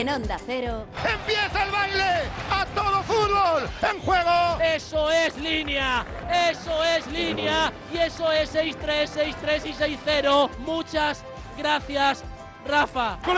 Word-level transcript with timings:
en 0.00 0.08
Onda 0.08 0.38
Cero. 0.44 0.86
¡Empieza 0.96 1.62
el 1.62 1.70
baile! 1.70 2.22
¡A 2.50 2.66
todo 2.74 3.02
fútbol! 3.04 3.68
¡En 3.80 4.00
juego! 4.00 4.58
Eso 4.60 5.08
es 5.10 5.36
línea, 5.36 6.04
eso 6.50 6.82
es 6.82 7.06
línea 7.06 7.72
y 7.92 7.98
eso 7.98 8.32
es 8.32 8.52
6-3, 8.52 9.34
6-3 9.44 9.66
y 9.66 9.72
6-0. 9.72 10.50
Muchas 10.58 11.22
gracias, 11.56 12.24
Rafa. 12.66 13.18
Que 13.24 13.32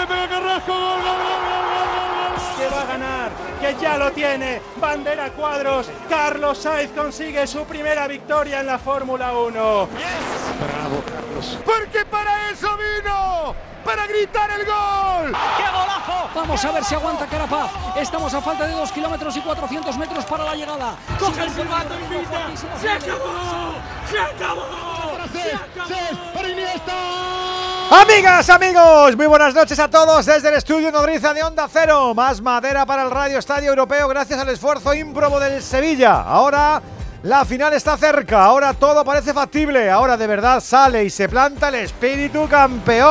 va 2.68 2.80
a 2.80 2.86
ganar, 2.86 3.30
que 3.60 3.76
ya 3.78 3.98
lo 3.98 4.10
tiene. 4.12 4.62
Bandera 4.80 5.30
cuadros. 5.32 5.90
Carlos 6.08 6.56
Sainz 6.56 6.90
consigue 6.92 7.46
su 7.46 7.64
primera 7.66 8.06
victoria 8.06 8.60
en 8.60 8.66
la 8.66 8.78
Fórmula 8.78 9.34
1. 9.34 9.88
Bravo, 10.60 11.02
Carlos. 11.04 11.58
Porque 11.64 12.04
para 12.06 12.50
eso 12.50 12.68
vino. 12.76 13.54
Para 13.84 14.06
gritar 14.06 14.50
el 14.50 14.66
gol. 14.66 15.32
¡Qué 15.56 15.62
golazo! 15.62 16.30
Vamos 16.34 16.64
a 16.64 16.72
ver 16.72 16.84
si 16.84 16.94
aguanta 16.94 17.26
Carapaz. 17.26 17.70
Estamos 17.96 18.34
a 18.34 18.40
falta 18.40 18.66
de 18.66 18.72
2 18.72 18.90
kilómetros 18.90 19.36
y 19.36 19.40
400 19.40 19.96
metros 19.96 20.24
para 20.24 20.44
la 20.44 20.54
llegada. 20.56 20.96
Coge 21.20 21.42
el 21.44 21.50
silbato, 21.50 21.94
invita. 21.94 22.48
¡Se 22.80 22.90
acabó! 22.90 23.74
¡Se 24.10 24.18
acabó! 24.18 24.66
¡Se 25.32 25.52
acabó! 25.52 26.26
Amigas, 27.88 28.50
amigos, 28.50 29.16
muy 29.16 29.26
buenas 29.26 29.54
noches 29.54 29.78
a 29.78 29.88
todos 29.88 30.26
desde 30.26 30.48
el 30.48 30.54
estudio 30.54 30.90
Nodriza 30.90 31.32
de 31.32 31.42
Onda 31.44 31.68
Cero. 31.72 32.14
Más 32.14 32.40
madera 32.40 32.84
para 32.84 33.04
el 33.04 33.10
Radio 33.10 33.38
Estadio 33.38 33.70
Europeo 33.70 34.08
gracias 34.08 34.40
al 34.40 34.48
esfuerzo 34.48 34.92
ímprobo 34.92 35.38
del 35.38 35.62
Sevilla. 35.62 36.22
Ahora 36.22 36.82
la 37.26 37.44
final 37.44 37.72
está 37.72 37.96
cerca, 37.96 38.44
ahora 38.44 38.72
todo 38.72 39.04
parece 39.04 39.34
factible, 39.34 39.90
ahora 39.90 40.16
de 40.16 40.28
verdad 40.28 40.60
sale 40.60 41.04
y 41.04 41.10
se 41.10 41.28
planta 41.28 41.70
el 41.70 41.74
espíritu 41.74 42.46
campeón. 42.48 43.04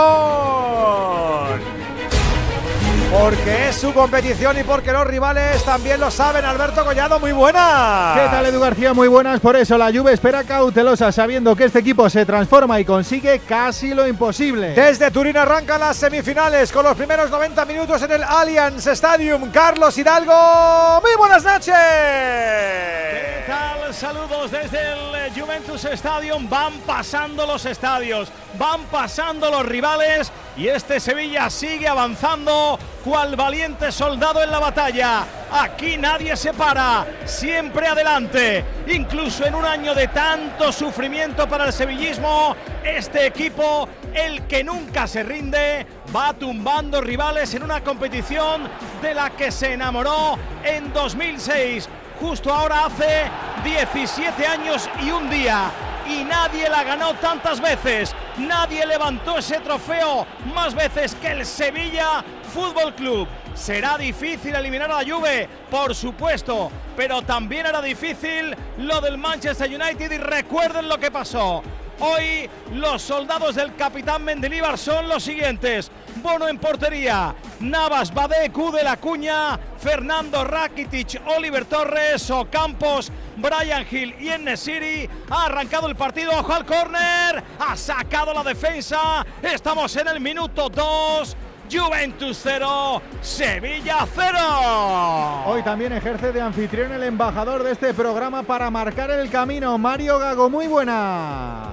Porque 3.18 3.70
es 3.70 3.78
su 3.78 3.94
competición 3.94 4.60
y 4.60 4.64
porque 4.64 4.92
los 4.92 5.08
rivales 5.08 5.64
también 5.64 6.02
lo 6.02 6.12
saben. 6.12 6.44
Alberto 6.44 6.84
Collado, 6.84 7.18
muy 7.18 7.32
buena. 7.32 8.14
¿Qué 8.14 8.28
tal, 8.30 8.46
Edu 8.46 8.60
García? 8.60 8.94
Muy 8.94 9.08
buenas. 9.08 9.40
Por 9.40 9.56
eso 9.56 9.78
la 9.78 9.90
Juve 9.90 10.12
espera 10.12 10.44
cautelosa, 10.44 11.14
sabiendo 11.14 11.56
que 11.56 11.64
este 11.64 11.80
equipo 11.80 12.10
se 12.10 12.26
transforma 12.26 12.78
y 12.78 12.84
consigue 12.84 13.40
casi 13.40 13.94
lo 13.94 14.06
imposible. 14.06 14.74
Desde 14.74 15.12
Turín 15.12 15.38
arrancan 15.38 15.80
las 15.80 15.96
semifinales 15.96 16.74
con 16.74 16.84
los 16.84 16.96
primeros 16.98 17.32
90 17.32 17.64
minutos 17.64 18.02
en 18.02 18.12
el 18.12 18.24
Allianz 18.24 18.86
Stadium. 18.86 19.50
Carlos 19.50 19.98
Hidalgo, 19.98 21.02
muy 21.02 21.16
buenas 21.18 21.44
noches. 21.44 21.74
¿Qué 21.74 23.44
tal? 23.48 23.94
Saludos 23.94 24.52
desde 24.52 24.92
el 24.92 25.42
Juventus 25.42 25.86
Stadium. 25.86 26.50
Van 26.50 26.74
pasando 26.86 27.46
los 27.46 27.66
estadios, 27.66 28.30
van 28.60 28.84
pasando 28.92 29.50
los 29.50 29.66
rivales 29.66 30.32
y 30.58 30.68
este 30.68 31.00
Sevilla 31.00 31.50
sigue 31.50 31.88
avanzando 31.88 32.80
cual 33.04 33.36
valiente 33.36 33.92
soldado 33.92 34.42
en 34.42 34.52
la 34.52 34.60
batalla. 34.60 35.24
Aquí 35.52 35.98
nadie 35.98 36.36
se 36.36 36.54
para, 36.54 37.06
siempre 37.26 37.88
adelante. 37.88 38.64
Incluso 38.88 39.46
en 39.46 39.56
un 39.56 39.66
año 39.66 39.94
de 39.94 40.08
tanto 40.08 40.72
sufrimiento 40.72 41.48
para 41.48 41.66
el 41.66 41.74
sevillismo, 41.74 42.56
este 42.84 43.28
equipo, 43.28 43.90
el 44.14 44.48
que 44.48 44.64
nunca 44.64 45.08
se 45.08 45.24
rinde, 45.24 45.86
va 46.16 46.34
tumbando 46.34 47.02
rivales 47.02 47.54
en 47.54 47.64
una 47.64 47.82
competición 47.82 48.64
de 49.02 49.14
la 49.14 49.32
que 49.32 49.52
se 49.52 49.74
enamoró 49.74 50.38
en 50.64 50.94
2006. 50.94 51.90
Justo 52.20 52.54
ahora 52.54 52.86
hace 52.86 53.30
17 53.64 54.48
años 54.48 54.90
y 55.04 55.12
un 55.12 55.30
día 55.30 55.70
y 56.08 56.24
nadie 56.24 56.70
la 56.70 56.84
ganó 56.84 57.14
tantas 57.16 57.60
veces. 57.60 58.16
Nadie 58.38 58.86
levantó 58.86 59.38
ese 59.38 59.60
trofeo 59.60 60.26
más 60.54 60.74
veces 60.74 61.16
que 61.16 61.32
el 61.32 61.46
Sevilla 61.46 62.24
Fútbol 62.54 62.94
Club. 62.96 63.28
Será 63.54 63.98
difícil 63.98 64.54
eliminar 64.56 64.92
a 64.92 65.02
la 65.02 65.10
Juve, 65.10 65.48
por 65.70 65.96
supuesto, 65.96 66.72
pero 66.96 67.22
también 67.22 67.66
era 67.66 67.82
difícil 67.82 68.56
lo 68.80 69.00
del 69.02 69.18
Manchester 69.18 69.70
United 69.70 70.12
y 70.12 70.18
recuerden 70.18 70.90
lo 70.90 70.98
que 71.00 71.10
pasó. 71.10 71.64
Hoy 72.00 72.50
los 72.74 73.02
soldados 73.02 73.56
del 73.56 73.74
capitán 73.76 74.24
Mendilibar 74.24 74.78
son 74.78 75.08
los 75.08 75.24
siguientes. 75.24 75.90
Bono 76.26 76.48
en 76.48 76.58
portería, 76.58 77.36
Navas, 77.60 78.12
Badé, 78.12 78.50
de 78.50 78.84
la 78.84 78.98
Cuña, 78.98 79.60
Fernando 79.78 80.44
Rakitic, 80.44 81.22
Oliver 81.28 81.66
Torres, 81.66 82.32
Ocampos, 82.32 83.12
Brian 83.38 83.86
Hill 83.90 84.16
y 84.20 84.30
Enesiri. 84.30 85.08
Ha 85.30 85.46
arrancado 85.46 85.88
el 85.88 85.96
partido, 85.96 86.32
ojo 86.32 86.52
al 86.52 86.66
córner, 86.66 87.44
ha 87.60 87.78
sacado 87.78 88.34
la 88.34 88.42
defensa. 88.42 89.24
Estamos 89.40 89.96
en 89.98 90.08
el 90.08 90.20
minuto 90.20 90.68
2. 90.68 91.38
Juventus 91.72 92.40
0, 92.42 93.02
Sevilla 93.22 94.08
0. 94.16 95.44
Hoy 95.46 95.62
también 95.62 95.94
ejerce 95.94 96.32
de 96.32 96.42
anfitrión 96.42 96.92
el 96.92 97.04
embajador 97.04 97.64
de 97.64 97.72
este 97.72 97.94
programa 97.94 98.42
para 98.42 98.72
marcar 98.72 99.12
el 99.12 99.30
camino, 99.30 99.78
Mario 99.78 100.18
Gago. 100.18 100.50
Muy 100.50 100.66
buena. 100.66 101.72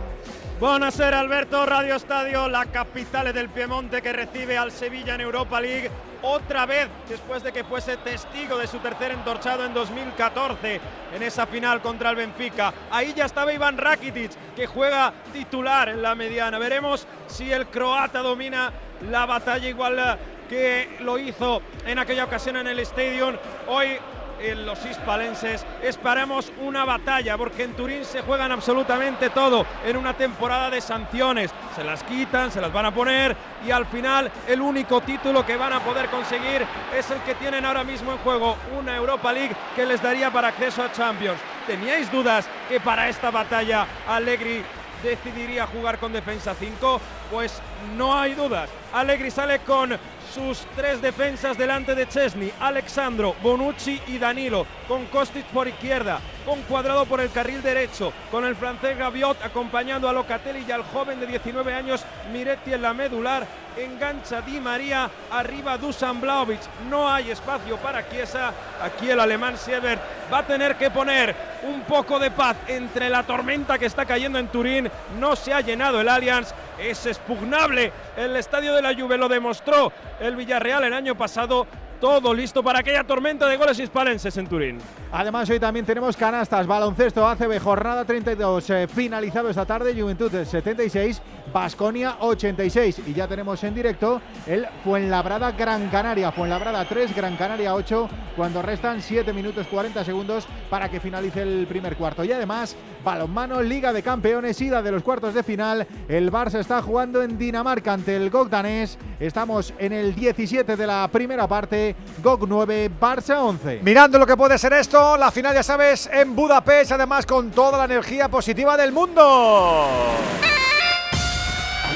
Buonasera 0.63 1.19
Alberto, 1.19 1.67
Radio 1.67 1.97
Estadio, 1.97 2.49
la 2.49 2.67
capital 2.67 3.33
del 3.33 3.49
Piemonte 3.49 4.01
que 4.01 4.13
recibe 4.13 4.57
al 4.57 4.71
Sevilla 4.71 5.17
en 5.17 5.23
Europa 5.23 5.61
League 5.61 5.91
otra 6.23 6.67
vez 6.67 6.87
después 7.09 7.43
de 7.43 7.51
que 7.51 7.65
fuese 7.65 7.97
testigo 7.97 8.57
de 8.57 8.69
su 8.69 8.79
tercer 8.79 9.11
entorchado 9.11 9.65
en 9.65 9.75
2014 9.75 10.81
en 11.17 11.23
esa 11.25 11.49
final 11.49 11.83
contra 11.83 12.11
el 12.11 12.15
Benfica. 12.15 12.73
Ahí 12.93 13.13
ya 13.13 13.25
estaba 13.25 13.53
Iván 13.53 13.77
Rakitic 13.77 14.31
que 14.55 14.69
juega 14.69 15.13
titular 15.33 15.89
en 15.89 16.01
la 16.01 16.15
mediana. 16.15 16.61
Veremos 16.61 17.09
si 17.27 17.51
el 17.51 17.67
croata 17.67 18.21
domina 18.21 18.73
la 19.11 19.27
batalla 19.27 19.69
igual 19.69 20.17
que 20.49 20.97
lo 21.01 21.19
hizo 21.19 21.61
en 21.85 21.99
aquella 21.99 22.27
ocasión 22.27 22.57
en 22.59 22.69
el 22.69 22.79
Stadium. 22.79 23.35
Hoy 23.67 23.99
en 24.43 24.67
los 24.67 24.85
hispalenses. 24.85 25.65
Esperamos 25.83 26.53
una 26.61 26.85
batalla 26.85 27.39
porque 27.39 27.65
en 27.65 27.75
Turín 27.75 28.05
se 28.05 28.23
juegan 28.23 28.53
absolutamente 28.53 29.31
todo 29.31 29.65
en 29.85 29.97
una 29.97 30.15
temporada 30.15 30.71
de 30.71 30.81
sanciones. 30.81 31.51
Se 31.75 31.85
las 31.85 32.03
quitan, 32.03 32.51
se 32.51 32.61
las 32.61 32.73
van 32.73 32.87
a 32.87 32.95
poner 32.95 33.37
y 33.67 33.71
al 33.71 33.87
final 33.87 34.31
el 34.49 34.61
único 34.61 35.01
título 35.01 35.47
que 35.47 35.57
van 35.57 35.73
a 35.73 35.81
poder 35.81 36.09
conseguir 36.09 36.67
es 36.97 37.11
el 37.11 37.21
que 37.21 37.35
tienen 37.37 37.65
ahora 37.65 37.85
mismo 37.85 38.13
en 38.13 38.19
juego, 38.19 38.57
una 38.79 38.97
Europa 38.97 39.33
League 39.33 39.55
que 39.75 39.87
les 39.87 40.03
daría 40.03 40.31
para 40.31 40.49
acceso 40.49 40.83
a 40.83 40.93
Champions. 40.93 41.39
¿Teníais 41.67 42.11
dudas 42.11 42.49
que 42.69 42.81
para 42.81 43.09
esta 43.09 43.31
batalla 43.31 43.87
Allegri 44.09 44.63
decidiría 45.03 45.67
jugar 45.67 45.99
con 45.99 46.13
defensa 46.13 46.55
5? 46.59 47.01
Pues 47.31 47.61
no 47.97 48.19
hay 48.19 48.35
dudas. 48.35 48.69
Allegri 48.93 49.31
sale 49.31 49.61
con 49.61 49.97
sus 50.33 50.65
tres 50.77 51.03
defensas 51.03 51.59
delante 51.59 51.95
de 51.95 52.09
Chesney, 52.09 52.53
Alexandro, 52.61 53.37
Bonucci 53.43 54.01
y 54.07 54.19
Danilo, 54.19 54.67
con 54.93 55.07
Kostic 55.07 55.47
por 55.47 55.67
izquierda, 55.67 56.21
con 56.45 56.61
Cuadrado 56.65 57.07
por 57.07 57.23
el 57.23 57.31
carril 57.31 57.63
derecho, 57.63 58.13
con 58.31 58.45
el 58.45 58.55
francés 58.55 58.99
Gaviot 58.99 59.43
acompañando 59.43 60.07
a 60.07 60.13
Locatelli 60.13 60.67
y 60.69 60.71
al 60.71 60.83
joven 60.83 61.19
de 61.19 61.27
19 61.27 61.73
años 61.73 62.05
Miretti 62.31 62.75
en 62.75 62.83
la 62.83 62.93
medular, 62.93 63.47
engancha 63.79 64.43
Di 64.43 64.61
María, 64.61 65.09
arriba 65.31 65.79
Dusan 65.79 66.21
Blaovic, 66.21 66.61
no 66.91 67.11
hay 67.11 67.31
espacio 67.31 67.79
para 67.79 68.07
Chiesa, 68.07 68.53
aquí 68.83 69.09
el 69.09 69.19
alemán 69.19 69.57
Siebert 69.57 70.03
va 70.31 70.41
a 70.41 70.47
tener 70.47 70.77
que 70.77 70.91
poner 70.91 71.35
un 71.63 71.81
poco 71.85 72.19
de 72.19 72.31
paz 72.31 72.59
entre 72.69 73.09
la 73.09 73.23
tormenta 73.23 73.79
que 73.79 73.87
está 73.87 74.05
cayendo 74.05 74.39
en 74.39 74.49
Turín, 74.49 74.91
no 75.19 75.37
se 75.37 75.55
ha 75.55 75.63
llenado 75.63 76.03
el 76.03 76.09
Allianz, 76.11 76.53
es 76.79 77.07
expugnable, 77.07 77.91
el 78.15 78.37
estadio 78.37 78.75
de 78.75 78.83
la 78.83 78.95
Juve 78.95 79.17
lo 79.17 79.31
demostró 79.31 79.91
el 80.21 80.37
Villarreal 80.37 80.85
el 80.85 80.93
año 80.93 81.15
pasado, 81.15 81.67
todo 82.03 82.35
listo 82.35 82.65
para 82.65 82.81
aquella 82.81 83.05
tormenta 83.05 83.47
de 83.47 83.57
goles 83.57 83.79
hispalenses 83.79 84.37
en 84.37 84.49
Turín. 84.49 84.79
Además, 85.13 85.49
hoy 85.51 85.61
también 85.61 85.87
tenemos 85.87 86.17
canastas, 86.17 86.67
baloncesto 86.67 87.25
ACB, 87.25 87.61
jornada 87.61 88.05
32, 88.05 88.71
eh, 88.71 88.89
finalizado 88.89 89.49
esta 89.49 89.65
tarde, 89.65 89.95
Juventud 89.95 90.33
76, 90.33 91.23
Basconia 91.53 92.17
86. 92.19 93.03
Y 93.07 93.15
ya 93.15 93.29
tenemos 93.29 93.63
en 93.63 93.77
directo 93.77 94.21
el 94.49 94.67
Fuenlabrada 94.83 95.53
Gran 95.53 95.91
Canaria, 95.91 96.33
Fuenlabrada 96.33 96.85
3, 96.85 97.15
Gran 97.15 97.37
Canaria 97.37 97.73
8, 97.73 98.09
cuando 98.37 98.63
restan 98.63 99.01
7 99.01 99.33
minutos 99.33 99.69
40 99.69 100.05
segundos 100.05 100.49
para 100.69 100.89
que 100.89 100.99
finalice 100.99 101.43
el 101.43 101.69
primer 101.69 101.97
cuarto. 101.97 102.25
Y 102.25 102.33
además, 102.33 102.75
balonmano, 103.05 103.63
Liga 103.63 103.93
de 103.93 104.03
Campeones, 104.03 104.61
ida 104.61 104.83
de 104.83 104.91
los 104.91 105.03
cuartos 105.03 105.35
de 105.35 105.43
final. 105.43 105.87
El 106.09 106.33
Barça 106.33 106.59
está 106.59 106.83
jugando 106.83 107.23
en 107.23 107.39
Dinamarca 107.39 107.93
ante 107.93 108.17
el 108.17 108.31
GOG 108.31 108.49
danés. 108.49 108.99
Estamos 109.21 109.73
en 109.79 109.93
el 109.93 110.15
17 110.15 110.77
de 110.77 110.87
la 110.87 111.09
primera 111.13 111.47
parte, 111.47 111.92
GOG 112.23 112.49
9, 112.49 112.91
Barça 113.01 113.41
11. 113.41 113.81
Mirando 113.83 114.19
lo 114.19 114.27
que 114.27 114.37
puede 114.37 114.59
ser 114.59 114.73
esto, 114.73 115.17
la 115.17 115.31
final 115.31 115.55
ya 115.55 115.63
sabes 115.63 116.09
en 116.13 116.35
Budapest, 116.35 116.93
además 116.93 117.27
con 117.27 117.51
toda 117.51 117.79
la 117.79 117.85
energía 117.85 118.29
positiva 118.29 118.77
del 118.77 118.93
mundo. 118.93 119.89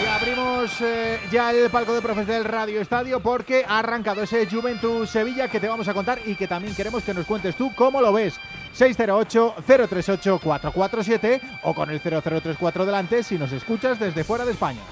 Y 0.03 0.07
abrimos 0.07 0.81
eh, 0.83 1.19
ya 1.31 1.53
el 1.53 1.71
palco 1.71 1.95
de 1.95 2.03
profes 2.03 2.27
del 2.27 2.45
Radio 2.45 2.83
Estadio 2.83 3.21
porque 3.21 3.65
ha 3.67 3.79
arrancado 3.79 4.23
ese 4.23 4.47
Juventus 4.47 5.09
Sevilla 5.09 5.49
que 5.49 5.59
te 5.59 5.69
vamos 5.69 5.89
a 5.89 5.95
contar 5.95 6.19
y 6.27 6.35
que 6.35 6.47
también 6.47 6.75
queremos 6.75 7.03
que 7.03 7.15
nos 7.15 7.25
cuentes 7.25 7.57
tú 7.57 7.73
cómo 7.75 8.03
lo 8.03 8.13
ves. 8.13 8.35
608-038-447 8.77 11.41
o 11.63 11.75
con 11.75 11.89
el 11.91 11.99
0034 12.01 12.85
delante 12.85 13.23
si 13.23 13.39
nos 13.39 13.53
escuchas 13.53 13.99
desde 13.99 14.23
fuera 14.23 14.45
de 14.45 14.53
España. 14.53 14.83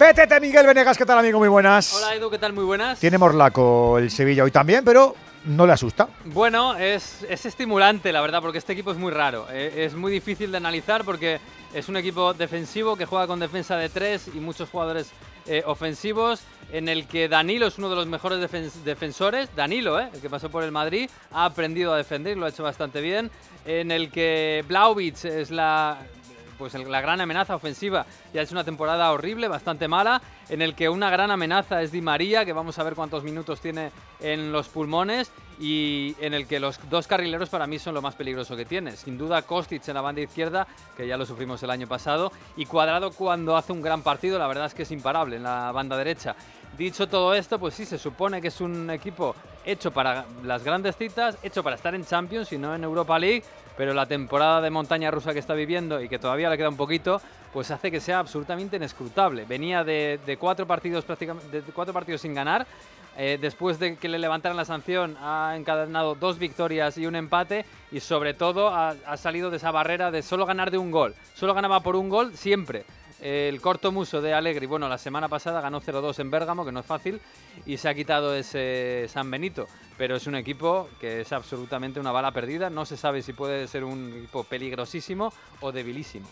PTT 0.00 0.40
Miguel 0.40 0.66
Venegas, 0.66 0.96
¿qué 0.96 1.04
tal 1.04 1.18
amigo? 1.18 1.38
Muy 1.38 1.48
buenas. 1.48 1.92
Hola 1.92 2.14
Edu, 2.14 2.30
¿qué 2.30 2.38
tal? 2.38 2.54
Muy 2.54 2.64
buenas. 2.64 2.98
Tiene 2.98 3.18
Morlaco 3.18 3.98
el 3.98 4.10
Sevilla 4.10 4.44
hoy 4.44 4.50
también, 4.50 4.82
pero 4.82 5.14
no 5.44 5.66
le 5.66 5.74
asusta. 5.74 6.08
Bueno, 6.24 6.74
es, 6.74 7.22
es 7.28 7.44
estimulante, 7.44 8.10
la 8.10 8.22
verdad, 8.22 8.40
porque 8.40 8.56
este 8.56 8.72
equipo 8.72 8.92
es 8.92 8.96
muy 8.96 9.12
raro. 9.12 9.46
Eh, 9.50 9.84
es 9.84 9.94
muy 9.94 10.10
difícil 10.10 10.52
de 10.52 10.56
analizar 10.56 11.04
porque 11.04 11.38
es 11.74 11.90
un 11.90 11.98
equipo 11.98 12.32
defensivo 12.32 12.96
que 12.96 13.04
juega 13.04 13.26
con 13.26 13.40
defensa 13.40 13.76
de 13.76 13.90
tres 13.90 14.30
y 14.34 14.40
muchos 14.40 14.70
jugadores 14.70 15.12
eh, 15.46 15.62
ofensivos, 15.66 16.40
en 16.72 16.88
el 16.88 17.06
que 17.06 17.28
Danilo 17.28 17.66
es 17.66 17.76
uno 17.76 17.90
de 17.90 17.96
los 17.96 18.06
mejores 18.06 18.40
defensores. 18.82 19.54
Danilo, 19.54 20.00
eh, 20.00 20.08
el 20.14 20.20
que 20.22 20.30
pasó 20.30 20.48
por 20.50 20.64
el 20.64 20.72
Madrid, 20.72 21.10
ha 21.30 21.44
aprendido 21.44 21.92
a 21.92 21.98
defender, 21.98 22.38
lo 22.38 22.46
ha 22.46 22.48
hecho 22.48 22.62
bastante 22.62 23.02
bien. 23.02 23.30
En 23.66 23.90
el 23.90 24.10
que 24.10 24.64
Blauvitz 24.66 25.26
es 25.26 25.50
la, 25.50 25.98
pues 26.60 26.74
la 26.74 27.00
gran 27.00 27.22
amenaza 27.22 27.56
ofensiva 27.56 28.04
ya 28.34 28.42
es 28.42 28.52
una 28.52 28.64
temporada 28.64 29.10
horrible, 29.12 29.48
bastante 29.48 29.88
mala, 29.88 30.20
en 30.50 30.60
el 30.60 30.74
que 30.74 30.90
una 30.90 31.08
gran 31.08 31.30
amenaza 31.30 31.80
es 31.80 31.90
Di 31.90 32.02
María, 32.02 32.44
que 32.44 32.52
vamos 32.52 32.78
a 32.78 32.82
ver 32.82 32.94
cuántos 32.94 33.24
minutos 33.24 33.62
tiene 33.62 33.90
en 34.20 34.52
los 34.52 34.68
pulmones, 34.68 35.32
y 35.58 36.14
en 36.20 36.34
el 36.34 36.46
que 36.46 36.60
los 36.60 36.78
dos 36.90 37.06
carrileros 37.06 37.48
para 37.48 37.66
mí 37.66 37.78
son 37.78 37.94
lo 37.94 38.02
más 38.02 38.14
peligroso 38.14 38.56
que 38.56 38.66
tiene. 38.66 38.92
Sin 38.96 39.16
duda 39.16 39.40
Kostic 39.40 39.88
en 39.88 39.94
la 39.94 40.02
banda 40.02 40.20
izquierda, 40.20 40.66
que 40.98 41.06
ya 41.06 41.16
lo 41.16 41.24
sufrimos 41.24 41.62
el 41.62 41.70
año 41.70 41.86
pasado, 41.86 42.30
y 42.56 42.66
Cuadrado 42.66 43.10
cuando 43.12 43.56
hace 43.56 43.72
un 43.72 43.80
gran 43.80 44.02
partido, 44.02 44.38
la 44.38 44.46
verdad 44.46 44.66
es 44.66 44.74
que 44.74 44.82
es 44.82 44.90
imparable 44.90 45.36
en 45.36 45.44
la 45.44 45.72
banda 45.72 45.96
derecha. 45.96 46.36
Dicho 46.76 47.08
todo 47.08 47.34
esto, 47.34 47.58
pues 47.58 47.74
sí, 47.74 47.86
se 47.86 47.98
supone 47.98 48.42
que 48.42 48.48
es 48.48 48.60
un 48.60 48.90
equipo 48.90 49.34
hecho 49.64 49.90
para 49.90 50.26
las 50.44 50.62
grandes 50.62 50.96
citas, 50.96 51.38
hecho 51.42 51.62
para 51.62 51.76
estar 51.76 51.94
en 51.94 52.04
Champions 52.04 52.52
y 52.52 52.58
no 52.58 52.74
en 52.74 52.84
Europa 52.84 53.18
League, 53.18 53.44
pero 53.76 53.94
la 53.94 54.06
temporada 54.06 54.60
de 54.60 54.70
montaña 54.70 55.10
rusa 55.10 55.32
que 55.32 55.38
está 55.38 55.54
viviendo 55.54 56.00
y 56.00 56.08
que 56.08 56.18
todavía 56.18 56.50
le 56.50 56.56
queda 56.56 56.68
un 56.68 56.76
poquito, 56.76 57.20
pues 57.52 57.70
hace 57.70 57.90
que 57.90 58.00
sea 58.00 58.18
absolutamente 58.18 58.76
inescrutable. 58.76 59.44
Venía 59.44 59.84
de, 59.84 60.36
cuatro 60.38 60.66
partidos 60.66 61.04
prácticamente, 61.04 61.62
cuatro 61.74 61.94
partidos 61.94 62.20
sin 62.20 62.34
ganar. 62.34 62.66
Eh, 63.16 63.38
después 63.40 63.78
de 63.78 63.96
que 63.96 64.08
le 64.08 64.18
levantaran 64.18 64.56
la 64.56 64.64
sanción, 64.64 65.16
ha 65.20 65.54
encadenado 65.56 66.14
dos 66.14 66.38
victorias 66.38 66.96
y 66.96 67.06
un 67.06 67.16
empate 67.16 67.64
y 67.90 68.00
sobre 68.00 68.34
todo 68.34 68.68
ha, 68.68 68.94
ha 69.04 69.16
salido 69.16 69.50
de 69.50 69.56
esa 69.56 69.72
barrera 69.72 70.10
de 70.10 70.22
solo 70.22 70.46
ganar 70.46 70.70
de 70.70 70.78
un 70.78 70.90
gol. 70.90 71.14
Solo 71.34 71.52
ganaba 71.52 71.80
por 71.80 71.96
un 71.96 72.08
gol 72.08 72.36
siempre 72.36 72.84
el 73.20 73.60
corto 73.60 73.92
muso 73.92 74.20
de 74.20 74.34
Allegri, 74.34 74.66
bueno, 74.66 74.88
la 74.88 74.98
semana 74.98 75.28
pasada 75.28 75.60
ganó 75.60 75.80
0-2 75.80 76.18
en 76.20 76.30
Bérgamo, 76.30 76.64
que 76.64 76.72
no 76.72 76.80
es 76.80 76.86
fácil, 76.86 77.20
y 77.66 77.76
se 77.76 77.88
ha 77.88 77.94
quitado 77.94 78.34
ese 78.34 79.06
San 79.08 79.30
Benito. 79.30 79.66
Pero 79.98 80.16
es 80.16 80.26
un 80.26 80.34
equipo 80.34 80.88
que 81.00 81.20
es 81.20 81.32
absolutamente 81.32 82.00
una 82.00 82.12
bala 82.12 82.32
perdida. 82.32 82.70
No 82.70 82.86
se 82.86 82.96
sabe 82.96 83.22
si 83.22 83.32
puede 83.32 83.68
ser 83.68 83.84
un 83.84 84.12
equipo 84.16 84.44
peligrosísimo 84.44 85.32
o 85.60 85.72
debilísimo. 85.72 86.28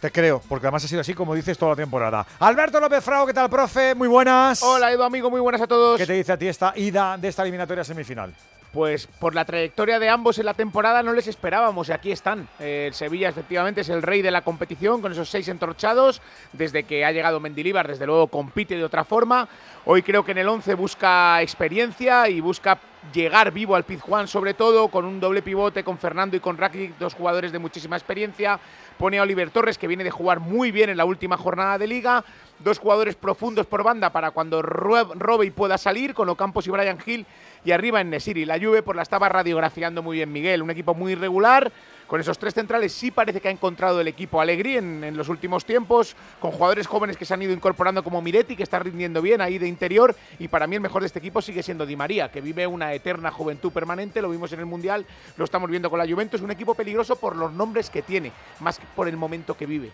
Te 0.00 0.12
creo, 0.12 0.42
porque 0.46 0.66
además 0.66 0.84
ha 0.84 0.88
sido 0.88 1.00
así 1.00 1.14
como 1.14 1.34
dices 1.34 1.56
toda 1.56 1.72
la 1.72 1.76
temporada. 1.76 2.26
Alberto 2.40 2.78
López 2.78 3.02
Frao, 3.02 3.26
¿qué 3.26 3.32
tal, 3.32 3.48
profe? 3.48 3.94
Muy 3.94 4.08
buenas. 4.08 4.62
Hola, 4.62 4.92
Edu, 4.92 5.02
amigo, 5.02 5.30
muy 5.30 5.40
buenas 5.40 5.62
a 5.62 5.66
todos. 5.66 5.96
¿Qué 5.98 6.06
te 6.06 6.12
dice 6.12 6.32
a 6.32 6.36
ti 6.36 6.46
esta 6.46 6.74
ida 6.76 7.16
de 7.16 7.28
esta 7.28 7.42
eliminatoria 7.42 7.82
semifinal? 7.82 8.34
Pues 8.76 9.06
por 9.06 9.34
la 9.34 9.46
trayectoria 9.46 9.98
de 9.98 10.10
ambos 10.10 10.38
en 10.38 10.44
la 10.44 10.52
temporada 10.52 11.02
no 11.02 11.14
les 11.14 11.28
esperábamos 11.28 11.88
y 11.88 11.92
aquí 11.92 12.12
están. 12.12 12.46
el 12.58 12.92
Sevilla 12.92 13.30
efectivamente 13.30 13.80
es 13.80 13.88
el 13.88 14.02
rey 14.02 14.20
de 14.20 14.30
la 14.30 14.42
competición 14.42 15.00
con 15.00 15.12
esos 15.12 15.30
seis 15.30 15.48
entorchados. 15.48 16.20
Desde 16.52 16.82
que 16.82 17.02
ha 17.02 17.10
llegado 17.10 17.40
Mendilibar, 17.40 17.88
desde 17.88 18.04
luego 18.04 18.26
compite 18.26 18.76
de 18.76 18.84
otra 18.84 19.02
forma. 19.02 19.48
Hoy 19.86 20.02
creo 20.02 20.26
que 20.26 20.32
en 20.32 20.38
el 20.38 20.48
11 20.48 20.74
busca 20.74 21.40
experiencia 21.40 22.28
y 22.28 22.42
busca 22.42 22.78
llegar 23.14 23.50
vivo 23.50 23.76
al 23.76 23.84
Pizjuán 23.84 24.26
sobre 24.26 24.52
todo 24.52 24.88
con 24.88 25.04
un 25.04 25.20
doble 25.20 25.40
pivote 25.40 25.84
con 25.84 25.96
Fernando 25.96 26.36
y 26.36 26.40
con 26.40 26.58
Rakitic, 26.58 26.98
dos 26.98 27.14
jugadores 27.14 27.52
de 27.52 27.58
muchísima 27.58 27.96
experiencia. 27.96 28.60
Pone 28.98 29.18
a 29.18 29.22
Oliver 29.22 29.50
Torres 29.50 29.78
que 29.78 29.86
viene 29.86 30.04
de 30.04 30.10
jugar 30.10 30.40
muy 30.40 30.70
bien 30.70 30.90
en 30.90 30.98
la 30.98 31.06
última 31.06 31.38
jornada 31.38 31.78
de 31.78 31.86
liga 31.86 32.24
dos 32.58 32.78
jugadores 32.78 33.16
profundos 33.16 33.66
por 33.66 33.82
banda 33.82 34.10
para 34.10 34.30
cuando 34.30 34.62
Robbie 34.62 35.50
pueda 35.50 35.78
salir, 35.78 36.14
con 36.14 36.28
Ocampos 36.28 36.66
y 36.66 36.70
Brian 36.70 36.98
Hill, 37.04 37.26
y 37.66 37.72
arriba 37.72 38.00
en 38.00 38.10
Nesiri. 38.10 38.44
La 38.44 38.58
Juve 38.60 38.82
por 38.82 38.94
la 38.94 39.02
estaba 39.02 39.28
radiografiando 39.28 40.02
muy 40.02 40.18
bien 40.18 40.32
Miguel, 40.32 40.62
un 40.62 40.70
equipo 40.70 40.94
muy 40.94 41.12
irregular, 41.12 41.72
con 42.06 42.20
esos 42.20 42.38
tres 42.38 42.54
centrales 42.54 42.92
sí 42.92 43.10
parece 43.10 43.40
que 43.40 43.48
ha 43.48 43.50
encontrado 43.50 44.00
el 44.00 44.06
equipo 44.06 44.40
alegría 44.40 44.78
en, 44.78 45.16
los 45.16 45.28
últimos 45.28 45.64
tiempos, 45.64 46.14
con 46.38 46.52
jugadores 46.52 46.86
jóvenes 46.86 47.16
que 47.16 47.24
se 47.24 47.34
han 47.34 47.42
ido 47.42 47.52
incorporando 47.52 48.04
como 48.04 48.22
Miretti, 48.22 48.54
que 48.54 48.62
está 48.62 48.78
rindiendo 48.78 49.20
bien 49.20 49.40
ahí 49.40 49.58
de 49.58 49.66
interior, 49.66 50.14
y 50.38 50.46
para 50.46 50.68
mí 50.68 50.76
el 50.76 50.80
mejor 50.80 51.02
de 51.02 51.06
este 51.06 51.18
equipo 51.18 51.42
sigue 51.42 51.64
siendo 51.64 51.84
Di 51.84 51.96
María, 51.96 52.30
que 52.30 52.40
vive 52.40 52.64
una 52.68 52.94
eterna 52.94 53.32
juventud 53.32 53.72
permanente, 53.72 54.22
lo 54.22 54.30
vimos 54.30 54.52
en 54.52 54.60
el 54.60 54.66
Mundial, 54.66 55.04
lo 55.36 55.44
estamos 55.44 55.68
viendo 55.68 55.90
con 55.90 55.98
la 55.98 56.06
Juventus, 56.06 56.42
un 56.42 56.52
equipo 56.52 56.74
peligroso 56.74 57.16
por 57.16 57.34
los 57.34 57.52
nombres 57.52 57.90
que 57.90 58.02
tiene, 58.02 58.30
más 58.60 58.78
que 58.78 58.86
por 58.94 59.08
el 59.08 59.16
momento 59.16 59.56
que 59.56 59.66
vive. 59.66 59.90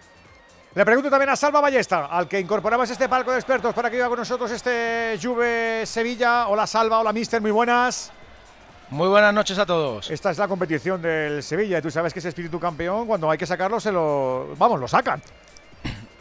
Le 0.75 0.87
pregunto 0.87 1.11
también 1.11 1.29
a 1.29 1.37
Salva 1.37 1.61
Ballesta, 1.61 2.07
al 2.07 2.27
que 2.27 2.41
incorporamos 2.41 2.89
este 2.89 3.07
palco 3.07 3.31
de 3.31 3.37
expertos 3.37 3.75
para 3.75 3.91
que 3.91 3.97
viva 3.97 4.09
con 4.09 4.19
nosotros 4.19 4.51
este 4.51 5.19
Juve 5.23 5.85
Sevilla. 5.85 6.49
Hola 6.49 6.67
Salva, 6.67 6.99
hola 6.99 7.13
Mister, 7.13 7.43
muy 7.43 7.51
buenas. 7.51 8.11
Muy 8.89 9.07
buenas 9.09 9.35
noches 9.35 9.59
a 9.59 9.67
todos. 9.67 10.11
Esta 10.11 10.31
es 10.31 10.39
la 10.39 10.49
competición 10.49 11.03
del 11.03 11.43
Sevilla 11.43 11.77
y 11.77 11.83
tú 11.83 11.91
sabes 11.91 12.15
que 12.15 12.21
ese 12.21 12.31
espíritu 12.31 12.59
campeón, 12.59 13.07
cuando 13.07 13.31
hay 13.31 13.37
que 13.37 13.45
sacarlo, 13.45 13.81
se 13.81 13.93
lo. 13.93 14.55
Vamos, 14.57 14.81
lo 14.81 14.89
sacan. 14.89 15.23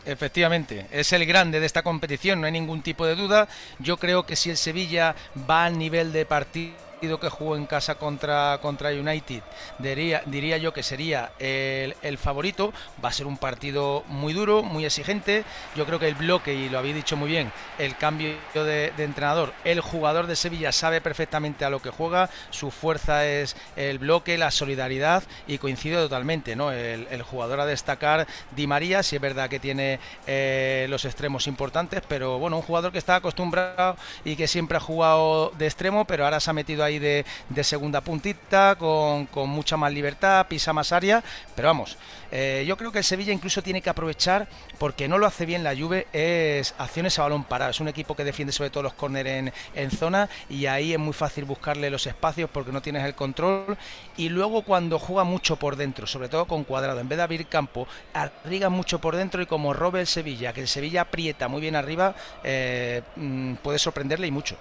Efectivamente, 0.05 0.85
es 0.91 1.13
el 1.13 1.25
grande 1.25 1.61
de 1.61 1.65
esta 1.65 1.81
competición, 1.81 2.41
no 2.41 2.45
hay 2.45 2.51
ningún 2.51 2.81
tipo 2.81 3.05
de 3.05 3.15
duda. 3.15 3.47
Yo 3.79 3.95
creo 3.95 4.25
que 4.25 4.35
si 4.35 4.49
el 4.49 4.57
Sevilla 4.57 5.15
va 5.49 5.63
al 5.63 5.77
nivel 5.77 6.11
de 6.11 6.25
partido 6.25 6.90
que 7.01 7.29
jugó 7.29 7.55
en 7.55 7.65
casa 7.65 7.95
contra, 7.95 8.59
contra 8.61 8.91
United, 8.91 9.41
diría, 9.79 10.21
diría 10.25 10.57
yo 10.57 10.71
que 10.73 10.83
sería 10.83 11.31
el, 11.39 11.95
el, 12.01 12.17
favorito. 12.17 12.73
Va 13.03 13.09
a 13.09 13.11
ser 13.11 13.25
un 13.25 13.37
partido 13.37 14.03
muy 14.07 14.33
duro, 14.33 14.63
muy 14.63 14.85
exigente. 14.85 15.43
Yo 15.75 15.85
creo 15.85 15.99
que 15.99 16.07
el 16.07 16.15
bloque, 16.15 16.53
y 16.53 16.69
lo 16.69 16.79
habéis 16.79 16.95
dicho 16.95 17.17
muy 17.17 17.29
bien, 17.29 17.51
el 17.79 17.97
cambio 17.97 18.35
de, 18.53 18.93
entrenador, 18.97 19.53
el 19.63 19.81
jugador 19.81 20.27
de 20.27 20.35
Sevilla 20.35 20.71
sabe 20.71 21.01
perfectamente 21.01 21.65
a 21.65 21.69
lo 21.69 21.81
que 21.81 21.89
juega, 21.89 22.29
su 22.51 22.71
fuerza 22.71 23.25
es 23.25 23.55
el 23.75 23.99
bloque, 23.99 24.37
la 24.37 24.51
solidaridad, 24.51 25.23
y 25.47 25.57
coincide 25.57 25.95
totalmente, 25.95 26.55
¿no? 26.55 26.71
El, 26.71 27.07
el 27.09 27.21
jugador 27.23 27.59
a 27.59 27.65
destacar, 27.65 28.27
Di 28.55 28.67
María, 28.67 29.03
si 29.03 29.15
es 29.15 29.21
verdad 29.21 29.49
que 29.49 29.59
tiene 29.59 29.99
eh, 30.27 30.85
los 30.89 31.05
extremos 31.05 31.47
importantes, 31.47 32.01
pero 32.07 32.39
bueno, 32.39 32.57
un 32.57 32.63
jugador 32.63 32.91
que 32.91 32.97
está 32.97 33.15
acostumbrado 33.15 33.97
y 34.23 34.35
que 34.35 34.47
siempre 34.47 34.77
ha 34.77 34.79
jugado 34.79 35.51
de 35.57 35.65
extremo, 35.65 36.05
pero 36.05 36.25
ahora 36.25 36.39
se 36.39 36.49
ha 36.49 36.53
metido 36.53 36.83
ahí 36.83 36.90
de, 36.99 37.25
segunda 37.63 38.01
puntita, 38.01 38.75
con, 38.75 39.27
mucha 39.49 39.77
más 39.77 39.93
libertad, 39.93 40.47
pisa 40.47 40.73
más 40.73 40.91
área, 40.91 41.23
pero 41.55 41.67
vamos, 41.67 41.97
eh, 42.31 42.63
yo 42.67 42.77
creo 42.77 42.91
que 42.91 42.99
el 42.99 43.03
Sevilla 43.03 43.33
incluso 43.33 43.61
tiene 43.61 43.81
que 43.81 43.89
aprovechar, 43.89 44.47
porque 44.79 45.07
no 45.07 45.17
lo 45.17 45.27
hace 45.27 45.45
bien 45.45 45.63
la 45.63 45.75
Juve, 45.75 46.07
es 46.13 46.73
acciones 46.77 47.19
a 47.19 47.23
balón 47.23 47.43
parado. 47.43 47.71
Es 47.71 47.79
un 47.79 47.87
equipo 47.87 48.15
que 48.15 48.23
defiende 48.23 48.51
sobre 48.53 48.69
todo 48.69 48.83
los 48.83 48.93
córneres 48.93 49.39
en, 49.39 49.53
en, 49.75 49.91
zona 49.91 50.29
y 50.49 50.65
ahí 50.65 50.93
es 50.93 50.99
muy 50.99 51.13
fácil 51.13 51.45
buscarle 51.45 51.89
los 51.89 52.07
espacios 52.07 52.49
porque 52.49 52.71
no 52.71 52.81
tienes 52.81 53.05
el 53.05 53.15
control. 53.15 53.77
Y 54.17 54.29
luego 54.29 54.63
cuando 54.63 54.97
juega 54.97 55.23
mucho 55.23 55.57
por 55.57 55.75
dentro, 55.75 56.07
sobre 56.07 56.29
todo 56.29 56.45
con 56.45 56.63
cuadrado, 56.63 56.99
en 56.99 57.09
vez 57.09 57.17
de 57.17 57.23
abrir 57.23 57.47
campo, 57.47 57.87
arriga 58.13 58.69
mucho 58.69 58.99
por 58.99 59.15
dentro 59.15 59.41
y 59.41 59.45
como 59.45 59.73
robe 59.73 60.01
el 60.01 60.07
Sevilla, 60.07 60.53
que 60.53 60.61
el 60.61 60.67
Sevilla 60.67 61.01
aprieta 61.01 61.47
muy 61.47 61.61
bien 61.61 61.75
arriba, 61.75 62.15
eh, 62.43 63.01
mm, 63.15 63.55
puede 63.55 63.79
sorprenderle 63.79 64.27
y 64.27 64.31
mucho. 64.31 64.57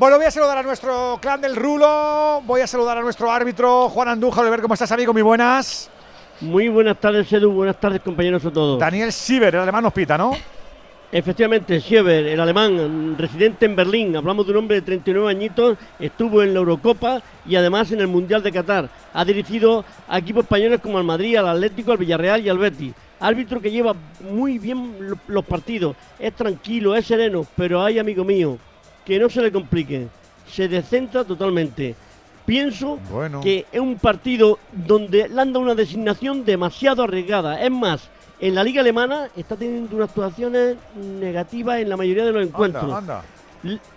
Bueno, 0.00 0.16
voy 0.16 0.24
a 0.24 0.30
saludar 0.30 0.56
a 0.56 0.62
nuestro 0.62 1.18
clan 1.20 1.42
del 1.42 1.54
Rulo. 1.54 2.40
Voy 2.46 2.62
a 2.62 2.66
saludar 2.66 2.96
a 2.96 3.02
nuestro 3.02 3.30
árbitro, 3.30 3.90
Juan 3.90 4.08
Andújar. 4.08 4.46
A 4.46 4.48
ver 4.48 4.62
cómo 4.62 4.72
estás, 4.72 4.90
amigo. 4.92 5.12
Muy 5.12 5.20
buenas. 5.20 5.90
Muy 6.40 6.70
buenas 6.70 6.98
tardes, 6.98 7.30
Edu. 7.30 7.52
Buenas 7.52 7.78
tardes, 7.78 8.00
compañeros 8.00 8.42
a 8.46 8.50
todos. 8.50 8.80
Daniel 8.80 9.12
Sieber, 9.12 9.54
el 9.56 9.60
alemán 9.60 9.82
nos 9.82 9.92
pita, 9.92 10.16
¿no? 10.16 10.32
Efectivamente, 11.12 11.82
Sieber, 11.82 12.28
el 12.28 12.40
alemán, 12.40 13.14
residente 13.18 13.66
en 13.66 13.76
Berlín. 13.76 14.16
Hablamos 14.16 14.46
de 14.46 14.52
un 14.52 14.58
hombre 14.60 14.76
de 14.76 14.82
39 14.86 15.28
añitos. 15.28 15.76
Estuvo 15.98 16.42
en 16.42 16.54
la 16.54 16.60
Eurocopa 16.60 17.20
y 17.44 17.56
además 17.56 17.92
en 17.92 18.00
el 18.00 18.08
Mundial 18.08 18.42
de 18.42 18.52
Qatar. 18.52 18.88
Ha 19.12 19.22
dirigido 19.26 19.84
a 20.08 20.16
equipos 20.16 20.44
españoles 20.44 20.80
como 20.80 20.96
al 20.96 21.04
Madrid, 21.04 21.36
al 21.36 21.48
Atlético, 21.48 21.92
al 21.92 21.98
Villarreal 21.98 22.40
y 22.40 22.48
al 22.48 22.56
Betis. 22.56 22.94
Árbitro 23.20 23.60
que 23.60 23.70
lleva 23.70 23.94
muy 24.32 24.58
bien 24.58 24.94
los 25.28 25.44
partidos. 25.44 25.94
Es 26.18 26.32
tranquilo, 26.32 26.96
es 26.96 27.04
sereno, 27.04 27.46
pero 27.54 27.84
hay, 27.84 27.98
amigo 27.98 28.24
mío, 28.24 28.56
que 29.10 29.18
no 29.18 29.28
se 29.28 29.42
le 29.42 29.50
complique, 29.50 30.06
se 30.48 30.68
descentra 30.68 31.24
totalmente. 31.24 31.96
Pienso 32.46 33.00
que 33.42 33.66
es 33.72 33.80
un 33.80 33.96
partido 33.96 34.60
donde 34.70 35.28
le 35.28 35.40
han 35.40 35.52
dado 35.52 35.64
una 35.64 35.74
designación 35.74 36.44
demasiado 36.44 37.02
arriesgada. 37.02 37.60
Es 37.60 37.72
más, 37.72 38.08
en 38.38 38.54
la 38.54 38.62
liga 38.62 38.82
alemana 38.82 39.28
está 39.36 39.56
teniendo 39.56 39.96
unas 39.96 40.10
actuaciones 40.10 40.76
negativas 40.94 41.80
en 41.80 41.88
la 41.88 41.96
mayoría 41.96 42.24
de 42.24 42.30
los 42.30 42.46
encuentros. 42.46 43.02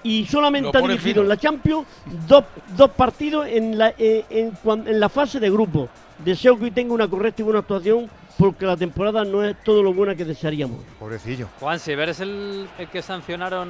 Y 0.02 0.26
solamente 0.26 0.76
ha 0.76 0.82
dirigido 0.82 1.22
en 1.22 1.30
la 1.30 1.38
Champions 1.38 1.86
dos, 2.28 2.46
dos 2.76 2.90
partidos 2.90 3.46
en 3.48 3.78
la, 3.78 3.94
eh, 4.00 4.26
en, 4.32 5.00
la 5.00 5.10
fase 5.10 5.40
de 5.40 5.52
grupo. 5.52 5.90
Deseo 6.26 6.58
que 6.58 6.66
hoy 6.66 6.72
tenga 6.72 6.92
una 6.96 7.08
correcta 7.08 7.44
y 7.44 7.46
buena 7.46 7.60
actuación 7.60 8.10
porque 8.40 8.66
la 8.66 8.76
temporada 8.76 9.24
no 9.24 9.44
es 9.44 9.64
todo 9.64 9.84
lo 9.84 9.94
buena 9.94 10.16
que 10.16 10.26
desearíamos. 10.26 10.80
Pobrecillo. 10.98 11.50
Juan, 11.60 11.80
si 11.80 11.92
eres 11.92 12.20
el, 12.20 12.68
el 12.80 12.88
que 12.88 13.04
sancionaron 13.04 13.70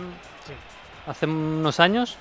hace 1.07 1.25
unos 1.25 1.79
años. 1.79 2.17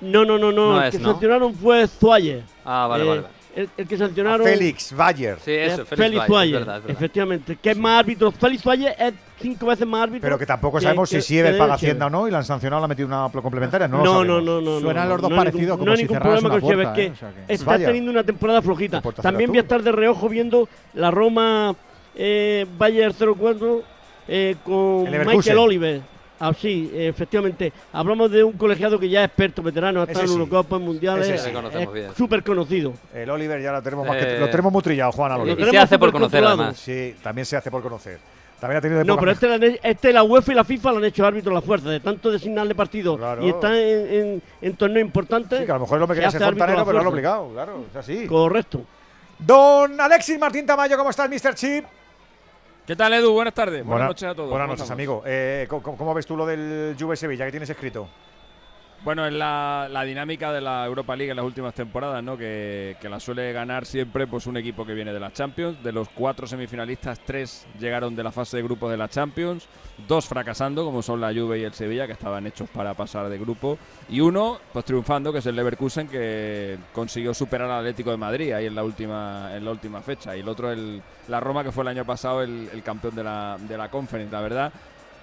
No, 0.00 0.24
no, 0.24 0.38
no, 0.38 0.52
no. 0.52 0.82
el 0.82 0.90
que 0.90 0.98
sancionaron 0.98 1.54
fue 1.54 1.86
Zuaye. 1.88 2.42
Ah, 2.64 2.86
vale, 2.88 3.04
eh, 3.04 3.08
vale. 3.08 3.22
el, 3.56 3.68
el 3.76 3.88
que 3.88 3.98
sancionaron. 3.98 4.46
Félix 4.46 4.92
Bayer. 4.94 5.38
Sí, 5.44 5.50
eso, 5.52 5.82
eh, 5.82 5.84
Félix 5.84 5.96
Félix 5.96 6.28
Bayer, 6.28 6.54
es 6.54 6.60
verdad, 6.60 6.76
es 6.76 6.82
verdad. 6.84 6.96
efectivamente. 6.96 7.56
Que 7.56 7.70
es 7.72 7.76
más 7.76 7.98
árbitro. 8.00 8.30
Félix 8.30 8.62
Bayer 8.64 8.94
es 8.98 9.14
cinco 9.40 9.66
veces 9.66 9.86
más 9.86 10.02
árbitro. 10.04 10.20
Pero 10.22 10.38
que 10.38 10.46
tampoco 10.46 10.80
sabemos 10.80 11.10
que- 11.10 11.20
si 11.20 11.28
Siever 11.34 11.58
paga. 11.58 11.74
Hacienda 11.74 12.06
o 12.06 12.10
no 12.10 12.28
y 12.28 12.30
la 12.30 12.38
han 12.38 12.44
sancionado, 12.44 12.80
le 12.80 12.84
ha 12.84 12.88
metido 12.88 13.08
una 13.08 13.28
complementaria. 13.42 13.88
No, 13.88 13.98
lo 13.98 14.04
No, 14.04 14.24
no, 14.24 14.40
no, 14.40 14.60
no. 14.60 14.80
Suenan 14.80 15.08
no, 15.08 15.14
los 15.14 15.22
dos 15.22 15.30
no 15.30 15.36
parecidos, 15.36 15.62
ningún- 15.62 15.76
como 15.78 15.86
no 15.86 15.90
hay 15.92 15.96
si 15.98 16.02
ningún 16.04 16.18
problema 16.20 16.48
con 16.50 16.60
Siever, 16.60 16.76
puerta, 16.76 16.92
que 16.94 17.04
¿eh? 17.04 17.12
O 17.12 17.16
sea 17.16 17.30
que- 17.46 17.52
está 17.54 17.64
Vaya. 17.66 17.86
teniendo 17.86 18.10
una 18.12 18.24
temporada 18.24 18.62
flojita. 18.62 19.00
También 19.00 19.50
voy 19.50 19.58
a 19.58 19.62
estar 19.62 19.82
de 19.82 19.92
reojo 19.92 20.28
viendo 20.28 20.68
la 20.94 21.10
Roma 21.10 21.74
eh, 22.14 22.66
Bayer 22.78 23.12
04 23.12 23.82
eh, 24.28 24.56
con. 24.64 25.04
Michael 25.26 25.58
Oliver. 25.58 26.17
Ah, 26.40 26.52
sí, 26.58 26.90
eh, 26.94 27.08
efectivamente. 27.08 27.72
Hablamos 27.92 28.30
de 28.30 28.44
un 28.44 28.52
colegiado 28.52 28.98
que 28.98 29.08
ya 29.08 29.22
es 29.24 29.26
experto, 29.28 29.62
veterano, 29.62 30.00
ha 30.00 30.04
estado 30.04 30.20
Ese 30.24 30.32
en 30.32 30.36
sí. 30.36 30.42
Eurocopa, 30.44 30.76
en 30.76 30.82
Mundiales. 30.82 31.28
Ese 31.28 31.38
sí. 31.38 31.46
Le 31.48 31.52
conocemos 31.54 31.94
bien. 31.94 32.06
Es 32.10 32.16
súper 32.16 32.42
conocido. 32.44 32.92
El 33.12 33.28
Oliver 33.30 33.60
ya 33.60 33.72
lo 33.72 33.82
tenemos, 33.82 34.06
más 34.06 34.16
que- 34.16 34.36
Eh, 34.36 34.40
lo 34.40 34.48
tenemos 34.48 34.72
muy 34.72 34.82
trillado, 34.82 35.12
Juan. 35.12 35.32
Y, 35.46 35.54
Lo 35.54 35.66
y 35.66 35.70
se 35.70 35.78
hace 35.78 35.98
por 35.98 36.12
conocer, 36.12 36.40
controlado. 36.40 36.62
además. 36.62 36.78
Sí, 36.80 37.14
también 37.22 37.44
se 37.44 37.56
hace 37.56 37.70
por 37.70 37.82
conocer. 37.82 38.18
También 38.60 38.78
ha 38.78 38.80
tenido 38.80 38.98
de 38.98 39.04
No, 39.04 39.16
pero 39.16 39.30
este, 39.30 39.46
he- 39.54 39.80
este 39.84 40.12
la 40.12 40.24
UEFA 40.24 40.50
y 40.52 40.54
la 40.56 40.64
FIFA 40.64 40.90
le 40.92 40.98
han 40.98 41.04
hecho 41.04 41.24
árbitro 41.24 41.52
a 41.52 41.54
la 41.54 41.60
fuerza, 41.60 41.90
de 41.90 42.00
tanto 42.00 42.28
designarle 42.30 42.74
partidos 42.74 43.16
Claro. 43.16 43.44
y 43.46 43.50
está 43.50 43.78
en, 43.78 44.12
en, 44.12 44.42
en 44.62 44.76
torneos 44.76 45.06
importantes. 45.06 45.60
Sí, 45.60 45.64
que 45.64 45.70
a 45.70 45.74
lo 45.74 45.82
mejor 45.82 46.02
hombre 46.02 46.16
se 46.16 46.20
quería 46.22 46.30
ser 46.32 46.40
la 46.40 46.46
fontanero, 46.48 46.84
pero 46.84 46.92
lo 46.94 47.00
han 47.02 47.06
obligado, 47.06 47.48
claro, 47.52 47.84
es 47.90 47.96
así. 47.96 48.26
Correcto. 48.26 48.82
Don 49.38 50.00
Alexis 50.00 50.38
Martín 50.38 50.66
Tamayo, 50.66 50.96
¿cómo 50.98 51.10
estás, 51.10 51.30
Mr. 51.30 51.54
Chip? 51.54 51.84
¿Qué 52.88 52.96
tal, 52.96 53.12
Edu? 53.12 53.34
Buenas 53.34 53.52
tardes. 53.52 53.80
Buenas 53.84 53.86
Buena- 53.90 54.06
noches 54.06 54.28
a 54.30 54.34
todos. 54.34 54.48
Buenas 54.48 54.64
¿Cómo 54.64 54.72
noches, 54.72 54.82
estamos? 54.84 54.96
amigo. 54.98 55.22
Eh, 55.26 55.66
¿cómo, 55.68 55.82
cómo 55.94 56.14
ves 56.14 56.24
tú 56.24 56.38
lo 56.38 56.46
del 56.46 56.96
Juve 56.98 57.16
Sevilla 57.16 57.44
que 57.44 57.50
tienes 57.50 57.68
escrito? 57.68 58.08
Bueno, 59.04 59.24
es 59.26 59.32
la, 59.32 59.88
la 59.90 60.02
dinámica 60.02 60.52
de 60.52 60.60
la 60.60 60.84
Europa 60.84 61.14
League 61.14 61.30
en 61.30 61.36
las 61.36 61.46
últimas 61.46 61.72
temporadas, 61.72 62.22
¿no? 62.22 62.36
Que, 62.36 62.96
que 63.00 63.08
la 63.08 63.20
suele 63.20 63.52
ganar 63.52 63.86
siempre 63.86 64.26
pues 64.26 64.46
un 64.46 64.56
equipo 64.56 64.84
que 64.84 64.92
viene 64.92 65.12
de 65.12 65.20
la 65.20 65.32
Champions. 65.32 65.82
De 65.84 65.92
los 65.92 66.08
cuatro 66.08 66.48
semifinalistas, 66.48 67.20
tres 67.20 67.66
llegaron 67.78 68.16
de 68.16 68.24
la 68.24 68.32
fase 68.32 68.56
de 68.56 68.64
grupos 68.64 68.90
de 68.90 68.96
la 68.96 69.08
Champions, 69.08 69.68
dos 70.08 70.26
fracasando, 70.26 70.84
como 70.84 71.00
son 71.00 71.20
la 71.20 71.32
Juve 71.32 71.60
y 71.60 71.62
el 71.62 71.72
Sevilla, 71.74 72.06
que 72.06 72.12
estaban 72.12 72.46
hechos 72.48 72.68
para 72.70 72.92
pasar 72.94 73.28
de 73.28 73.38
grupo, 73.38 73.78
y 74.08 74.20
uno 74.20 74.58
pues 74.72 74.84
triunfando, 74.84 75.32
que 75.32 75.38
es 75.38 75.46
el 75.46 75.54
Leverkusen, 75.54 76.08
que 76.08 76.76
consiguió 76.92 77.32
superar 77.32 77.70
al 77.70 77.78
Atlético 77.78 78.10
de 78.10 78.16
Madrid 78.16 78.52
ahí 78.52 78.66
en 78.66 78.74
la 78.74 78.82
última 78.82 79.56
en 79.56 79.64
la 79.64 79.70
última 79.70 80.02
fecha, 80.02 80.36
y 80.36 80.40
el 80.40 80.48
otro 80.48 80.72
el 80.72 81.00
la 81.28 81.38
Roma, 81.40 81.62
que 81.62 81.70
fue 81.70 81.84
el 81.84 81.88
año 81.88 82.04
pasado 82.04 82.42
el, 82.42 82.82
campeón 82.84 83.14
de 83.14 83.22
la, 83.22 83.56
de 83.60 83.78
la 83.78 83.90
Conference. 83.90 84.32
La 84.32 84.40
verdad 84.40 84.72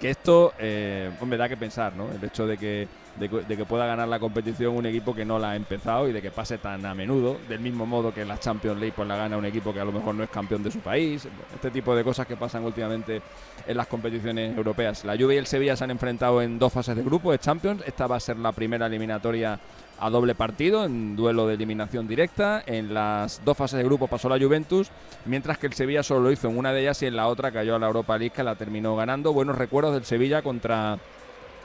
que 0.00 0.10
esto, 0.10 0.52
eh, 0.58 1.10
da 1.38 1.48
que 1.48 1.56
pensar, 1.56 1.94
¿no? 1.94 2.08
El 2.12 2.22
hecho 2.22 2.46
de 2.46 2.58
que, 2.58 2.88
de, 3.16 3.28
que- 3.30 3.40
de 3.42 3.56
que 3.56 3.64
pueda 3.64 3.86
ganar 3.86 4.08
la 4.08 4.18
competición 4.18 4.76
un 4.76 4.84
equipo 4.86 5.14
que 5.14 5.24
no 5.24 5.38
la 5.38 5.50
ha 5.52 5.56
empezado 5.56 6.08
y 6.08 6.12
de 6.12 6.20
que 6.20 6.30
pase 6.30 6.58
tan 6.58 6.84
a 6.84 6.94
menudo, 6.94 7.38
del 7.48 7.60
mismo 7.60 7.86
modo 7.86 8.12
que 8.12 8.24
la 8.24 8.38
Champions 8.38 8.78
League 8.78 8.92
pues 8.94 9.08
la 9.08 9.16
gana 9.16 9.36
un 9.38 9.44
equipo 9.46 9.72
que 9.72 9.80
a 9.80 9.84
lo 9.84 9.92
mejor 9.92 10.14
no 10.14 10.22
es 10.22 10.30
campeón 10.30 10.62
de 10.62 10.70
su 10.70 10.80
país, 10.80 11.26
este 11.54 11.70
tipo 11.70 11.94
de 11.96 12.04
cosas 12.04 12.26
que 12.26 12.36
pasan 12.36 12.64
últimamente 12.64 13.22
en 13.66 13.76
las 13.76 13.86
competiciones 13.86 14.56
europeas. 14.56 15.04
La 15.04 15.16
Juve 15.16 15.34
y 15.34 15.38
el 15.38 15.46
Sevilla 15.46 15.76
se 15.76 15.84
han 15.84 15.90
enfrentado 15.90 16.42
en 16.42 16.58
dos 16.58 16.72
fases 16.72 16.94
de 16.94 17.02
grupo 17.02 17.32
de 17.32 17.38
Champions, 17.38 17.82
esta 17.86 18.06
va 18.06 18.16
a 18.16 18.20
ser 18.20 18.36
la 18.38 18.52
primera 18.52 18.86
eliminatoria 18.86 19.58
a 19.98 20.10
doble 20.10 20.34
partido, 20.34 20.84
en 20.84 21.16
duelo 21.16 21.46
de 21.46 21.54
eliminación 21.54 22.06
directa. 22.06 22.62
En 22.66 22.92
las 22.94 23.42
dos 23.44 23.56
fases 23.56 23.78
de 23.78 23.84
grupo 23.84 24.08
pasó 24.08 24.28
la 24.28 24.38
Juventus, 24.38 24.90
mientras 25.24 25.58
que 25.58 25.66
el 25.66 25.72
Sevilla 25.72 26.02
solo 26.02 26.20
lo 26.20 26.32
hizo 26.32 26.48
en 26.48 26.58
una 26.58 26.72
de 26.72 26.82
ellas 26.82 27.02
y 27.02 27.06
en 27.06 27.16
la 27.16 27.28
otra 27.28 27.52
cayó 27.52 27.76
a 27.76 27.78
la 27.78 27.86
Europa 27.86 28.18
League, 28.18 28.34
que 28.34 28.42
la 28.42 28.54
terminó 28.54 28.96
ganando. 28.96 29.32
Buenos 29.32 29.56
recuerdos 29.56 29.94
del 29.94 30.04
Sevilla 30.04 30.42
contra 30.42 30.98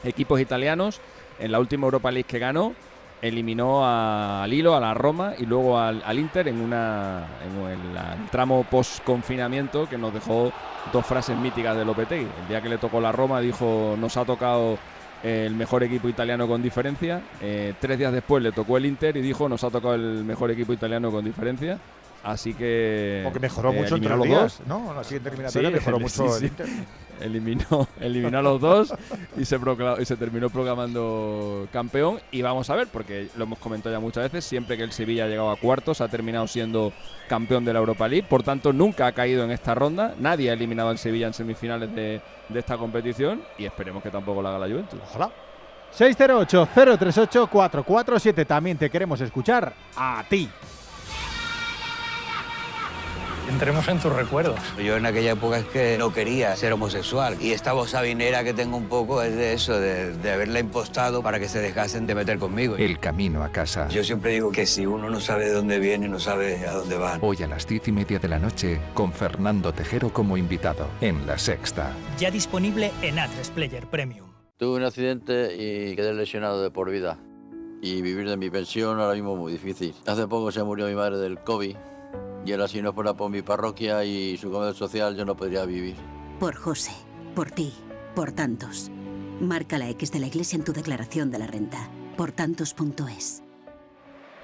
equipos 0.04 0.40
italianos. 0.40 1.02
En 1.40 1.52
la 1.52 1.60
última 1.60 1.86
Europa 1.86 2.12
League 2.12 2.28
que 2.28 2.40
ganó, 2.40 2.74
eliminó 3.22 3.86
al 3.86 4.50
Lilo, 4.50 4.76
a 4.76 4.80
la 4.80 4.94
Roma 4.94 5.34
y 5.38 5.46
luego 5.46 5.80
al, 5.80 6.02
Inter 6.18 6.48
en, 6.48 6.60
una, 6.60 7.28
en 7.46 7.66
el 7.68 8.30
tramo 8.30 8.66
post-confinamiento 8.70 9.88
que 9.88 9.98
nos 9.98 10.14
dejó 10.14 10.52
dos 10.92 11.06
frases 11.06 11.38
míticas 11.38 11.78
de 11.78 11.86
Lopetegui. 11.86 12.28
El 12.42 12.48
día 12.48 12.62
que 12.62 12.70
le 12.70 12.78
tocó 12.78 13.00
la 13.00 13.12
Roma 13.12 13.40
dijo, 13.40 13.96
nos 13.98 14.18
ha 14.18 14.26
tocado 14.26 14.78
el 15.24 15.56
mejor 15.56 15.84
equipo 15.84 16.10
italiano 16.10 16.48
con 16.48 16.62
diferencia. 16.62 17.22
Eh, 17.42 17.74
tres 17.80 17.98
días 17.98 18.12
después 18.13 18.42
le 18.42 18.51
tocó 18.51 18.78
el 18.78 18.86
Inter 18.86 19.16
y 19.18 19.22
dijo, 19.22 19.48
nos 19.48 19.63
ha 19.63 19.70
tocado 19.70 19.96
el 19.96 20.24
mejor 20.24 20.51
equipo 20.51 20.74
italiano 20.74 21.12
con 21.12 21.24
diferencia. 21.24 21.80
Así 22.24 22.54
que... 22.54 23.22
Porque 23.24 23.40
mejoró 23.40 23.72
eh, 23.72 23.82
mucho 23.82 23.96
entre 23.96 24.16
los 24.16 24.25
días, 24.25 24.42
dos. 24.60 24.68
¿no? 24.68 24.94
La 24.94 25.04
siguiente 25.04 25.30
eliminatoria 25.30 25.70
Sí, 25.70 25.75
mejoró 25.75 25.98
sí, 25.98 26.04
mucho 26.04 26.30
sí. 26.34 26.38
el 26.46 26.51
Inter. 26.51 26.68
Eliminó, 27.22 27.88
eliminó 28.00 28.40
a 28.40 28.42
los 28.42 28.60
dos 28.60 28.94
y 29.38 29.46
se, 29.46 29.60
y 30.00 30.06
se 30.06 30.18
terminó 30.18 30.50
proclamando 30.50 31.68
campeón. 31.72 32.20
Y 32.32 32.42
vamos 32.42 32.70
a 32.70 32.75
ver, 32.75 32.88
porque 32.88 33.30
lo 33.36 33.44
hemos 33.44 33.60
comentado 33.60 33.96
ya 33.96 34.00
muchas 34.00 34.24
veces, 34.24 34.46
siempre 34.46 34.78
que 34.78 34.84
el 34.84 34.92
Sevilla 34.92 35.25
ha 35.25 35.28
llegado 35.28 35.51
a 35.51 35.58
cuartos 35.58 36.01
ha 36.01 36.08
terminado 36.08 36.48
siendo 36.48 36.92
campeón 37.28 37.66
de 37.66 37.74
la 37.74 37.80
Europa 37.80 38.08
League. 38.08 38.25
Por 38.28 38.44
tanto, 38.44 38.74
nunca 38.74 39.08
ha 39.08 39.12
caído 39.12 39.44
en 39.44 39.51
esta 39.51 39.75
ronda. 39.75 40.16
Nadie 40.20 40.50
ha 40.50 40.54
eliminado 40.54 40.90
al 40.90 40.98
Sevilla 40.98 41.28
en 41.28 41.34
semifinales 41.34 41.94
de, 41.96 42.22
de 42.50 42.60
esta 42.60 42.78
competición 42.78 43.42
y 43.58 43.66
esperemos 43.66 44.04
que 44.04 44.10
tampoco 44.10 44.42
lo 44.42 44.50
haga 44.50 44.60
la 44.60 44.68
Juventus. 44.68 45.00
Ojalá. 45.10 45.32
608-038-447. 45.98 48.48
También 48.48 48.78
te 48.78 48.90
queremos 48.90 49.20
escuchar 49.22 49.74
a 49.96 50.24
ti. 50.30 50.50
Entremos 53.50 53.88
en 53.88 54.00
tus 54.00 54.14
recuerdos. 54.14 54.60
Yo 54.78 54.98
en 54.98 55.06
aquella 55.06 55.32
época 55.32 55.58
es 55.58 55.66
que 55.66 55.98
no 55.98 56.14
quería 56.14 56.56
ser 56.56 56.74
homosexual 56.74 57.38
y 57.40 57.52
esta 57.52 57.74
voz 57.74 57.92
sabinera 57.92 58.44
que 58.44 58.54
tengo 58.54 58.78
un 58.78 58.88
poco 58.88 59.22
es 59.22 59.36
de 59.36 59.54
eso, 59.54 59.80
de, 59.80 60.14
de 60.14 60.32
haberla 60.32 60.60
impostado 60.60 61.22
para 61.22 61.40
que 61.40 61.48
se 61.48 61.60
dejasen 61.60 62.08
de 62.08 62.16
meter 62.16 62.40
conmigo. 62.40 62.76
El 62.78 63.00
camino 63.00 63.44
a 63.44 63.52
casa. 63.52 63.88
Yo 63.90 64.04
siempre 64.04 64.32
digo 64.32 64.52
que 64.52 64.66
si 64.66 64.86
uno 64.86 65.10
no 65.10 65.20
sabe 65.20 65.46
de 65.46 65.54
dónde 65.54 65.80
viene, 65.80 66.08
no 66.08 66.20
sabe 66.20 66.66
a 66.66 66.74
dónde 66.74 66.98
va. 66.98 67.18
Hoy 67.22 67.44
a 67.44 67.48
las 67.48 67.68
diez 67.68 67.88
y 67.88 67.92
media 67.92 68.20
de 68.20 68.28
la 68.28 68.40
noche 68.40 68.80
con 68.94 69.12
Fernando 69.12 69.74
Tejero 69.74 70.12
como 70.14 70.38
invitado 70.38 70.88
en 71.02 71.26
La 71.28 71.38
Sexta. 71.38 71.92
Ya 72.18 72.32
disponible 72.32 72.92
en 73.02 73.20
Atresplayer 73.20 73.52
Player 73.72 73.88
Premium. 73.88 74.32
Tuve 74.58 74.78
un 74.78 74.84
accidente 74.84 75.56
y 75.56 75.96
quedé 75.96 76.14
lesionado 76.14 76.62
de 76.62 76.72
por 76.72 76.90
vida. 76.90 77.18
Y 77.82 78.02
vivir 78.02 78.30
de 78.30 78.38
mi 78.38 78.50
pensión 78.50 79.00
ahora 79.00 79.16
mismo 79.16 79.34
es 79.34 79.40
muy 79.40 79.52
difícil. 79.52 79.96
Hace 80.06 80.28
poco 80.28 80.52
se 80.52 80.64
murió 80.64 80.86
mi 80.88 80.94
madre 80.94 81.18
del 81.18 81.40
COVID. 81.40 81.76
Y 82.46 82.52
ahora 82.52 82.68
si 82.68 82.82
no 82.82 82.94
fuera 82.94 83.14
por 83.14 83.30
mi 83.30 83.42
parroquia 83.42 84.04
y 84.04 84.38
su 84.38 84.52
comedor 84.52 84.76
social 84.76 85.16
yo 85.16 85.26
no 85.26 85.36
podría 85.36 85.66
vivir. 85.66 85.96
Por 86.40 86.56
José, 86.56 86.92
por 87.36 87.52
ti, 87.52 87.74
por 88.16 88.32
tantos. 88.32 88.90
Marca 89.40 89.78
la 89.78 89.90
X 89.90 90.12
de 90.12 90.20
la 90.20 90.28
iglesia 90.28 90.58
en 90.58 90.64
tu 90.64 90.74
declaración 90.74 91.32
de 91.32 91.40
la 91.40 91.48
renta. 91.48 91.90
Por 92.18 92.32
tantos.es. 92.32 93.44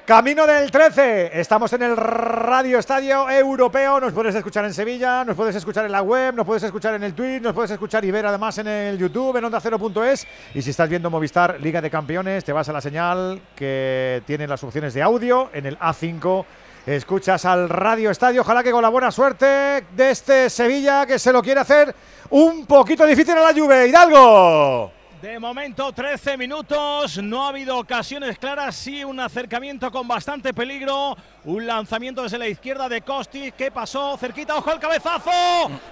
Camino 0.07 0.47
del 0.47 0.71
13. 0.71 1.37
Estamos 1.37 1.73
en 1.73 1.83
el 1.83 1.97
Radio 1.97 2.79
Estadio 2.79 3.29
Europeo. 3.29 3.99
Nos 3.99 4.13
puedes 4.13 4.33
escuchar 4.35 4.63
en 4.63 4.73
Sevilla, 4.73 5.25
nos 5.25 5.35
puedes 5.35 5.53
escuchar 5.53 5.83
en 5.83 5.91
la 5.91 6.01
web, 6.01 6.33
nos 6.33 6.45
puedes 6.45 6.63
escuchar 6.63 6.93
en 6.93 7.03
el 7.03 7.13
tweet, 7.13 7.41
nos 7.41 7.53
puedes 7.53 7.71
escuchar 7.71 8.05
y 8.05 8.11
ver 8.11 8.25
además 8.25 8.57
en 8.59 8.67
el 8.67 8.97
YouTube, 8.97 9.35
en 9.35 9.43
onda 9.43 9.61
es 10.09 10.27
Y 10.53 10.61
si 10.61 10.69
estás 10.69 10.87
viendo 10.87 11.09
Movistar 11.09 11.59
Liga 11.59 11.81
de 11.81 11.89
Campeones, 11.89 12.45
te 12.45 12.53
vas 12.53 12.69
a 12.69 12.73
la 12.73 12.79
señal 12.79 13.41
que 13.53 14.23
tiene 14.25 14.47
las 14.47 14.63
opciones 14.63 14.93
de 14.93 15.01
audio 15.01 15.49
en 15.51 15.65
el 15.65 15.77
A5. 15.77 16.45
Escuchas 16.87 17.43
al 17.43 17.67
Radio 17.67 18.09
Estadio. 18.09 18.39
Ojalá 18.39 18.63
que 18.63 18.71
con 18.71 18.81
la 18.81 18.87
buena 18.87 19.11
suerte 19.11 19.45
de 19.91 20.09
este 20.09 20.49
Sevilla 20.49 21.05
que 21.05 21.19
se 21.19 21.33
lo 21.33 21.43
quiere 21.43 21.59
hacer 21.59 21.93
un 22.29 22.65
poquito 22.65 23.05
difícil 23.05 23.33
a 23.37 23.51
la 23.51 23.53
Juve. 23.53 23.89
Hidalgo. 23.89 24.96
De 25.21 25.39
momento 25.39 25.91
13 25.91 26.37
minutos, 26.37 27.17
no 27.23 27.43
ha 27.43 27.49
habido 27.49 27.79
ocasiones 27.79 28.37
claras, 28.37 28.75
sí 28.75 29.03
un 29.03 29.19
acercamiento 29.19 29.91
con 29.91 30.07
bastante 30.07 30.53
peligro, 30.53 31.17
un 31.43 31.65
lanzamiento 31.65 32.21
desde 32.21 32.37
la 32.37 32.47
izquierda 32.47 32.87
de 32.87 33.01
Kosti, 33.01 33.51
¿qué 33.53 33.71
pasó? 33.71 34.15
Cerquita, 34.17 34.55
ojo 34.55 34.71
el 34.71 34.79
cabezazo, 34.79 35.31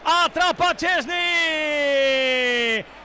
atrapa 0.06 0.76
Chesney, 0.76 1.16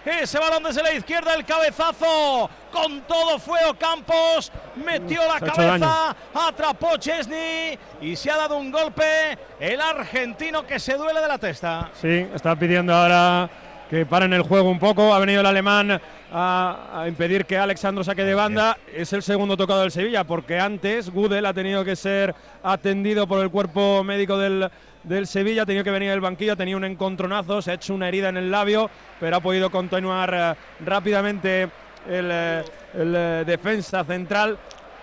ese 0.04 0.38
balón 0.38 0.62
desde 0.62 0.82
la 0.82 0.92
izquierda, 0.92 1.32
el 1.32 1.46
cabezazo, 1.46 2.50
con 2.70 3.00
todo 3.02 3.38
fue 3.38 3.64
Ocampos, 3.64 4.52
metió 4.76 5.22
la 5.26 5.40
cabeza, 5.40 6.14
atrapó 6.34 6.98
Chesney. 6.98 7.78
Y 8.00 8.16
se 8.16 8.30
ha 8.30 8.36
dado 8.36 8.56
un 8.56 8.70
golpe. 8.70 9.38
El 9.58 9.80
argentino 9.80 10.66
que 10.66 10.78
se 10.78 10.94
duele 10.94 11.20
de 11.20 11.28
la 11.28 11.36
testa. 11.38 11.90
Sí, 12.00 12.26
está 12.34 12.56
pidiendo 12.56 12.94
ahora 12.94 13.50
que 13.90 14.06
paren 14.06 14.32
el 14.32 14.42
juego 14.42 14.70
un 14.70 14.78
poco. 14.78 15.12
Ha 15.12 15.18
venido 15.18 15.40
el 15.40 15.46
alemán 15.46 16.00
a, 16.32 17.04
impedir 17.08 17.44
que 17.44 17.58
Alexandro 17.58 18.04
saque 18.04 18.24
de 18.24 18.34
banda. 18.34 18.78
Es 18.94 19.12
el 19.12 19.22
segundo 19.22 19.56
tocado 19.56 19.80
del 19.80 19.90
Sevilla, 19.90 20.22
porque 20.22 20.60
antes 20.60 21.10
Gudel 21.10 21.44
ha 21.44 21.52
tenido 21.52 21.84
que 21.84 21.96
ser 21.96 22.32
atendido 22.62 23.26
por 23.26 23.42
el 23.42 23.50
cuerpo 23.50 24.04
médico 24.04 24.38
del, 24.38 24.70
del 25.02 25.26
Sevilla. 25.26 25.62
Ha 25.62 25.66
tenido 25.66 25.82
que 25.82 25.90
venir 25.90 26.10
del 26.10 26.20
banquillo, 26.20 26.52
ha 26.52 26.56
tenido 26.56 26.78
un 26.78 26.84
encontronazo, 26.84 27.60
se 27.60 27.72
ha 27.72 27.74
hecho 27.74 27.92
una 27.92 28.06
herida 28.06 28.28
en 28.28 28.36
el 28.36 28.50
labio, 28.50 28.88
pero 29.18 29.36
ha 29.36 29.40
podido 29.40 29.70
continuar 29.70 30.32
eh, 30.32 30.54
rápidamente 30.84 31.68
el, 32.08 32.30
eh, 32.30 32.64
eh, 32.94 33.44
defensa 33.44 34.04
central. 34.04 34.56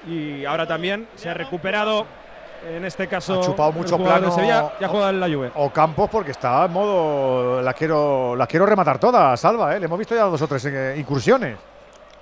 Y 0.10 0.46
ahora 0.46 0.66
también 0.66 1.08
se 1.16 1.28
ha 1.28 1.34
recuperado. 1.34 2.08
En 2.66 2.84
este 2.86 3.08
caso, 3.08 3.40
Ha 3.40 3.44
chupado 3.44 3.72
mucho 3.72 3.98
plano. 3.98 4.32
Sevilla, 4.32 4.74
ya 4.80 4.88
juega 4.88 5.10
en 5.10 5.20
la 5.20 5.28
Juve. 5.28 5.52
O 5.56 5.70
Campos 5.70 6.10
porque 6.10 6.32
está 6.32 6.66
en 6.66 6.72
modo. 6.72 7.62
La 7.62 7.74
quiero, 7.74 8.36
la 8.36 8.48
quiero 8.48 8.66
rematar 8.66 9.00
todas, 9.00 9.40
Salva, 9.40 9.76
¿eh? 9.76 9.80
Le 9.80 9.86
hemos 9.86 9.98
visto 9.98 10.16
ya 10.16 10.24
dos 10.24 10.42
o 10.42 10.48
tres 10.48 10.66
eh, 10.66 10.96
incursiones. 10.98 11.58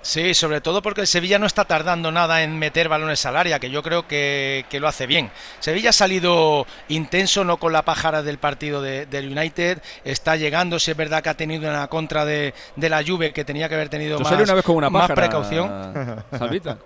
Sí, 0.05 0.35
sobre 0.35 0.62
todo 0.62 0.83
porque 0.83 1.01
el 1.01 1.07
Sevilla 1.07 1.39
no 1.39 1.47
está 1.47 1.65
tardando 1.65 2.12
nada 2.12 2.43
en 2.43 2.59
meter 2.59 2.88
balones 2.88 3.25
al 3.25 3.35
área, 3.35 3.59
que 3.59 3.71
yo 3.71 3.81
creo 3.81 4.07
que, 4.07 4.63
que 4.69 4.79
lo 4.79 4.88
hace 4.88 5.07
bien. 5.07 5.31
Sevilla 5.59 5.89
ha 5.89 5.93
salido 5.93 6.67
intenso, 6.89 7.43
no 7.43 7.57
con 7.57 7.74
la 7.74 7.81
pájara 7.81 8.21
del 8.21 8.38
partido 8.38 8.83
de- 8.83 9.07
del 9.07 9.35
United, 9.35 9.81
está 10.03 10.35
llegando, 10.35 10.77
si 10.77 10.91
es 10.91 10.97
verdad 10.97 11.24
que 11.24 11.29
ha 11.29 11.33
tenido 11.33 11.67
una 11.67 11.88
contra 11.88 12.24
de, 12.24 12.53
de 12.75 12.89
la 12.89 13.03
Juve 13.03 13.33
que 13.33 13.43
tenía 13.43 13.67
que 13.67 13.74
haber 13.74 13.89
tenido 13.89 14.19
más, 14.19 14.29
salí 14.29 14.43
una 14.43 14.53
vez 14.53 14.63
con 14.63 14.75
una 14.75 14.91
más 14.91 15.09
pájara, 15.09 15.15
precaución. 15.24 16.24
Salvita. 16.38 16.77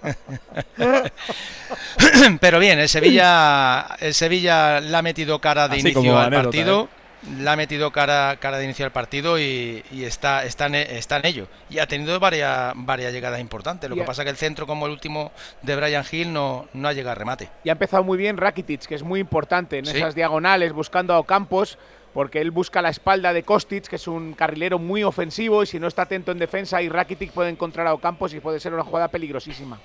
Pero 2.40 2.58
bien, 2.60 2.78
el 2.78 2.88
Sevilla, 2.88 3.88
el 3.98 4.14
Sevilla 4.14 4.80
le 4.80 4.96
ha 4.96 5.02
metido 5.02 5.40
cara 5.40 5.66
de 5.68 5.78
Así 5.78 5.88
inicio 5.88 6.16
al 6.16 6.30
partido. 6.32 6.88
Le 7.36 7.50
ha 7.50 7.56
metido 7.56 7.90
cara, 7.90 8.36
cara 8.40 8.58
de 8.58 8.64
inicio 8.64 8.84
al 8.84 8.92
partido 8.92 9.38
y, 9.38 9.82
y 9.90 10.04
está, 10.04 10.44
está, 10.44 10.66
en, 10.66 10.76
e- 10.76 10.98
está 10.98 11.16
en 11.16 11.26
ello. 11.26 11.48
Y 11.68 11.78
ha 11.80 11.86
tenido 11.86 12.18
varias, 12.20 12.72
varias 12.76 13.12
llegadas 13.12 13.40
importantes. 13.40 13.90
Lo 13.90 13.96
Y 13.96 13.98
que 13.98 14.02
ha- 14.04 14.06
pasa 14.06 14.22
que 14.24 14.30
el 14.30 14.36
centro, 14.36 14.66
como 14.66 14.86
el 14.86 14.92
último 14.92 15.32
de 15.62 15.74
Brian 15.76 16.04
Hill, 16.10 16.32
no, 16.32 16.68
no 16.72 16.88
ha 16.88 16.92
llegado 16.92 17.12
a 17.12 17.14
remate. 17.16 17.48
Y 17.64 17.70
ha 17.70 17.72
empezado 17.72 18.04
muy 18.04 18.16
bien 18.18 18.36
Rakitic, 18.36 18.86
que 18.86 18.94
es 18.94 19.02
muy 19.02 19.18
importante 19.20 19.78
en 19.78 19.86
Sí. 19.86 19.96
esas 19.96 20.14
diagonales, 20.14 20.72
buscando 20.72 21.12
a 21.12 21.18
Ocampos, 21.18 21.76
porque 22.14 22.40
él 22.40 22.50
busca 22.52 22.80
la 22.82 22.88
espalda 22.90 23.32
de 23.32 23.42
Kostic, 23.42 23.88
que 23.88 23.96
es 23.96 24.06
un 24.08 24.32
carrilero 24.34 24.78
muy 24.78 25.02
ofensivo, 25.04 25.62
y 25.62 25.66
si 25.66 25.78
no 25.80 25.88
está 25.88 26.02
atento 26.02 26.32
en 26.32 26.38
defensa, 26.38 26.80
y 26.82 26.88
Rakitic 26.88 27.32
puede 27.32 27.50
encontrar 27.50 27.86
a 27.88 27.94
Ocampos 27.94 28.32
y 28.32 28.40
puede 28.40 28.60
ser 28.60 28.72
una 28.74 28.84
jugada 28.84 29.08
peligrosísima. 29.08 29.78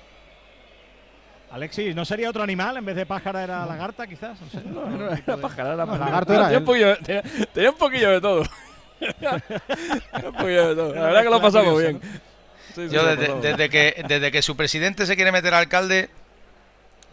Alexis, 1.54 1.94
¿no 1.94 2.04
sería 2.04 2.28
otro 2.30 2.42
animal? 2.42 2.76
En 2.78 2.84
vez 2.84 2.96
de 2.96 3.06
pájara 3.06 3.44
era 3.44 3.64
lagarta, 3.64 4.08
quizás. 4.08 4.40
No 4.40 4.48
sé. 4.50 4.60
No, 4.68 4.86
no 4.90 5.08
era 5.12 5.36
pájara, 5.36 5.74
era 5.74 5.86
Lagarto 5.86 6.32
era 6.34 6.44
tenía, 6.46 6.58
un 6.58 6.64
poquillo, 6.64 6.96
tenía, 6.98 7.22
tenía 7.52 7.70
un 7.70 7.76
poquillo 7.76 8.10
de 8.10 8.20
todo. 8.20 8.42
Tenía 9.00 9.42
un 10.28 10.32
poquillo 10.34 10.68
de 10.70 10.74
todo. 10.74 10.94
La 10.94 11.02
verdad 11.02 11.22
que 11.22 11.30
lo 11.30 11.40
pasamos 11.40 11.80
bien. 11.80 12.00
Sí, 12.74 12.88
sí, 12.88 12.94
Yo 12.94 13.04
desde, 13.04 13.16
pasamos. 13.26 13.42
desde 13.42 13.68
que, 13.70 14.04
desde 14.08 14.32
que 14.32 14.42
su 14.42 14.56
presidente 14.56 15.06
se 15.06 15.14
quiere 15.14 15.30
meter 15.30 15.54
alcalde, 15.54 16.10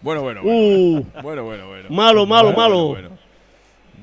Bueno, 0.01 0.21
bueno, 0.21 0.41
Uh, 0.43 1.03
bueno. 1.21 1.21
Bueno, 1.21 1.43
bueno, 1.43 1.67
bueno. 1.67 1.89
malo, 1.89 2.25
malo, 2.25 2.53
Bueno, 2.53 2.57
malo. 2.62 2.88
Bueno, 2.88 3.10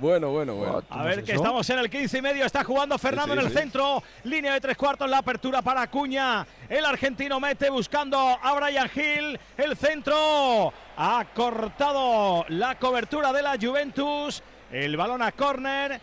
bueno, 0.00 0.30
bueno. 0.30 0.54
bueno. 0.54 0.82
A 0.90 1.04
ver, 1.04 1.24
que 1.24 1.32
estamos 1.32 1.68
en 1.70 1.78
el 1.78 1.90
15 1.90 2.18
y 2.18 2.22
medio. 2.22 2.44
Está 2.44 2.64
jugando 2.64 2.96
Fernando 2.98 3.34
Sí, 3.34 3.40
sí, 3.40 3.40
en 3.40 3.46
el 3.46 3.52
sí. 3.52 3.58
centro. 3.58 4.02
Línea 4.24 4.54
de 4.54 4.60
tres 4.60 4.76
cuartos. 4.76 5.08
La 5.08 5.18
apertura 5.18 5.62
para 5.62 5.82
Acuña. 5.82 6.46
El 6.68 6.84
argentino 6.84 7.40
mete 7.40 7.70
buscando 7.70 8.18
a 8.18 8.54
Brian 8.54 8.90
Hill. 8.94 9.38
El 9.56 9.76
centro 9.76 10.72
ha 10.96 11.24
cortado 11.34 12.44
la 12.48 12.78
cobertura 12.78 13.32
de 13.32 13.42
la 13.42 13.56
Juventus. 13.60 14.42
El 14.70 14.96
balón 14.96 15.22
a 15.22 15.32
córner. 15.32 16.00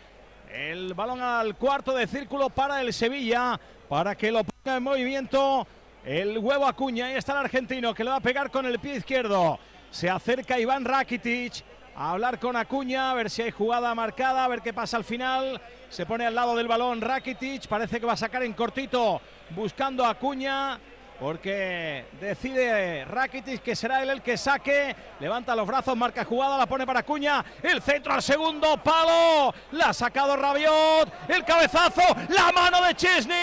El 0.53 0.93
balón 0.93 1.21
al 1.21 1.55
cuarto 1.55 1.93
de 1.93 2.07
círculo 2.07 2.49
para 2.49 2.81
el 2.81 2.93
Sevilla. 2.93 3.59
Para 3.89 4.15
que 4.15 4.31
lo 4.31 4.43
ponga 4.43 4.77
en 4.77 4.83
movimiento. 4.83 5.67
El 6.03 6.37
huevo 6.37 6.65
Acuña. 6.65 7.07
Ahí 7.07 7.15
está 7.15 7.31
el 7.33 7.39
argentino 7.39 7.93
que 7.93 8.03
le 8.03 8.09
va 8.09 8.17
a 8.17 8.21
pegar 8.21 8.51
con 8.51 8.65
el 8.65 8.79
pie 8.79 8.97
izquierdo. 8.97 9.57
Se 9.91 10.09
acerca 10.09 10.59
Iván 10.59 10.83
Rakitic 10.83 11.63
a 11.95 12.11
hablar 12.11 12.39
con 12.39 12.55
Acuña, 12.55 13.11
a 13.11 13.13
ver 13.13 13.29
si 13.29 13.41
hay 13.41 13.51
jugada 13.51 13.95
marcada, 13.95 14.43
a 14.43 14.47
ver 14.47 14.61
qué 14.61 14.73
pasa 14.73 14.97
al 14.97 15.03
final. 15.03 15.61
Se 15.89 16.05
pone 16.05 16.25
al 16.25 16.35
lado 16.35 16.55
del 16.55 16.67
balón 16.67 17.01
Rakitic, 17.01 17.67
parece 17.67 17.99
que 17.99 18.05
va 18.05 18.13
a 18.13 18.17
sacar 18.17 18.43
en 18.43 18.53
cortito 18.53 19.21
buscando 19.51 20.05
a 20.05 20.09
Acuña. 20.11 20.79
Porque 21.17 22.07
decide 22.19 23.05
Rakitic 23.05 23.61
que 23.61 23.73
será 23.73 24.03
él 24.03 24.09
el 24.09 24.21
que 24.21 24.35
saque. 24.35 24.93
Levanta 25.21 25.55
los 25.55 25.65
brazos, 25.65 25.95
marca 25.95 26.25
jugada, 26.25 26.57
la 26.57 26.65
pone 26.65 26.85
para 26.85 26.99
Acuña. 26.99 27.41
El 27.63 27.81
centro 27.81 28.11
al 28.13 28.21
segundo 28.21 28.75
palo. 28.83 29.55
La 29.71 29.91
ha 29.91 29.93
sacado 29.93 30.35
Rabiot. 30.35 31.29
El 31.29 31.45
cabezazo. 31.45 32.01
La 32.27 32.51
mano 32.51 32.81
de 32.81 32.95
Chesney. 32.95 33.35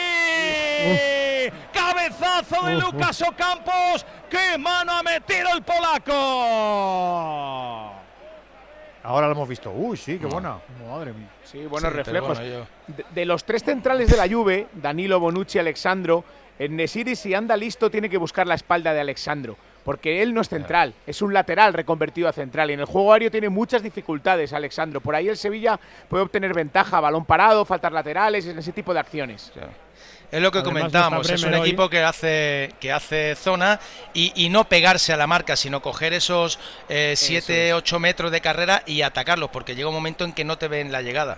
Cabezazo 1.73 2.67
de 2.67 2.75
Lucas 2.75 3.23
Ocampos. 3.23 4.05
¡Qué 4.29 4.59
mano 4.59 4.93
ha 4.93 5.03
metido 5.03 5.49
el 5.55 5.63
polaco! 5.63 6.13
Ahora 9.05 9.27
lo 9.27 9.33
hemos 9.33 9.49
visto. 9.49 9.71
Uy, 9.71 9.97
sí, 9.97 10.19
qué 10.19 10.27
buena. 10.27 10.59
Madre 10.89 11.13
mía. 11.13 11.29
Sí, 11.45 11.65
buenos 11.67 11.91
Sí, 11.91 11.97
reflejos. 11.97 12.39
bueno, 12.39 12.67
de, 12.87 13.05
de 13.13 13.25
los 13.27 13.45
tres 13.45 13.65
centrales 13.65 14.09
de 14.11 14.17
la 14.17 14.29
Juve, 14.29 14.69
Danilo, 14.75 15.19
Bonucci, 15.19 15.59
Alexandro, 15.59 16.25
en 16.59 16.77
Nesiri 16.77 17.17
si 17.17 17.35
anda 17.35 17.57
listo 17.57 17.91
tiene 17.91 18.09
que 18.09 18.19
buscar 18.19 18.47
la 18.47 18.55
espalda 18.55 18.93
de 18.93 19.01
Alexandro, 19.01 19.57
porque 19.85 20.23
él 20.23 20.33
no 20.33 20.41
es 20.43 20.49
central, 20.49 20.95
es 21.07 21.21
un 21.23 21.33
lateral 21.35 21.73
reconvertido 21.73 22.29
a 22.29 22.33
central 22.33 22.71
y 22.71 22.75
en 22.75 22.81
el 22.81 22.87
juego 22.87 23.13
aéreo 23.13 23.31
tiene 23.31 23.49
muchas 23.49 23.83
dificultades 23.83 24.53
Alexandro. 24.53 25.01
Por 25.01 25.17
ahí 25.17 25.29
el 25.29 25.37
Sevilla 25.37 25.81
puede 26.09 26.23
obtener 26.23 26.55
ventaja, 26.55 27.01
balón 27.01 27.25
parado, 27.25 27.65
faltas 27.65 27.91
laterales, 27.93 28.47
en 28.47 28.59
ese 28.59 28.71
tipo 28.73 28.95
de 28.95 29.01
acciones. 29.01 29.51
Es 30.33 30.41
lo 30.41 30.51
que 30.51 30.59
Además, 30.59 30.81
comentábamos, 30.81 31.21
está 31.31 31.35
es 31.35 31.43
un 31.45 31.55
hoy. 31.55 31.69
equipo 31.69 31.89
que 31.91 32.03
hace, 32.03 32.73
que 32.81 32.91
hace 32.91 33.35
zona 33.37 33.79
y, 34.15 34.33
y 34.35 34.49
no 34.49 34.65
pegarse 34.65 35.13
a 35.13 35.17
la 35.19 35.27
marca, 35.27 35.55
sino 35.57 35.83
coger 35.83 36.15
esos 36.15 36.59
7, 36.89 37.75
8 37.75 37.99
metros 38.01 38.33
de 38.33 38.41
carrera 38.41 38.83
y 38.87 39.03
atacarlos, 39.03 39.51
porque 39.51 39.75
llega 39.75 39.89
un 39.91 39.95
momento 39.95 40.25
en 40.25 40.33
que 40.33 40.45
no 40.45 40.57
te 40.57 40.69
ven 40.69 40.91
la 40.91 41.03
llegada. 41.03 41.37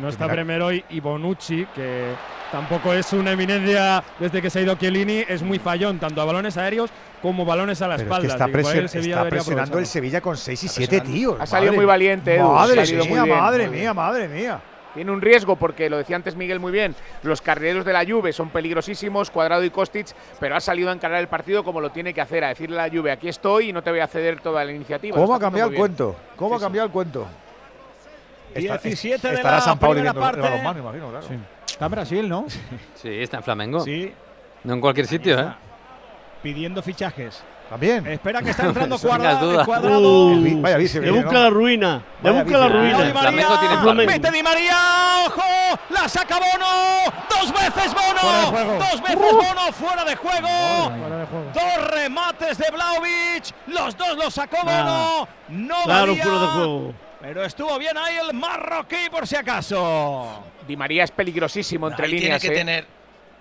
No 0.00 0.08
está 0.08 0.26
Bremer 0.26 0.62
hoy 0.62 0.84
y 0.90 0.98
Bonucci, 1.00 1.66
que 1.74 2.06
tampoco 2.50 2.92
es 2.94 3.12
una 3.12 3.32
eminencia 3.32 4.02
desde 4.18 4.40
que 4.42 4.48
se 4.50 4.58
ha 4.58 4.62
ido 4.62 4.74
Chiellini, 4.76 5.24
es 5.28 5.42
muy 5.42 5.58
fallón, 5.58 5.98
tanto 6.00 6.20
a 6.22 6.24
balones 6.24 6.56
años 6.56 6.90
como 7.22 7.44
balones 7.44 7.80
a 7.82 7.86
la 7.88 7.96
Pero 7.96 8.02
es 8.02 8.06
espalda. 8.06 8.22
que 8.26 8.32
está, 8.32 8.44
el 8.46 8.88
debería 8.88 9.28
presionando 9.28 9.78
el. 9.78 9.86
Sevilla 9.86 10.20
con 10.22 10.36
6 10.36 10.62
y 10.62 10.66
Está 10.66 10.76
7 10.78 10.88
presionando. 10.88 11.16
tíos. 11.18 11.36
Ha 11.40 11.46
salido 11.46 11.72
Madre- 11.72 11.76
muy 11.76 11.84
valiente, 11.84 12.34
Edu, 12.36 12.50
Madre 12.50 12.86
mía, 12.86 13.04
muy 13.04 13.20
bien, 13.20 13.28
madre 13.38 13.68
muy 13.68 13.78
mía, 13.78 13.94
madre 13.94 14.28
mía. 14.28 14.60
Tiene 14.94 15.10
un 15.12 15.20
riesgo 15.20 15.56
porque 15.56 15.88
lo 15.90 15.96
decía 15.98 16.16
antes 16.16 16.34
Miguel 16.34 16.58
muy 16.60 16.72
bien, 16.72 16.94
los 17.22 17.40
carrileros 17.42 17.84
de 17.84 17.92
la 17.92 18.04
Juve 18.06 18.32
son 18.32 18.50
peligrosísimos, 18.50 19.30
Cuadrado 19.30 19.62
y 19.62 19.70
Kostic, 19.70 20.08
pero 20.40 20.56
ha 20.56 20.60
salido 20.60 20.90
a 20.90 20.92
encarar 20.92 21.20
el 21.20 21.28
partido 21.28 21.62
como 21.62 21.80
lo 21.80 21.90
tiene 21.90 22.12
que 22.14 22.20
hacer, 22.20 22.42
a 22.42 22.48
decirle 22.48 22.80
a 22.80 22.86
la 22.88 22.92
Juve, 22.92 23.12
aquí 23.12 23.28
estoy 23.28 23.68
y 23.68 23.72
no 23.72 23.82
te 23.82 23.90
voy 23.90 24.00
a 24.00 24.06
ceder 24.06 24.40
toda 24.40 24.64
la 24.64 24.72
iniciativa. 24.72 25.16
¿Cómo 25.16 25.34
ha 25.34 25.38
cambiado 25.38 25.70
el 25.70 25.76
cuento? 25.76 26.16
¿Cómo 26.36 26.56
ha 26.56 26.60
cambiado 26.60 26.86
el 26.86 26.92
cuento? 26.92 27.26
Esta- 28.54 28.78
17 28.78 29.28
de 29.28 29.34
estará 29.34 29.56
la 29.56 29.60
San 29.60 29.78
Pauli 29.78 30.00
primera 30.00 30.12
viendo 30.12 30.26
el 30.28 30.34
parte. 30.36 30.48
balonmano, 30.50 30.78
imagino, 30.80 31.10
claro. 31.10 31.26
Está 31.66 31.84
en 31.84 31.90
Brasil, 31.90 32.28
¿no? 32.28 32.46
Sí, 32.94 33.08
está 33.22 33.36
en 33.36 33.42
Flamengo. 33.42 33.80
Sí, 33.80 34.12
No 34.64 34.74
en 34.74 34.80
cualquier 34.80 35.06
sitio, 35.06 35.38
¿eh? 35.38 35.52
pidiendo 36.42 36.82
fichajes. 36.82 37.44
También. 37.68 38.06
Espera 38.06 38.40
que 38.42 38.50
está 38.50 38.64
entrando 38.66 38.98
cuadrado. 39.00 39.62
Uh, 39.62 40.60
vaya 40.62 40.76
vice, 40.78 41.00
le 41.00 41.10
busca 41.10 41.32
¿no? 41.32 41.38
la 41.40 41.50
ruina, 41.50 42.02
le 42.22 42.30
busca 42.30 42.58
la 42.58 42.66
Di 42.68 42.72
ruina. 42.72 42.96
Tiene 42.98 43.12
María, 43.12 44.06
mete 44.06 44.30
Di 44.30 44.42
María, 44.42 44.76
ojo, 45.26 45.42
la 45.90 46.08
saca 46.08 46.36
Bono, 46.38 47.12
dos 47.28 47.52
veces 47.52 47.92
Bono, 47.94 48.78
dos 48.78 49.02
veces 49.02 49.18
Bono 49.32 49.72
fuera 49.72 50.04
de 50.04 50.16
juego, 50.16 50.48
Fuera 50.98 51.16
de 51.18 51.26
juego. 51.26 51.50
dos 51.52 51.90
remates 51.90 52.58
de 52.58 52.70
Vlaovic, 52.70 53.54
los 53.66 53.96
dos 53.96 54.16
los 54.16 54.32
sacó 54.34 54.56
Bono, 54.64 55.28
no 55.48 55.76
Claro, 55.84 56.16
fuera 56.16 56.38
de 56.40 56.46
juego. 56.46 56.94
pero 57.20 57.44
estuvo 57.44 57.78
bien 57.78 57.96
ahí 57.98 58.16
el 58.16 58.34
marroquí 58.34 59.10
por 59.10 59.26
si 59.26 59.36
acaso. 59.36 60.42
Di 60.66 60.76
María 60.76 61.04
es 61.04 61.10
peligrosísimo 61.10 61.88
entre 61.88 62.06
Ahí 62.06 62.10
tiene 62.12 62.24
líneas. 62.24 62.42
que 62.42 62.48
¿eh? 62.48 62.50
tener, 62.52 62.86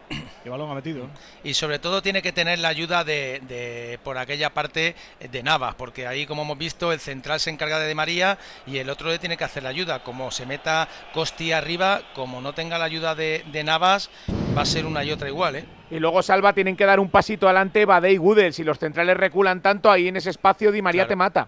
Qué 0.44 0.50
balón 0.50 0.72
ha 0.72 0.76
metido. 0.76 1.08
y 1.44 1.54
sobre 1.54 1.80
todo 1.80 2.02
tiene 2.02 2.22
que 2.22 2.32
tener 2.32 2.60
la 2.60 2.70
ayuda 2.70 3.04
de, 3.04 3.42
de- 3.48 4.00
por 4.04 4.18
aquella 4.18 4.54
parte 4.54 4.96
de 5.20 5.44
Navas, 5.44 5.76
porque 5.76 6.08
ahí 6.08 6.26
como 6.26 6.44
hemos 6.44 6.58
visto 6.58 6.94
el 6.94 7.00
central 7.00 7.40
se 7.40 7.50
encarga 7.50 7.80
de 7.80 7.88
Di 7.88 7.96
María 7.96 8.38
y 8.66 8.78
el 8.78 8.90
otro 8.90 9.10
le 9.10 9.20
tiene 9.20 9.36
que 9.36 9.44
hacer 9.44 9.64
la 9.64 9.70
ayuda. 9.70 10.04
Como 10.04 10.32
se 10.32 10.46
meta 10.46 10.88
Costi 11.14 11.52
arriba, 11.52 12.02
como 12.16 12.40
no 12.42 12.54
tenga 12.54 12.78
la 12.78 12.86
ayuda 12.86 13.16
de, 13.16 13.44
de 13.52 13.64
Navas, 13.64 14.10
va 14.58 14.62
a 14.62 14.66
ser 14.66 14.86
una 14.86 15.04
y 15.04 15.12
otra 15.12 15.28
igual, 15.28 15.58
¿eh? 15.58 15.66
Y 15.92 16.00
luego 16.00 16.22
Salva 16.22 16.54
tienen 16.54 16.76
que 16.76 16.86
dar 16.86 17.00
un 17.00 17.10
pasito 17.10 17.48
adelante 17.48 17.86
Bade 17.86 18.12
y 18.12 18.18
Gudel. 18.18 18.54
Si 18.54 18.64
los 18.64 18.78
centrales 18.80 19.16
reculan 19.18 19.62
tanto, 19.62 19.90
ahí 19.92 20.08
en 20.10 20.18
ese 20.18 20.30
espacio 20.30 20.72
Di 20.72 20.82
María 20.82 21.02
Claro. 21.04 21.10
te 21.10 21.16
mata. 21.16 21.48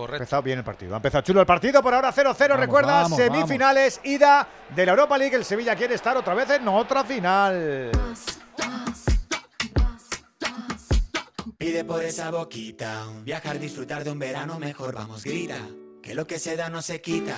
Ha 0.00 0.06
Correcto. 0.06 0.22
empezado 0.22 0.42
bien 0.42 0.58
el 0.58 0.64
partido. 0.64 0.94
Ha 0.94 0.96
empezado 0.96 1.22
chulo 1.22 1.40
el 1.40 1.46
partido. 1.46 1.82
Por 1.82 1.94
ahora 1.94 2.12
0-0. 2.12 2.56
Recuerda, 2.56 3.02
vamos, 3.02 3.18
semifinales, 3.18 4.00
ida 4.04 4.48
de 4.74 4.86
la 4.86 4.92
Europa 4.92 5.18
League. 5.18 5.36
El 5.36 5.44
Sevilla 5.44 5.76
quiere 5.76 5.94
estar 5.94 6.16
otra 6.16 6.34
vez 6.34 6.50
en 6.50 6.66
otra 6.68 7.04
final. 7.04 7.90
Pide 11.58 11.84
por 11.84 12.02
esa 12.02 12.30
boquita, 12.30 13.04
viajar, 13.22 13.58
disfrutar 13.58 14.02
de 14.02 14.10
un 14.10 14.18
verano 14.18 14.58
mejor, 14.58 14.94
vamos, 14.94 15.22
grita, 15.24 15.58
que 16.02 16.14
lo 16.14 16.26
que 16.26 16.38
se 16.38 16.56
da 16.56 16.70
no 16.70 16.80
se 16.80 17.02
quita. 17.02 17.36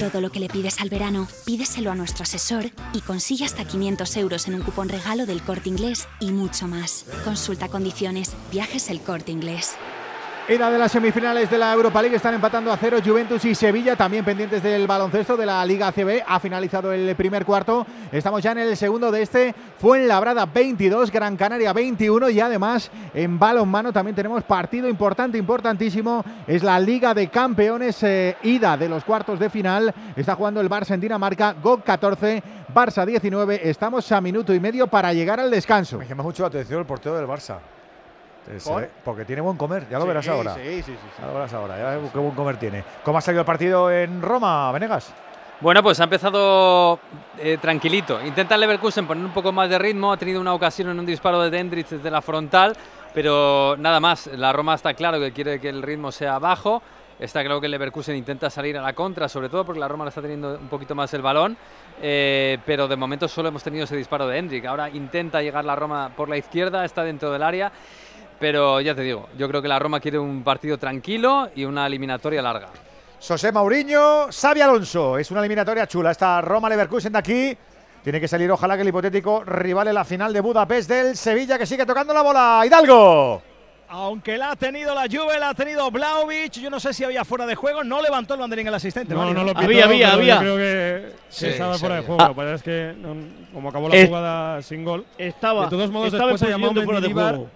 Todo 0.00 0.20
lo 0.20 0.32
que 0.32 0.40
le 0.40 0.48
pides 0.48 0.80
al 0.80 0.88
verano, 0.88 1.28
pídeselo 1.44 1.92
a 1.92 1.94
nuestro 1.94 2.24
asesor 2.24 2.64
y 2.92 3.00
consigue 3.02 3.44
hasta 3.44 3.64
500 3.64 4.16
euros 4.16 4.48
en 4.48 4.56
un 4.56 4.62
cupón 4.62 4.88
regalo 4.88 5.26
del 5.26 5.42
corte 5.42 5.68
inglés 5.68 6.08
y 6.18 6.32
mucho 6.32 6.66
más. 6.66 7.04
Consulta 7.24 7.68
condiciones, 7.68 8.32
viajes 8.50 8.90
el 8.90 9.00
corte 9.00 9.30
inglés. 9.30 9.76
Ida 10.48 10.70
de 10.72 10.78
las 10.78 10.90
semifinales 10.90 11.48
de 11.48 11.56
la 11.56 11.72
Europa 11.72 12.02
League 12.02 12.16
están 12.16 12.34
empatando 12.34 12.72
a 12.72 12.76
cero 12.76 12.98
Juventus 13.02 13.44
y 13.44 13.54
Sevilla, 13.54 13.94
también 13.94 14.24
pendientes 14.24 14.60
del 14.60 14.88
baloncesto 14.88 15.36
de 15.36 15.46
la 15.46 15.64
Liga 15.64 15.86
ACB. 15.86 16.24
Ha 16.26 16.40
finalizado 16.40 16.92
el 16.92 17.14
primer 17.14 17.46
cuarto. 17.46 17.86
Estamos 18.10 18.42
ya 18.42 18.50
en 18.50 18.58
el 18.58 18.76
segundo 18.76 19.12
de 19.12 19.22
este. 19.22 19.54
Fuenlabrada 19.78 20.46
22, 20.46 21.12
Gran 21.12 21.36
Canaria 21.36 21.72
21 21.72 22.28
y 22.30 22.40
además 22.40 22.90
en 23.14 23.38
balonmano 23.38 23.92
también 23.92 24.16
tenemos 24.16 24.42
partido 24.42 24.88
importante, 24.88 25.38
importantísimo. 25.38 26.24
Es 26.48 26.64
la 26.64 26.80
Liga 26.80 27.14
de 27.14 27.28
Campeones 27.28 28.02
eh, 28.02 28.36
ida 28.42 28.76
de 28.76 28.88
los 28.88 29.04
cuartos 29.04 29.38
de 29.38 29.48
final. 29.48 29.94
Está 30.16 30.34
jugando 30.34 30.60
el 30.60 30.68
Barça 30.68 30.94
en 30.94 31.00
Dinamarca, 31.00 31.54
GOG 31.62 31.84
14, 31.84 32.42
Barça 32.74 33.06
19. 33.06 33.70
Estamos 33.70 34.10
a 34.10 34.20
minuto 34.20 34.52
y 34.52 34.58
medio 34.58 34.88
para 34.88 35.12
llegar 35.12 35.38
al 35.38 35.52
descanso. 35.52 35.98
Me 35.98 36.08
llama 36.08 36.24
mucho 36.24 36.42
la 36.42 36.48
atención 36.48 36.80
el 36.80 36.86
portero 36.86 37.14
del 37.14 37.28
Barça. 37.28 37.58
Porque 39.04 39.24
tiene 39.24 39.40
buen 39.42 39.56
comer, 39.56 39.86
ya 39.88 39.98
lo 39.98 40.04
Sí, 40.04 40.08
verás 40.08 40.28
ahora. 40.28 40.54
sí, 40.54 40.60
sí, 40.62 40.82
sí, 40.82 40.92
sí. 40.92 41.20
Ya 41.20 41.26
lo 41.26 41.34
verás 41.34 41.52
ahora, 41.54 41.78
ya 41.78 41.84
verás 41.84 42.10
qué 42.12 42.18
buen 42.18 42.34
comer 42.34 42.56
tiene. 42.58 42.84
¿Cómo 43.04 43.18
ha 43.18 43.20
salido 43.20 43.40
el 43.40 43.46
partido 43.46 43.90
en 43.90 44.20
Roma, 44.22 44.70
Venegas? 44.72 45.12
Bueno, 45.60 45.80
pues 45.82 46.00
ha 46.00 46.04
empezado 46.04 46.98
eh, 47.38 47.56
tranquilito. 47.60 48.20
Intenta 48.24 48.56
el 48.56 48.60
Leverkusen 48.62 49.06
poner 49.06 49.24
un 49.24 49.30
poco 49.32 49.52
más 49.52 49.70
de 49.70 49.78
ritmo. 49.78 50.12
Ha 50.12 50.16
tenido 50.16 50.40
una 50.40 50.54
ocasión 50.54 50.88
en 50.88 50.98
un 50.98 51.06
disparo 51.06 51.40
de 51.40 51.50
Dendrich 51.50 51.86
desde 51.88 52.10
la 52.10 52.20
frontal, 52.20 52.76
pero 53.14 53.76
nada 53.78 54.00
más. 54.00 54.26
La 54.26 54.52
Roma 54.52 54.74
está 54.74 54.92
claro 54.94 55.20
que 55.20 55.30
quiere 55.30 55.60
que 55.60 55.68
el 55.68 55.82
ritmo 55.82 56.10
sea 56.10 56.40
bajo. 56.40 56.82
Está 57.20 57.44
claro 57.44 57.60
que 57.60 57.66
el 57.66 57.70
Leverkusen 57.72 58.16
intenta 58.16 58.50
salir 58.50 58.76
a 58.76 58.82
la 58.82 58.94
contra, 58.94 59.28
sobre 59.28 59.48
todo 59.48 59.64
porque 59.64 59.78
la 59.78 59.86
Roma 59.86 60.04
le 60.04 60.08
está 60.08 60.20
teniendo 60.20 60.58
un 60.58 60.66
poquito 60.68 60.96
más 60.96 61.14
el 61.14 61.22
balón. 61.22 61.56
eh, 62.00 62.58
pero 62.66 62.88
de 62.88 62.96
momento 62.96 63.28
solo 63.28 63.48
hemos 63.48 63.62
tenido 63.62 63.84
ese 63.84 63.94
disparo 63.94 64.26
de 64.26 64.38
Hendrik. 64.38 64.64
Ahora 64.66 64.90
intenta 64.90 65.40
llegar 65.42 65.64
la 65.64 65.76
Roma 65.76 66.10
por 66.16 66.28
la 66.28 66.36
izquierda, 66.38 66.84
está 66.84 67.04
dentro 67.04 67.30
del 67.30 67.44
área. 67.44 67.70
Pero 68.42 68.80
ya 68.80 68.92
te 68.92 69.02
digo, 69.02 69.28
yo 69.38 69.46
creo 69.48 69.62
que 69.62 69.68
la 69.68 69.78
Roma 69.78 70.00
quiere 70.00 70.18
un 70.18 70.42
partido 70.42 70.76
tranquilo 70.76 71.48
y 71.54 71.64
una 71.64 71.86
eliminatoria 71.86 72.42
larga. 72.42 72.70
José 73.24 73.52
Mauriño, 73.52 74.26
Xavi 74.32 74.60
Alonso. 74.60 75.16
Es 75.16 75.30
una 75.30 75.38
eliminatoria 75.38 75.86
chula. 75.86 76.10
Esta 76.10 76.40
Roma-Leverkusen 76.40 77.12
de 77.12 77.18
aquí. 77.20 77.56
Tiene 78.02 78.20
que 78.20 78.26
salir, 78.26 78.50
ojalá 78.50 78.74
que 78.74 78.82
el 78.82 78.88
hipotético 78.88 79.44
rival 79.44 79.86
en 79.86 79.94
la 79.94 80.04
final 80.04 80.32
de 80.32 80.40
Budapest 80.40 80.90
del 80.90 81.16
Sevilla, 81.16 81.56
que 81.56 81.66
sigue 81.66 81.86
tocando 81.86 82.12
la 82.12 82.22
bola. 82.22 82.62
Hidalgo. 82.66 83.40
Aunque 83.90 84.36
la 84.36 84.50
ha 84.50 84.56
tenido 84.56 84.92
la 84.92 85.02
Juve, 85.02 85.38
la 85.38 85.50
ha 85.50 85.54
tenido 85.54 85.88
Blaovic, 85.92 86.54
yo 86.54 86.68
no 86.68 86.80
sé 86.80 86.92
si 86.92 87.04
había 87.04 87.24
fuera 87.24 87.46
de 87.46 87.54
juego, 87.54 87.84
no 87.84 88.02
levantó 88.02 88.34
el 88.34 88.40
banderín 88.40 88.66
el 88.66 88.74
asistente. 88.74 89.14
No, 89.14 89.20
Mario. 89.20 89.34
no 89.34 89.44
lo 89.44 89.50
pitó, 89.54 89.64
Había, 89.66 89.84
había, 89.84 90.06
pero 90.10 90.16
yo 90.16 90.18
había. 90.18 90.38
Creo 90.40 90.56
que 90.56 91.12
Sí, 91.28 91.46
estaba 91.46 91.74
sí 91.74 91.80
fuera 91.80 91.94
de 91.96 92.02
juego. 92.02 92.20
Ah. 92.22 92.34
Pasa 92.34 92.54
es 92.54 92.62
que 92.64 92.94
no- 92.98 93.14
como 93.54 93.68
acabó 93.68 93.88
la 93.88 93.94
Es- 93.94 94.08
jugada 94.08 94.62
sin 94.62 94.82
gol. 94.84 95.04
Estaba- 95.16 95.64
de 95.64 95.70
todos 95.70 95.90
modos, 95.92 96.06
estaba 96.12 96.32
después 96.32 96.50
posición 96.50 96.74
de 96.74 96.84
fuera 96.84 97.00
de 97.00 97.12
juego. 97.12 97.50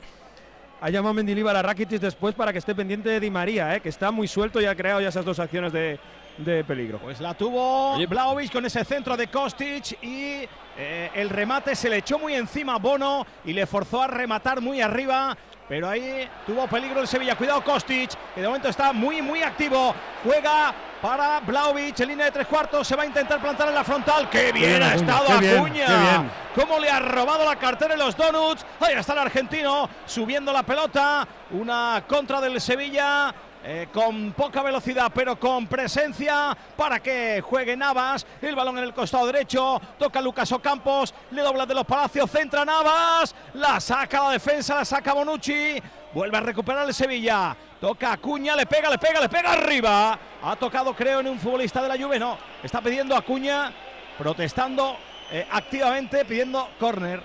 Ha 0.81 0.91
llamado 0.91 1.15
Mendilibar 1.15 1.57
a 1.57 1.63
Rakitic 1.63 2.01
después 2.01 2.35
para 2.35 2.53
que 2.53 2.59
esté 2.59 2.75
pendiente 2.75 3.09
de 3.09 3.21
Di 3.21 3.31
María, 3.31 3.75
eh, 3.75 3.81
que 3.81 3.89
está 3.89 4.11
muy 4.11 4.29
suelto 4.29 4.61
y 4.61 4.67
ha 4.67 4.75
creado 4.75 5.01
ya 5.01 5.09
esas 5.09 5.25
dos 5.25 5.39
acciones 5.39 5.73
de, 5.73 5.99
de 6.39 6.65
peligro. 6.65 6.99
Pues 6.99 7.21
la 7.21 7.35
tuvo 7.35 7.97
Blaovic 8.07 8.53
con 8.53 8.65
ese 8.67 8.85
centro 8.85 9.17
de 9.17 9.29
Kostic 9.29 10.03
y 10.03 10.47
eh, 10.77 11.11
el 11.15 11.31
remate 11.31 11.75
se 11.75 11.89
le 11.89 11.99
echó 11.99 12.19
muy 12.19 12.35
encima 12.35 12.75
a 12.75 12.79
Bono 12.79 13.27
y 13.45 13.55
le 13.55 13.67
forzó 13.67 14.03
a 14.03 14.07
rematar 14.07 14.61
muy 14.61 14.81
arriba. 14.83 15.37
Pero 15.69 15.89
ahí 15.89 16.29
tuvo 16.47 16.67
peligro 16.69 17.01
el 17.01 17.09
Sevilla. 17.09 17.35
Cuidado 17.35 17.63
Kostic, 17.63 18.11
que 18.35 18.41
de 18.41 18.47
momento 18.47 18.69
está 18.69 18.93
muy, 18.93 19.21
muy 19.21 19.43
activo. 19.43 19.95
Juega 20.23 20.73
para 21.03 21.41
Blaovic 21.41 21.99
en 22.01 22.09
línea 22.09 22.27
de 22.27 22.33
tres 22.33 22.47
cuartos. 22.47 22.87
Se 22.87 22.95
va 22.95 23.03
a 23.03 23.07
intentar 23.07 23.41
plantar 23.41 23.69
en 23.69 23.75
la 23.75 23.83
frontal. 23.83 24.31
¡Qué 24.31 24.53
bien, 24.53 24.71
bien, 24.71 24.83
ha 24.83 24.95
estado 24.95 25.39
bien, 25.41 25.59
Acuña! 25.59 25.87
bien. 25.87 26.31
¿Cómo 26.55 26.79
le 26.79 26.89
ha 26.89 27.01
robado 27.01 27.45
la 27.45 27.57
cartera 27.57 27.95
en 27.95 28.01
los 28.01 28.17
donuts? 28.17 28.65
Ahí 28.81 28.95
está 28.95 29.13
el 29.13 29.19
argentino 29.19 29.89
subiendo 30.07 30.53
la 30.53 30.63
pelota. 30.63 31.27
Una 31.51 32.05
contra 32.07 32.41
del 32.41 32.61
Sevilla. 32.61 33.35
Eh, 33.69 33.89
con 33.93 34.31
poca 34.31 34.63
velocidad 34.63 35.11
pero 35.13 35.41
con 35.41 35.67
presencia 35.67 36.57
para 36.77 37.01
que 37.01 37.41
juegue 37.41 37.77
Navas. 37.77 38.25
El 38.41 38.55
balón 38.55 38.79
en 38.79 38.85
el 38.85 38.95
costado 38.95 39.27
derecho. 39.27 39.81
Toca 39.99 40.21
Lucas 40.21 40.53
Ocampos. 40.53 41.13
Le 41.33 41.43
dobla 41.43 41.67
de 41.67 41.75
los 41.75 41.85
Palacios. 41.85 42.31
Centra 42.31 42.65
Navas. 42.65 43.35
La 43.55 43.81
saca 43.81 44.23
la 44.23 44.31
defensa. 44.31 44.77
La 44.77 44.85
saca 44.85 45.13
Bonucci. 45.13 45.83
Vuelve 46.15 46.37
a 46.37 46.43
recuperar 46.43 46.87
el 46.87 46.95
Sevilla. 46.95 47.57
Toca 47.81 48.13
Acuña. 48.13 48.55
Le 48.55 48.67
pega, 48.67 48.89
le 48.89 48.99
pega, 48.99 49.21
le 49.21 49.29
pega 49.29 49.53
arriba. 49.55 50.17
Ha 50.45 50.55
tocado 50.55 50.95
creo 50.95 51.19
en 51.19 51.27
un 51.27 51.41
futbolista 51.41 51.83
de 51.83 51.89
la 51.89 51.97
Juve. 51.97 52.21
No. 52.21 52.39
Está 52.63 52.81
pidiendo 52.81 53.17
Acuña. 53.17 53.73
Protestando 54.17 54.97
eh, 55.33 55.45
activamente. 55.51 56.25
Pidiendo 56.25 56.69
córner. 56.79 57.21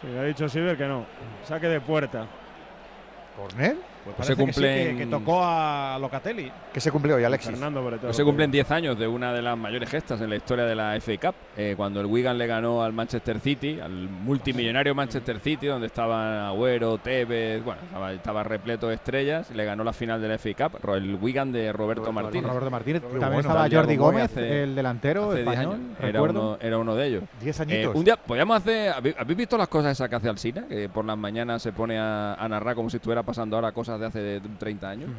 Sí, 0.00 0.06
ha 0.16 0.22
dicho 0.22 0.48
Silver 0.48 0.78
que 0.78 0.86
no. 0.86 1.04
Saque 1.46 1.66
de 1.66 1.82
puerta. 1.82 2.26
¿Corner? 3.36 3.93
Pues 4.04 4.16
Parece 4.16 4.34
se 4.34 4.36
que 4.46 4.52
sí, 4.52 4.60
cumplen. 4.60 4.96
que, 4.98 5.04
que 5.04 5.10
tocó 5.10 5.40
a 5.42 5.98
Locatelli. 6.00 6.52
¿Qué 6.72 6.80
se 6.80 6.90
cumplió 6.92 7.16
hoy, 7.16 7.24
Alexis? 7.24 7.50
Fernando 7.50 7.82
sobre 7.82 7.96
todo. 7.96 8.06
Pues 8.08 8.16
se 8.16 8.24
cumplen 8.24 8.50
10 8.50 8.70
años 8.70 8.98
de 8.98 9.06
una 9.08 9.32
de 9.32 9.42
las 9.42 9.56
mayores 9.56 9.88
gestas 9.88 10.20
en 10.20 10.30
la 10.30 10.36
historia 10.36 10.64
de 10.66 10.74
la 10.74 10.94
FA 11.00 11.12
Cup, 11.18 11.34
eh, 11.56 11.74
cuando 11.76 12.00
el 12.00 12.06
Wigan 12.06 12.36
le 12.38 12.46
ganó 12.46 12.82
al 12.82 12.92
Manchester 12.92 13.40
City, 13.40 13.78
al 13.80 13.92
multimillonario 13.92 14.94
Manchester 14.94 15.40
City, 15.40 15.66
donde 15.66 15.86
estaban 15.86 16.38
Agüero, 16.46 16.98
Tevez, 16.98 17.62
bueno, 17.64 17.80
estaba, 17.82 18.12
estaba 18.12 18.42
repleto 18.42 18.88
de 18.88 18.96
estrellas, 18.96 19.48
y 19.50 19.54
le 19.54 19.64
ganó 19.64 19.84
la 19.84 19.92
final 19.92 20.20
de 20.20 20.28
la 20.28 20.34
FA 20.38 20.68
Cup, 20.70 20.94
el 20.94 21.14
Wigan 21.20 21.52
de 21.52 21.72
Roberto, 21.72 22.12
Martínez. 22.12 22.48
Roberto 22.50 22.70
Martínez. 22.70 23.02
También 23.02 23.20
bueno, 23.20 23.38
estaba 23.40 23.68
Jordi 23.70 23.96
Gómez, 23.96 24.24
hace- 24.24 24.62
el 24.64 24.74
delantero 24.74 25.30
hace 25.30 25.42
10 25.42 25.48
español. 25.48 25.74
años. 25.74 25.86
Era 26.02 26.22
uno, 26.22 26.58
era 26.60 26.78
uno 26.78 26.94
de 26.94 27.06
ellos. 27.06 27.22
Diez 27.40 27.58
Eh, 27.60 27.62
añitos. 27.62 27.94
un 27.94 28.04
día 28.04 28.16
podríamos 28.16 28.56
hacer. 28.58 28.92
¿habéis 29.18 29.36
visto 29.38 29.56
las 29.56 29.68
cosas 29.68 29.92
esas 29.92 30.08
que 30.08 30.16
hace 30.16 30.28
Alsina? 30.28 30.66
Que 30.68 30.88
por 30.88 31.04
las 31.04 31.16
mañanas 31.16 31.62
se 31.62 31.72
pone 31.72 31.98
a, 31.98 32.34
a 32.34 32.48
narrar 32.48 32.74
como 32.74 32.90
si 32.90 32.96
estuviera 32.96 33.22
pasando 33.22 33.56
ahora 33.56 33.72
cosas 33.72 33.93
de 33.98 34.06
hace 34.06 34.40
30 34.58 34.88
años. 34.88 35.10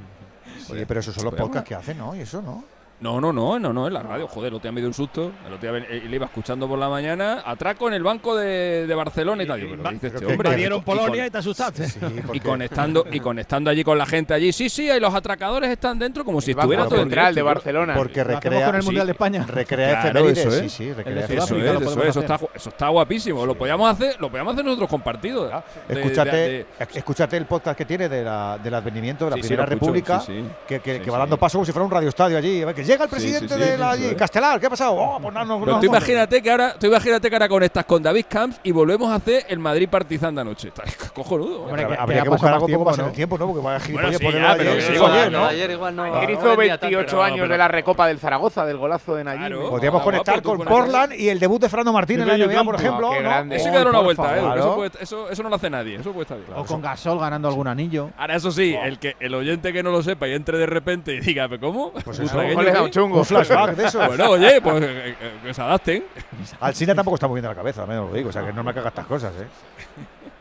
Sí, 0.66 0.74
pero 0.88 1.00
esos 1.00 1.14
son 1.14 1.24
los 1.26 1.32
Podríamos- 1.32 1.50
podcasts 1.50 1.68
que 1.70 1.76
hacen, 1.76 1.98
¿no? 1.98 2.16
Y 2.16 2.22
eso, 2.22 2.42
¿no? 2.42 2.64
No, 3.02 3.20
no, 3.20 3.34
no, 3.34 3.60
no, 3.60 3.74
no, 3.74 3.88
en 3.88 3.94
la 3.94 4.02
radio. 4.02 4.26
Joder, 4.28 4.48
el 4.50 4.56
otro 4.56 4.64
día 4.64 4.72
me 4.72 4.80
dio 4.80 4.88
un 4.88 4.94
susto. 4.94 5.32
El 5.46 5.54
otro 5.54 5.62
día 5.62 5.72
ven- 5.72 5.86
eh, 5.90 6.04
le 6.10 6.16
iba 6.16 6.26
escuchando 6.26 6.66
por 6.68 6.80
la 6.80 6.88
mañana. 6.88 7.44
Atraco 7.46 7.90
en 7.90 7.94
el 7.96 8.04
banco 8.04 8.36
de, 8.38 8.88
de 8.88 8.96
Barcelona 8.96 9.44
y 9.44 9.48
tal. 9.48 9.60
Digo, 9.60 9.72
¿pero 9.76 9.84
qué 9.84 9.94
dice 9.96 10.08
este 10.08 10.26
hombre? 10.26 10.50
Invadieron 10.50 10.80
Y 10.80 10.82
Polonia 10.82 11.18
con- 11.24 11.28
y 11.28 11.30
te 11.30 11.38
asustaste. 11.38 11.88
y 12.34 12.40
conectando 12.40 13.06
y 13.12 13.20
conectando 13.20 13.70
allí 13.70 13.84
con 13.84 13.98
la 13.98 14.06
gente 14.06 14.34
allí. 14.34 14.54
Sí, 14.54 14.70
sí, 14.70 14.90
y 14.90 15.00
los 15.00 15.14
atracadores 15.14 15.70
están 15.70 16.00
dentro 16.00 16.24
como 16.24 16.40
si 16.40 16.52
El 16.52 16.58
estuviera 16.58 16.86
todo 16.86 16.96
en 16.96 17.02
Central 17.02 17.36
de. 17.36 17.42
Barcelona. 17.42 17.94
Porque 17.96 18.24
Lo 18.24 18.30
recrea. 18.30 18.66
con 18.68 18.76
el 18.76 18.82
sí, 18.82 18.86
Mundial 18.88 19.06
de 19.08 19.12
España. 19.12 19.46
Recrea 19.46 20.02
Claro, 20.02 20.30
eso 20.30 20.52
sí, 20.52 20.66
es. 20.66 20.72
sí, 20.72 20.84
El 20.88 20.96
recrea 20.96 21.16
de 21.16 21.20
efemérides. 21.26 21.44
Eso 21.46 21.56
es, 21.58 21.82
eso, 21.92 22.02
es, 22.04 22.10
eso 22.10 22.20
está, 22.22 22.40
gu- 22.40 22.50
eso 22.56 22.70
está 22.70 22.88
guapísimo. 22.88 23.46
Lo 23.46 23.56
podíamos 23.56 23.92
hacer, 23.92 24.16
lo 24.22 24.30
podíamos 24.30 24.54
hacer 24.54 24.64
nosotros 24.66 24.90
con 24.90 25.02
partidos. 25.02 25.52
De- 25.90 25.96
Escúchate, 26.00 26.38
de- 26.38 27.38
el 27.38 27.46
podcast 27.46 27.78
que 27.78 27.84
tiene 27.86 28.08
de 28.08 28.24
la, 28.24 28.58
del 28.64 28.74
advenimiento 28.74 29.26
de 29.26 29.32
la 29.32 29.36
Sí, 29.36 29.42
sí, 29.44 29.48
Primera 29.50 29.66
lo 29.68 29.74
escucho, 29.74 29.86
República, 29.92 30.20
sí, 30.22 30.42
sí. 30.42 30.46
que, 30.68 30.80
que- 30.80 30.96
Sí, 30.96 31.02
que 31.02 31.12
va 31.12 31.18
dando 31.18 31.38
paso 31.38 31.58
como 31.58 31.66
si 31.66 31.72
fuera 31.74 31.86
un 31.86 31.92
radioestadio 31.92 32.38
allí. 32.38 32.62
A 32.62 32.68
ver, 32.68 32.76
Que 32.76 32.85
llega 32.86 33.04
el 33.06 33.10
presidente 33.10 33.56
sí, 33.56 33.62
sí, 33.64 33.70
de 33.70 33.78
la 33.78 33.92
allí. 33.92 34.16
Castelar, 34.16 34.60
¿qué 34.60 34.68
ha 34.68 34.70
pasado? 34.70 34.94
Oh, 34.96 35.20
pues 35.22 35.34
no, 35.34 35.46
no, 35.46 35.60
Pero 35.60 35.72
no, 35.74 35.80
tú 35.80 35.86
no. 35.86 35.92
imagínate 35.92 36.42
que 36.42 36.52
ahora, 36.52 36.76
tú 36.80 36.88
imagínate 36.88 37.30
que 37.30 37.36
ahora 37.36 37.50
conectas 37.50 37.86
con 37.86 38.02
David 38.04 38.26
Camps 38.30 38.60
y 38.64 38.72
volvemos 38.72 39.10
a 39.12 39.16
hacer 39.16 39.46
el 39.50 39.60
Madrid 39.60 39.90
Partizan 39.90 40.36
de 40.36 40.42
anoche. 40.42 40.68
Está 40.70 40.84
cojonudo. 41.14 41.64
Hombre, 41.64 41.88
que- 41.88 41.96
habría 41.98 42.24
que 42.24 42.30
buscar 42.30 42.54
algo 42.54 42.68
poco 42.68 42.86
más 42.86 43.00
en 43.00 43.06
el 43.06 43.12
tiempo, 43.12 43.38
¿no? 43.38 43.48
Porque 43.48 43.62
vaya 43.62 43.80
Bueno, 43.92 44.10
gilipollas 44.10 44.18
sí, 44.18 44.24
ya, 44.42 44.56
pero 44.58 44.72
ayer, 44.72 44.96
igual, 44.96 45.12
ayer, 45.14 45.32
¿no? 45.32 45.46
Ayer 45.46 45.72
igual 45.72 45.96
no. 45.96 46.04
Ayer 46.04 46.30
no 46.30 46.32
hizo 46.40 46.58
vendía 46.58 46.78
tanto. 46.78 46.98
28 46.98 47.24
años 47.24 47.50
de 47.50 47.58
la 47.58 47.68
Recopa 47.68 48.08
del 48.08 48.20
Zaragoza, 48.20 48.66
del 48.66 48.78
golazo 48.78 49.16
de 49.16 49.24
Nayib. 49.24 49.70
Podríamos 49.70 50.04
conectar 50.04 50.42
con 50.42 50.60
Portland 50.60 51.14
y 51.14 51.30
el 51.30 51.40
debut 51.40 51.62
de 51.62 51.70
Fernando 51.70 51.94
Martín 51.94 52.22
en 52.22 52.28
la 52.28 52.38
NBA, 52.38 52.64
por 52.64 52.76
ejemplo. 52.76 53.14
Eso 53.14 53.66
hay 53.68 53.72
que 53.72 53.78
dar 53.78 53.88
una 53.88 54.00
vuelta, 54.00 54.38
eh, 54.38 54.90
eso, 55.02 55.28
no 55.44 55.50
lo 55.50 55.56
hace 55.56 55.70
nadie. 55.70 55.96
Eso 55.98 56.12
puede 56.12 56.24
estar 56.24 56.38
bien. 56.38 56.52
O 56.56 56.66
con 56.66 56.82
Gasol 56.82 57.20
ganando 57.20 57.48
algún 57.48 57.68
anillo. 57.68 58.10
Ahora, 58.18 58.36
eso 58.36 58.52
sí, 58.52 58.76
el 58.84 59.00
que 59.00 59.16
el 59.20 59.34
oyente 59.34 59.72
que 59.74 59.84
no 59.84 59.92
lo 59.92 60.02
sepa 60.04 60.28
y 60.28 60.34
entre 60.34 60.58
de 60.58 60.66
repente 60.66 61.14
y 61.16 61.20
diga, 61.20 61.48
¿pero 61.48 61.62
cómo? 61.62 61.92
Pues 61.92 62.20
¿Un 62.20 62.26
eso, 62.26 62.38
un 62.84 62.92
chungo. 62.92 63.20
Un 63.20 63.26
flashback 63.26 63.76
de 63.76 63.86
eso. 63.86 64.06
Bueno, 64.06 64.30
oye, 64.32 64.62
pues 64.62 64.82
eh, 64.84 65.16
eh, 65.20 65.34
que 65.44 65.54
se 65.54 65.62
adapten. 65.62 66.04
Alcina 66.60 66.96
tampoco 66.96 67.16
está 67.16 67.28
muy 67.28 67.36
bien 67.36 67.44
de 67.44 67.50
la 67.50 67.56
cabeza, 67.56 67.86
me 67.86 67.96
lo 67.96 68.12
digo. 68.12 68.30
O 68.30 68.32
sea, 68.32 68.46
que 68.46 68.54
no 68.54 68.64
me 68.64 68.74
caga 68.74 68.90
estas 68.90 69.06
cosas, 69.06 69.34
¿eh? 69.40 69.48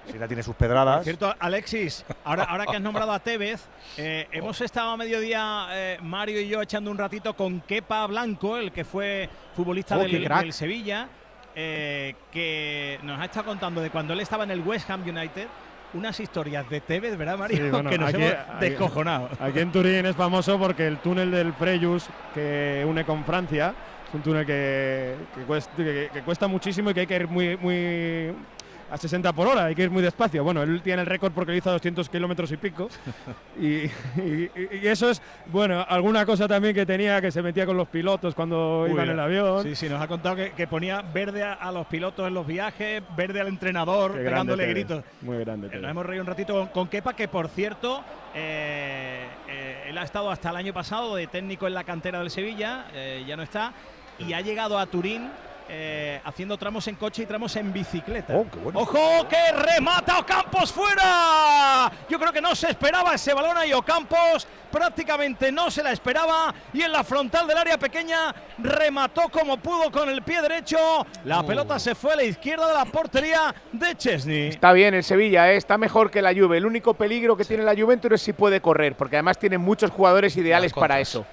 Alcina 0.06 0.26
tiene 0.28 0.42
sus 0.42 0.54
pedradas. 0.54 0.96
Por 0.96 1.04
cierto, 1.04 1.34
Alexis, 1.40 2.04
ahora, 2.24 2.44
ahora 2.44 2.66
que 2.66 2.76
has 2.76 2.82
nombrado 2.82 3.12
a 3.12 3.18
Tevez, 3.18 3.62
eh, 3.96 4.28
hemos 4.32 4.60
estado 4.60 4.90
a 4.90 4.96
mediodía, 4.96 5.66
eh, 5.70 5.98
Mario 6.02 6.40
y 6.40 6.48
yo, 6.48 6.60
echando 6.60 6.90
un 6.90 6.98
ratito 6.98 7.34
con 7.34 7.60
Kepa 7.62 8.06
Blanco, 8.06 8.56
el 8.56 8.70
que 8.70 8.84
fue 8.84 9.28
futbolista 9.56 9.96
Oh, 9.96 10.00
del, 10.00 10.22
del 10.28 10.52
Sevilla, 10.52 11.08
eh, 11.56 12.14
que 12.30 12.98
nos 13.02 13.18
ha 13.18 13.24
estado 13.24 13.46
contando 13.46 13.80
de 13.80 13.90
cuando 13.90 14.12
él 14.12 14.20
estaba 14.20 14.44
en 14.44 14.50
el 14.50 14.60
West 14.60 14.88
Ham 14.90 15.02
United, 15.02 15.46
unas 15.94 16.18
historias 16.20 16.68
de 16.68 16.80
Tevez, 16.80 17.16
¿verdad, 17.16 17.38
Mario? 17.38 17.56
Sí, 17.58 17.70
bueno, 17.70 17.88
que 17.90 17.98
nos 17.98 18.08
aquí- 18.10 18.22
hemos 18.22 18.60
descojonado. 18.60 19.28
Aquí 19.40 19.60
en 19.60 19.72
Turín 19.72 20.06
es 20.06 20.16
famoso 20.16 20.58
porque 20.58 20.86
el 20.86 20.98
túnel 20.98 21.30
del 21.30 21.52
Frejus 21.54 22.06
que 22.34 22.84
une 22.86 23.04
con 23.04 23.24
Francia 23.24 23.74
es 24.08 24.14
un 24.14 24.22
túnel 24.22 24.44
que, 24.46 25.14
que 25.34 25.40
cuesta, 25.42 25.72
que- 25.76 26.10
que 26.12 26.20
cuesta 26.22 26.46
muchísimo 26.48 26.90
y 26.90 26.94
que 26.94 27.00
hay 27.00 27.06
que 27.06 27.16
ir 27.16 27.28
muy, 27.28 27.56
muy 27.56 28.32
a 28.94 28.96
60 28.96 29.32
por 29.32 29.48
hora, 29.48 29.64
hay 29.64 29.74
que 29.74 29.82
ir 29.82 29.90
muy 29.90 30.02
despacio. 30.02 30.44
Bueno, 30.44 30.62
él 30.62 30.80
tiene 30.82 31.02
el 31.02 31.06
récord 31.06 31.32
porque 31.32 31.50
lo 31.52 31.58
hizo 31.58 31.68
a 31.70 31.72
200 31.72 32.08
kilómetros 32.08 32.52
y 32.52 32.56
pico. 32.56 32.88
y, 33.60 33.66
y- 34.20 34.50
y 34.82 34.86
eso 34.86 35.10
es, 35.10 35.20
bueno, 35.46 35.84
alguna 35.88 36.24
cosa 36.24 36.46
también 36.46 36.74
que 36.74 36.86
tenía 36.86 37.20
que 37.20 37.30
se 37.32 37.42
metía 37.42 37.66
con 37.66 37.76
los 37.76 37.88
pilotos 37.88 38.34
cuando 38.34 38.82
Uy, 38.84 38.90
iba 38.92 39.02
en 39.02 39.10
el 39.10 39.20
avión. 39.20 39.62
Sí, 39.64 39.74
sí, 39.74 39.88
nos 39.88 40.00
ha 40.00 40.06
contado 40.06 40.36
que, 40.36 40.52
que 40.52 40.66
ponía 40.66 41.02
verde 41.02 41.42
a, 41.42 41.54
a 41.54 41.72
los 41.72 41.86
pilotos 41.86 42.26
en 42.28 42.34
los 42.34 42.46
viajes, 42.46 43.02
verde 43.16 43.40
al 43.40 43.48
entrenador, 43.48 44.12
Qué 44.14 44.18
pegándole 44.24 44.66
gritos. 44.66 45.02
Muy 45.22 45.38
grande. 45.38 45.68
Eh. 45.72 45.80
Nos 45.80 45.90
hemos 45.90 46.06
reído 46.06 46.22
un 46.22 46.28
ratito 46.28 46.54
con, 46.54 46.66
con 46.68 46.88
Kepa, 46.88 47.14
que 47.14 47.26
por 47.28 47.48
cierto, 47.48 48.02
eh, 48.34 49.26
eh, 49.48 49.84
él 49.88 49.98
ha 49.98 50.02
estado 50.04 50.30
hasta 50.30 50.50
el 50.50 50.56
año 50.56 50.72
pasado 50.72 51.16
de 51.16 51.26
técnico 51.26 51.66
en 51.66 51.74
la 51.74 51.84
cantera 51.84 52.20
del 52.20 52.30
Sevilla, 52.30 52.86
eh, 52.94 53.24
ya 53.26 53.36
no 53.36 53.42
está, 53.42 53.72
y 54.18 54.32
ha 54.32 54.40
llegado 54.40 54.78
a 54.78 54.86
Turín. 54.86 55.28
Eh, 55.68 56.20
haciendo 56.24 56.56
tramos 56.58 56.86
en 56.88 56.96
coche 56.96 57.22
y 57.22 57.26
tramos 57.26 57.54
en 57.56 57.72
bicicleta. 57.72 58.34
¡Ojo! 58.74 59.26
¡Que 59.28 59.52
remata 59.52 60.18
Ocampos 60.18 60.72
fuera! 60.72 61.90
Yo 62.08 62.18
creo 62.18 62.32
que 62.32 62.40
no 62.40 62.54
se 62.54 62.70
esperaba 62.70 63.14
ese 63.14 63.32
balón 63.32 63.56
ahí 63.56 63.72
Ocampos, 63.72 64.46
prácticamente 64.70 65.50
no 65.50 65.70
se 65.70 65.82
la 65.82 65.92
esperaba 65.92 66.54
y 66.72 66.82
en 66.82 66.92
la 66.92 67.02
frontal 67.04 67.46
del 67.46 67.56
área 67.58 67.78
pequeña 67.78 68.34
remató 68.58 69.28
como 69.30 69.56
pudo 69.58 69.90
con 69.90 70.08
el 70.08 70.22
pie 70.22 70.42
derecho. 70.42 70.76
La 71.24 71.40
Oh. 71.40 71.46
pelota 71.46 71.78
se 71.78 71.94
fue 71.94 72.12
a 72.12 72.16
la 72.16 72.24
izquierda 72.24 72.68
de 72.68 72.74
la 72.74 72.84
portería 72.84 73.54
de 73.72 73.94
Chesney. 73.96 74.48
Está 74.48 74.72
bien 74.72 74.94
el 74.94 75.04
Sevilla, 75.04 75.50
¿eh? 75.52 75.56
está 75.56 75.78
mejor 75.78 76.10
que 76.10 76.22
la 76.22 76.32
Juve. 76.34 76.58
El 76.58 76.66
único 76.66 76.94
peligro 76.94 77.36
que 77.36 77.44
tiene 77.44 77.62
la 77.64 77.74
Juventus 77.74 78.12
es 78.12 78.22
si 78.22 78.32
puede 78.32 78.60
correr, 78.60 78.96
porque 78.96 79.16
además 79.16 79.38
tiene 79.38 79.58
muchos 79.58 79.90
jugadores 79.90 80.36
ideales 80.36 80.72
para 80.72 81.00
eso, 81.00 81.24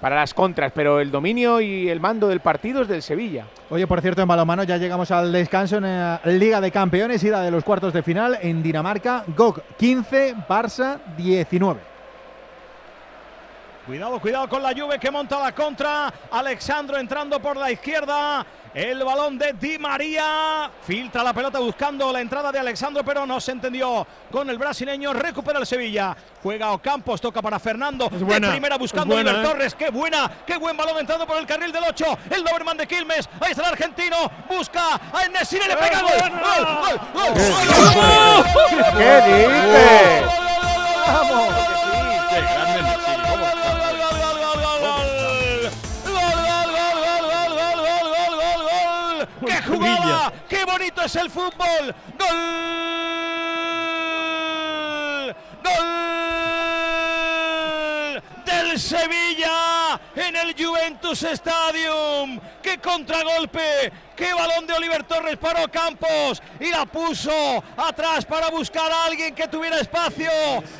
para 0.00 0.16
las 0.16 0.34
contras. 0.34 0.72
Pero 0.74 1.00
el 1.00 1.10
dominio 1.10 1.60
y 1.60 1.88
el 1.88 2.00
mando 2.00 2.28
del 2.28 2.40
partido 2.40 2.82
es 2.82 2.88
del 2.88 3.02
Sevilla. 3.02 3.46
Oye, 3.70 3.86
por 3.86 4.00
cierto, 4.00 4.22
en 4.22 4.28
balonmano 4.28 4.64
ya 4.64 4.76
llegamos 4.76 5.10
al 5.10 5.32
descanso 5.32 5.76
en 5.76 5.84
la 5.84 6.20
Liga 6.24 6.60
de 6.60 6.70
Campeones, 6.70 7.22
ida 7.24 7.42
de 7.42 7.50
los 7.50 7.64
cuartos 7.64 7.92
de 7.92 8.02
final 8.02 8.38
en 8.40 8.62
Dinamarca. 8.62 9.24
GOG 9.36 9.62
15, 9.76 10.34
Barça 10.48 10.98
19. 11.16 11.97
Cuidado, 13.88 14.20
cuidado 14.20 14.46
con 14.50 14.62
la 14.62 14.74
Juve 14.74 14.98
que 14.98 15.10
monta 15.10 15.38
la 15.38 15.54
contra. 15.54 16.12
Alexandro 16.30 16.98
entrando 16.98 17.40
por 17.40 17.56
la 17.56 17.70
izquierda. 17.70 18.44
El 18.74 19.02
balón 19.02 19.38
de 19.38 19.54
Di 19.54 19.78
María. 19.78 20.70
Filtra 20.82 21.22
la 21.22 21.32
pelota 21.32 21.58
buscando 21.58 22.12
la 22.12 22.20
entrada 22.20 22.52
de 22.52 22.58
Alexandro, 22.58 23.02
pero 23.02 23.24
no 23.24 23.40
se 23.40 23.52
entendió 23.52 24.06
con 24.30 24.50
el 24.50 24.58
brasileño. 24.58 25.14
Recupera 25.14 25.58
el 25.58 25.64
Sevilla. 25.64 26.14
Juega 26.42 26.72
Ocampos, 26.72 27.18
toca 27.18 27.40
para 27.40 27.58
Fernando. 27.58 28.10
buena, 28.10 28.48
de 28.48 28.52
primera 28.52 28.76
buscando 28.76 29.14
es 29.14 29.24
buena, 29.24 29.30
Oliver 29.30 29.46
¿eh? 29.46 29.48
Torres. 29.54 29.74
Qué 29.74 29.88
buena, 29.88 30.30
qué 30.46 30.58
buen 30.58 30.76
balón 30.76 30.98
entrando 30.98 31.26
por 31.26 31.38
el 31.38 31.46
carril 31.46 31.72
del 31.72 31.84
8. 31.84 32.18
El 32.28 32.44
Doberman 32.44 32.76
de 32.76 32.86
Quilmes. 32.86 33.26
Ahí 33.40 33.52
está 33.52 33.62
el 33.62 33.72
argentino. 33.72 34.30
Busca 34.50 35.00
a 35.14 35.24
Enesiri. 35.24 35.66
Le 35.66 35.76
pega 35.76 36.02
gol. 36.02 36.10
Gol, 36.20 37.00
gol, 37.14 37.40
gol, 38.04 38.44
¿Qué 38.98 39.48
dice? 39.48 40.24
¡Vamos! 41.06 41.78
¡Qué 49.48 49.62
jugada! 49.62 50.32
¡Qué 50.46 50.64
bonito 50.64 51.02
es 51.02 51.16
el 51.16 51.30
fútbol! 51.30 51.94
¡Gol! 52.18 52.28
¡Gol! 55.64 55.98
Del 58.44 58.78
Sevilla 58.78 59.98
en 60.14 60.36
el 60.36 60.54
Juventus 60.54 61.22
Stadium. 61.22 62.38
¡Qué 62.62 62.78
contragolpe! 62.78 63.90
¡Qué 64.14 64.34
balón 64.34 64.66
de 64.66 64.74
Oliver 64.74 65.04
Torres 65.04 65.38
para 65.38 65.66
Campos! 65.68 66.42
Y 66.60 66.70
la 66.70 66.84
puso 66.84 67.64
atrás 67.76 68.26
para 68.26 68.48
buscar 68.48 68.90
a 68.92 69.04
alguien 69.04 69.34
que 69.34 69.48
tuviera 69.48 69.80
espacio. 69.80 70.30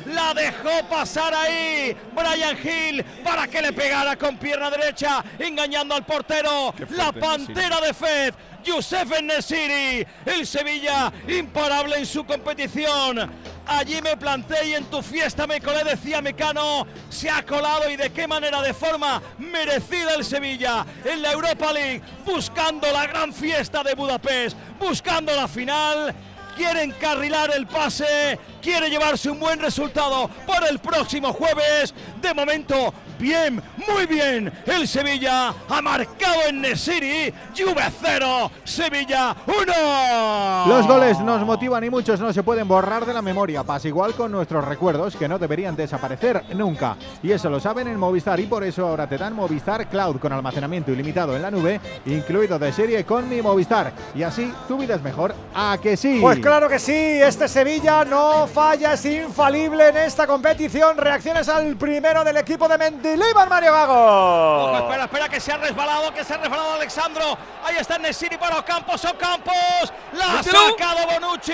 La 0.07 0.33
dejó 0.33 0.83
pasar 0.89 1.33
ahí. 1.33 1.97
Brian 2.13 2.57
Hill 2.61 3.03
para 3.23 3.47
que 3.47 3.61
le 3.61 3.73
pegara 3.73 4.15
con 4.15 4.37
pierna 4.37 4.69
derecha, 4.69 5.23
engañando 5.39 5.95
al 5.95 6.05
portero. 6.05 6.75
La 6.89 7.11
pantera 7.11 7.81
de 7.81 7.93
Fed. 7.93 8.35
Youssef 8.63 9.21
Nesiri, 9.21 10.05
el 10.25 10.45
Sevilla 10.45 11.11
imparable 11.27 11.97
en 11.97 12.05
su 12.05 12.25
competición. 12.25 13.29
Allí 13.67 14.01
me 14.01 14.17
planté 14.17 14.67
y 14.67 14.73
en 14.73 14.85
tu 14.85 15.01
fiesta 15.01 15.45
me 15.45 15.61
colé, 15.61 15.83
decía 15.83 16.21
Mecano. 16.21 16.87
Se 17.09 17.29
ha 17.29 17.45
colado 17.45 17.89
y 17.89 17.95
de 17.95 18.11
qué 18.11 18.27
manera, 18.27 18.61
de 18.61 18.73
forma 18.73 19.21
merecida 19.37 20.15
el 20.15 20.25
Sevilla 20.25 20.85
en 21.05 21.21
la 21.21 21.31
Europa 21.31 21.71
League, 21.71 22.01
buscando 22.25 22.91
la 22.91 23.05
gran 23.07 23.33
fiesta 23.33 23.83
de 23.83 23.93
Budapest, 23.93 24.57
buscando 24.79 25.35
la 25.35 25.47
final. 25.47 26.15
Quiere 26.55 26.83
encarrilar 26.83 27.51
el 27.55 27.67
pase, 27.67 28.39
quiere 28.61 28.89
llevarse 28.89 29.29
un 29.29 29.39
buen 29.39 29.59
resultado 29.59 30.29
para 30.45 30.67
el 30.67 30.79
próximo 30.79 31.33
jueves. 31.33 31.93
De 32.21 32.33
momento, 32.33 32.93
bien, 33.17 33.61
muy 33.87 34.05
bien. 34.05 34.51
El 34.65 34.87
Sevilla 34.87 35.53
ha 35.69 35.81
marcado 35.81 36.41
en 36.47 36.61
Nesiri. 36.61 37.33
Juve 37.57 37.83
0, 38.01 38.51
Sevilla 38.63 39.35
1. 39.47 40.67
Los 40.67 40.87
goles 40.87 41.19
nos 41.19 41.45
motivan 41.45 41.83
y 41.83 41.89
muchos 41.89 42.19
no 42.19 42.31
se 42.33 42.43
pueden 42.43 42.67
borrar 42.67 43.05
de 43.05 43.13
la 43.13 43.21
memoria. 43.21 43.63
Pasa 43.63 43.87
igual 43.87 44.13
con 44.13 44.31
nuestros 44.31 44.65
recuerdos 44.65 45.15
que 45.15 45.27
no 45.27 45.39
deberían 45.39 45.75
desaparecer 45.75 46.43
nunca. 46.55 46.97
Y 47.23 47.31
eso 47.31 47.49
lo 47.49 47.59
saben 47.59 47.87
en 47.87 47.97
Movistar 47.97 48.39
y 48.39 48.45
por 48.45 48.63
eso 48.63 48.87
ahora 48.87 49.07
te 49.07 49.17
dan 49.17 49.33
Movistar 49.33 49.87
Cloud 49.87 50.17
con 50.17 50.33
almacenamiento 50.33 50.91
ilimitado 50.91 51.35
en 51.35 51.41
la 51.41 51.51
nube, 51.51 51.79
incluido 52.05 52.59
de 52.59 52.71
serie 52.71 53.03
con 53.03 53.29
mi 53.29 53.41
Movistar. 53.41 53.91
Y 54.15 54.23
así 54.23 54.53
tu 54.67 54.77
vida 54.77 54.95
es 54.95 55.01
mejor. 55.01 55.33
¿A 55.53 55.77
que 55.81 55.97
sí? 55.97 56.19
Pues 56.21 56.39
claro 56.39 56.67
que 56.69 56.79
sí, 56.79 56.93
este 56.93 57.47
Sevilla 57.47 58.05
no 58.05 58.47
falla, 58.49 58.93
es 58.93 59.05
infalible 59.05 59.87
en 59.89 59.97
esta 59.97 60.27
competición. 60.27 60.97
Reacciones 60.97 61.47
al 61.47 61.75
primero 61.77 62.23
del 62.23 62.37
equipo 62.37 62.67
de 62.67 62.77
Mendilibar, 62.77 63.49
Mario 63.49 63.71
Ojo, 63.71 63.77
Gago. 63.77 64.77
espera, 64.77 65.03
espera, 65.05 65.29
que 65.29 65.39
se 65.39 65.51
ha 65.51 65.57
resbalado, 65.57 66.13
que 66.13 66.23
se 66.23 66.33
ha 66.33 66.37
resbalado 66.37 66.73
Alexandro. 66.73 67.37
Ahí 67.63 67.75
está 67.77 67.97
Nesiri 67.97 68.37
para 68.37 68.59
Ocampos, 68.59 69.05
Ocampos. 69.05 69.93
La 70.13 70.39
ha 70.39 70.43
sacado 70.43 71.07
Bonucci. 71.13 71.53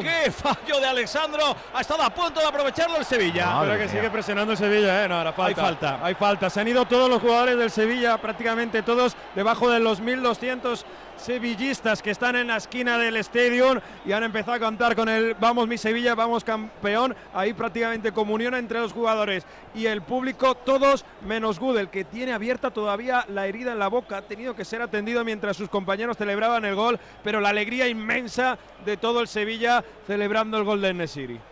Qué 0.00 0.32
fallo 0.32 0.80
de 0.80 0.86
Alexandro. 0.86 1.56
Ha 1.74 1.80
estado 1.80 2.02
a 2.02 2.10
punto 2.10 2.40
de 2.40 2.46
aprovecharlo 2.46 2.96
el 2.98 3.04
Sevilla. 3.04 3.58
Pero 3.62 3.78
que 3.78 3.88
sigue 3.88 4.10
presionando 4.10 4.52
el 4.52 4.58
Sevilla, 4.58 5.04
¿eh? 5.04 5.08
No, 5.08 5.18
ahora 5.18 5.32
falta. 5.32 5.60
Hay 5.60 5.66
falta, 5.66 5.98
hay 6.02 6.14
falta. 6.14 6.50
Se 6.50 6.60
han 6.60 6.68
ido 6.68 6.84
todos 6.86 7.08
los 7.08 7.20
jugadores 7.20 7.56
del 7.56 7.70
Sevilla, 7.70 8.18
prácticamente 8.18 8.82
todos, 8.82 9.16
debajo 9.34 9.70
de 9.70 9.80
los 9.80 10.02
1.200 10.02 10.84
sevillistas 11.22 12.02
que 12.02 12.10
están 12.10 12.36
en 12.36 12.48
la 12.48 12.56
esquina 12.56 12.98
del 12.98 13.16
estadio 13.16 13.80
y 14.04 14.12
han 14.12 14.24
empezado 14.24 14.56
a 14.56 14.60
cantar 14.60 14.96
con 14.96 15.08
el 15.08 15.34
Vamos 15.34 15.68
mi 15.68 15.78
Sevilla, 15.78 16.14
vamos 16.14 16.44
campeón. 16.44 17.14
Ahí 17.32 17.52
prácticamente 17.52 18.12
comunión 18.12 18.54
entre 18.54 18.80
los 18.80 18.92
jugadores 18.92 19.44
y 19.74 19.86
el 19.86 20.02
público, 20.02 20.54
todos 20.54 21.04
menos 21.26 21.58
Gudel, 21.58 21.88
que 21.88 22.04
tiene 22.04 22.32
abierta 22.32 22.70
todavía 22.70 23.24
la 23.28 23.46
herida 23.46 23.72
en 23.72 23.78
la 23.78 23.88
boca. 23.88 24.18
Ha 24.18 24.22
tenido 24.22 24.54
que 24.54 24.64
ser 24.64 24.82
atendido 24.82 25.24
mientras 25.24 25.56
sus 25.56 25.68
compañeros 25.68 26.16
celebraban 26.16 26.64
el 26.64 26.74
gol, 26.74 26.98
pero 27.22 27.40
la 27.40 27.50
alegría 27.50 27.88
inmensa 27.88 28.58
de 28.84 28.96
todo 28.96 29.20
el 29.20 29.28
Sevilla 29.28 29.84
celebrando 30.06 30.58
el 30.58 30.64
gol 30.64 30.82
de 30.82 30.94
Nesiri. 30.94 31.51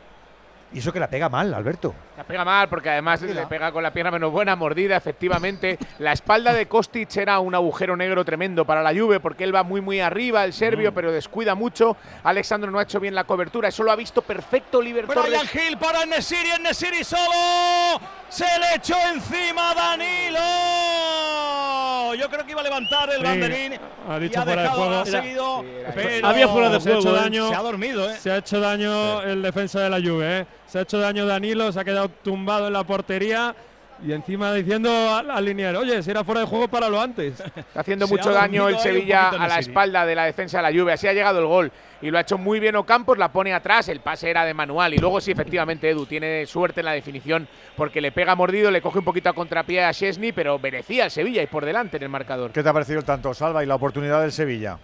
Y 0.73 0.79
eso 0.79 0.93
que 0.93 1.01
la 1.01 1.09
pega 1.11 1.29
mal, 1.29 1.53
Alberto. 1.53 1.93
La 2.17 2.23
pega 2.23 2.45
mal 2.45 2.69
porque 2.69 2.91
además 2.91 3.21
le 3.23 3.45
pega 3.47 3.73
con 3.73 3.83
la 3.83 3.93
pierna 3.93 4.13
menos 4.13 4.31
buena, 4.31 4.55
mordida, 4.55 4.97
efectivamente. 4.97 5.77
La 5.99 6.13
espalda 6.13 6.53
de 6.53 6.67
Kostic 6.67 7.17
era 7.17 7.41
un 7.41 7.55
agujero 7.57 7.97
negro 7.97 8.25
tremendo 8.25 8.65
para 8.65 8.81
la 8.81 8.91
Juve 8.95 9.19
porque 9.19 9.43
él 9.43 9.53
va 9.53 9.65
muy 9.65 9.81
muy 9.81 9.99
arriba, 10.01 10.45
el 10.45 10.53
serbio, 10.53 10.95
pero 10.95 11.11
descuida 11.11 11.57
mucho. 11.57 11.97
Alexandro 12.23 12.71
no 12.71 12.79
ha 12.79 12.85
hecho 12.85 13.01
bien 13.01 13.17
la 13.17 13.25
cobertura, 13.25 13.69
eso 13.69 13.83
lo 13.83 13.91
ha 13.91 13.97
visto 13.97 14.23
perfecto 14.23 14.79
Oliver 14.79 15.07
Brian 15.07 15.25
Torres. 15.25 15.55
Hill 15.55 15.77
para 15.77 16.07
Nesiri, 16.07 16.51
Nesiri 16.63 17.03
solo. 17.03 18.01
Se 18.29 18.45
le 18.45 18.77
echó 18.77 18.95
encima 19.13 19.75
Danilo. 19.75 20.39
Yo 22.17 22.29
creo 22.29 22.45
que 22.45 22.53
iba 22.53 22.61
a 22.61 22.65
levantar 22.65 23.11
el 23.11 23.19
Sí, 23.19 23.23
banderín. 23.25 23.73
ha 24.09 24.17
y 24.17 24.21
dicho 24.21 24.41
ha 24.41 24.45
fuera 24.45 24.57
de 24.63 24.69
dejado, 24.69 24.85
juego. 24.85 25.01
ha 25.01 25.07
seguido. 25.07 25.65
pero 25.95 26.27
Había 26.29 26.49
fuera 26.49 26.69
de 26.71 26.81
se 26.81 26.89
ha 26.91 26.93
juego. 26.95 27.09
hecho 27.09 27.23
daño. 27.23 27.49
Se 27.49 27.55
ha 27.55 27.63
dormido, 27.63 28.11
¿eh? 28.11 28.17
Se 28.21 28.31
ha 28.31 28.37
hecho 28.39 28.61
daño 28.61 29.23
el 29.23 29.43
defensa 29.43 29.81
de 29.81 29.91
la 29.91 29.97
Juve. 29.99 30.39
¿eh? 30.41 30.47
Se 30.71 30.79
ha 30.79 30.83
hecho 30.83 31.01
daño 31.01 31.27
Danilo, 31.27 31.73
se 31.73 31.81
ha 31.81 31.85
quedado 31.85 32.09
tumbado 32.09 32.69
en 32.69 32.75
la 32.75 32.85
portería. 32.85 33.57
Y 34.07 34.13
encima 34.13 34.55
diciendo 34.55 34.89
al, 34.89 35.29
al 35.29 35.77
oye, 35.77 36.01
si 36.01 36.13
era 36.13 36.23
fuera 36.23 36.43
de 36.43 36.47
juego, 36.47 36.69
páralo 36.69 37.01
antes. 37.01 37.41
Está 37.57 37.81
haciendo 37.81 38.07
mucho 38.07 38.31
daño 38.31 38.69
el 38.69 38.79
Sevilla 38.79 39.31
a 39.31 39.49
la 39.49 39.59
espalda 39.59 40.07
de 40.07 40.15
la 40.15 40.27
defensa 40.27 40.59
de 40.59 40.63
la 40.63 40.81
Juve. 40.81 40.93
Así 40.93 41.09
ha 41.09 41.13
llegado 41.13 41.41
el 41.41 41.47
gol. 41.47 41.73
Y 42.01 42.11
lo 42.13 42.19
ha 42.19 42.21
hecho 42.21 42.39
muy 42.39 42.61
bien 42.61 42.77
Ocampos, 42.77 43.19
la 43.19 43.33
pone 43.33 43.53
atrás, 43.53 43.89
el 43.89 43.99
pase 43.99 44.31
era 44.31 44.45
de 44.45 44.55
manual. 44.55 44.95
Y 44.95 44.99
luego 44.99 45.21
sí, 45.21 45.33
efectivamente, 45.33 45.91
Edu 45.91 46.07
tiene 46.07 46.47
suerte 46.47 46.83
en 46.83 46.87
la 46.87 46.93
definición 46.93 47.49
porque 47.77 48.01
le 48.01 48.13
pega 48.13 48.37
mordido, 48.37 48.71
le 48.71 48.81
coge 48.81 49.01
un 49.01 49.05
poquito 49.05 49.29
a 49.29 49.33
contrapié 49.33 49.83
a 49.85 49.93
Chesney, 49.93 50.31
pero 50.31 50.57
merecía 50.61 51.07
el 51.07 51.11
Sevilla 51.11 51.43
y 51.43 51.49
por 51.49 51.65
delante 51.65 51.97
en 51.97 52.05
el 52.05 52.09
marcador. 52.11 52.53
¿Qué 52.53 52.63
te 52.63 52.69
ha 52.69 52.73
parecido 52.73 53.01
el 53.01 53.05
tanto, 53.05 53.35
Salva, 53.35 53.65
y 53.65 53.67
la 53.67 53.75
oportunidad 53.75 54.23
del 54.23 54.31
Sevilla? 54.31 54.79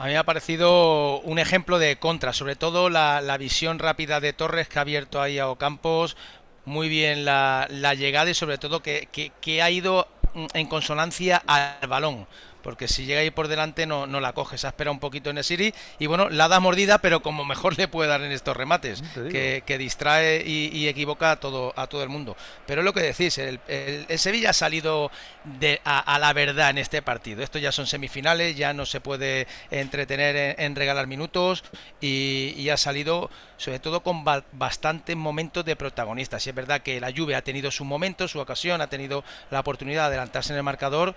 A 0.00 0.04
mí 0.06 0.12
me 0.12 0.18
ha 0.18 0.24
parecido 0.24 1.20
un 1.20 1.38
ejemplo 1.38 1.78
de 1.78 1.96
contra, 1.98 2.32
sobre 2.32 2.56
todo 2.56 2.88
la, 2.88 3.20
la 3.20 3.36
visión 3.36 3.78
rápida 3.78 4.18
de 4.20 4.32
Torres 4.32 4.66
que 4.68 4.78
ha 4.78 4.82
abierto 4.82 5.20
ahí 5.20 5.38
a 5.38 5.48
Ocampos, 5.50 6.16
muy 6.64 6.88
bien 6.88 7.26
la, 7.26 7.66
la 7.70 7.92
llegada 7.94 8.30
y 8.30 8.34
sobre 8.34 8.56
todo 8.56 8.82
que, 8.82 9.08
que- 9.12 9.62
ha 9.62 9.70
ido 9.70 10.08
en 10.54 10.66
consonancia 10.68 11.42
al 11.46 11.86
balón. 11.88 12.26
Porque 12.62 12.88
si 12.88 13.04
llega 13.04 13.20
ahí 13.20 13.30
por 13.30 13.48
delante 13.48 13.86
no, 13.86 14.06
no 14.06 14.20
la 14.20 14.32
coge, 14.32 14.58
se 14.58 14.66
ha 14.66 14.70
esperado 14.70 14.92
un 14.92 15.00
poquito 15.00 15.30
en 15.30 15.38
el 15.38 15.44
City 15.44 15.72
y 15.98 16.06
bueno, 16.06 16.28
la 16.30 16.48
da 16.48 16.60
mordida, 16.60 16.98
pero 16.98 17.22
como 17.22 17.44
mejor 17.44 17.76
le 17.78 17.88
puede 17.88 18.08
dar 18.08 18.22
en 18.22 18.32
estos 18.32 18.56
remates, 18.56 19.02
que, 19.30 19.62
que 19.66 19.78
distrae 19.78 20.42
y, 20.46 20.68
y 20.76 20.88
equivoca 20.88 21.32
a 21.32 21.36
todo, 21.36 21.72
a 21.76 21.86
todo 21.86 22.02
el 22.02 22.08
mundo. 22.08 22.36
Pero 22.66 22.80
es 22.80 22.84
lo 22.84 22.92
que 22.92 23.00
decís, 23.00 23.38
el, 23.38 23.60
el- 23.68 24.06
el 24.08 24.18
Sevilla 24.18 24.50
ha 24.50 24.54
salido 24.54 25.10
de, 25.44 25.80
a, 25.84 25.98
a 26.14 26.18
la 26.18 26.32
verdad 26.32 26.70
en 26.70 26.78
este 26.78 27.02
partido. 27.02 27.42
Esto 27.42 27.58
ya 27.58 27.72
son 27.72 27.86
semifinales, 27.86 28.56
ya 28.56 28.72
no 28.72 28.86
se 28.86 29.00
puede 29.00 29.46
entretener 29.70 30.36
en, 30.36 30.54
en 30.64 30.76
regalar 30.76 31.06
minutos 31.06 31.62
y, 32.00 32.54
y 32.56 32.68
ha 32.70 32.76
salido 32.76 33.30
sobre 33.60 33.78
todo 33.78 34.02
con 34.02 34.24
ba- 34.24 34.42
bastantes 34.52 35.14
momentos 35.14 35.66
de 35.66 35.76
protagonistas. 35.76 36.46
Y 36.46 36.48
es 36.48 36.54
verdad 36.54 36.80
que 36.80 36.98
la 36.98 37.12
Juve 37.14 37.36
ha 37.36 37.42
tenido 37.42 37.70
su 37.70 37.84
momento, 37.84 38.26
su 38.26 38.40
ocasión, 38.40 38.80
ha 38.80 38.86
tenido 38.86 39.22
la 39.50 39.60
oportunidad 39.60 40.04
de 40.04 40.06
adelantarse 40.16 40.54
en 40.54 40.56
el 40.56 40.62
marcador, 40.62 41.14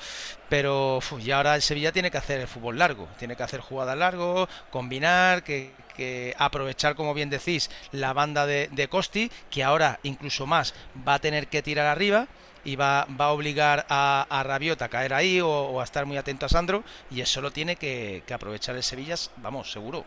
pero 0.49 0.99
y 1.21 1.31
ahora 1.31 1.55
el 1.55 1.61
Sevilla 1.61 1.93
tiene 1.93 2.11
que 2.11 2.17
hacer 2.17 2.41
el 2.41 2.47
fútbol 2.49 2.77
largo, 2.77 3.07
tiene 3.17 3.37
que 3.37 3.43
hacer 3.43 3.61
jugadas 3.61 3.97
largo, 3.97 4.49
combinar, 4.71 5.43
que, 5.43 5.71
que 5.95 6.35
aprovechar, 6.37 6.95
como 6.95 7.13
bien 7.13 7.29
decís, 7.29 7.69
la 7.93 8.11
banda 8.11 8.45
de, 8.45 8.67
de 8.73 8.89
Costi, 8.89 9.31
que 9.49 9.63
ahora 9.63 9.99
incluso 10.03 10.45
más 10.45 10.73
va 11.07 11.13
a 11.13 11.19
tener 11.19 11.47
que 11.47 11.61
tirar 11.61 11.87
arriba 11.87 12.27
y 12.65 12.75
va, 12.75 13.07
va 13.19 13.25
a 13.25 13.31
obligar 13.31 13.85
a, 13.87 14.27
a 14.29 14.43
Rabiot 14.43 14.81
a 14.81 14.89
caer 14.89 15.13
ahí 15.13 15.39
o, 15.39 15.47
o 15.49 15.79
a 15.79 15.85
estar 15.85 16.05
muy 16.05 16.17
atento 16.17 16.45
a 16.45 16.49
Sandro 16.49 16.83
y 17.09 17.21
eso 17.21 17.39
lo 17.41 17.51
tiene 17.51 17.77
que, 17.77 18.23
que 18.27 18.33
aprovechar 18.33 18.75
el 18.75 18.83
Sevilla, 18.83 19.15
vamos, 19.37 19.71
seguro. 19.71 20.03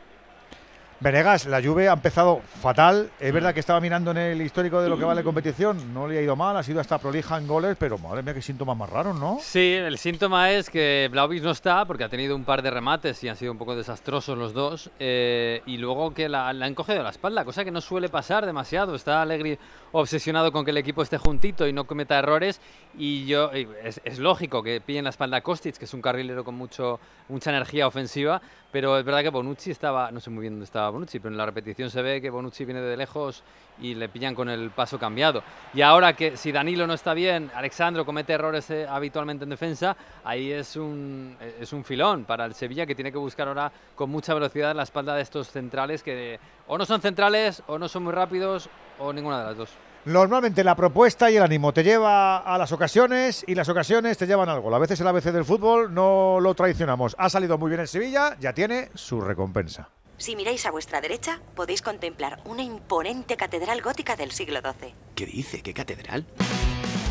Venegas, 0.98 1.44
la 1.44 1.62
Juve 1.62 1.90
ha 1.90 1.92
empezado 1.92 2.40
fatal. 2.62 3.10
Es 3.20 3.30
verdad 3.30 3.52
que 3.52 3.60
estaba 3.60 3.80
mirando 3.80 4.12
en 4.12 4.16
el 4.16 4.40
histórico 4.40 4.80
de 4.80 4.88
lo 4.88 4.98
que 4.98 5.04
vale 5.04 5.22
competición. 5.24 5.92
No 5.92 6.08
le 6.08 6.18
ha 6.18 6.22
ido 6.22 6.36
mal, 6.36 6.56
ha 6.56 6.62
sido 6.62 6.80
hasta 6.80 6.96
prolija 6.96 7.36
en 7.36 7.46
goles, 7.46 7.76
pero 7.78 7.98
madre 7.98 8.22
mía, 8.22 8.32
qué 8.32 8.40
síntomas 8.40 8.76
más 8.78 8.88
raros, 8.88 9.14
¿no? 9.18 9.38
Sí, 9.42 9.74
el 9.74 9.98
síntoma 9.98 10.50
es 10.52 10.70
que 10.70 11.08
Vlaovic 11.12 11.42
no 11.42 11.50
está 11.50 11.84
porque 11.84 12.04
ha 12.04 12.08
tenido 12.08 12.34
un 12.34 12.44
par 12.44 12.62
de 12.62 12.70
remates 12.70 13.22
y 13.24 13.28
han 13.28 13.36
sido 13.36 13.52
un 13.52 13.58
poco 13.58 13.76
desastrosos 13.76 14.38
los 14.38 14.54
dos. 14.54 14.90
eh, 14.98 15.60
y 15.66 15.76
luego 15.76 16.14
que 16.14 16.30
la, 16.30 16.50
la 16.54 16.64
han 16.64 16.74
cogido 16.74 17.02
la 17.02 17.10
espalda, 17.10 17.44
cosa 17.44 17.62
que 17.62 17.70
no 17.70 17.82
suele 17.82 18.08
pasar 18.08 18.46
demasiado. 18.46 18.94
Está 18.94 19.20
Allegri 19.20 19.58
obsesionado 19.92 20.50
con 20.50 20.64
que 20.64 20.70
el 20.70 20.78
equipo 20.78 21.02
esté 21.02 21.18
juntito 21.18 21.66
y 21.66 21.74
no 21.74 21.84
cometa 21.86 22.18
errores. 22.18 22.58
Y 22.96 23.26
yo 23.26 23.50
y 23.54 23.68
es, 23.84 24.00
es 24.02 24.18
lógico 24.18 24.62
que 24.62 24.80
pillen 24.80 25.04
la 25.04 25.10
espalda 25.10 25.36
a 25.36 25.40
Kostic, 25.42 25.76
que 25.76 25.84
es 25.84 25.92
un 25.92 26.00
carrilero 26.00 26.42
con 26.42 26.54
mucho, 26.54 26.98
mucha 27.28 27.50
energía 27.50 27.86
ofensiva. 27.86 28.40
Pero 28.72 28.98
es 28.98 29.04
verdad 29.04 29.22
que 29.22 29.30
Bonucci 29.30 29.70
estaba, 29.70 30.10
no 30.10 30.20
sé 30.20 30.28
muy 30.30 30.42
bien 30.42 30.54
dónde 30.54 30.64
estaba 30.64 30.85
Bonucci, 30.90 31.18
pero 31.18 31.32
en 31.32 31.38
la 31.38 31.46
repetición 31.46 31.90
se 31.90 32.02
ve 32.02 32.20
que 32.20 32.30
Bonucci 32.30 32.64
viene 32.64 32.80
de 32.80 32.96
lejos 32.96 33.42
y 33.80 33.94
le 33.94 34.08
pillan 34.08 34.34
con 34.34 34.48
el 34.48 34.70
paso 34.70 34.98
cambiado. 34.98 35.42
Y 35.74 35.82
ahora 35.82 36.14
que 36.14 36.36
si 36.36 36.52
Danilo 36.52 36.86
no 36.86 36.94
está 36.94 37.14
bien, 37.14 37.50
Alexandro 37.54 38.04
comete 38.04 38.32
errores 38.32 38.70
eh, 38.70 38.86
habitualmente 38.88 39.44
en 39.44 39.50
defensa, 39.50 39.96
ahí 40.24 40.50
es 40.52 40.76
un, 40.76 41.36
eh, 41.40 41.58
es 41.60 41.72
un 41.72 41.84
filón 41.84 42.24
para 42.24 42.44
el 42.44 42.54
Sevilla 42.54 42.86
que 42.86 42.94
tiene 42.94 43.12
que 43.12 43.18
buscar 43.18 43.48
ahora 43.48 43.70
con 43.94 44.10
mucha 44.10 44.34
velocidad 44.34 44.74
la 44.74 44.84
espalda 44.84 45.14
de 45.14 45.22
estos 45.22 45.48
centrales 45.48 46.02
que 46.02 46.38
o 46.66 46.78
no 46.78 46.86
son 46.86 47.00
centrales 47.00 47.62
o 47.66 47.78
no 47.78 47.88
son 47.88 48.04
muy 48.04 48.12
rápidos 48.12 48.68
o 48.98 49.12
ninguna 49.12 49.40
de 49.40 49.44
las 49.44 49.56
dos. 49.56 49.70
Normalmente 50.06 50.62
la 50.62 50.76
propuesta 50.76 51.32
y 51.32 51.36
el 51.36 51.42
ánimo 51.42 51.72
te 51.72 51.82
lleva 51.82 52.38
a 52.38 52.56
las 52.58 52.70
ocasiones 52.70 53.44
y 53.48 53.56
las 53.56 53.68
ocasiones 53.68 54.16
te 54.16 54.28
llevan 54.28 54.48
al 54.48 54.60
gol. 54.60 54.72
A 54.72 54.78
veces 54.78 55.00
el 55.00 55.08
ABC 55.08 55.32
del 55.32 55.44
fútbol 55.44 55.92
no 55.92 56.38
lo 56.40 56.54
traicionamos. 56.54 57.16
Ha 57.18 57.28
salido 57.28 57.58
muy 57.58 57.70
bien 57.70 57.80
en 57.80 57.88
Sevilla, 57.88 58.36
ya 58.38 58.52
tiene 58.52 58.90
su 58.94 59.20
recompensa. 59.20 59.88
Si 60.18 60.34
miráis 60.34 60.64
a 60.66 60.70
vuestra 60.70 61.00
derecha, 61.00 61.40
podéis 61.54 61.82
contemplar 61.82 62.40
una 62.44 62.62
imponente 62.62 63.36
catedral 63.36 63.82
gótica 63.82 64.16
del 64.16 64.32
siglo 64.32 64.60
XII. 64.60 64.94
¿Qué 65.14 65.26
dice? 65.26 65.62
¿Qué 65.62 65.74
catedral? 65.74 66.26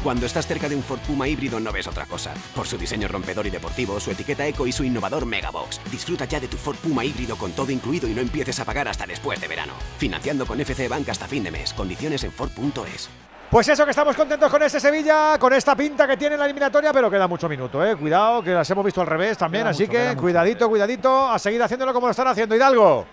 Cuando 0.03 0.27
estás 0.27 0.45
cerca 0.45 0.69
de 0.69 0.75
un 0.75 0.83
Ford 0.83 0.99
Puma 0.99 1.27
híbrido 1.27 1.59
no 1.59 1.71
ves 1.71 1.87
otra 1.87 2.05
cosa. 2.05 2.33
Por 2.55 2.67
su 2.67 2.77
diseño 2.77 3.07
rompedor 3.07 3.47
y 3.47 3.49
deportivo, 3.49 3.99
su 3.99 4.11
etiqueta 4.11 4.45
eco 4.45 4.67
y 4.67 4.71
su 4.71 4.83
innovador 4.83 5.25
Megabox. 5.25 5.79
Disfruta 5.91 6.25
ya 6.25 6.39
de 6.39 6.47
tu 6.47 6.57
Ford 6.57 6.77
Puma 6.77 7.03
híbrido 7.03 7.35
con 7.37 7.51
todo 7.53 7.71
incluido 7.71 8.07
y 8.07 8.13
no 8.13 8.21
empieces 8.21 8.59
a 8.59 8.65
pagar 8.65 8.87
hasta 8.87 9.07
después 9.07 9.41
de 9.41 9.47
verano. 9.47 9.73
Financiando 9.97 10.45
con 10.45 10.59
FC 10.59 10.87
Bank 10.87 11.09
hasta 11.09 11.27
fin 11.27 11.43
de 11.43 11.51
mes. 11.51 11.73
Condiciones 11.73 12.23
en 12.23 12.31
Ford.es. 12.31 13.09
Pues 13.55 13.69
eso, 13.69 13.85
que 13.85 13.91
estamos 13.91 14.17
contentos 14.17 14.51
con 14.51 14.61
este 14.63 14.81
Sevilla, 14.81 15.39
con 15.39 15.53
esta 15.53 15.77
pinta 15.77 16.05
que 16.05 16.17
tiene 16.17 16.35
la 16.35 16.43
eliminatoria, 16.43 16.91
pero 16.91 17.09
queda 17.09 17.25
mucho 17.25 17.47
minuto, 17.47 17.85
¿eh? 17.85 17.95
Cuidado, 17.95 18.43
que 18.43 18.51
las 18.51 18.69
hemos 18.69 18.83
visto 18.83 18.99
al 18.99 19.07
revés 19.07 19.37
también, 19.37 19.63
Queda 19.63 19.69
así 19.69 19.83
mucho, 19.83 19.91
que 19.93 20.09
mucho. 20.09 20.21
cuidadito, 20.23 20.67
cuidadito, 20.67 21.31
a 21.31 21.39
seguir 21.39 21.63
haciéndolo 21.63 21.93
como 21.93 22.07
lo 22.07 22.11
están 22.11 22.27
haciendo 22.27 22.53
Hidalgo. 22.53 23.05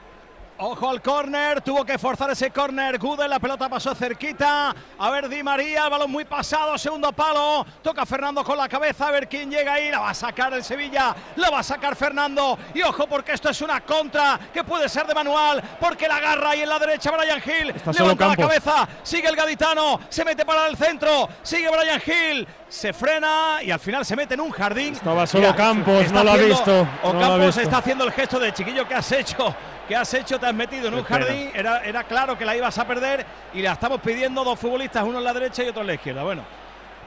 Ojo 0.64 0.90
al 0.90 1.02
córner, 1.02 1.60
tuvo 1.60 1.84
que 1.84 1.98
forzar 1.98 2.30
ese 2.30 2.52
córner. 2.52 2.96
Gude, 2.96 3.26
la 3.26 3.40
pelota 3.40 3.68
pasó 3.68 3.96
cerquita. 3.96 4.72
A 4.96 5.10
ver, 5.10 5.28
Di 5.28 5.42
María, 5.42 5.86
el 5.86 5.90
balón 5.90 6.08
muy 6.08 6.24
pasado, 6.24 6.78
segundo 6.78 7.10
palo. 7.10 7.66
Toca 7.82 8.06
Fernando 8.06 8.44
con 8.44 8.56
la 8.56 8.68
cabeza, 8.68 9.08
a 9.08 9.10
ver 9.10 9.28
quién 9.28 9.50
llega 9.50 9.72
ahí. 9.72 9.90
La 9.90 9.98
va 9.98 10.10
a 10.10 10.14
sacar 10.14 10.54
el 10.54 10.62
Sevilla, 10.62 11.16
la 11.34 11.50
va 11.50 11.58
a 11.58 11.62
sacar 11.64 11.96
Fernando. 11.96 12.56
Y 12.74 12.82
ojo, 12.82 13.08
porque 13.08 13.32
esto 13.32 13.50
es 13.50 13.60
una 13.60 13.80
contra 13.80 14.38
que 14.54 14.62
puede 14.62 14.88
ser 14.88 15.04
de 15.04 15.14
manual, 15.14 15.60
porque 15.80 16.06
la 16.06 16.18
agarra 16.18 16.50
ahí 16.50 16.60
en 16.62 16.68
la 16.68 16.78
derecha 16.78 17.10
Brian 17.10 17.42
Hill. 17.44 17.70
Está 17.70 17.90
Levanta 17.90 18.28
la 18.28 18.36
cabeza, 18.36 18.88
sigue 19.02 19.26
el 19.26 19.34
gaditano, 19.34 19.98
se 20.08 20.24
mete 20.24 20.44
para 20.44 20.68
el 20.68 20.76
centro, 20.76 21.28
sigue 21.42 21.68
Brian 21.76 22.00
Hill. 22.06 22.46
Se 22.68 22.92
frena 22.92 23.58
y 23.64 23.72
al 23.72 23.80
final 23.80 24.06
se 24.06 24.14
mete 24.14 24.34
en 24.34 24.40
un 24.40 24.52
jardín. 24.52 24.94
Estaba 24.94 25.26
solo 25.26 25.56
Campos, 25.56 26.12
no 26.12 26.22
lo 26.22 26.30
ha 26.30 26.36
visto, 26.36 26.86
O 27.02 27.12
no 27.12 27.18
lo 27.18 27.18
ha 27.18 27.28
Campos 27.30 27.46
visto. 27.46 27.60
está 27.62 27.78
haciendo 27.78 28.04
el 28.04 28.12
gesto 28.12 28.38
de 28.38 28.52
chiquillo 28.54 28.86
que 28.86 28.94
has 28.94 29.10
hecho. 29.10 29.52
¿Qué 29.88 29.96
has 29.96 30.12
hecho? 30.14 30.38
Te 30.38 30.46
has 30.46 30.54
metido 30.54 30.88
en 30.88 30.94
un 30.94 31.02
jardín. 31.04 31.50
Era, 31.54 31.84
era 31.84 32.04
claro 32.04 32.38
que 32.38 32.44
la 32.44 32.56
ibas 32.56 32.78
a 32.78 32.86
perder 32.86 33.24
y 33.52 33.60
la 33.62 33.72
estamos 33.72 34.00
pidiendo 34.00 34.44
dos 34.44 34.58
futbolistas, 34.58 35.02
uno 35.04 35.18
en 35.18 35.24
la 35.24 35.32
derecha 35.34 35.62
y 35.64 35.68
otro 35.68 35.80
en 35.82 35.88
la 35.88 35.94
izquierda. 35.94 36.22
Bueno, 36.22 36.42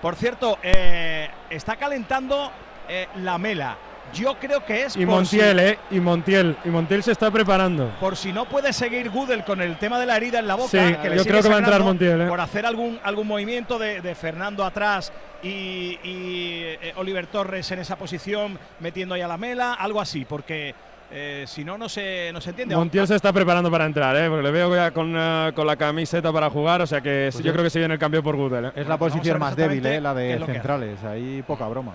por 0.01 0.15
cierto, 0.15 0.57
eh, 0.61 1.29
está 1.49 1.75
calentando 1.77 2.51
eh, 2.88 3.07
la 3.17 3.38
mela. 3.38 3.77
Yo 4.13 4.35
creo 4.39 4.63
que 4.63 4.83
es 4.83 4.95
Y 4.95 5.05
Montiel, 5.05 5.57
si- 5.59 5.65
¿eh? 5.65 5.79
Y 5.89 5.99
Montiel. 5.99 6.55
Y 6.63 6.69
Montiel 6.69 7.01
se 7.01 7.11
está 7.11 7.31
preparando. 7.31 7.89
por 7.99 8.15
si 8.15 8.31
no 8.31 8.45
puede 8.45 8.71
seguir 8.71 9.09
Gudel 9.09 9.43
con 9.43 9.61
el 9.61 9.77
tema 9.79 9.97
de 9.99 10.05
la 10.05 10.15
herida 10.17 10.38
en 10.39 10.47
la 10.47 10.53
boca, 10.55 10.69
Sí, 10.69 10.95
que 11.01 11.09
le 11.09 11.17
yo 11.17 11.23
creo 11.23 11.41
que 11.41 11.49
va 11.49 11.55
a 11.55 11.59
entrar 11.59 11.81
Montiel, 11.81 12.21
¿eh? 12.21 12.27
por 12.27 12.39
hacer 12.39 12.67
algún, 12.67 12.99
algún 13.03 13.25
movimiento 13.27 13.79
de, 13.79 14.01
de 14.01 14.13
Fernando 14.13 14.63
atrás 14.63 15.11
y, 15.41 15.97
y, 16.03 16.61
eh, 16.81 16.93
Oliver 16.97 17.25
Torres 17.27 17.69
en 17.71 17.79
esa 17.79 17.95
posición, 17.95 18.59
metiendo 18.79 19.15
ahí 19.15 19.21
a 19.21 19.27
la 19.27 19.38
mela, 19.38 19.73
algo 19.73 19.99
así, 19.99 20.23
porque 20.23 20.75
eh, 21.12 21.46
si 21.48 21.63
no, 21.63 21.78
no 21.78 21.88
se, 21.88 22.32
no 22.34 22.41
se 22.41 22.50
entiende. 22.50 22.76
Montiel 22.76 23.08
se 23.08 23.15
está 23.15 23.32
preparando 23.32 23.70
para 23.72 23.86
entrar, 23.86 24.15
¿eh? 24.18 24.28
Porque 24.30 24.44
le 24.44 24.52
veo 24.52 24.76
ya 24.76 24.91
con, 24.91 25.13
eh, 25.15 25.52
con 25.56 25.68
la 25.68 25.76
camiseta 25.76 26.32
para 26.34 26.50
jugar, 26.50 26.82
o 26.82 26.88
sea 26.88 27.02
que 27.02 27.30
Pues 27.32 27.44
yo 27.44 27.52
creo 27.52 27.63
que 27.63 27.70
se 27.70 27.80
viene 27.80 27.94
el 27.94 28.00
cambio 28.00 28.22
por 28.24 28.36
Gudel, 28.36 28.65
¿eh? 28.65 28.72
Es 28.76 28.88
la 28.88 28.98
posición 28.98 29.39
más 29.39 29.56
débil, 29.56 29.86
¿eh? 29.86 30.02
la 30.02 30.13
de 30.13 30.39
centrales. 30.46 31.04
Ahí 31.04 31.44
poca 31.46 31.68
broma. 31.68 31.94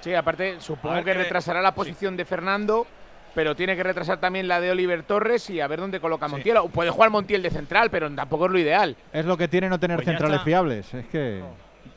Sí, 0.00 0.14
aparte 0.14 0.56
supongo 0.60 1.02
que 1.04 1.14
retrasará 1.14 1.62
la 1.62 1.74
posición 1.74 2.16
de 2.16 2.24
Fernando, 2.24 2.86
pero 3.34 3.54
tiene 3.54 3.76
que 3.76 3.82
retrasar 3.82 4.18
también 4.18 4.48
la 4.48 4.60
de 4.60 4.70
Oliver 4.72 5.02
Torres 5.04 5.48
y 5.50 5.60
a 5.60 5.66
ver 5.66 5.80
dónde 5.80 6.00
coloca 6.00 6.26
Sí. 6.26 6.32
Montiel. 6.32 6.56
O 6.58 6.68
puede 6.68 6.90
jugar 6.90 7.10
Montiel 7.10 7.42
de 7.42 7.50
central, 7.50 7.88
pero 7.90 8.10
tampoco 8.10 8.46
es 8.46 8.52
lo 8.52 8.58
ideal. 8.58 8.96
Es 9.12 9.24
lo 9.24 9.36
que 9.36 9.48
tiene 9.48 9.68
no 9.68 9.78
tener 9.78 9.96
Pues 9.98 10.06
centrales 10.06 10.36
está. 10.36 10.44
fiables. 10.44 10.92
Es 10.94 11.06
que. 11.06 11.42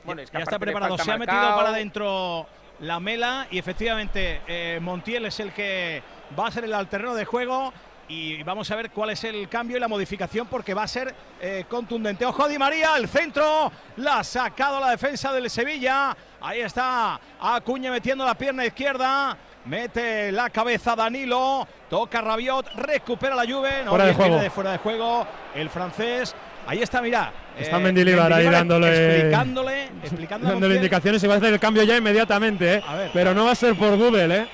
Bueno, 0.03 0.21
es 0.21 0.29
que 0.29 0.37
ya 0.37 0.43
está 0.43 0.59
preparado. 0.59 0.97
Se 0.97 1.11
ha 1.11 1.17
metido 1.17 1.39
para 1.55 1.69
adentro 1.69 2.45
la 2.79 2.99
mela 2.99 3.47
y 3.51 3.57
efectivamente 3.59 4.41
eh, 4.47 4.79
Montiel 4.81 5.25
es 5.25 5.39
el 5.39 5.51
que 5.53 6.03
va 6.37 6.47
a 6.47 6.51
ser 6.51 6.65
el 6.65 6.73
alterno 6.73 7.13
de 7.15 7.25
juego. 7.25 7.73
Y 8.07 8.43
vamos 8.43 8.69
a 8.69 8.75
ver 8.75 8.91
cuál 8.91 9.09
es 9.09 9.23
el 9.23 9.49
cambio 9.49 9.77
y 9.77 9.79
la 9.79 9.87
modificación 9.87 10.45
porque 10.45 10.75
va 10.75 10.83
a 10.83 10.87
ser 10.87 11.15
eh, 11.41 11.65
contundente. 11.67 12.23
Ojo 12.23 12.47
Di 12.47 12.59
María, 12.59 12.95
el 12.97 13.07
centro, 13.07 13.71
la 13.97 14.19
ha 14.19 14.23
sacado 14.23 14.79
la 14.79 14.91
defensa 14.91 15.33
del 15.33 15.49
Sevilla. 15.49 16.15
Ahí 16.39 16.61
está 16.61 17.19
Acuña 17.39 17.89
metiendo 17.89 18.23
la 18.23 18.35
pierna 18.35 18.63
izquierda. 18.63 19.35
Mete 19.65 20.31
la 20.31 20.51
cabeza 20.51 20.95
Danilo, 20.95 21.67
toca 21.89 22.21
Rabiot, 22.21 22.67
recupera 22.75 23.33
la 23.33 23.51
Juve, 23.51 23.81
no 23.83 23.89
Fuera 23.89 24.05
de 24.05 24.13
juego. 24.13 24.37
de 24.37 24.49
fuera 24.51 24.71
de 24.73 24.77
juego 24.77 25.25
el 25.55 25.71
francés. 25.71 26.35
Ahí 26.67 26.83
está, 26.83 27.01
mira. 27.01 27.33
Está 27.57 27.77
eh, 27.77 27.83
Mendilibar 27.83 28.31
ahí 28.33 28.45
dándole- 28.45 29.15
explicándole, 29.17 29.83
explicándole 30.03 30.51
dándole 30.53 30.75
indicaciones 30.75 31.23
y 31.23 31.27
va 31.27 31.35
a 31.35 31.37
hacer 31.37 31.53
el 31.53 31.59
cambio 31.59 31.83
ya 31.83 31.97
inmediatamente, 31.97 32.75
¿eh? 32.75 32.81
Pero 33.13 33.33
no 33.33 33.45
va 33.45 33.51
a 33.51 33.55
ser 33.55 33.75
por 33.75 33.95
Gudel, 33.97 34.31
¿eh? 34.31 34.45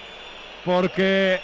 Porque 0.63 1.39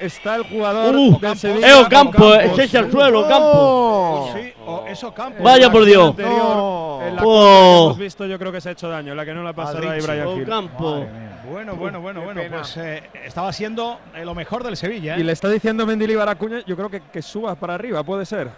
está 0.00 0.36
el 0.36 0.42
jugador 0.44 0.96
Uh, 0.96 1.20
del 1.20 1.36
Sevilla. 1.36 1.68
Eo 1.68 1.88
Campo, 1.88 2.34
echése 2.34 2.78
al 2.78 2.90
suelo, 2.90 3.28
Campo. 3.28 4.30
Sí, 4.34 4.52
o 4.66 4.84
eso 4.88 5.12
Campo. 5.14 5.42
Vaya 5.42 5.70
por 5.70 5.84
Dios. 5.84 6.08
Anterior, 6.10 7.02
en 7.04 7.16
la 7.16 7.22
Oh. 7.24 7.78
que 7.78 7.84
hemos 7.84 7.98
visto, 7.98 8.26
yo 8.26 8.38
creo 8.38 8.50
que 8.50 8.60
se 8.60 8.70
ha 8.70 8.72
hecho 8.72 8.88
daño. 8.88 9.14
La 9.14 9.24
que 9.24 9.34
no 9.34 9.42
la 9.42 9.50
ha 9.50 9.52
pasado 9.52 9.88
ahí. 9.90 10.00
Brian 10.00 10.26
Oh, 10.26 10.36
Hill. 10.36 10.46
Campo. 10.46 11.06
Bueno, 11.50 11.74
bueno, 11.76 12.00
bueno, 12.00 12.22
bueno. 12.22 12.40
Pues 12.50 12.76
eh, 12.78 13.02
estaba 13.24 13.52
siendo 13.52 13.98
eh, 14.16 14.24
lo 14.24 14.34
mejor 14.34 14.64
del 14.64 14.76
Sevilla. 14.76 15.16
¿eh? 15.16 15.20
Y 15.20 15.24
le 15.24 15.32
está 15.32 15.48
diciendo 15.48 15.84
Mendilibar 15.86 16.28
a 16.28 16.32
Acuña, 16.32 16.62
yo 16.66 16.74
creo 16.76 16.88
que, 16.88 17.02
que 17.12 17.22
suba 17.22 17.54
para 17.54 17.74
arriba, 17.74 18.02
puede 18.02 18.24
ser. 18.24 18.48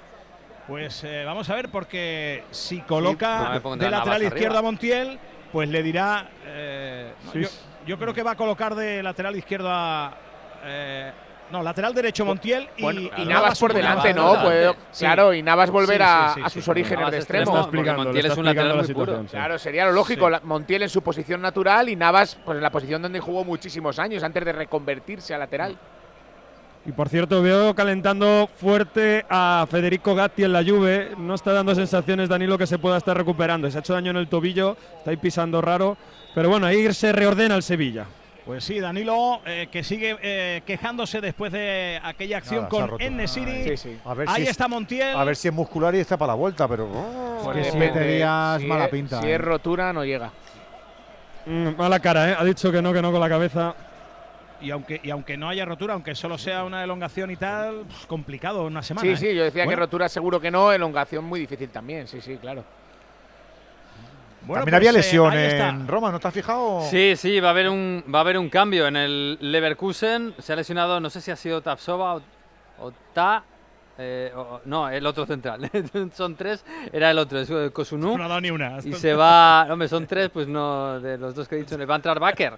Pues 0.66 1.02
eh, 1.04 1.24
vamos 1.24 1.48
a 1.50 1.54
ver, 1.56 1.68
porque 1.70 2.44
si 2.50 2.80
coloca 2.82 3.60
de 3.76 3.90
lateral 3.90 4.22
izquierdo 4.22 4.58
a 4.58 4.62
Montiel, 4.62 5.18
pues 5.50 5.68
le 5.68 5.82
dirá. 5.82 6.28
eh, 6.46 7.12
no, 7.24 7.32
Sí. 7.32 7.40
yo, 7.42 7.48
yo 7.86 7.98
creo 7.98 8.14
que 8.14 8.22
va 8.22 8.32
a 8.32 8.36
colocar 8.36 8.74
de 8.74 9.02
lateral 9.02 9.34
izquierdo 9.36 9.68
a. 9.70 10.14
eh, 10.64 11.12
No, 11.50 11.62
lateral 11.62 11.92
derecho 11.92 12.24
Montiel 12.24 12.66
y, 12.78 12.82
Bueno, 12.82 13.00
y 13.02 13.10
y 13.14 13.24
Navas 13.26 13.58
por 13.60 13.74
delante, 13.74 14.14
¿no? 14.14 14.40
Puede- 14.42 14.72
Sí. 14.90 15.04
Claro, 15.04 15.34
y 15.34 15.42
Navas 15.42 15.70
volver 15.70 15.98
Sí, 15.98 16.02
a, 16.02 16.28
sí, 16.28 16.34
sí, 16.40 16.46
a 16.46 16.48
sí, 16.48 16.60
sus 16.60 16.68
orígenes 16.68 17.10
de 17.10 17.16
extremo. 17.18 17.52
Montiel 17.52 18.24
es 18.26 18.36
un 18.38 18.44
lateral 18.46 18.76
muy 18.78 18.94
puro. 18.94 19.24
Claro, 19.30 19.58
sería 19.58 19.84
lo 19.84 19.92
lógico. 19.92 20.30
la- 20.30 20.40
Montiel 20.40 20.82
en 20.84 20.88
su 20.88 21.02
posición 21.02 21.42
natural 21.42 21.90
y 21.90 21.96
Navas 21.96 22.38
pues, 22.42 22.56
en 22.56 22.62
la 22.62 22.70
posición 22.70 23.02
donde 23.02 23.20
jugó 23.20 23.44
muchísimos 23.44 23.98
años 23.98 24.22
antes 24.22 24.42
de 24.46 24.52
reconvertirse 24.52 25.34
a 25.34 25.38
lateral. 25.38 25.76
Y 26.84 26.90
por 26.92 27.08
cierto, 27.08 27.40
veo 27.42 27.74
calentando 27.74 28.48
fuerte 28.56 29.24
a 29.30 29.66
Federico 29.70 30.16
Gatti 30.16 30.42
en 30.42 30.52
la 30.52 30.64
Juve. 30.64 31.12
No 31.16 31.34
está 31.34 31.52
dando 31.52 31.74
sensaciones 31.76 32.28
Danilo 32.28 32.58
que 32.58 32.66
se 32.66 32.78
pueda 32.78 32.96
estar 32.96 33.16
recuperando. 33.16 33.70
Se 33.70 33.76
ha 33.78 33.80
hecho 33.80 33.92
daño 33.94 34.10
en 34.10 34.16
el 34.16 34.26
tobillo, 34.28 34.76
está 34.98 35.10
ahí 35.10 35.16
pisando 35.16 35.60
raro. 35.60 35.96
Pero 36.34 36.48
bueno, 36.48 36.66
ahí 36.66 36.92
se 36.92 37.12
reordena 37.12 37.54
el 37.54 37.62
Sevilla. 37.62 38.06
Pues 38.44 38.64
sí, 38.64 38.80
Danilo, 38.80 39.40
eh, 39.46 39.68
que 39.70 39.84
sigue 39.84 40.16
eh, 40.20 40.62
quejándose 40.66 41.20
después 41.20 41.52
de 41.52 42.00
aquella 42.02 42.38
acción 42.38 42.62
Nada, 42.62 42.68
con 42.68 42.88
roto. 42.88 43.04
Ennesiry. 43.04 43.76
A 44.04 44.14
ver 44.14 44.28
Ahí 44.28 44.36
si 44.38 44.42
es- 44.42 44.48
está 44.50 44.66
Montiel. 44.66 45.16
A 45.16 45.22
ver 45.22 45.36
si 45.36 45.46
es 45.46 45.54
muscular 45.54 45.94
y 45.94 45.98
está 46.00 46.16
para 46.16 46.32
la 46.32 46.34
vuelta, 46.34 46.66
pero. 46.66 46.88
Pues 47.44 47.70
que 47.70 48.16
días 48.16 48.60
si 48.60 48.66
mala 48.66 48.84
es- 48.86 48.90
pinta, 48.90 49.20
Si 49.22 49.28
eh. 49.28 49.34
es 49.36 49.40
rotura, 49.40 49.92
no 49.92 50.04
llega. 50.04 50.32
Mm, 51.46 51.76
mala 51.78 52.00
cara, 52.00 52.30
¿eh? 52.30 52.36
Ha 52.36 52.44
dicho 52.44 52.72
que 52.72 52.82
no, 52.82 52.92
que 52.92 53.00
no 53.00 53.12
con 53.12 53.20
la 53.20 53.28
cabeza. 53.28 53.76
Y 54.62 54.70
aunque, 54.70 55.00
y 55.02 55.10
aunque 55.10 55.36
no 55.36 55.48
haya 55.48 55.64
rotura, 55.64 55.94
aunque 55.94 56.14
solo 56.14 56.38
sea 56.38 56.64
una 56.64 56.84
elongación 56.84 57.30
y 57.30 57.36
tal, 57.36 57.84
pues, 57.86 58.06
complicado 58.06 58.64
una 58.64 58.82
semana. 58.82 59.06
Sí, 59.06 59.12
¿eh? 59.12 59.30
sí, 59.30 59.36
yo 59.36 59.44
decía 59.44 59.66
que 59.66 59.76
rotura 59.76 60.08
seguro 60.08 60.40
que 60.40 60.50
no, 60.50 60.72
elongación 60.72 61.24
muy 61.24 61.40
difícil 61.40 61.68
también. 61.70 62.06
Sí, 62.06 62.20
sí, 62.20 62.36
claro. 62.36 62.64
bueno, 64.42 64.60
También 64.64 64.74
había 64.76 64.90
pues, 64.92 65.04
eh, 65.04 65.08
lesión 65.08 65.32
está. 65.36 65.68
en 65.70 65.86
Roma, 65.88 66.10
¿no 66.12 66.18
te 66.20 66.28
has 66.28 66.34
fijado? 66.34 66.82
Sí, 66.90 67.14
sí, 67.16 67.40
va 67.40 67.48
a 67.48 67.50
haber 67.50 67.68
un 67.68 68.04
va 68.12 68.18
a 68.18 68.22
haber 68.22 68.38
un 68.38 68.48
cambio 68.48 68.86
en 68.86 68.96
el 68.96 69.38
Leverkusen. 69.40 70.34
Se 70.38 70.52
ha 70.52 70.56
lesionado, 70.56 71.00
no 71.00 71.10
sé 71.10 71.20
si 71.20 71.30
ha 71.30 71.36
sido 71.36 71.60
Tapsova 71.60 72.16
o, 72.16 72.22
o 72.80 72.92
Ta. 73.12 73.44
eh, 73.98 74.32
o- 74.34 74.60
no, 74.64 74.88
el 74.88 75.06
otro 75.06 75.26
central. 75.26 75.70
son 76.14 76.34
tres, 76.36 76.64
era 76.92 77.10
el 77.10 77.18
otro, 77.18 77.38
es 77.40 77.50
eh, 77.50 77.70
Kosunu. 77.72 78.16
No 78.16 78.24
ha 78.24 78.28
dado 78.28 78.40
ni 78.40 78.50
una. 78.50 78.78
Y 78.84 78.92
se 78.94 79.14
va, 79.14 79.66
hombre, 79.70 79.86
son 79.88 80.06
tres, 80.06 80.30
pues 80.30 80.48
no, 80.48 80.98
de 81.00 81.18
los 81.18 81.34
dos 81.34 81.46
que 81.46 81.56
he 81.56 81.58
dicho, 81.58 81.76
va 81.86 81.94
a 81.94 81.96
entrar 81.96 82.18
Baker. 82.18 82.54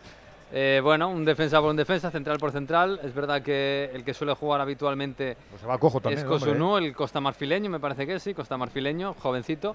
Eh, 0.57 0.81
bueno, 0.85 1.09
un 1.09 1.25
defensa 1.25 1.61
por 1.61 1.71
un 1.71 1.77
defensa, 1.77 2.13
central 2.13 2.39
por 2.39 2.53
central. 2.53 3.01
Es 3.03 3.13
verdad 3.13 3.43
que 3.43 3.91
el 3.93 4.05
que 4.05 4.15
suele 4.15 4.35
jugar 4.35 4.61
habitualmente 4.61 5.37
Pues 5.51 5.61
se 5.61 5.67
va 5.67 5.77
cojo 5.79 6.01
también. 6.01 6.21
es 6.21 6.25
hombre, 6.25 6.37
¿eh? 6.37 6.55
Kosunu, 6.55 6.77
el 6.77 6.95
costa 6.95 7.21
marfileño, 7.21 7.69
me 7.69 7.81
parece 7.81 8.07
que 8.07 8.21
sí, 8.21 8.35
costa 8.35 8.57
marfileño, 8.57 9.15
jovencito. 9.15 9.75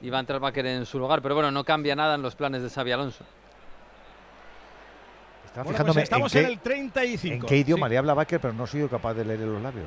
Y 0.00 0.08
va 0.08 0.18
a 0.18 0.20
entrar 0.20 0.38
Baker 0.38 0.64
en 0.66 0.86
su 0.86 1.00
lugar. 1.00 1.20
Pero 1.20 1.34
bueno, 1.34 1.50
no 1.50 1.64
cambia 1.64 1.96
nada 1.96 2.14
en 2.14 2.22
los 2.22 2.36
planes 2.36 2.62
de 2.62 2.70
Xavi 2.70 2.92
Alonso. 2.92 3.24
Estaba 5.46 5.64
Bueno, 5.64 5.74
fijándome 5.78 5.94
pues 5.94 6.04
estamos 6.04 6.34
en, 6.36 6.40
en, 6.42 6.46
qué, 6.46 6.52
el 6.52 6.58
35. 6.60 7.34
en 7.34 7.42
qué 7.42 7.56
idioma 7.56 7.86
Sí. 7.86 7.90
le 7.90 7.98
habla 7.98 8.14
Baker, 8.14 8.40
pero 8.40 8.54
no 8.54 8.66
soy 8.68 8.86
capaz 8.86 9.14
de 9.14 9.24
leer 9.24 9.40
los 9.40 9.60
labios. 9.60 9.86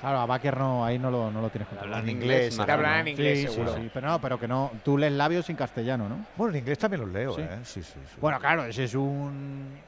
Claro, 0.00 0.18
a 0.20 0.26
Baker 0.26 0.56
no, 0.56 0.84
ahí 0.84 0.98
no 0.98 1.10
lo, 1.10 1.30
no 1.30 1.42
lo 1.42 1.50
tienes 1.50 1.68
controlado. 1.68 2.02
en 2.02 2.08
inglés, 2.08 2.56
Te 2.56 2.72
hablan 2.72 3.00
en 3.00 3.08
inglés, 3.08 3.38
Sí, 3.40 3.46
sí, 3.48 3.52
seguro. 3.52 3.74
sí, 3.76 3.90
pero 3.92 4.08
no, 4.08 4.20
pero 4.20 4.40
que 4.40 4.48
no. 4.48 4.70
Tú 4.82 4.96
lees 4.96 5.12
labios 5.12 5.48
en 5.50 5.56
castellano, 5.56 6.08
¿no? 6.08 6.24
Bueno, 6.36 6.54
en 6.54 6.60
inglés 6.60 6.78
también 6.78 7.02
los 7.02 7.10
leo, 7.10 7.34
Sí. 7.34 7.42
¿eh? 7.42 7.58
Sí, 7.64 7.82
sí, 7.82 7.92
sí. 8.06 8.16
Bueno, 8.20 8.38
claro, 8.40 8.64
ese 8.64 8.84
es 8.84 8.94
un. 8.94 9.78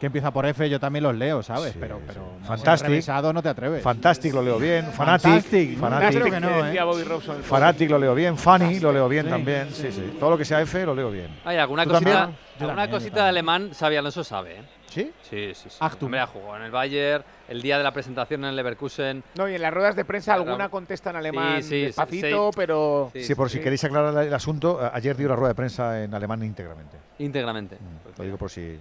Que 0.00 0.06
empieza 0.06 0.32
por 0.32 0.44
F, 0.46 0.68
yo 0.68 0.80
también 0.80 1.04
los 1.04 1.14
leo, 1.14 1.44
¿sabes? 1.44 1.74
Sí, 1.74 1.78
pero, 1.80 1.98
sí. 1.98 2.02
pero 2.08 2.20
no, 2.40 2.44
Fantastic. 2.48 2.88
revisado 2.88 3.32
no 3.32 3.40
te 3.40 3.48
atreves. 3.50 3.84
Fantastic 3.84 4.34
lo 4.34 4.42
leo 4.42 4.58
bien. 4.58 4.86
Fanatic. 4.92 5.30
Fantastic. 5.30 5.78
Fanatic. 5.78 6.24
Que 6.24 6.40
no, 6.40 6.66
¿eh? 6.66 6.82
Bobby 6.82 7.04
Robson. 7.04 7.40
Fanatic 7.44 7.88
lo 7.88 7.98
leo 8.00 8.14
bien. 8.16 8.36
Funny 8.36 8.80
lo 8.80 8.90
leo 8.92 9.08
bien 9.08 9.26
Sí, 9.26 9.30
también. 9.30 9.70
Sí, 9.72 9.92
sí. 9.92 10.16
Todo 10.18 10.30
lo 10.30 10.38
que 10.38 10.44
sea 10.44 10.60
F 10.60 10.84
lo 10.84 10.92
leo 10.96 11.08
bien. 11.12 11.28
Hay 11.44 11.56
alguna 11.56 11.84
¿Tú 11.84 11.90
cosita, 11.90 12.30
alguna 12.58 12.90
cosita 12.90 13.22
de 13.22 13.28
alemán, 13.28 13.70
Xavi 13.78 13.94
Alonso 13.94 14.24
sabe. 14.24 14.56
¿eh? 14.56 14.62
¿Sí? 14.88 15.12
Sí, 15.30 15.52
sí, 15.54 15.70
sí. 15.70 15.78
Hombre, 16.00 16.18
ha 16.18 16.26
jugado 16.26 16.56
en 16.56 16.62
el 16.64 16.70
Bayern, 16.72 17.24
el 17.52 17.62
día 17.62 17.78
de 17.78 17.84
la 17.84 17.92
presentación 17.92 18.42
en 18.44 18.50
el 18.50 18.56
Leverkusen. 18.56 19.22
No, 19.36 19.48
y 19.48 19.54
en 19.54 19.62
las 19.62 19.72
ruedas 19.72 19.94
de 19.94 20.04
prensa 20.04 20.32
Claro. 20.34 20.42
alguna 20.50 20.68
contesta 20.68 21.10
en 21.10 21.16
alemán 21.16 21.62
Sí, 21.62 21.68
sí, 21.68 21.80
despacito, 21.82 22.50
sí. 22.50 22.56
pero. 22.56 23.10
Sí, 23.12 23.24
Sí, 23.24 23.34
por 23.34 23.48
sí. 23.50 23.58
si 23.58 23.62
queréis 23.64 23.84
aclarar 23.84 24.24
el 24.24 24.34
asunto, 24.34 24.80
ayer 24.92 25.16
dio 25.16 25.26
una 25.26 25.36
rueda 25.36 25.48
de 25.50 25.54
prensa 25.54 26.02
en 26.02 26.14
alemán 26.14 26.42
íntegramente. 26.42 26.96
Íntegramente. 27.18 27.76
Mm, 27.76 28.18
Lo 28.18 28.24
digo 28.24 28.36
por 28.36 28.50
si 28.50 28.78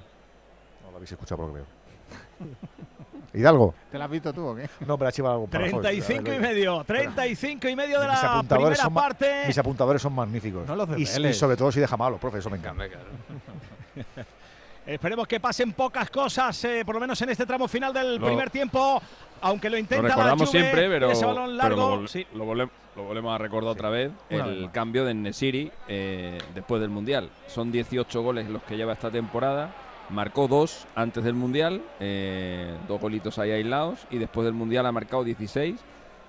no 0.84 0.90
lo 0.92 0.98
habéis 0.98 1.12
escuchado 1.12 1.38
por 1.42 1.48
lo 1.50 1.54
que 1.54 1.60
veo. 1.60 2.48
Hidalgo. 3.34 3.74
¿Te 3.90 3.98
la 3.98 4.06
has 4.06 4.12
visto 4.12 4.34
tú 4.34 4.46
o 4.48 4.56
qué? 4.56 4.70
No, 4.86 4.98
pero 4.98 5.08
ha 5.08 5.12
chivado 5.14 5.36
algo 5.36 5.48
para 5.48 5.64
Jorge, 5.72 5.88
35 5.90 6.34
y 6.34 6.40
medio. 6.40 6.84
35 6.84 7.70
y 7.70 7.76
medio 7.78 8.00
de 8.02 8.08
Mis 8.10 8.22
la 8.24 8.34
apuntadores, 8.34 8.80
primera 8.80 9.02
parte. 9.02 9.44
mis 9.48 9.58
apuntadores 9.58 10.02
son 10.02 10.14
magníficos. 10.14 10.68
No 10.68 10.76
los 10.76 10.90
y, 11.00 11.04
y 11.04 11.34
sobre 11.34 11.56
todo 11.56 11.72
si 11.72 11.80
deja 11.80 11.96
malo, 11.96 12.18
profe, 12.18 12.40
eso 12.40 12.50
me 12.50 12.58
encanta. 12.58 12.84
Esperemos 14.86 15.28
que 15.28 15.40
pasen 15.40 15.74
pocas 15.74 16.10
cosas, 16.10 16.64
eh, 16.66 16.84
por 16.86 16.96
lo 16.96 17.02
menos 17.02 17.22
en 17.22 17.30
este 17.30 17.46
tramo 17.46 17.68
final 17.68 17.94
del 17.94 18.16
Lo- 18.18 18.26
primer 18.28 18.50
tiempo. 18.50 19.02
Aunque 19.44 19.70
lo 19.70 19.76
Lo 19.76 19.80
intenta 19.80 20.04
la 20.04 20.10
recordamos 20.10 20.50
Juve, 20.50 20.60
siempre, 20.62 20.88
pero, 20.90 21.12
ese 21.12 21.26
balón 21.26 21.46
pero 21.46 21.58
largo. 21.58 21.96
lo, 21.96 22.02
vol- 22.04 22.08
sí. 22.08 22.28
lo 22.36 22.46
volem- 22.46 22.70
lo 22.96 23.04
volvemos 23.04 23.34
a 23.34 23.38
recordar 23.40 23.72
otra 23.72 23.90
vez. 23.90 24.12
Una 24.30 24.46
el 24.46 24.70
cambio 24.72 25.04
de 25.06 25.14
Nesiri 25.16 25.72
eh, 25.88 26.38
después 26.54 26.80
del 26.82 26.90
Mundial. 26.92 27.30
Son 27.48 27.72
18 27.72 28.22
goles 28.22 28.50
los 28.50 28.62
que 28.64 28.76
lleva 28.78 28.94
esta 28.94 29.10
temporada. 29.10 29.74
Marcó 30.10 30.48
dos 30.48 30.86
antes 30.94 31.24
del 31.24 31.34
Mundial, 31.36 31.82
eh, 32.00 32.76
dos 32.88 33.00
golitos 33.02 33.40
ahí 33.40 33.52
aislados. 33.52 34.00
Y 34.12 34.18
después 34.18 34.46
del 34.46 34.54
Mundial 34.54 34.86
ha 34.86 34.92
marcado 34.92 35.24
16. 35.24 35.80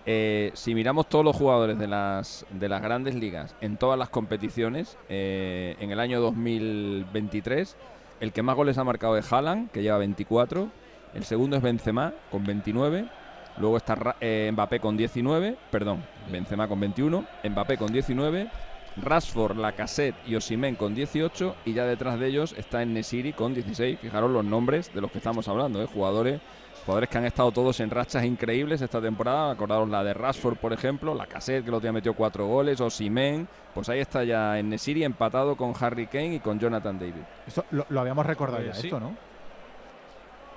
Eh, 0.06 0.50
si 0.54 0.74
miramos 0.74 1.08
todos 1.08 1.24
los 1.24 1.36
jugadores 1.36 1.78
de 1.78 1.86
las, 1.88 2.44
de 2.50 2.68
las 2.68 2.80
grandes 2.82 3.14
ligas 3.14 3.54
en 3.60 3.76
todas 3.76 3.98
las 3.98 4.08
competiciones, 4.08 4.96
eh, 5.08 5.76
en 5.80 5.90
el 5.90 6.00
año 6.00 6.20
2023, 6.20 7.76
el 8.22 8.32
que 8.32 8.40
más 8.40 8.54
goles 8.54 8.78
ha 8.78 8.84
marcado 8.84 9.18
es 9.18 9.32
Haaland, 9.32 9.72
que 9.72 9.82
lleva 9.82 9.98
24. 9.98 10.70
El 11.12 11.24
segundo 11.24 11.56
es 11.56 11.62
Benzema, 11.62 12.14
con 12.30 12.44
29. 12.44 13.08
Luego 13.58 13.76
está 13.76 14.16
eh, 14.20 14.48
Mbappé 14.52 14.78
con 14.78 14.96
19. 14.96 15.56
Perdón, 15.72 16.04
Benzema 16.30 16.68
con 16.68 16.78
21. 16.78 17.26
Mbappé 17.42 17.76
con 17.76 17.92
19. 17.92 18.48
Rashford, 18.98 19.56
Lacazette 19.58 20.14
y 20.24 20.36
Osimhen 20.36 20.76
con 20.76 20.94
18. 20.94 21.56
Y 21.64 21.72
ya 21.72 21.84
detrás 21.84 22.20
de 22.20 22.28
ellos 22.28 22.54
está 22.56 22.84
Nesiri 22.84 23.32
con 23.32 23.54
16. 23.54 23.98
Fijaros 23.98 24.30
los 24.30 24.44
nombres 24.44 24.94
de 24.94 25.00
los 25.00 25.10
que 25.10 25.18
estamos 25.18 25.48
hablando, 25.48 25.82
¿eh? 25.82 25.88
jugadores 25.92 26.40
Jugadores 26.84 27.08
que 27.08 27.18
han 27.18 27.24
estado 27.26 27.52
todos 27.52 27.78
en 27.78 27.90
rachas 27.90 28.24
increíbles 28.24 28.82
esta 28.82 29.00
temporada. 29.00 29.52
Acordaros 29.52 29.88
la 29.88 30.02
de 30.02 30.14
Rashford, 30.14 30.56
por 30.56 30.72
ejemplo, 30.72 31.14
la 31.14 31.26
Cassette, 31.26 31.64
que 31.64 31.70
lo 31.70 31.78
día 31.78 31.92
metió 31.92 32.12
cuatro 32.14 32.46
goles, 32.46 32.80
o 32.80 32.90
Simen. 32.90 33.46
Pues 33.72 33.88
ahí 33.88 34.00
está 34.00 34.24
ya 34.24 34.58
en 34.58 34.68
Nesiri 34.68 35.04
empatado 35.04 35.56
con 35.56 35.72
Harry 35.80 36.06
Kane 36.08 36.34
y 36.34 36.40
con 36.40 36.58
Jonathan 36.58 36.98
David. 36.98 37.22
Esto 37.46 37.64
lo, 37.70 37.86
lo 37.88 38.00
habíamos 38.00 38.26
recordado 38.26 38.62
Eh, 38.62 38.66
ya, 38.66 38.74
sí. 38.74 38.88
esto, 38.88 38.98
¿no? 38.98 39.14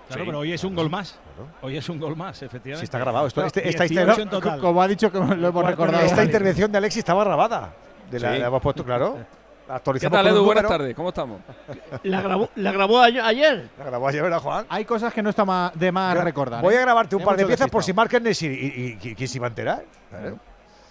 Claro, 0.08 0.22
Sí, 0.24 0.26
pero 0.28 0.40
hoy 0.40 0.52
es 0.54 0.64
un 0.64 0.76
gol 0.76 0.90
más. 0.90 1.20
Claro. 1.36 1.52
Hoy 1.62 1.78
es 1.78 1.90
un 1.90 2.00
gol 2.00 2.16
más, 2.16 2.42
efectivamente. 2.42 2.80
Sí, 2.80 2.86
está 2.86 3.00
grabado. 3.00 3.28
Esto, 3.28 3.44
este- 3.46 3.68
esta, 3.70 3.84
18 3.84 4.14
interve- 4.14 4.22
en 4.24 4.30
total. 4.30 4.60
Como 4.60 4.82
ha 4.82 4.88
dicho 4.88 5.12
que 5.12 5.18
lo 5.20 5.48
hemos 5.48 5.66
recordado. 5.66 6.04
esta 6.06 6.24
intervención 6.24 6.72
de 6.72 6.78
Alexis 6.80 7.00
estaba 7.00 7.24
grabada. 7.24 7.74
De 8.10 8.20
la, 8.20 8.34
Sí. 8.34 8.40
la 8.40 8.48
hemos 8.48 8.62
puesto, 8.62 8.84
claro. 8.84 9.18
La 9.68 9.74
¿Qué 9.74 9.78
actualizamos 9.78 10.18
tal, 10.18 10.28
Edu? 10.28 10.46
Buenas 10.46 10.68
tardes, 10.68 10.96
¿cómo 10.96 11.10
estamos? 11.10 11.42
La 12.04 12.22
grabó, 12.22 12.50
la 12.56 12.72
grabó 12.72 13.00
ayer-. 13.02 13.68
La 13.80 13.86
grabó 13.86 14.08
ayer, 14.08 14.22
¿verdad, 14.22 14.40
Juan? 14.40 14.66
Hay 14.70 14.86
cosas 14.86 15.12
que 15.12 15.24
no 15.24 15.30
está 15.32 15.44
ma- 15.44 15.72
de 15.74 15.92
más 15.92 16.14
Yo 16.16 16.22
recordar. 16.22 16.62
Voy 16.62 16.76
¿eh? 16.76 16.78
a 16.78 16.82
grabarte 16.82 17.16
un 17.16 17.22
Hay 17.24 17.26
par 17.26 17.36
de 17.38 17.44
mucho 17.44 17.48
piezas 17.50 17.70
por 17.72 17.84
si 17.84 17.92
marcan 17.94 18.22
Nesiri. 18.22 18.54
¿Y, 18.54 19.08
y, 19.08 19.10
y 19.12 19.16
quién 19.16 19.28
se 19.28 19.38
iba 19.38 19.48
a 19.48 19.50
enterar? 19.50 19.84
Claro. 20.10 20.38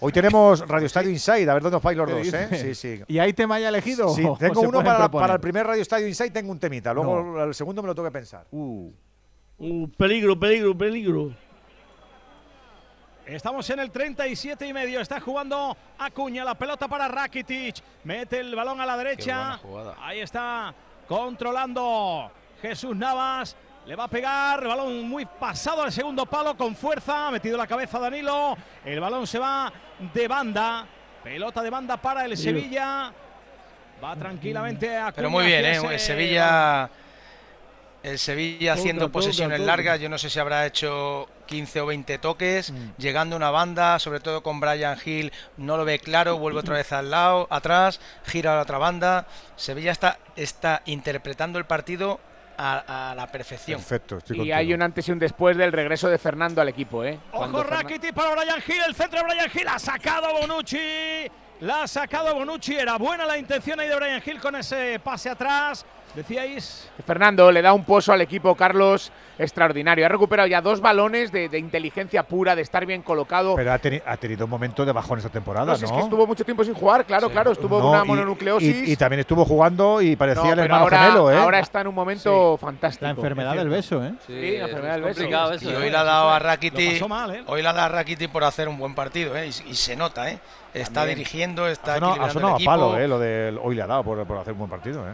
Hoy 0.01 0.11
tenemos 0.11 0.67
Radio 0.67 0.87
Estadio 0.87 1.09
Inside, 1.09 1.49
a 1.49 1.53
ver 1.53 1.63
dónde 1.63 1.77
os 1.77 1.83
vais 1.83 1.97
los 1.97 2.05
¿Qué 2.07 2.13
dos, 2.15 2.33
¿eh? 2.33 2.47
Sí, 2.51 2.75
sí. 2.75 3.01
¿Y 3.07 3.17
hay 3.17 3.31
tema 3.31 3.57
ya 3.61 3.69
elegido? 3.69 4.09
Sí, 4.09 4.25
o 4.29 4.35
tengo 4.37 4.55
se 4.59 4.67
uno 4.67 4.71
pueden 4.79 4.85
para, 4.87 4.97
proponer? 5.05 5.21
para 5.23 5.33
el 5.35 5.39
primer 5.39 5.65
Radio 5.67 5.81
Estadio 5.81 6.07
Inside, 6.07 6.31
tengo 6.31 6.51
un 6.51 6.59
temita. 6.59 6.93
Luego 6.93 7.41
el 7.45 7.53
segundo 7.55 7.81
me 7.81 7.87
lo 7.87 7.95
tengo 7.95 8.07
que 8.09 8.13
pensar. 8.13 8.45
Uh, 8.51 8.91
Uh, 9.57 9.87
peligro, 9.97 10.37
peligro, 10.37 10.77
peligro. 10.77 11.31
Estamos 13.25 13.67
en 13.71 13.79
el 13.79 13.89
37 13.89 14.67
y 14.67 14.73
medio. 14.73 14.99
Está 14.99 15.19
jugando 15.19 15.75
Acuña. 15.97 16.43
La 16.43 16.53
pelota 16.53 16.87
para 16.87 17.07
Rakitic. 17.07 17.77
Mete 18.03 18.39
el 18.39 18.55
balón 18.55 18.79
a 18.79 18.85
la 18.85 18.95
derecha. 18.95 19.59
Ahí 19.99 20.19
está 20.19 20.73
controlando 21.07 22.31
Jesús 22.61 22.95
Navas. 22.95 23.55
Le 23.87 23.95
va 23.95 24.03
a 24.03 24.07
pegar. 24.07 24.67
Balón 24.67 25.09
muy 25.09 25.25
pasado 25.25 25.81
al 25.81 25.91
segundo 25.91 26.27
palo 26.27 26.55
con 26.55 26.75
fuerza. 26.75 27.27
Ha 27.27 27.31
metido 27.31 27.57
la 27.57 27.65
cabeza 27.65 27.97
Danilo. 27.97 28.55
El 28.83 28.99
balón 28.99 29.25
se 29.25 29.39
va 29.39 29.73
de 30.13 30.27
banda. 30.27 30.85
Pelota 31.23 31.63
de 31.63 31.69
banda 31.71 31.97
para 31.97 32.25
el 32.25 32.37
Sevilla. 32.37 33.11
Va 34.03 34.15
tranquilamente 34.15 34.95
a 34.95 35.11
Pero 35.11 35.31
muy 35.31 35.45
bien, 35.45 35.65
¿eh? 35.65 35.97
Sevilla, 35.97 36.87
el 38.11 38.19
Sevilla 38.19 38.71
Toca, 38.71 38.79
haciendo 38.81 39.05
toca, 39.05 39.13
posesiones 39.13 39.57
toca. 39.59 39.67
largas. 39.67 39.99
Yo 39.99 40.09
no 40.09 40.17
sé 40.17 40.29
si 40.29 40.39
habrá 40.39 40.65
hecho 40.65 41.27
15 41.47 41.81
o 41.81 41.85
20 41.87 42.17
toques, 42.19 42.73
llegando 42.97 43.35
a 43.35 43.37
una 43.37 43.49
banda, 43.51 43.97
sobre 43.99 44.19
todo 44.19 44.41
con 44.43 44.59
Brian 44.59 44.97
Hill, 45.03 45.31
no 45.57 45.77
lo 45.77 45.85
ve 45.85 45.99
claro, 45.99 46.37
vuelve 46.37 46.59
otra 46.59 46.75
vez 46.75 46.91
al 46.93 47.11
lado, 47.11 47.47
atrás, 47.49 47.99
gira 48.25 48.53
a 48.53 48.55
la 48.57 48.61
otra 48.61 48.77
banda. 48.77 49.25
Sevilla 49.55 49.91
está, 49.91 50.19
está 50.35 50.81
interpretando 50.85 51.59
el 51.59 51.65
partido 51.65 52.19
a, 52.57 53.11
a 53.11 53.15
la 53.15 53.27
perfección. 53.31 53.79
Perfecto, 53.79 54.17
estoy 54.19 54.35
Y 54.35 54.39
contigo. 54.39 54.55
hay 54.57 54.73
un 54.73 54.81
antes 54.81 55.07
y 55.07 55.11
un 55.11 55.19
después 55.19 55.57
del 55.57 55.71
regreso 55.73 56.07
de 56.07 56.17
Fernando 56.17 56.61
al 56.61 56.69
equipo, 56.69 57.03
¿eh? 57.03 57.19
Cuando 57.31 57.59
Ojo 57.59 57.67
Fernan- 57.67 57.81
Rakitic 57.83 58.13
para 58.13 58.35
Brian 58.35 58.63
Hill, 58.67 58.81
el 58.87 58.95
centro 58.95 59.19
de 59.19 59.25
Brian 59.25 59.51
Hill, 59.53 59.67
ha 59.67 59.77
sacado 59.79 60.31
Bonucci, 60.39 61.27
la 61.61 61.83
ha 61.83 61.87
sacado 61.87 62.33
Bonucci, 62.33 62.75
era 62.75 62.97
buena 62.97 63.25
la 63.25 63.37
intención 63.37 63.79
ahí 63.79 63.87
de 63.89 63.95
Brian 63.95 64.21
Hill 64.25 64.39
con 64.39 64.55
ese 64.55 64.99
pase 65.03 65.29
atrás, 65.29 65.85
Decíais. 66.15 66.89
Fernando 67.05 67.51
le 67.51 67.61
da 67.61 67.73
un 67.73 67.83
pozo 67.83 68.13
al 68.13 68.21
equipo 68.21 68.55
Carlos 68.55 69.11
extraordinario. 69.37 70.05
Ha 70.05 70.09
recuperado 70.09 70.47
ya 70.47 70.61
dos 70.61 70.79
balones 70.79 71.31
de, 71.31 71.49
de 71.49 71.59
inteligencia 71.59 72.23
pura, 72.23 72.55
de 72.55 72.61
estar 72.61 72.85
bien 72.85 73.01
colocado. 73.01 73.55
Pero 73.55 73.73
ha, 73.73 73.79
teni- 73.81 74.01
ha 74.05 74.15
tenido 74.15 74.45
un 74.45 74.51
momento 74.51 74.85
de 74.85 74.93
bajón 74.93 75.17
esta 75.19 75.29
temporada, 75.29 75.65
No, 75.65 75.71
¿no? 75.73 75.77
si 75.77 75.83
es 75.85 75.91
que 75.91 75.99
estuvo 75.99 76.25
mucho 76.25 76.45
tiempo 76.45 76.63
sin 76.63 76.73
jugar, 76.73 77.05
claro, 77.05 77.29
claro, 77.29 77.51
estuvo 77.51 77.77
No, 77.77 77.83
con 77.83 77.93
una 77.95 78.05
y- 78.05 78.07
mononucleosis. 78.07 78.87
Y, 78.87 78.91
y 78.93 78.95
también 78.95 79.19
estuvo 79.19 79.43
jugando 79.43 80.01
y 80.01 80.15
parecía 80.15 80.43
No, 80.43 80.53
el 80.53 80.59
hermano 80.59 80.83
ahora, 80.83 80.99
gemelo, 80.99 81.31
¿eh? 81.31 81.37
ahora 81.37 81.59
está 81.59 81.81
en 81.81 81.87
un 81.87 81.95
momento 81.95 82.57
fantástico. 82.57 83.03
La 83.05 83.11
enfermedad 83.11 83.55
del 83.55 83.69
beso, 83.69 84.03
¿eh? 84.03 84.13
Sí, 84.25 84.57
la 84.57 84.65
enfermedad 84.67 84.93
del 84.93 85.03
beso. 85.03 85.23
Y 85.23 85.27
eso. 85.33 85.77
hoy 85.79 85.87
¿eh? 85.87 85.91
le 85.91 85.97
ha 85.97 86.03
dado 86.03 86.29
a 86.31 86.39
Lo 86.39 86.45
Rakiti, 86.45 86.91
pasó 86.93 87.09
mal, 87.09 87.35
¿eh? 87.35 87.43
hoy 87.47 87.61
le 87.61 87.67
ha 87.67 87.73
dado 87.73 87.87
a 87.87 87.89
Rakiti 87.89 88.27
por 88.29 88.43
hacer 88.45 88.69
un 88.69 88.77
buen 88.77 88.95
partido, 88.95 89.35
¿eh? 89.35 89.47
y, 89.47 89.71
y 89.71 89.75
se 89.75 89.95
nota, 89.97 90.29
¿eh? 90.31 90.39
Está 90.73 91.01
También. 91.01 91.17
dirigiendo, 91.17 91.67
está 91.67 91.95
ha 91.95 91.99
sonado, 91.99 92.21
ha 92.23 92.29
sonado 92.29 92.57
el 92.57 92.63
a 92.63 92.65
palo, 92.65 92.97
¿eh? 92.97 93.07
Lo 93.07 93.19
del 93.19 93.57
hoy 93.61 93.75
le 93.75 93.81
ha 93.81 93.87
dado 93.87 94.03
por, 94.03 94.25
por 94.25 94.37
hacer 94.37 94.53
un 94.53 94.59
buen 94.59 94.69
partido, 94.71 95.05
¿eh? 95.09 95.13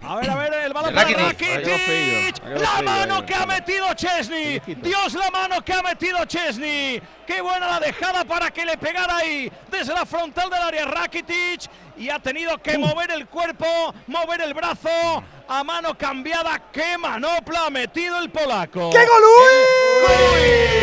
A 0.00 0.16
ver, 0.16 0.30
a 0.30 0.36
ver, 0.36 0.54
el 0.54 0.72
balón 0.72 0.94
De 0.94 0.96
para 0.96 1.10
Rakitic. 1.10 2.42
La 2.44 2.82
mano 2.82 3.26
que 3.26 3.34
ha 3.34 3.44
metido 3.46 3.92
Chesney. 3.94 4.60
Dios, 4.82 5.14
la 5.14 5.30
mano 5.30 5.64
que 5.64 5.72
ha 5.72 5.82
metido 5.82 6.24
Chesney. 6.24 7.02
Qué 7.26 7.40
buena 7.40 7.66
la 7.66 7.80
dejada 7.80 8.24
para 8.24 8.50
que 8.50 8.64
le 8.64 8.78
pegara 8.78 9.16
ahí 9.18 9.52
desde 9.70 9.92
la 9.92 10.06
frontal 10.06 10.48
del 10.50 10.62
área 10.62 10.84
Rakitic. 10.86 11.62
Y 11.96 12.10
ha 12.10 12.20
tenido 12.20 12.56
que 12.58 12.78
mover 12.78 13.10
el 13.10 13.26
cuerpo, 13.26 13.66
mover 14.06 14.40
el 14.40 14.54
brazo. 14.54 15.24
A 15.48 15.64
mano 15.64 15.96
cambiada, 15.98 16.62
qué 16.70 16.96
manopla 16.96 17.66
ha 17.66 17.70
metido 17.70 18.18
el 18.20 18.30
polaco. 18.30 18.90
¡Qué 18.90 19.04
Goluis! 19.04 20.78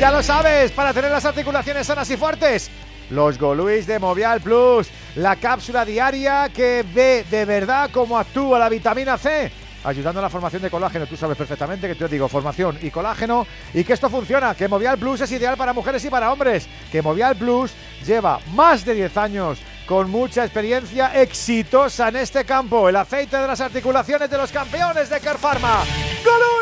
Ya 0.00 0.10
lo 0.10 0.22
sabes, 0.22 0.72
para 0.72 0.92
tener 0.92 1.12
las 1.12 1.24
articulaciones 1.24 1.86
sanas 1.86 2.10
y 2.10 2.16
fuertes. 2.16 2.70
Los 3.12 3.38
Goluis 3.38 3.86
de 3.86 3.98
Movial 3.98 4.40
Plus, 4.40 4.88
la 5.16 5.36
cápsula 5.36 5.84
diaria 5.84 6.48
que 6.48 6.82
ve 6.94 7.26
de 7.30 7.44
verdad 7.44 7.90
cómo 7.92 8.18
actúa 8.18 8.58
la 8.58 8.70
vitamina 8.70 9.18
C, 9.18 9.52
ayudando 9.84 10.20
a 10.20 10.22
la 10.22 10.30
formación 10.30 10.62
de 10.62 10.70
colágeno. 10.70 11.06
Tú 11.06 11.14
sabes 11.14 11.36
perfectamente 11.36 11.86
que 11.86 11.94
te 11.94 12.08
digo 12.08 12.26
formación 12.26 12.78
y 12.80 12.90
colágeno 12.90 13.46
y 13.74 13.84
que 13.84 13.92
esto 13.92 14.08
funciona, 14.08 14.54
que 14.54 14.66
Movial 14.66 14.96
Plus 14.96 15.20
es 15.20 15.32
ideal 15.32 15.58
para 15.58 15.74
mujeres 15.74 16.02
y 16.06 16.08
para 16.08 16.32
hombres, 16.32 16.66
que 16.90 17.02
Movial 17.02 17.36
Plus 17.36 17.72
lleva 18.06 18.40
más 18.54 18.82
de 18.86 18.94
10 18.94 19.16
años 19.18 19.58
con 19.86 20.10
mucha 20.10 20.44
experiencia 20.44 21.20
exitosa 21.20 22.08
en 22.08 22.16
este 22.16 22.46
campo, 22.46 22.88
el 22.88 22.96
aceite 22.96 23.36
de 23.36 23.46
las 23.46 23.60
articulaciones 23.60 24.30
de 24.30 24.38
los 24.38 24.50
campeones 24.50 25.10
de 25.10 25.20
Care 25.20 25.38
Pharma. 25.38 25.84
¡Goluis! 26.24 26.61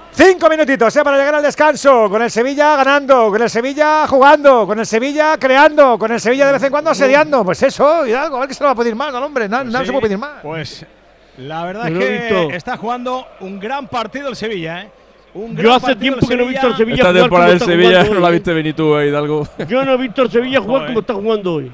Cinco 0.13 0.49
minutitos 0.49 0.93
¿eh? 0.95 1.03
para 1.03 1.17
llegar 1.17 1.35
al 1.35 1.43
descanso. 1.43 2.09
Con 2.09 2.21
el 2.21 2.29
Sevilla 2.29 2.75
ganando, 2.75 3.29
con 3.29 3.41
el 3.41 3.49
Sevilla 3.49 4.05
jugando, 4.07 4.67
con 4.67 4.79
el 4.79 4.85
Sevilla 4.85 5.37
creando, 5.39 5.97
con 5.97 6.11
el 6.11 6.19
Sevilla 6.19 6.47
de 6.47 6.53
vez 6.53 6.63
en 6.63 6.69
cuando 6.71 6.89
asediando. 6.91 7.43
Pues 7.45 7.63
eso, 7.63 8.05
y 8.05 8.13
algo, 8.13 8.37
a 8.37 8.41
ver 8.41 8.49
que 8.49 8.53
se 8.53 8.63
lo 8.63 8.67
va 8.67 8.73
a 8.73 8.75
pedir 8.75 8.95
más 8.95 9.13
al 9.13 9.23
hombre. 9.23 9.47
Nada, 9.47 9.63
Pues 9.63 9.73
nada 9.73 9.83
sí, 9.83 9.87
se 9.87 9.91
puede 9.93 10.03
pedir 10.03 10.17
más. 10.17 10.41
Pues 10.41 10.85
la 11.37 11.63
verdad 11.65 11.87
Yo 11.87 11.87
es 11.87 11.93
no 11.93 11.99
que 11.99 12.19
visto- 12.19 12.55
está 12.55 12.77
jugando 12.77 13.25
un 13.39 13.59
gran 13.59 13.87
partido 13.87 14.27
el 14.27 14.35
Sevilla, 14.35 14.81
¿eh? 14.81 14.91
Un 15.33 15.55
Yo 15.55 15.63
gran 15.63 15.75
hace 15.77 15.85
partido 15.87 15.99
tiempo 15.99 16.27
que 16.27 16.35
no 16.35 16.43
he 16.43 16.47
visto 16.47 16.67
al 16.67 16.75
Sevilla 16.77 16.95
Esta 16.97 17.07
jugar 17.07 17.21
temporada 17.23 17.47
como 17.47 17.53
del 17.53 17.61
está 17.61 17.71
Sevilla 17.71 17.89
jugando 18.01 18.13
no 18.15 18.19
la 18.19 18.27
hoy, 18.27 18.33
viste 18.33 18.53
venir 18.53 18.75
tú, 18.75 18.97
eh, 18.97 19.07
Hidalgo. 19.07 19.47
Yo 19.69 19.85
no 19.85 19.93
he 19.93 19.97
visto 19.97 20.21
al 20.23 20.29
Sevilla 20.31 20.59
jugar 20.59 20.73
Joder. 20.81 20.87
como 20.87 20.99
está 20.99 21.13
jugando 21.13 21.53
hoy. 21.53 21.71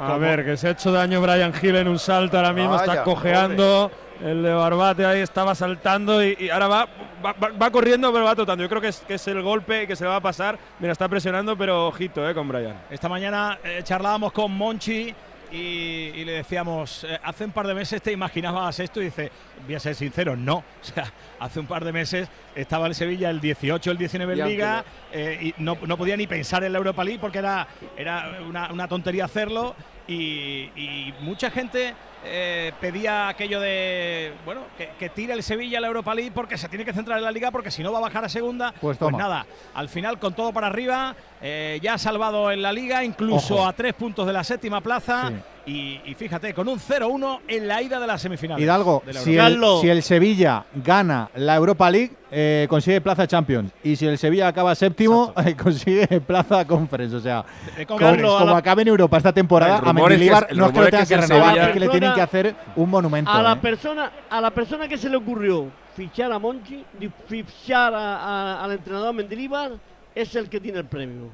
A 0.00 0.16
ver, 0.16 0.44
que 0.44 0.56
se 0.56 0.68
ha 0.68 0.70
hecho 0.70 0.90
daño 0.92 1.20
Brian 1.20 1.52
Hill 1.60 1.76
en 1.76 1.88
un 1.88 1.98
salto 1.98 2.36
ahora 2.38 2.52
mismo, 2.54 2.70
Vaya, 2.70 2.84
está 2.92 3.02
cojeando. 3.04 3.90
El 4.24 4.42
de 4.42 4.52
Barbate 4.52 5.06
ahí 5.06 5.20
estaba 5.20 5.54
saltando 5.54 6.24
y, 6.24 6.36
y 6.40 6.50
ahora 6.50 6.66
va, 6.66 6.88
va, 7.24 7.70
corriendo, 7.70 8.12
pero 8.12 8.24
va 8.24 8.34
tratando. 8.34 8.64
Yo 8.64 8.68
creo 8.68 8.80
que 8.80 8.88
es, 8.88 9.00
que 9.00 9.14
es 9.14 9.28
el 9.28 9.42
golpe 9.42 9.86
que 9.86 9.94
se 9.94 10.04
le 10.04 10.10
va 10.10 10.16
a 10.16 10.20
pasar. 10.20 10.58
Mira, 10.80 10.92
está 10.92 11.08
presionando, 11.08 11.56
pero 11.56 11.86
ojito 11.88 12.28
eh, 12.28 12.34
con 12.34 12.48
Brian. 12.48 12.76
Esta 12.90 13.08
mañana 13.08 13.58
eh, 13.62 13.80
charlábamos 13.84 14.32
con 14.32 14.50
Monchi 14.50 15.14
y, 15.50 15.56
y 15.56 16.24
le 16.24 16.32
decíamos, 16.32 17.04
eh, 17.04 17.18
hace 17.22 17.44
un 17.44 17.52
par 17.52 17.66
de 17.66 17.74
meses 17.74 18.02
te 18.02 18.12
imaginabas 18.12 18.78
esto 18.80 19.00
y 19.00 19.06
dice, 19.06 19.30
voy 19.64 19.74
a 19.74 19.80
ser 19.80 19.94
sincero, 19.94 20.36
no. 20.36 20.58
O 20.82 20.84
sea, 20.84 21.12
hace 21.38 21.60
un 21.60 21.66
par 21.66 21.84
de 21.84 21.92
meses 21.92 22.28
estaba 22.54 22.86
el 22.86 22.94
Sevilla 22.94 23.30
el 23.30 23.40
18, 23.40 23.90
el 23.90 23.98
19 23.98 24.32
en 24.32 24.38
Y 24.38 24.50
Liga 24.50 24.84
eh, 25.12 25.38
y 25.40 25.62
no, 25.62 25.78
no 25.86 25.96
podía 25.96 26.16
ni 26.16 26.26
pensar 26.26 26.64
en 26.64 26.72
la 26.72 26.78
Europa 26.78 27.04
League 27.04 27.20
porque 27.20 27.38
era, 27.38 27.66
era 27.96 28.38
una, 28.46 28.72
una 28.72 28.88
tontería 28.88 29.26
hacerlo 29.26 29.74
y, 30.06 30.70
y 30.76 31.14
mucha 31.20 31.50
gente 31.50 31.94
eh, 32.24 32.72
pedía 32.80 33.28
aquello 33.28 33.60
de, 33.60 34.32
bueno, 34.44 34.62
que, 34.76 34.90
que 34.98 35.08
tire 35.08 35.32
el 35.32 35.42
Sevilla 35.42 35.78
a 35.78 35.80
la 35.80 35.86
Europa 35.86 36.14
League 36.14 36.32
porque 36.34 36.58
se 36.58 36.68
tiene 36.68 36.84
que 36.84 36.92
centrar 36.92 37.18
en 37.18 37.24
la 37.24 37.30
Liga 37.30 37.50
porque 37.50 37.70
si 37.70 37.82
no 37.82 37.92
va 37.92 37.98
a 37.98 38.02
bajar 38.02 38.24
a 38.24 38.28
segunda. 38.28 38.72
Pues 38.80 38.98
toma. 38.98 39.18
nada, 39.18 39.46
al 39.74 39.88
final 39.88 40.18
con 40.18 40.34
todo 40.34 40.52
para 40.52 40.66
arriba, 40.66 41.14
eh, 41.40 41.78
ya 41.82 41.94
ha 41.94 41.98
salvado 41.98 42.50
en 42.50 42.62
la 42.62 42.72
Liga, 42.72 43.04
incluso 43.04 43.56
Ojo. 43.56 43.66
a 43.66 43.72
tres 43.72 43.94
puntos 43.94 44.26
de 44.26 44.32
la 44.32 44.44
séptima 44.44 44.80
plaza. 44.80 45.32
Y, 45.68 46.00
y 46.06 46.14
fíjate, 46.14 46.54
con 46.54 46.66
un 46.66 46.78
0-1 46.78 47.40
en 47.46 47.68
la 47.68 47.82
ida 47.82 48.00
de 48.00 48.06
las 48.06 48.22
semifinales. 48.22 48.62
Hidalgo, 48.64 49.02
de 49.04 49.12
la 49.12 49.20
si 49.20 49.32
Europa 49.32 49.46
el, 49.48 49.52
Carlos. 49.52 49.80
si 49.82 49.88
el 49.90 50.02
Sevilla 50.02 50.64
gana 50.82 51.28
la 51.34 51.56
Europa 51.56 51.90
League, 51.90 52.12
eh, 52.30 52.66
consigue 52.70 53.02
plaza 53.02 53.26
Champions. 53.26 53.70
Y 53.82 53.94
si 53.96 54.06
el 54.06 54.16
Sevilla 54.16 54.48
acaba 54.48 54.74
séptimo, 54.74 55.34
eh, 55.44 55.54
consigue 55.62 56.06
plaza 56.22 56.64
Conference. 56.66 57.14
O 57.16 57.20
sea, 57.20 57.44
Eh, 57.76 57.84
como, 57.84 57.98
como 58.00 58.44
la- 58.46 58.56
acabe 58.56 58.80
en 58.82 58.88
Europa 58.88 59.18
esta 59.18 59.32
temporada, 59.32 59.78
El 59.78 59.88
a 59.88 59.92
rumor 59.92 60.12
es 60.12 60.18
que 60.18 60.24
Mendilibar 60.24 60.42
no 60.56 60.66
es 60.66 60.72
que 60.72 60.78
lo 60.80 60.86
tengan 60.90 61.06
que 61.06 61.16
renovar, 61.18 61.44
Sevilla- 61.50 61.66
es 61.66 61.72
que 61.74 61.80
le 61.80 61.88
tienen 61.88 62.14
que 62.14 62.20
hacer 62.22 62.54
un 62.76 62.88
monumento. 62.90 63.30
A 63.30 63.42
la 63.42 63.52
¿eh? 63.52 63.56
persona, 63.56 64.10
a 64.30 64.40
la 64.40 64.50
persona 64.50 64.88
que 64.88 64.96
se 64.96 65.10
le 65.10 65.16
ocurrió 65.18 65.66
fichar 65.94 66.32
a 66.32 66.38
Monchi, 66.38 66.82
fichar 67.28 67.92
a- 67.94 68.16
a- 68.16 68.64
al 68.64 68.72
entrenador 68.72 69.12
Mendilibar, 69.14 69.72
es 70.14 70.34
el 70.34 70.48
que 70.48 70.60
tiene 70.60 70.78
el 70.78 70.86
premio. 70.86 71.28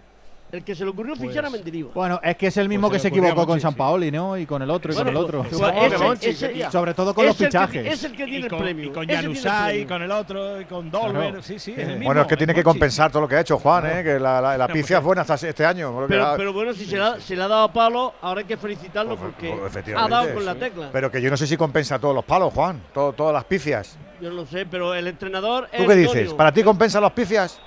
El 0.55 0.63
que 0.63 0.75
se 0.77 0.85
le 0.85 0.91
ocurrió 0.91 1.17
fichar 1.17 1.45
a 1.45 1.51
Mendilibar. 1.51 1.93
Bueno, 1.93 2.21
es 2.23 2.37
que 2.37 2.47
es 2.47 2.57
el 2.59 2.69
mismo 2.69 2.87
Pues 2.89 3.03
que 3.03 3.09
se 3.09 3.09
a 3.09 3.11
equivocó 3.19 3.45
con 3.45 3.61
San. 3.61 3.75
Paoli, 3.75 4.13
¿no? 4.13 4.39
Y 4.39 4.47
con 4.47 4.63
el 4.63 4.71
otro, 4.71 4.93
y 4.93 4.95
Bueno, 4.95 5.11
con 5.13 5.17
el 5.17 5.25
otro. 5.25 5.43
pues, 5.43 6.23
ese- 6.23 6.53
ese-. 6.53 6.71
Sobre 6.71 6.95
todo 6.95 7.13
con 7.13 7.27
los 7.27 7.37
que- 7.37 7.47
fichajes. 7.47 7.85
es 7.93 8.05
el 8.05 8.13
que 8.13 8.25
tiene 8.25 8.47
el 8.47 8.57
premio. 8.57 8.85
y 8.85 8.91
con 8.91 9.03
ese 9.03 9.07
tiene 9.21 9.21
el 9.35 9.43
Januzaj, 9.43 9.67
y 9.67 9.71
premio. 9.71 9.89
con 9.89 10.03
el 10.03 10.11
otro, 10.13 10.61
y 10.61 10.65
con 10.67 10.91
Dolber. 10.93 11.23
Claro. 11.31 11.43
Sí, 11.43 11.59
sí, 11.59 11.73
es 11.73 11.79
el 11.79 11.87
mismo. 11.95 12.05
Bueno, 12.05 12.21
es 12.21 12.27
que 12.29 12.37
tiene 12.37 12.55
que 12.55 12.63
compensar 12.63 13.11
todo 13.11 13.23
lo 13.23 13.29
que 13.29 13.35
ha 13.35 13.41
hecho 13.41 13.59
Juan, 13.59 13.85
¿eh? 13.87 14.03
que 14.05 14.21
la, 14.21 14.41
la, 14.41 14.57
la 14.57 14.69
pifia 14.69 14.99
es 14.99 15.03
buena 15.05 15.23
hasta 15.23 15.35
este 15.35 15.67
año. 15.67 15.93
Pero, 16.07 16.25
ha- 16.27 16.37
pero 16.37 16.53
bueno, 16.53 16.73
si 16.73 16.85
se, 16.87 16.99
la- 16.99 17.21
se 17.21 17.35
le 17.35 17.43
ha 17.43 17.49
dado 17.49 17.65
a 17.65 17.73
palo, 17.73 18.15
ahora 18.23 18.41
hay 18.43 18.47
que 18.47 18.57
felicitarlo 18.57 19.17
Pues, 19.17 19.33
porque 19.33 19.57
pues, 19.61 19.89
ha 19.97 20.09
dado 20.09 20.35
con 20.35 20.45
la 20.45 20.55
tecla. 20.55 20.91
Pero 20.93 21.11
que 21.11 21.21
yo 21.21 21.31
no 21.31 21.37
sé 21.37 21.49
si 21.49 21.57
compensa 21.57 21.99
todos 21.99 22.15
los 22.15 22.25
palos, 22.25 22.53
Juan, 22.55 22.81
todo- 22.95 23.13
todas 23.13 23.33
las 23.35 23.45
pifias. 23.45 23.99
Yo 24.21 24.31
no 24.31 24.47
sé, 24.47 24.67
pero 24.67 24.95
el 24.95 25.09
entrenador. 25.09 25.69
¿Tú 25.77 25.85
qué 25.85 25.97
dices? 25.97 26.33
¿Para 26.35 26.53
ti 26.53 26.63
compensa 26.63 27.01
las 27.01 27.11
pifias? 27.13 27.59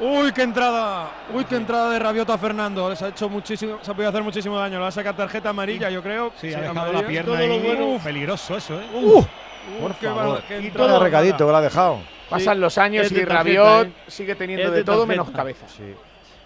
Uy, 0.00 0.32
qué 0.32 0.42
entrada. 0.42 1.10
Uy, 1.34 1.44
qué 1.44 1.56
entrada 1.56 1.90
de 1.90 1.98
Rabiota 1.98 2.34
a 2.34 2.38
Fernando. 2.38 2.88
Les 2.88 3.00
ha 3.02 3.08
hecho 3.08 3.28
muchísimo, 3.28 3.78
se 3.82 3.90
ha 3.90 3.94
podido 3.94 4.08
hacer 4.08 4.22
muchísimo 4.22 4.58
daño. 4.58 4.74
Le 4.76 4.82
va 4.82 4.88
a 4.88 4.92
sacar 4.92 5.14
tarjeta 5.14 5.50
amarilla, 5.50 5.90
yo 5.90 6.02
creo. 6.02 6.32
Sí, 6.40 6.48
ha 6.54 6.60
dejado 6.60 6.70
amarilla. 6.80 7.02
la 7.02 7.08
pierna 7.08 7.32
Todo 7.36 7.46
lo 7.46 7.54
ahí. 7.54 7.60
bueno. 7.60 7.86
Uf, 7.88 8.04
peligroso 8.04 8.56
eso, 8.56 8.80
¿eh? 8.80 8.86
Uf, 8.94 9.26
por 9.80 9.94
qué 9.96 10.06
favor. 10.06 10.42
qué 10.48 10.60
Y 10.60 10.66
entrada. 10.68 10.98
Recadito 10.98 11.38
que 11.46 11.52
lo 11.52 11.56
ha 11.56 11.60
dejado. 11.60 11.98
Pasan 12.30 12.60
los 12.60 12.78
años 12.78 13.06
y 13.10 13.14
tarjeta, 13.14 13.34
Rabiot 13.34 13.86
¿eh? 13.88 13.92
sigue 14.06 14.34
teniendo 14.36 14.66
Es 14.66 14.70
de, 14.72 14.78
de 14.78 14.84
todo 14.84 15.04
menos 15.06 15.30
cabeza. 15.30 15.66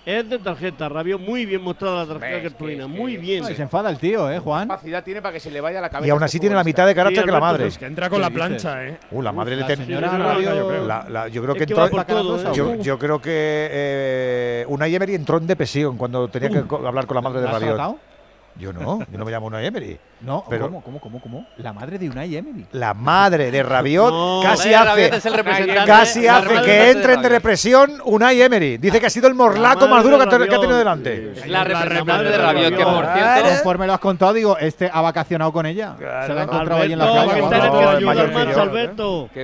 Es 0.07 0.29
de 0.29 0.39
tarjeta, 0.39 0.87
Rabiot 0.89 1.19
muy 1.19 1.47
bien 1.47 1.63
mostrada 1.63 2.05
la 2.05 2.15
tarjeta 2.19 2.43
que 2.43 2.55
que- 2.55 2.87
muy 2.87 3.17
bien. 3.17 3.43
Ay, 3.43 3.55
se 3.55 3.63
enfada 3.63 3.89
el 3.89 3.97
tío, 3.99 4.31
¿eh, 4.31 4.39
Juan? 4.39 4.69
capacidad 4.69 5.03
tiene 5.03 5.23
para 5.23 5.33
que 5.33 5.41
se 5.41 5.51
le 5.51 5.63
vaya 5.63 5.81
la 5.81 5.89
cabeza. 5.89 6.07
Y 6.07 6.11
aún 6.11 6.23
así 6.23 6.39
tiene 6.39 6.55
la 6.55 6.63
mitad 6.63 6.87
de 6.87 6.95
carácter 6.95 7.23
Sí, 7.23 7.27
que 7.27 7.33
la 7.33 7.41
madre. 7.41 7.67
es 7.69 7.79
Que 7.79 7.87
entra 7.87 8.11
con 8.11 8.19
¿Qué 8.19 8.23
la 8.23 8.29
dices? 8.29 8.47
plancha, 8.63 8.85
¿eh. 8.87 8.99
Uh, 9.11 9.23
la 9.23 9.33
madre 9.33 9.55
le 9.57 9.63
La 9.63 9.67
ten- 9.67 9.79
señora 9.79 10.11
Sí, 10.11 10.17
Rabiot- 10.17 10.57
yo 10.57 10.69
creo. 10.69 10.85
que 11.55 11.63
entró, 11.63 11.87
¿eh? 11.87 12.79
yo, 12.83 12.99
creo 12.99 13.19
que 13.23 13.31
eh, 13.73 14.65
Unai 14.69 14.95
Emery 14.95 15.15
entró 15.15 15.39
en 15.39 15.47
depresión 15.47 15.97
cuando 15.97 16.29
tenía 16.29 16.51
que 16.51 16.63
co- 16.63 16.87
hablar 16.87 17.07
con 17.07 17.15
la 17.15 17.21
madre 17.23 17.41
de 17.41 17.47
¿La 17.47 17.53
has 17.53 17.61
Rabiot. 17.63 17.97
Yo 18.57 18.73
no, 18.73 19.01
yo 19.11 19.19
no 19.19 19.25
me 19.25 19.31
llamo 19.33 19.47
Unai 19.47 19.65
Emery. 19.67 19.99
No, 20.25 20.45
Pero- 20.49 20.67
¿cómo, 20.67 20.83
cómo, 20.83 21.01
cómo, 21.01 21.21
cómo? 21.21 21.47
La 21.59 21.73
madre 21.73 21.99
de 21.99 22.09
Unai 22.09 22.35
Emery. 22.37 22.67
La 22.73 22.95
madre 22.95 23.51
de 23.51 23.63
Rabiot 23.63 24.11
No, 24.11 24.41
casi 24.43 24.71
Eh, 24.71 24.75
hace, 24.77 24.89
Rabiot 24.89 25.15
es 25.15 25.27
el 25.27 25.35
representante- 25.35 25.85
casi 25.87 26.23
la 26.23 26.37
hace 26.39 26.49
que 26.63 26.71
de 26.71 26.91
entre 26.91 27.13
en 27.13 27.17
Rabiot. 27.23 27.33
depresión 27.33 27.93
Unai 28.05 28.41
Emery. 28.43 28.79
Dice 28.79 29.01
que 29.01 29.07
ha 29.07 29.11
sido 29.11 29.29
el 29.29 29.35
morlaco 29.35 29.87
más 29.89 30.03
duro 30.03 30.19
que, 30.19 30.25
de 30.25 30.29
ha- 30.29 30.29
que 30.31 30.35
ha 30.35 30.39
Rabiot. 30.39 30.61
tenido 30.61 30.79
delante. 30.79 31.33
Es 31.37 31.47
la 31.47 31.59
La 31.59 31.65
representante 31.65 32.25
de 32.31 32.39
Rabiot, 32.39 32.71
de 32.71 32.77
que 32.77 32.85
por 32.85 33.05
cierto. 33.13 33.49
Conforme 33.51 33.87
lo 33.87 33.93
has 33.95 34.01
contado, 34.01 34.33
digo, 34.33 34.59
este 34.59 34.91
ha 34.93 35.01
vacacionado 35.01 35.53
con 35.53 35.67
ella. 35.67 35.95
Claro. 35.99 36.27
Se 36.27 36.35
la 36.35 36.41
ha 36.41 36.45
encontrado 36.45 36.83
allí 36.83 36.93
en 36.95 36.99
la 36.99 37.05
playa. 37.05 37.35
que 37.35 37.41
No, 37.41 37.49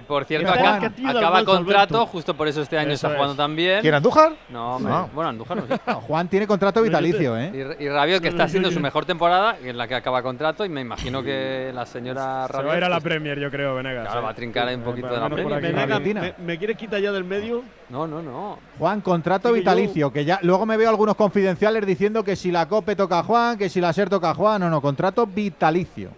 por 0.07 0.25
cierto 0.25 0.51
acá- 0.51 0.77
acaba 1.09 1.45
contrato, 1.45 1.97
Alberto. 1.97 2.07
justo 2.07 2.35
por 2.35 2.49
eso 2.49 2.63
este 2.63 2.79
año 2.79 2.93
Eso 2.93 3.07
está 3.07 3.17
jugando 3.17 3.33
es. 3.33 3.37
también. 3.37 3.81
¿Quién, 3.81 3.95
Andújar? 3.95 4.33
No. 4.49 4.79
Bueno, 5.15 5.31
Andújar 5.31 5.57
no 5.59 5.67
sé. 5.67 5.79
Juan 6.07 6.29
tiene 6.29 6.47
contrato 6.47 6.83
vitalicio, 6.83 7.37
¿eh? 7.37 7.77
Y, 7.81 7.85
y 7.85 7.89
Rabiot, 7.89 8.23
que 8.23 8.29
está 8.29 8.45
haciendo 8.45 8.71
su 8.71 8.81
mejor 8.81 9.05
temporada, 9.05 9.57
en 9.63 9.77
la 9.77 9.87
que 9.89 9.95
acaba 9.95 10.23
contrato, 10.23 10.65
me 10.71 10.81
imagino 10.81 11.23
que 11.23 11.71
la 11.75 11.85
señora 11.85 12.23
Se 12.47 12.53
va 12.55 12.59
a 12.59 12.63
Rabiot, 12.63 12.77
ir 12.79 12.85
a 12.85 12.89
la 12.89 12.97
pues, 12.97 13.05
Premier, 13.05 13.39
yo 13.39 13.51
creo, 13.51 13.75
Venegas. 13.75 14.05
Claro, 14.07 14.21
¿eh? 14.21 14.25
va 14.25 14.31
a 14.31 14.35
trincar 14.35 14.69
ahí 14.69 14.75
un 14.77 14.83
poquito 14.83 15.09
de 15.09 15.17
la 15.21 15.29
Premier. 15.29 15.61
Venegas. 15.61 16.01
¿me, 16.39 16.45
me 16.45 16.59
quieres 16.59 16.77
quitar 16.77 17.01
ya 17.01 17.13
del 17.13 17.25
medio? 17.25 17.63
No, 17.89 18.07
no, 18.07 18.23
no. 18.23 18.59
Juan, 18.79 19.01
contrato 19.01 19.49
Sí, 19.49 19.55
que 19.55 19.59
yo- 19.59 19.61
vitalicio, 19.63 20.13
que 20.13 20.25
ya 20.25 20.39
luego 20.43 20.65
me 20.67 20.77
veo 20.77 20.89
algunos 20.89 21.17
confidenciales 21.17 21.85
diciendo 21.85 22.25
que 22.25 22.37
si 22.37 22.51
la 22.51 22.67
COPE 22.69 22.97
toca 22.97 23.19
a 23.19 23.23
Juan, 23.23 23.59
que 23.59 23.69
si 23.69 23.81
la 23.81 23.93
SER 23.93 24.09
toca 24.09 24.31
a 24.31 24.35
Juan, 24.35 24.61
no, 24.61 24.71
no, 24.71 24.81
contrato 24.81 25.27
vitalicio. 25.27 26.11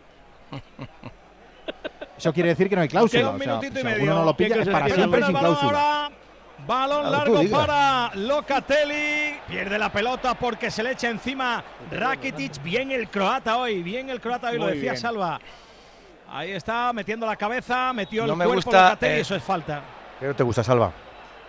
Eso 2.18 2.32
quiere 2.32 2.50
decir 2.50 2.68
que 2.68 2.76
no 2.76 2.82
hay 2.82 2.88
cláusula. 2.88 3.20
Queda 3.20 3.30
un 3.30 3.36
o 3.36 3.38
sea, 3.42 3.46
minutito 3.59 3.74
y 3.74 3.82
si 3.82 3.84
medio. 3.84 3.96
alguno 4.03 4.14
no 4.20 4.24
lo 4.26 4.36
pilla, 4.36 4.57
es 4.57 4.68
para 4.68 4.88
siempre 4.88 5.22
sin 5.24 5.34
cláusula. 5.34 6.11
Balón 6.66 7.10
largo 7.10 7.42
para 7.50 8.10
Locatelli. 8.14 9.34
Pierde 9.48 9.78
la 9.78 9.90
pelota 9.90 10.34
porque 10.34 10.70
se 10.70 10.82
le 10.82 10.92
echa 10.92 11.08
encima 11.08 11.62
Rakitic. 11.90 12.62
Bien 12.62 12.90
el 12.90 13.08
croata 13.08 13.56
hoy. 13.58 13.82
Bien 13.82 14.08
el 14.10 14.20
croata 14.20 14.50
hoy, 14.50 14.58
lo 14.58 14.66
decía 14.66 14.92
bien. 14.92 14.96
Salva. 14.98 15.40
Ahí 16.30 16.52
está, 16.52 16.92
metiendo 16.92 17.26
la 17.26 17.36
cabeza, 17.36 17.92
metió 17.92 18.26
No 18.26 18.32
el 18.32 18.38
me 18.38 18.44
cuerpo 18.44 18.62
gusta, 18.64 18.82
Locatelli. 18.90 19.14
eh, 19.16 19.20
Eso 19.20 19.34
es 19.36 19.42
falta. 19.42 19.82
¿Qué 20.18 20.26
no 20.26 20.34
te 20.36 20.42
gusta, 20.42 20.62
Salva? 20.64 20.92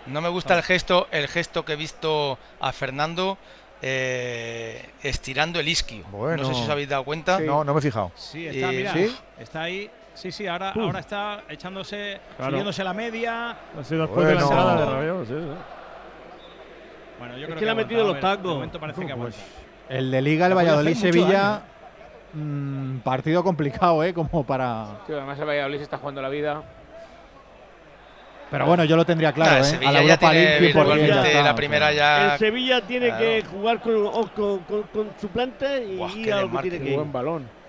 No 0.08 0.20
me 0.20 0.28
gusta 0.30 0.58
el 0.58 0.64
gesto, 0.64 1.08
el 1.12 1.28
gesto 1.30 1.64
que 1.64 1.74
he 1.74 1.76
visto 1.78 2.38
a 2.60 2.72
Fernando 2.74 3.38
eh, 3.82 4.90
estirando 5.02 5.60
el 5.60 5.68
isquio. 5.70 6.04
Bueno. 6.12 6.44
No 6.44 6.50
sé 6.50 6.56
si 6.56 6.62
os 6.64 6.70
habéis 6.70 6.90
dado 6.90 7.04
cuenta. 7.06 7.40
No, 7.40 7.64
no 7.64 7.74
me 7.74 7.80
he 7.80 7.82
fijado. 7.82 8.12
Sí, 8.16 8.48
está, 8.48 8.72
Eh, 8.72 8.76
mira. 8.78 8.94
¿sí? 8.94 9.18
Está 9.40 9.62
ahí. 9.64 9.90
Sí, 10.14 10.32
sí, 10.32 10.46
ahora, 10.48 10.72
Uf. 10.76 10.84
ahora 10.84 11.00
está 11.00 11.42
echándose, 11.50 12.20
Claro. 12.38 12.52
siguiéndose 12.52 12.84
la 12.84 12.94
media. 12.94 13.52
Ha 13.52 13.84
sido 13.84 14.02
después 14.04 14.28
de 14.28 14.36
la 14.36 14.44
Bueno. 14.46 14.60
entrada 14.62 14.86
de 14.86 14.92
Rabiot, 14.92 15.28
sí, 15.28 15.34
sí. 15.34 15.58
Bueno, 17.20 17.34
yo 17.36 17.40
Es 17.42 17.46
creo 17.48 17.60
que 17.60 17.66
le 17.66 17.72
ha 17.72 17.76
metido 17.76 18.04
los 18.06 18.16
de 18.16 18.22
tacos. 18.22 18.70
que 19.06 19.12
aguanta. 19.12 19.38
El 19.90 20.12
de 20.12 20.22
Liga, 20.22 20.46
el 20.48 20.54
Valladolid-Sevilla, 20.56 21.62
mm, 22.34 22.98
partido 23.00 23.44
complicado, 23.44 24.04
¿eh? 24.04 24.14
Como 24.14 24.46
para... 24.46 25.00
Tío, 25.08 25.18
además 25.18 25.40
el 25.40 25.46
Valladolid 25.48 25.78
se 25.78 25.84
está 25.84 25.98
jugando 25.98 26.22
la 26.22 26.30
vida. 26.30 26.62
Pero 28.52 28.68
bueno, 28.68 28.84
yo 28.84 28.96
lo 28.96 29.04
tendría 29.04 29.32
claro, 29.34 29.56
el 29.58 29.62
¿eh? 29.62 29.66
Sevilla 29.66 29.90
A 29.90 29.92
la 29.94 30.00
ya 30.04 30.14
Europa 30.14 30.30
tiene 30.30 30.46
League 30.46 30.60
100%, 30.60 30.62
virtualmente 30.62 31.08
ya 31.08 31.28
está, 31.28 31.44
la 31.44 31.52
o 31.52 31.56
primera 31.56 31.92
ya- 31.92 32.34
El 32.34 32.40
Sevilla 32.40 32.82
tiene 32.82 33.08
Claro. 33.08 33.20
que 33.24 33.44
jugar 33.50 33.80
con, 33.82 34.12
con, 34.30 34.60
con, 34.60 34.84
con 34.84 35.10
suplente 35.20 35.86
y 35.86 35.96
Buah, 35.98 36.12
ir 36.12 36.34
a 36.34 36.42
lo 36.42 36.52
que 36.52 36.58
tiene 36.60 36.78
qué 36.78 36.84
que 36.84 36.90
ir. 36.92 36.96
Buen 36.98 37.12
balón. 37.12 37.63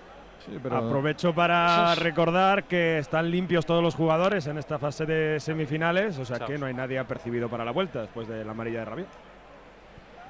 Aprovecho 0.71 1.33
para 1.33 1.95
recordar 1.95 2.65
que 2.65 2.99
están 2.99 3.29
limpios 3.31 3.65
todos 3.65 3.81
los 3.83 3.95
jugadores 3.95 4.45
en 4.47 4.57
esta 4.57 4.77
fase 4.79 5.05
de 5.05 5.39
semifinales, 5.39 6.17
o 6.19 6.25
sea 6.25 6.39
que 6.39 6.57
no 6.57 6.65
hay 6.65 6.73
nadie 6.73 6.99
apercibido 6.99 7.49
para 7.49 7.65
la 7.65 7.71
vuelta 7.71 8.01
después 8.01 8.27
de 8.27 8.43
la 8.45 8.51
amarilla 8.51 8.79
de 8.79 8.85
Rabiot. 8.85 9.07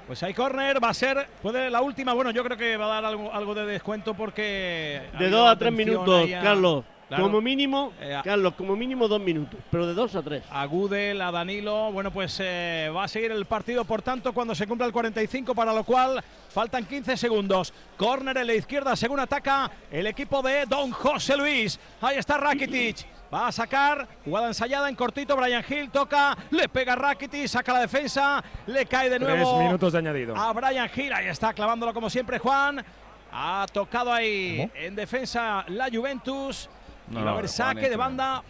Pues 0.07 0.21
hay 0.21 0.33
córner, 0.35 0.83
va 0.83 0.89
a 0.89 0.93
ser, 0.93 1.27
puede 1.41 1.69
la 1.71 1.81
última, 1.81 2.13
bueno, 2.13 2.29
yo 2.29 2.43
creo 2.43 2.55
que 2.57 2.77
va 2.77 2.85
a 2.85 2.89
dar 3.01 3.05
algo, 3.05 3.33
algo 3.33 3.55
de 3.55 3.65
descuento 3.65 4.13
porque... 4.13 5.01
De 5.17 5.29
dos 5.31 5.49
a 5.49 5.57
tres 5.57 5.73
minutos, 5.73 6.29
a- 6.31 6.41
Carlos. 6.41 6.83
Claro. 7.07 7.25
Como 7.25 7.39
mínimo, 7.39 7.93
Eh, 8.01 8.15
a- 8.15 8.23
Carlos, 8.23 8.55
como 8.55 8.75
mínimo 8.75 9.07
dos 9.07 9.21
minutos, 9.21 9.59
pero 9.69 9.85
de 9.85 9.93
dos 9.93 10.15
a 10.15 10.23
tres. 10.23 10.43
A 10.49 10.65
Gudel, 10.65 11.21
a 11.21 11.31
Danilo, 11.31 11.91
bueno, 11.91 12.09
pues 12.11 12.37
eh, 12.41 12.91
va 12.95 13.03
a 13.03 13.07
seguir 13.07 13.31
el 13.31 13.45
partido, 13.45 13.85
por 13.85 14.01
tanto, 14.01 14.33
cuando 14.33 14.55
se 14.55 14.65
cumpla 14.65 14.87
el 14.87 14.91
45, 14.91 15.53
para 15.53 15.71
lo 15.71 15.83
cual 15.83 16.23
faltan 16.49 16.83
15 16.85 17.15
segundos. 17.15 17.73
Córner 17.95 18.37
en 18.37 18.47
la 18.47 18.55
izquierda, 18.55 18.95
según 18.95 19.19
ataca 19.19 19.69
el 19.91 20.07
equipo 20.07 20.41
de 20.41 20.65
Don 20.65 20.89
José 20.91 21.37
Luis. 21.37 21.79
Ahí 22.01 22.17
está 22.17 22.37
Rakitic. 22.37 23.05
Va 23.31 23.47
a 23.47 23.51
sacar, 23.51 24.07
jugada 24.23 24.47
ensayada 24.47 24.87
en 24.89 24.95
cortito, 24.95 25.35
Brian 25.35 25.63
Hill 25.67 25.89
toca, 25.91 26.35
le 26.51 26.69
pega 26.69 26.95
Rakitic, 26.95 27.47
saca 27.47 27.73
la 27.73 27.79
defensa, 27.81 28.43
le 28.67 28.85
cae 28.87 29.09
de 29.09 29.17
Tres 29.19 29.29
nuevo 29.29 29.61
minutos 29.61 29.93
de 29.93 29.99
añadido. 29.99 30.35
a 30.35 30.53
Brian 30.53 30.89
Hill, 30.95 31.13
ahí 31.13 31.27
está 31.27 31.53
clavándolo 31.53 31.93
como 31.93 32.09
siempre 32.09 32.39
Juan. 32.39 32.83
Ha 33.31 33.65
tocado 33.73 34.13
ahí 34.13 34.71
en 34.75 34.95
defensa 34.95 35.65
la 35.67 35.89
Juventus. 35.91 36.69
No, 37.09 37.19
y 37.19 37.23
va 37.23 37.29
a 37.29 37.33
haber 37.33 37.47
saque 37.47 37.89
de 37.89 37.95
banda 37.95 38.43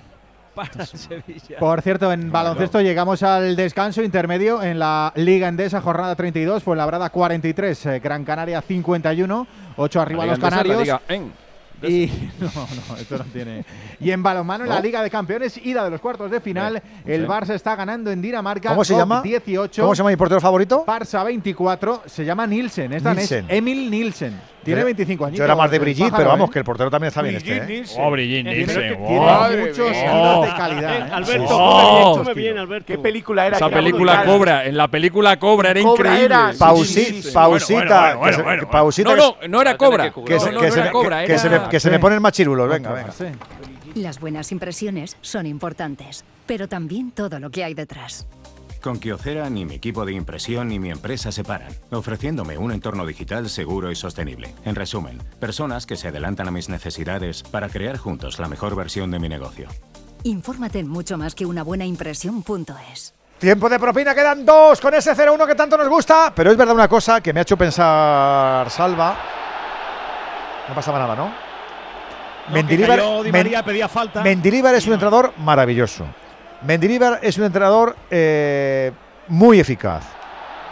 para 0.55 0.85
Sevilla. 0.85 1.59
Por 1.59 1.81
cierto, 1.81 2.11
en 2.11 2.31
baloncesto 2.31 2.81
llegamos 2.81 3.21
al 3.23 3.55
descanso 3.55 4.01
intermedio 4.01 4.63
en 4.63 4.79
la 4.79 5.11
Liga 5.15 5.47
Endesa, 5.47 5.81
jornada 5.81 6.15
32, 6.15 6.63
fue 6.63 6.75
Labrada 6.75 7.09
43, 7.09 7.85
eh, 7.85 7.99
Gran 7.99 8.23
Canaria 8.23 8.61
51, 8.61 9.47
8 9.75 10.01
arriba 10.01 10.25
La 10.25 10.31
los 10.31 10.39
Liga 10.39 10.47
Endesa 10.47 10.61
es 10.61 10.87
la 10.87 10.99
canarios. 10.99 11.44
Y 11.83 12.11
no, 12.39 12.49
no, 12.55 12.97
esto 12.97 13.17
no 13.17 13.23
tiene. 13.25 13.65
Y 13.99 14.11
en 14.11 14.21
balonmano 14.23 14.63
en 14.63 14.69
la. 14.69 14.79
Liga 14.79 15.01
de 15.01 15.09
Campeones, 15.09 15.57
ida 15.65 15.83
de 15.83 15.89
los 15.89 15.99
cuartos 16.01 16.29
de 16.29 16.39
final, 16.39 16.81
el. 17.05 17.27
Barça 17.27 17.53
está 17.55 17.75
ganando 17.75 18.11
en 18.11 18.21
Dinamarca. 18.21 18.69
¿Cómo 18.69 18.85
se 18.85 18.95
llama? 18.95 19.21
18. 19.21 19.81
¿Cómo 19.81 19.95
se 19.95 19.99
llama 19.99 20.09
mi 20.11 20.15
portero 20.15 20.39
favorito? 20.41 20.85
Barça 20.85 21.23
24, 21.25 22.03
se 22.05 22.23
llama 22.25 22.45
Nielsen, 22.45 22.93
es 22.93 23.03
danés, 23.03 23.31
Nielsen. 23.31 23.45
Emil 23.49 23.89
Nielsen. 23.89 24.39
Tiene 24.63 24.81
Yo- 24.81 24.85
25 24.85 25.25
años. 25.25 25.37
Yo 25.37 25.43
era 25.45 25.55
más 25.55 25.69
de 25.69 25.77
Brigitte, 25.77 26.11
pero 26.15 26.29
vamos, 26.29 26.49
que 26.49 26.57
el 26.57 26.65
portero 26.65 26.89
también 26.89 27.09
está 27.09 27.21
bien 27.21 27.35
este, 27.35 27.55
¿eh? 27.57 27.83
Oh, 27.99 28.09
Brigitte 28.09 28.43
Tiene, 28.45 28.55
Nielsen, 28.55 28.81
tiene 28.81 28.95
wow. 29.19 29.23
Madre 29.25 29.61
muchos 29.61 29.91
kilos 29.91 30.41
de 30.41 30.53
calidad. 30.57 30.95
Eh, 30.95 30.97
¿eh? 30.97 31.11
Alberto. 31.13 31.47
Oh. 31.51 32.33
bien, 32.35 32.57
Alberto. 32.57 32.87
¿Qué 32.87 32.97
película 32.97 33.45
era? 33.45 33.57
Esa 33.57 33.67
era 33.67 33.75
película 33.77 34.13
brutal. 34.21 34.37
Cobra, 34.37 34.65
en 34.65 34.77
la 34.77 34.87
película 34.87 35.37
Cobra 35.37 35.69
era 35.69 35.81
Cobra 35.83 36.09
increíble. 36.09 36.25
era- 36.25 36.53
Sí, 36.53 36.59
Pausi- 36.59 36.83
sí, 36.85 37.05
sí, 37.05 37.21
sí. 37.23 37.31
pausita, 37.31 38.15
Bueno, 38.15 38.19
bueno, 38.19 38.43
bueno, 38.43 38.59
que 38.61 38.67
pausita 38.67 39.09
No, 39.09 39.15
no, 39.15 39.35
no 39.47 39.61
era 39.61 39.77
Cobra. 39.77 40.11
Que 40.11 40.39
se, 40.39 40.45
No, 40.47 40.51
no, 40.53 40.59
que 40.61 40.65
no 40.67 40.71
se 40.73 40.79
era 40.79 40.85
me- 40.87 40.91
Cobra, 40.91 41.21
que- 41.21 41.27
que 41.27 41.37
se 41.39 41.49
me, 41.49 41.59
era- 41.65 41.71
que 41.71 41.79
se 41.79 41.89
me 41.91 41.99
ponen 41.99 42.21
más 42.21 42.31
chirulos, 42.33 42.67
venga, 42.69 42.91
venga. 42.93 43.13
Las 43.95 44.19
buenas 44.19 44.51
impresiones 44.51 45.15
son 45.21 45.45
importantes, 45.45 46.25
pero 46.45 46.67
también 46.67 47.11
todo 47.11 47.39
lo 47.39 47.49
que 47.49 47.63
hay 47.63 47.73
detrás. 47.73 48.27
Con 48.81 48.99
Kyocera 48.99 49.49
ni 49.49 49.65
mi 49.65 49.75
equipo 49.75 50.05
de 50.05 50.11
impresión 50.13 50.67
ni 50.67 50.77
mi 50.77 50.91
empresa 50.91 51.31
se 51.31 51.43
paran, 51.43 51.71
ofreciéndome 51.91 52.57
un 52.57 52.71
entorno 52.71 53.05
digital 53.05 53.49
seguro 53.49 53.89
y 53.91 53.95
sostenible. 53.95 54.53
En 54.63 54.75
resumen, 54.75 55.17
personas 55.39 55.85
que 55.87 55.95
se 55.95 56.09
adelantan 56.09 56.47
a 56.47 56.51
mis 56.51 56.69
necesidades 56.69 57.41
para 57.41 57.67
crear 57.69 57.97
juntos 57.97 58.37
la 58.37 58.47
mejor 58.47 58.75
versión 58.75 59.09
de 59.09 59.17
mi 59.19 59.27
negocio. 59.27 59.69
Infórmate 60.23 60.79
en 60.79 60.87
mucho 60.87 61.17
más 61.17 61.33
que 61.33 61.45
una 61.47 61.63
buena 61.63 61.85
impresión.es. 61.85 63.13
Tiempo 63.39 63.69
de 63.69 63.79
propina, 63.79 64.13
quedan 64.13 64.45
dos 64.45 64.79
con 64.79 64.93
ese 64.93 65.13
0-1 65.15 65.45
que 65.47 65.55
tanto 65.55 65.77
nos 65.77 65.89
gusta. 65.89 66.31
Pero 66.35 66.51
es 66.51 66.57
verdad 66.57 66.75
una 66.75 66.87
cosa 66.87 67.21
que 67.21 67.33
me 67.33 67.39
ha 67.39 67.43
hecho 67.43 67.57
pensar 67.57 68.69
Salva. 68.69 69.17
No 70.69 70.75
pasaba 70.75 70.99
nada, 70.99 71.15
¿no? 71.15 71.44
Mendilibar, 72.51 73.63
pedía 73.63 73.87
falta. 73.87 74.23
Es 74.23 74.87
un 74.87 74.93
entrenador 74.93 75.33
maravilloso. 75.37 76.05
Mendilibar 76.61 77.19
es 77.21 77.37
un 77.37 77.45
entrenador 77.45 77.95
eh, 78.09 78.91
muy 79.27 79.59
eficaz. 79.59 80.03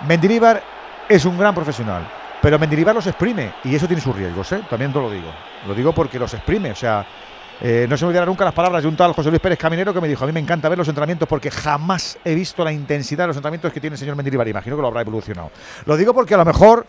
Mendilibar 0.08 0.62
es 1.10 1.26
un 1.26 1.38
gran 1.38 1.54
profesional. 1.54 2.08
Pero 2.42 2.60
Mendilibar 2.60 2.94
los 2.94 3.08
exprime 3.08 3.54
y 3.64 3.74
eso 3.74 3.88
tiene 3.88 4.02
sus 4.02 4.16
riesgos, 4.16 4.52
¿eh? 4.52 4.62
También 4.70 4.92
te 4.92 5.00
lo 5.00 5.10
digo. 5.10 5.32
Lo 5.68 5.74
digo 5.74 5.94
porque 5.94 6.20
los 6.20 6.34
exprime. 6.34 6.72
O 6.72 6.76
sea, 6.76 7.06
eh, 7.62 7.86
no 7.90 7.96
se 7.96 8.04
me 8.04 8.10
olvidarán 8.10 8.28
nunca 8.28 8.44
las 8.44 8.54
palabras 8.54 8.84
de 8.84 8.90
un 8.90 8.98
tal 8.98 9.14
José 9.14 9.30
Luis 9.30 9.42
Pérez 9.42 9.58
Caminero 9.58 9.94
que 9.94 10.02
me 10.02 10.10
dijo: 10.10 10.26
A 10.26 10.28
mí 10.28 10.34
me 10.34 10.42
encanta 10.42 10.68
ver 10.68 10.78
los 10.78 10.88
entrenamientos 10.88 11.28
porque 11.28 11.50
jamás 11.50 12.18
he 12.26 12.36
visto 12.36 12.64
la 12.66 12.74
intensidad 12.74 13.24
de 13.24 13.28
los 13.28 13.38
entrenamientos 13.38 13.72
que 13.72 13.80
tiene 13.80 13.94
el 13.94 13.98
señor 13.98 14.18
Mendilibar. 14.18 14.46
Imagino 14.48 14.76
que 14.76 14.82
lo 14.82 14.90
habrá 14.90 15.02
evolucionado. 15.02 15.52
Lo 15.86 15.96
digo 15.96 16.14
porque 16.14 16.34
a 16.34 16.38
lo 16.38 16.46
mejor, 16.46 16.86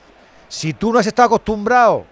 si 0.49 0.75
tú 0.75 0.93
no 0.93 0.99
has 0.99 1.07
estado 1.07 1.27
acostumbrado 1.27 2.05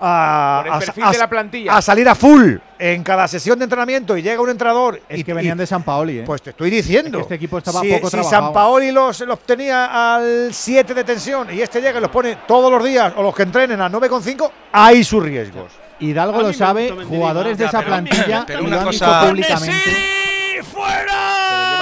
a, 0.00 0.60
Por 0.62 0.66
el 0.68 0.72
a- 0.74 0.78
perfil 0.78 1.04
a- 1.04 1.10
de 1.12 1.18
la 1.18 1.28
plantilla. 1.28 1.76
a 1.76 1.82
salir 1.82 2.08
a 2.08 2.14
full 2.14 2.54
en 2.78 3.02
cada 3.02 3.26
sesión 3.26 3.58
de 3.58 3.64
entrenamiento 3.64 4.16
y 4.16 4.22
llega 4.22 4.40
un 4.40 4.50
entrenador 4.50 5.00
Es 5.08 5.18
y 5.20 5.24
que 5.24 5.34
venían 5.34 5.56
y- 5.56 5.60
de 5.60 5.66
San 5.66 5.82
Paoli, 5.82 6.20
¿eh? 6.20 6.22
pues 6.24 6.40
te 6.42 6.50
estoy 6.50 6.70
diciendo. 6.70 7.18
Es 7.18 7.22
que 7.22 7.22
este 7.22 7.34
equipo 7.34 7.58
estaba 7.58 7.80
si, 7.80 7.88
poco 7.92 8.06
si 8.08 8.12
trabajado. 8.16 8.44
San 8.46 8.52
Paoli 8.52 8.92
los, 8.92 9.20
los 9.20 9.40
tenía 9.40 10.14
al 10.16 10.50
7 10.52 10.94
de 10.94 11.04
tensión 11.04 11.48
y 11.52 11.60
este 11.60 11.80
llega 11.80 11.98
y 11.98 12.02
los 12.02 12.10
pone 12.10 12.36
todos 12.46 12.70
los 12.70 12.82
días 12.84 13.12
o 13.16 13.22
los 13.22 13.34
que 13.34 13.42
entrenen 13.42 13.80
al 13.80 13.90
9,5, 13.92 14.50
hay 14.72 15.02
sus 15.04 15.22
riesgos. 15.22 15.72
Hidalgo 16.00 16.38
A 16.38 16.42
lo 16.44 16.52
sabe, 16.52 16.90
jugadores 17.08 17.58
de 17.58 17.64
esa 17.64 17.82
plantilla 17.82 18.44
pero 18.46 18.60
lo 18.60 18.68
una 18.68 18.78
han 18.80 18.84
cosa- 18.86 19.06
dicho 19.20 19.28
públicamente. 19.30 20.62
¡Fuera! 20.72 21.77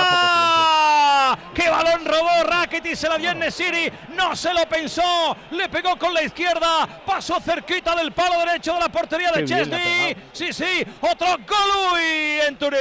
¡Qué 1.57 1.71
balón 1.71 2.05
robó 2.05 2.45
Rakitic! 2.45 2.95
Se 2.95 3.09
la 3.09 3.17
dio 3.17 3.31
en 3.31 3.39
Nesiri. 3.39 3.91
No 4.15 4.37
se 4.37 4.53
lo 4.53 4.69
pensó. 4.69 5.35
Le 5.53 5.71
pegó 5.71 5.99
con 5.99 6.13
la 6.13 6.23
izquierda. 6.23 6.87
Pasó 7.07 7.41
cerquita 7.41 7.97
del 7.97 8.13
palo 8.13 8.39
derecho 8.41 8.75
de 8.75 8.81
la 8.81 8.91
portería 8.91 9.33
de 9.33 9.47
Chesney. 9.47 10.15
Sí, 10.35 10.53
sí. 10.53 10.87
Otro 11.01 11.29
Golui 11.49 12.41
en 12.47 12.57
Turín. 12.57 12.79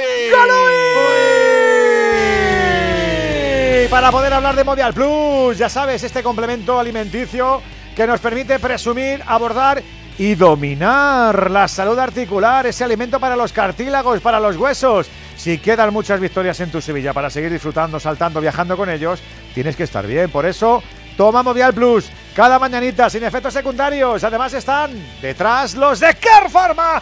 Y 3.82 3.88
para 3.88 4.12
poder 4.12 4.34
hablar 4.34 4.54
de 4.54 4.64
Movial 4.64 4.92
Plus, 4.92 5.56
ya 5.56 5.70
sabes, 5.70 6.02
este 6.04 6.22
complemento 6.22 6.78
alimenticio 6.78 7.62
que 7.94 8.06
nos 8.06 8.20
permite 8.20 8.58
presumir, 8.58 9.22
abordar 9.26 9.82
y 10.18 10.34
dominar 10.34 11.50
la 11.50 11.66
salud 11.66 11.98
articular, 11.98 12.66
ese 12.66 12.84
alimento 12.84 13.18
para 13.18 13.36
los 13.36 13.54
cartílagos, 13.54 14.20
para 14.20 14.38
los 14.38 14.56
huesos. 14.56 15.08
Si 15.36 15.58
quedan 15.58 15.92
muchas 15.92 16.18
victorias 16.18 16.58
en 16.60 16.70
tu 16.70 16.80
Sevilla 16.80 17.12
para 17.12 17.30
seguir 17.30 17.52
disfrutando, 17.52 18.00
saltando, 18.00 18.40
viajando 18.40 18.76
con 18.76 18.88
ellos, 18.90 19.20
tienes 19.54 19.76
que 19.76 19.84
estar 19.84 20.06
bien. 20.06 20.30
Por 20.30 20.46
eso, 20.46 20.82
toma 21.16 21.42
Movial 21.42 21.74
Plus 21.74 22.10
cada 22.34 22.58
mañanita 22.58 23.08
sin 23.10 23.22
efectos 23.22 23.52
secundarios. 23.52 24.24
Además 24.24 24.54
están 24.54 24.90
detrás 25.20 25.74
los 25.74 26.00
de 26.00 26.14
Care 26.14 26.48
Pharma. 26.50 27.00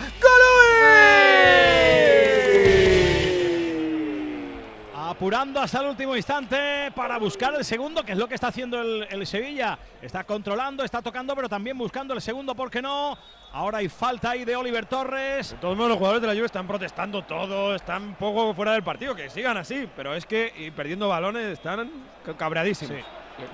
apurando 5.14 5.60
hasta 5.60 5.80
el 5.80 5.86
último 5.86 6.16
instante 6.16 6.90
para 6.92 7.18
buscar 7.18 7.54
el 7.54 7.64
segundo, 7.64 8.02
que 8.02 8.12
es 8.12 8.18
lo 8.18 8.26
que 8.26 8.34
está 8.34 8.48
haciendo 8.48 8.82
el, 8.82 9.06
el 9.08 9.24
Sevilla. 9.26 9.78
Está 10.02 10.24
controlando, 10.24 10.82
está 10.82 11.00
tocando, 11.02 11.36
pero 11.36 11.48
también 11.48 11.78
buscando 11.78 12.14
el 12.14 12.20
segundo, 12.20 12.52
¿por 12.54 12.68
qué 12.68 12.82
no? 12.82 13.16
Ahora 13.54 13.78
hay 13.78 13.88
falta 13.88 14.30
ahí 14.30 14.44
de 14.44 14.56
Oliver 14.56 14.84
Torres. 14.84 15.52
De 15.52 15.56
todos 15.58 15.76
modos, 15.76 15.90
los 15.90 15.98
jugadores 15.98 16.20
de 16.20 16.26
la 16.26 16.34
Juve 16.34 16.46
están 16.46 16.66
protestando 16.66 17.22
todo, 17.22 17.76
están 17.76 18.02
un 18.02 18.14
poco 18.16 18.52
fuera 18.52 18.72
del 18.72 18.82
partido, 18.82 19.14
que 19.14 19.30
sigan 19.30 19.56
así, 19.56 19.88
pero 19.94 20.12
es 20.12 20.26
que 20.26 20.52
y 20.58 20.72
perdiendo 20.72 21.06
balones 21.06 21.46
están 21.46 21.88
cabreadísimos. 22.36 22.96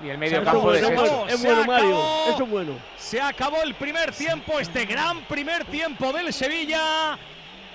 Y 0.03 0.09
el 0.09 0.17
medio 0.17 0.39
Se 0.39 0.43
campo 0.43 0.71
acabó, 0.71 1.25
de 1.25 1.33
Es 1.33 1.43
bueno, 1.43 1.65
Mario. 1.65 2.01
Eso 2.33 2.45
bueno. 2.47 2.79
Se 2.97 3.21
acabó 3.21 3.61
el 3.61 3.75
primer 3.75 4.11
tiempo, 4.11 4.59
este 4.59 4.87
gran 4.87 5.21
primer 5.25 5.65
tiempo 5.65 6.11
del 6.11 6.33
Sevilla. 6.33 7.19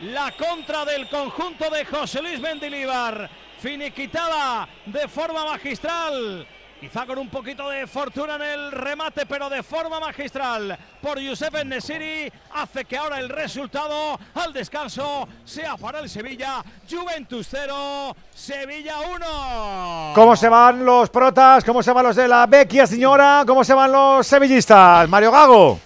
La 0.01 0.33
contra 0.33 0.85
del 0.85 1.09
conjunto 1.09 1.71
de 1.71 1.85
José 1.85 2.23
Luis 2.23 2.41
Mendilibar, 2.41 3.31
finiquitada 3.61 4.69
de 4.85 5.07
forma 5.07 5.45
magistral. 5.45 6.45
Quizá 6.81 7.07
con 7.07 7.19
un 7.19 7.31
poquito 7.31 7.71
de 7.71 7.87
fortuna 7.87 8.37
en 8.37 8.43
el 8.43 8.73
remate, 8.73 9.25
pero 9.25 9.49
de 9.49 9.63
forma 9.63 9.99
magistral 9.99 10.77
por 11.01 11.19
Youssef 11.19 11.65
Nesiri, 11.65 12.31
hace 12.53 12.85
que 12.85 12.99
ahora 12.99 13.19
el 13.19 13.31
resultado 13.31 14.19
al 14.35 14.53
descanso 14.53 15.27
sea 15.43 15.79
para 15.79 16.01
el 16.01 16.11
Sevilla. 16.11 16.63
Juventus 16.89 17.47
0, 17.51 18.15
Sevilla 18.35 18.97
1. 19.01 20.13
¿Cómo 20.15 20.37
se 20.37 20.51
van 20.51 20.85
los 20.85 21.09
protas? 21.09 21.65
¿Cómo 21.65 21.83
se 21.83 21.93
van 21.93 22.05
los 22.05 22.17
de 22.17 22.29
la 22.29 22.47
vecchia 22.47 22.87
señora? 22.87 23.45
¿Cómo 23.47 23.65
se 23.65 23.73
van 23.73 23.91
los 23.91 24.27
sevillistas? 24.27 25.09
Mario 25.09 25.33
Gago. 25.33 25.86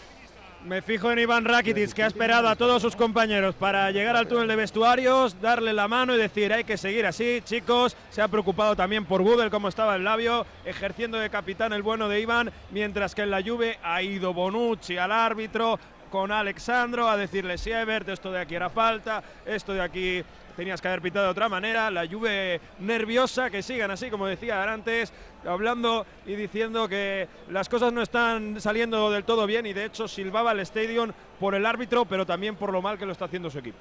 Me 0.65 0.83
fijo 0.83 1.11
en 1.11 1.19
Iván 1.19 1.47
Rakitic, 1.47 1.95
que 1.95 2.03
ha 2.03 2.07
esperado 2.07 2.47
a 2.47 2.55
todos 2.55 2.83
sus 2.83 2.95
compañeros 2.95 3.55
para 3.55 3.91
llegar 3.93 4.15
al 4.15 4.29
túnel 4.29 4.47
de 4.47 4.57
vestuarios, 4.57 5.41
darle 5.41 5.73
la 5.73 5.89
mano 5.89 6.15
y 6.15 6.19
decir 6.19 6.53
hay 6.53 6.65
que 6.65 6.77
seguir 6.77 7.07
así, 7.07 7.41
chicos. 7.43 7.97
Se 8.11 8.21
ha 8.21 8.29
preocupado 8.29 8.77
también 8.77 9.07
por 9.07 9.23
Google, 9.23 9.49
cómo 9.49 9.69
estaba 9.69 9.97
el 9.97 10.05
labio, 10.05 10.45
ejerciendo 10.67 11.19
de 11.19 11.31
capitán 11.31 11.73
el 11.73 11.83
bueno 11.83 12.11
de 12.11 12.21
Iván, 12.21 12.53
mientras 12.73 13.15
que 13.15 13.23
en 13.23 13.31
la 13.31 13.43
Juve 13.43 13.79
ha 13.83 14.03
ido 14.03 14.35
Bonucci 14.35 14.99
al 14.99 15.13
árbitro 15.13 15.81
con 16.11 16.31
Alexandro 16.31 17.09
a 17.09 17.17
decirle, 17.17 17.57
Sievert, 17.57 18.09
esto 18.11 18.31
de 18.31 18.41
aquí 18.41 18.55
era 18.55 18.69
falta, 18.69 19.23
esto 19.47 19.73
de 19.73 19.81
aquí 19.81 20.23
tenías 20.57 20.83
que 20.83 20.89
haber 20.89 21.01
pitado 21.01 21.25
de 21.25 21.31
otra 21.31 21.49
manera. 21.49 21.91
La 21.91 22.07
Juve 22.07 22.61
nerviosa, 22.81 23.49
que 23.49 23.63
sigan 23.63 23.91
así, 23.91 24.11
como 24.11 24.27
decía 24.27 24.63
antes, 24.71 25.11
hablando 25.47 26.07
y 26.27 26.35
diciendo 26.35 26.89
que 26.89 27.29
las 27.51 27.69
cosas 27.69 27.93
no 27.93 28.03
están 28.03 28.61
saliendo 28.61 29.11
del 29.11 29.25
todo 29.25 29.47
bien 29.47 29.67
y 29.67 29.73
de 29.73 29.87
hecho 29.87 30.09
silbaba 30.09 30.53
el 30.53 30.61
Stadium 30.61 31.13
por 31.39 31.55
el 31.55 31.67
árbitro, 31.67 32.05
pero 32.05 32.27
también 32.27 32.57
por 32.57 32.73
lo 32.73 32.83
mal 32.83 32.99
que 32.99 33.07
lo 33.07 33.13
está 33.13 33.27
haciendo 33.27 33.51
su 33.51 33.59
equipo. 33.59 33.79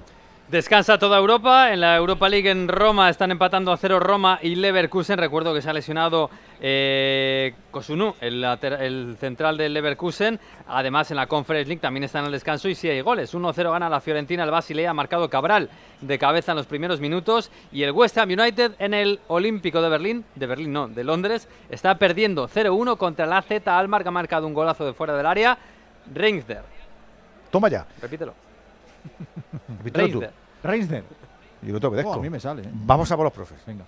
Descansa 0.50 0.98
toda 0.98 1.16
Europa. 1.16 1.72
En 1.72 1.80
la 1.80 1.96
Europa 1.96 2.28
League 2.28 2.50
en 2.50 2.66
Roma 2.66 3.08
están 3.08 3.30
empatando 3.30 3.70
a 3.70 3.76
cero 3.76 4.00
Roma 4.00 4.40
y 4.42 4.56
Leverkusen. 4.56 5.16
Recuerdo 5.16 5.54
que 5.54 5.62
se 5.62 5.70
ha 5.70 5.72
lesionado 5.72 6.28
eh, 6.60 7.54
Kosunu, 7.70 8.16
el, 8.20 9.16
central 9.20 9.56
del 9.56 9.72
Leverkusen. 9.72 10.40
Además, 10.66 11.08
en 11.12 11.18
la 11.18 11.28
Conference 11.28 11.68
League 11.68 11.80
también 11.80 12.02
están 12.02 12.24
al 12.24 12.32
descanso 12.32 12.68
y 12.68 12.74
sí 12.74 12.88
hay 12.88 13.00
goles. 13.00 13.32
1-0 13.32 13.70
gana 13.70 13.88
la 13.88 14.00
Fiorentina, 14.00 14.42
el 14.42 14.50
Basilea 14.50 14.90
ha 14.90 14.94
marcado 14.94 15.30
Cabral 15.30 15.70
de 16.00 16.18
cabeza 16.18 16.50
en 16.50 16.56
los 16.56 16.66
primeros 16.66 16.98
minutos. 16.98 17.52
Y 17.70 17.84
el 17.84 17.92
West 17.92 18.18
Ham 18.18 18.30
United 18.30 18.72
en 18.80 18.92
el 18.92 19.20
Olímpico 19.28 19.80
de 19.80 19.88
Berlín, 19.88 20.24
de 20.34 20.46
Berlín 20.46 20.72
no, 20.72 20.88
de 20.88 21.04
Londres, 21.04 21.48
está 21.68 21.96
perdiendo 21.98 22.48
0-1 22.48 22.96
contra 22.96 23.24
el 23.24 23.32
AZ 23.32 23.66
Almar, 23.66 24.02
que 24.02 24.08
ha 24.08 24.12
marcado 24.12 24.46
un 24.46 24.54
golazo 24.54 24.84
de 24.84 24.92
fuera 24.92 25.16
del 25.16 25.26
área. 25.26 25.58
Reinsder, 26.12 26.62
Toma 27.50 27.68
ya. 27.68 27.86
repítelo. 28.00 28.34
Repítelo 29.78 30.08
tú. 30.08 30.26
Reinsder. 30.62 31.04
Y 31.62 31.72
lo 31.72 31.80
te 31.80 31.86
obedezco. 31.86 32.10
Oh, 32.12 32.14
a 32.14 32.18
mí 32.22 32.30
me 32.30 32.40
sale. 32.40 32.62
¿eh? 32.62 32.70
Vamos 32.72 33.10
a 33.12 33.16
por 33.16 33.24
los 33.24 33.32
profes. 33.32 33.58
Venga. 33.66 33.84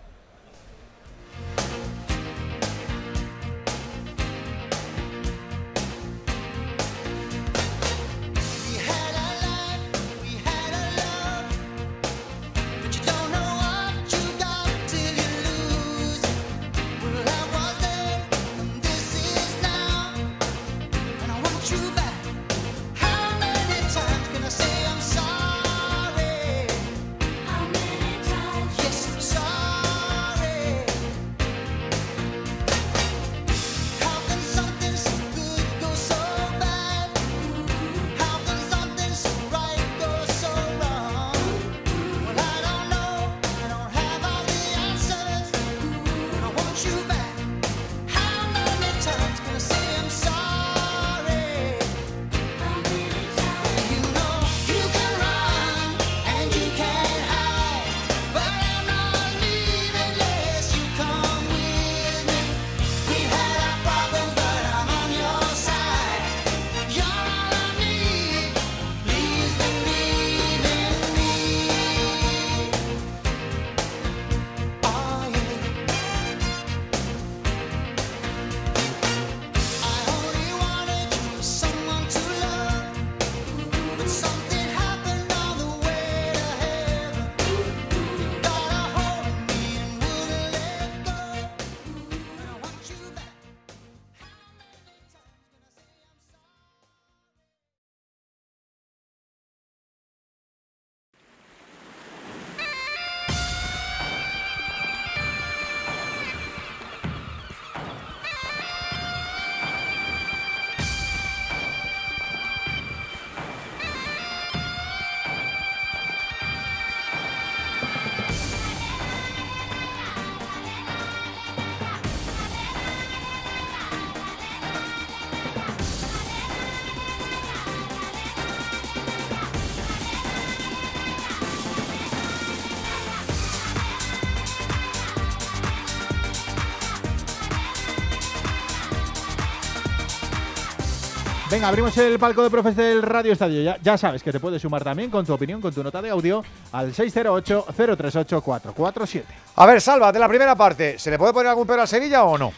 Venga, 141.53 141.69
abrimos 141.69 141.97
el 141.99 142.19
palco 142.19 142.43
de 142.43 142.49
profes 142.49 142.75
del 142.75 143.03
Radio 143.03 143.35
Estadio. 143.35 143.77
Ya, 143.83 143.99
sabes 143.99 144.23
que 144.23 144.33
te 144.33 144.41
puedes 144.41 144.63
sumar 144.63 144.83
también 144.83 145.11
con 145.11 145.27
tu 145.27 145.35
opinión, 145.35 145.61
con 145.61 145.71
tu 145.71 145.83
nota 145.83 146.01
de 146.01 146.09
audio 146.09 146.43
al 146.73 146.95
608-038-447. 146.95 149.25
A 149.57 149.67
ver, 149.67 149.83
Salva, 149.83 150.11
de 150.13 150.19
la 150.19 150.29
primera 150.29 150.57
parte, 150.57 150.99
¿se 150.99 151.11
le 151.11 151.19
puede 151.19 151.35
poner 151.35 151.49
algún 151.49 151.67
pero 151.67 151.83
a 151.83 151.87
Sevilla 151.87 152.25
o 152.25 152.39
no? 152.39 152.55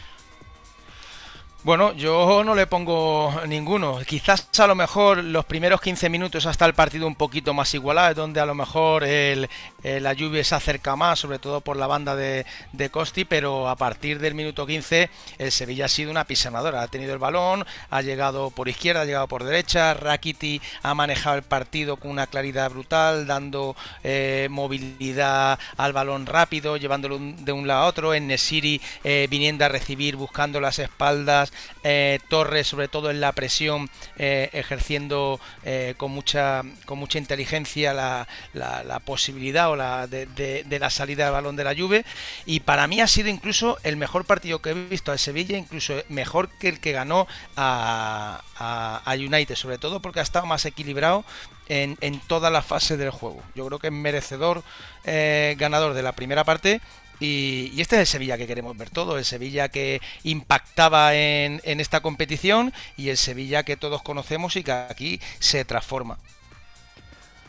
Bueno, 1.65 1.93
yo 1.93 2.43
no 2.43 2.53
le 2.53 2.67
pongo 2.67 3.33
ninguno. 3.47 3.97
Quizás 4.05 4.47
a 4.59 4.67
lo 4.67 4.75
mejor 4.75 5.23
los 5.23 5.45
primeros 5.45 5.81
15 5.81 6.09
minutos 6.09 6.45
hasta 6.45 6.63
el 6.63 6.75
partido 6.75 7.07
un 7.07 7.15
poquito 7.15 7.55
más 7.55 7.73
igualado, 7.73 8.13
donde 8.13 8.39
a 8.39 8.45
lo 8.45 8.53
mejor 8.53 9.03
el, 9.03 9.49
la 9.81 10.13
lluvia 10.13 10.43
se 10.43 10.53
acerca 10.53 10.95
más, 10.95 11.17
sobre 11.17 11.39
todo 11.39 11.61
por 11.61 11.75
la 11.75 11.87
banda 11.87 12.15
de, 12.15 12.45
de, 12.71 12.91
Costi, 12.91 13.25
pero 13.25 13.67
a 13.67 13.75
partir 13.77 14.19
del 14.19 14.35
minuto 14.35 14.67
15 14.67 15.09
el 15.39 15.51
Sevilla 15.51 15.85
ha 15.85 15.89
sido 15.89 16.11
una 16.11 16.25
pisanadora. 16.25 16.83
Ha 16.83 16.87
tenido 16.87 17.13
el 17.13 17.17
balón, 17.17 17.65
ha 17.89 18.01
llegado 18.03 18.51
por 18.51 18.69
izquierda, 18.69 19.01
ha 19.01 19.05
llegado 19.05 19.27
por 19.27 19.43
derecha. 19.43 19.95
Rakiti 19.95 20.61
ha 20.83 20.93
manejado 20.93 21.35
el 21.35 21.41
partido 21.41 21.97
con 21.97 22.11
una 22.11 22.27
claridad 22.27 22.69
brutal, 22.69 23.25
dando 23.25 23.75
eh, 24.03 24.49
movilidad 24.51 25.57
al 25.77 25.93
balón 25.93 26.27
rápido, 26.27 26.77
llevándolo 26.77 27.17
de 27.17 27.51
un 27.51 27.65
lado 27.65 27.85
a 27.85 27.87
otro. 27.87 28.13
En 28.13 28.27
Nesiri 28.27 28.79
eh, 29.03 29.25
viniendo 29.31 29.65
a 29.65 29.69
recibir, 29.69 30.15
buscando 30.15 30.61
las 30.61 30.77
espaldas 30.77 31.53
eh, 31.83 32.19
Torres, 32.29 32.67
sobre 32.67 32.87
todo 32.87 33.11
en 33.11 33.21
la 33.21 33.31
presión, 33.31 33.89
eh, 34.17 34.49
ejerciendo 34.53 35.39
eh, 35.63 35.95
con, 35.97 36.11
mucha, 36.11 36.63
con 36.85 36.97
mucha 36.97 37.17
inteligencia 37.17 37.93
la, 37.93 38.27
la, 38.53 38.99
posibilidad 38.99 39.69
o 39.69 39.75
la 39.75 40.07
de, 40.07 40.65
la 40.79 40.89
salida 40.89 41.25
del 41.25 41.33
balón 41.33 41.55
de 41.55 41.63
la 41.63 41.75
Juve. 41.75 42.05
Y 42.45 42.61
para 42.61 42.87
mí 42.87 43.01
ha 43.01 43.07
sido 43.07 43.29
incluso 43.29 43.77
el 43.83 43.97
mejor 43.97 44.25
partido 44.25 44.61
que 44.61 44.71
he 44.71 44.73
visto 44.73 45.11
al 45.11 45.19
Sevilla, 45.19 45.57
incluso 45.57 45.95
mejor 46.09 46.49
que 46.49 46.69
el 46.69 46.79
que 46.79 46.91
ganó 46.91 47.27
a, 47.55 48.41
a, 48.57 49.13
United, 49.15 49.55
sobre 49.55 49.77
todo 49.77 50.01
porque 50.01 50.19
ha 50.19 50.23
estado 50.23 50.45
más 50.45 50.65
equilibrado 50.65 51.23
en, 51.67 51.97
en 52.01 52.19
toda 52.19 52.49
la 52.49 52.61
fase 52.61 52.97
del 52.97 53.09
juego. 53.11 53.41
Yo 53.55 53.65
creo 53.67 53.79
que 53.79 53.87
es 53.87 53.93
merecedor 53.93 54.63
ganador 55.05 55.93
de 55.93 56.01
la 56.01 56.13
primera 56.13 56.43
parte 56.43 56.81
y, 57.19 57.79
este 57.79 57.95
es 57.95 58.01
el 58.01 58.07
Sevilla 58.07 58.37
que 58.37 58.47
queremos 58.47 58.77
ver 58.77 58.89
todo, 58.89 59.17
el 59.17 59.25
Sevilla 59.25 59.69
que 59.69 60.01
impactaba 60.23 61.15
en, 61.15 61.61
esta 61.63 62.01
competición 62.01 62.73
y 62.97 63.09
el 63.09 63.17
Sevilla 63.17 63.63
que 63.63 63.77
todos 63.77 64.01
conocemos 64.01 64.55
y 64.55 64.63
que 64.63 64.71
aquí 64.71 65.19
se 65.39 65.65
transforma. 65.65 66.17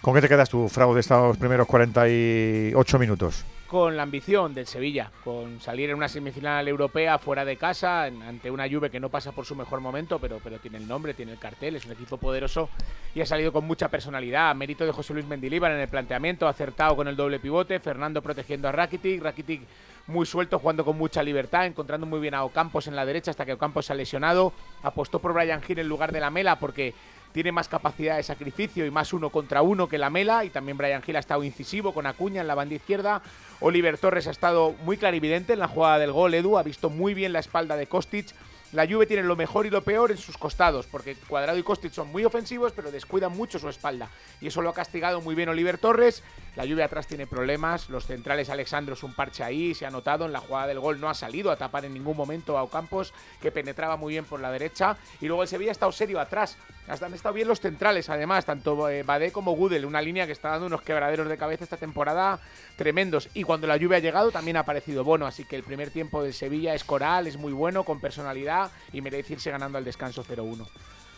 ¿Con 0.01 0.15
qué 0.15 0.21
te 0.21 0.29
quedas 0.29 0.49
tú, 0.49 0.69
Frau, 0.69 0.95
de 0.95 1.01
estos 1.01 1.37
primeros 1.37 1.67
48 1.67 2.99
minutos? 2.99 3.45
Con 3.67 3.97
la 3.97 4.03
ambición 4.05 4.55
del 4.55 4.67
Sevilla, 4.67 5.11
con 5.25 5.61
salir 5.61 5.91
en 5.91 5.97
una 5.97 6.09
semifinal 6.09 6.67
europea 6.69 7.19
fuera 7.19 7.45
de 7.45 7.57
casa, 7.57 8.05
ante 8.05 8.51
una 8.51 8.69
Juve 8.69 8.91
que 8.91 9.01
no 9.01 9.09
pasa 9.09 9.33
por 9.33 9.45
su 9.45 9.55
mejor 9.57 9.81
momento, 9.81 10.19
pero, 10.19 10.41
pero 10.43 10.59
tiene 10.59 10.79
el 10.79 10.87
nombre, 10.87 11.15
tiene 11.15 11.33
el 11.33 11.39
cartel, 11.39 11.77
es 11.77 11.85
un 11.85 11.93
equipo 11.93 12.17
poderoso 12.17 12.69
y 13.15 13.21
ha 13.21 13.27
salido 13.27 13.53
con 13.53 13.67
mucha 13.67 13.89
personalidad. 13.89 14.55
Mérito 14.55 14.87
de 14.87 14.93
José 14.93 15.15
Luis 15.15 15.27
Mendilibar 15.27 15.73
en 15.73 15.81
el 15.81 15.89
planteamiento, 15.89 16.47
acertado 16.47 16.97
con 16.97 17.09
el 17.09 17.17
doble 17.17 17.39
pivote, 17.39 17.81
Fernando 17.81 18.23
protegiendo 18.23 18.69
a 18.69 18.73
Rakitic, 18.73 19.23
Rakitic 19.23 19.63
muy 20.07 20.25
suelto, 20.25 20.59
jugando 20.59 20.85
con 20.85 20.97
mucha 20.97 21.23
libertad, 21.23 21.67
encontrando 21.67 22.07
muy 22.07 22.21
bien 22.21 22.35
a 22.35 22.45
Ocampos 22.45 22.87
en 22.87 22.95
la 22.95 23.05
derecha 23.05 23.33
hasta 23.33 23.45
que 23.45 23.55
Ocampos 23.55 23.87
se 23.87 23.93
ha 23.93 23.97
lesionado, 23.97 24.53
apostó 24.83 25.19
por 25.19 25.33
Brian 25.33 25.61
Hill 25.67 25.81
en 25.81 25.89
lugar 25.89 26.13
de 26.13 26.21
la 26.21 26.31
Mela 26.31 26.59
porque 26.59 26.95
tiene 27.33 27.53
más 27.53 27.69
capacidad 27.69 28.17
de 28.17 28.23
sacrificio 28.23 28.87
y 28.87 28.91
más 28.91 29.13
uno 29.13 29.31
contra 29.31 29.63
uno 29.63 29.89
que 29.89 29.99
la 29.99 30.11
Mela. 30.11 30.45
Y 30.45 30.51
también 30.51 30.77
Brian 30.77 31.03
Hill 31.07 31.17
ha 31.17 31.21
estado 31.21 31.45
incisivo 31.45 31.93
con 31.93 32.07
Acuña 32.07 32.41
en 32.41 32.47
la 32.47 32.55
banda 32.55 32.75
izquierda. 32.75 33.23
Oliver 33.61 33.99
Torres 33.99 34.27
ha 34.27 34.31
estado 34.31 34.75
muy 34.85 34.97
clarividente 34.97 35.53
en 35.53 35.59
la 35.59 35.69
jugada 35.69 35.99
del 35.99 36.13
gol. 36.13 36.35
Edu 36.35 36.59
ha 36.59 36.63
visto 36.63 36.91
muy 36.91 37.15
bien 37.15 37.33
la 37.33 37.41
espalda 37.41 37.77
de 37.77 37.87
Kostic 37.87 38.35
la 38.73 38.87
Juve 38.87 39.07
tiene 39.07 39.23
lo 39.23 39.37
mejor 39.37 39.65
y 39.65 39.71
lo 39.71 39.83
peor 39.83 40.11
en 40.11 40.19
sus 40.19 40.37
costados, 40.37 40.87
porque 40.87 41.15
Cuadrado 41.15 41.57
y 41.57 41.63
Kostic 41.63 41.93
son 41.93 42.11
muy 42.11 42.25
ofensivos, 42.25 42.73
pero 42.75 42.91
descuidan 42.91 43.35
mucho 43.37 43.59
su 43.59 43.69
espalda. 43.69 44.11
Y 44.41 44.49
eso 44.49 44.61
lo 44.61 44.71
ha 44.71 44.75
castigado 44.75 45.21
muy 45.21 45.35
bien 45.37 45.49
Oliver 45.49 45.79
Torres. 45.79 46.23
La 46.57 46.65
Juve 46.65 46.83
atrás 46.83 47.07
tiene 47.07 47.29
problemas. 47.29 47.89
Los 47.89 48.07
centrales 48.07 48.51
Alexandros 48.51 49.05
un 49.05 49.15
parche 49.15 49.45
ahí, 49.45 49.75
se 49.75 49.87
ha 49.87 49.91
notado. 49.91 50.27
En 50.27 50.33
la 50.33 50.41
jugada 50.41 50.67
del 50.67 50.81
gol 50.81 51.01
no 51.01 51.09
ha 51.09 51.15
salido 51.15 51.53
a 51.53 51.57
tapar 51.57 51.85
en 51.85 51.95
ningún 51.95 52.17
momento 52.17 52.59
a 52.59 52.65
Ocampos, 52.65 53.15
que 53.41 53.53
penetraba 53.53 53.97
muy 53.97 54.15
bien 54.15 54.25
por 54.25 54.41
la 54.41 54.51
derecha. 54.51 54.97
Y 55.21 55.27
luego 55.27 55.43
el 55.43 55.49
Sevilla 55.49 55.71
ha 55.71 55.73
estado 55.73 55.93
serio 55.93 56.19
atrás. 56.19 56.59
Han 56.89 57.15
estado 57.15 57.35
bien 57.35 57.49
los 57.49 57.61
centrales, 57.61 58.09
además, 58.09 58.45
tanto 58.45 58.89
eh, 58.89 59.03
Badé 59.03 59.33
como 59.33 59.53
Gudel, 59.53 59.85
una 59.85 60.01
línea 60.01 60.27
que 60.27 60.33
está 60.33 60.51
dando 60.51 60.67
unos 60.67 60.83
quebraderos 60.83 61.29
de 61.29 61.37
cabeza 61.37 61.65
esta 61.65 61.77
temporada 61.77 62.39
tremendos. 62.77 63.29
Y 63.35 63.43
cuando 63.43 63.67
la 63.67 63.77
lluvia 63.77 63.97
ha 63.97 64.01
llegado, 64.01 64.31
también 64.31 64.57
ha 64.57 64.61
aparecido 64.61 65.03
Bono. 65.03 65.27
Así 65.27 65.45
que 65.45 65.57
el 65.57 65.65
primer 65.65 65.91
tiempo 65.91 66.23
del 66.23 66.33
Sevilla 66.33 66.75
es 66.75 66.85
coral, 66.85 67.27
es 67.27 67.37
muy 67.37 67.53
bueno, 67.53 67.83
con 67.83 68.01
personalidad 68.01 68.71
y 68.93 69.01
merece 69.01 69.35
irse 69.35 69.51
ganando 69.51 69.79
al 69.79 69.85
descanso 69.85 70.25
0-1. 70.25 70.67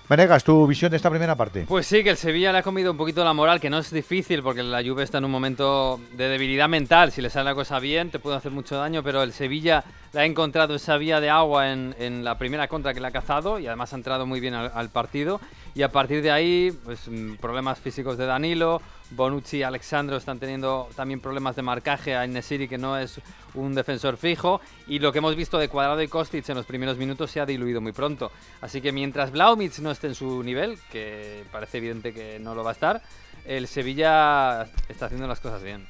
Venegas, 0.08 0.42
tu 0.42 0.66
visión 0.66 0.90
de 0.90 0.96
esta 0.96 1.10
primera 1.10 1.36
parte. 1.36 1.66
Pues 1.68 1.86
sí, 1.86 2.02
que 2.02 2.08
el 2.08 2.16
Sevilla 2.16 2.50
le 2.50 2.58
ha 2.58 2.62
comido 2.62 2.90
un 2.92 2.96
poquito 2.96 3.22
la 3.22 3.34
moral, 3.34 3.60
que 3.60 3.68
no 3.68 3.78
es 3.78 3.90
difícil 3.90 4.42
porque 4.42 4.62
la 4.62 4.82
Juve 4.82 5.02
está 5.02 5.18
en 5.18 5.26
un 5.26 5.30
momento 5.30 6.00
de 6.12 6.30
debilidad 6.30 6.66
mental. 6.66 7.12
Si 7.12 7.20
le 7.20 7.28
sale 7.28 7.44
la 7.44 7.54
cosa 7.54 7.78
bien, 7.78 8.10
te 8.10 8.18
puede 8.18 8.38
hacer 8.38 8.50
mucho 8.50 8.76
daño, 8.76 9.02
pero 9.02 9.22
el 9.22 9.34
Sevilla 9.34 9.84
le 10.14 10.20
ha 10.20 10.24
encontrado 10.24 10.74
esa 10.76 10.96
vía 10.96 11.20
de 11.20 11.28
agua 11.28 11.70
en, 11.72 12.24
la 12.24 12.38
primera 12.38 12.68
contra 12.68 12.94
que 12.94 13.00
le 13.00 13.06
ha 13.06 13.10
cazado 13.10 13.58
y 13.58 13.66
además 13.66 13.92
ha 13.92 13.96
entrado 13.96 14.24
muy 14.24 14.40
bien 14.40 14.54
al 14.54 14.88
partido. 14.88 15.42
Y 15.74 15.82
a 15.82 15.92
partir 15.92 16.22
de 16.22 16.30
ahí, 16.30 16.72
pues 16.84 17.06
mm, 17.06 17.34
problemas 17.34 17.78
físicos 17.78 18.16
de 18.16 18.24
Danilo, 18.24 18.80
Bonucci 19.10 19.58
y 19.58 19.62
Alexandro 19.62 20.16
están 20.16 20.38
teniendo 20.38 20.88
también 20.94 21.20
problemas 21.20 21.56
de 21.56 21.62
marcaje 21.62 22.14
a 22.14 22.26
Nesiri, 22.26 22.68
que 22.68 22.78
no 22.78 22.98
es 22.98 23.20
un 23.54 23.74
defensor 23.74 24.16
fijo. 24.16 24.60
Y 24.86 24.98
lo 24.98 25.12
que 25.12 25.18
hemos 25.18 25.36
visto 25.36 25.58
de 25.58 25.68
Cuadrado 25.68 26.02
y 26.02 26.08
Kostic 26.08 26.48
en 26.48 26.56
los 26.56 26.66
primeros 26.66 26.98
minutos 26.98 27.30
se 27.30 27.40
ha 27.40 27.46
diluido 27.46 27.80
muy 27.80 27.92
pronto. 27.92 28.30
Así 28.60 28.80
que 28.80 28.92
mientras 28.92 29.30
Blaumits 29.30 29.80
no 29.80 29.90
esté 29.90 30.08
en 30.08 30.14
su 30.14 30.42
nivel, 30.42 30.78
que 30.90 31.44
parece 31.50 31.78
evidente 31.78 32.12
que 32.12 32.38
no 32.38 32.54
lo 32.54 32.64
va 32.64 32.70
a 32.70 32.74
estar, 32.74 33.02
el 33.46 33.66
Sevilla 33.66 34.68
está 34.88 35.06
haciendo 35.06 35.26
las 35.26 35.40
cosas 35.40 35.62
bien. 35.62 35.86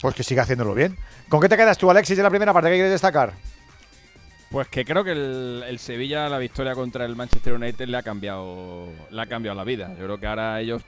Pues 0.00 0.14
que 0.14 0.22
siga 0.22 0.44
haciéndolo 0.44 0.74
bien. 0.74 0.96
¿Con 1.28 1.40
qué 1.40 1.48
te 1.48 1.56
quedas 1.56 1.76
tú, 1.76 1.90
Alexis, 1.90 2.16
de 2.16 2.22
la 2.22 2.30
primera 2.30 2.54
parte 2.54 2.70
que 2.70 2.76
quieres 2.76 2.92
destacar? 2.92 3.34
Pues 4.50 4.66
que 4.66 4.84
creo 4.84 5.04
que 5.04 5.12
el, 5.12 5.78
Sevilla, 5.78 6.28
la 6.28 6.38
victoria 6.38 6.74
contra 6.74 7.04
el 7.04 7.14
Manchester 7.14 7.52
United 7.52 7.86
le 7.86 7.96
ha 7.96 8.02
cambiado, 8.02 8.88
le 9.10 9.22
ha 9.22 9.26
cambiado 9.26 9.56
la 9.56 9.62
vida. 9.62 9.90
Yo 9.90 10.04
creo 10.06 10.18
que 10.18 10.26
ahora 10.26 10.60
ellos 10.60 10.82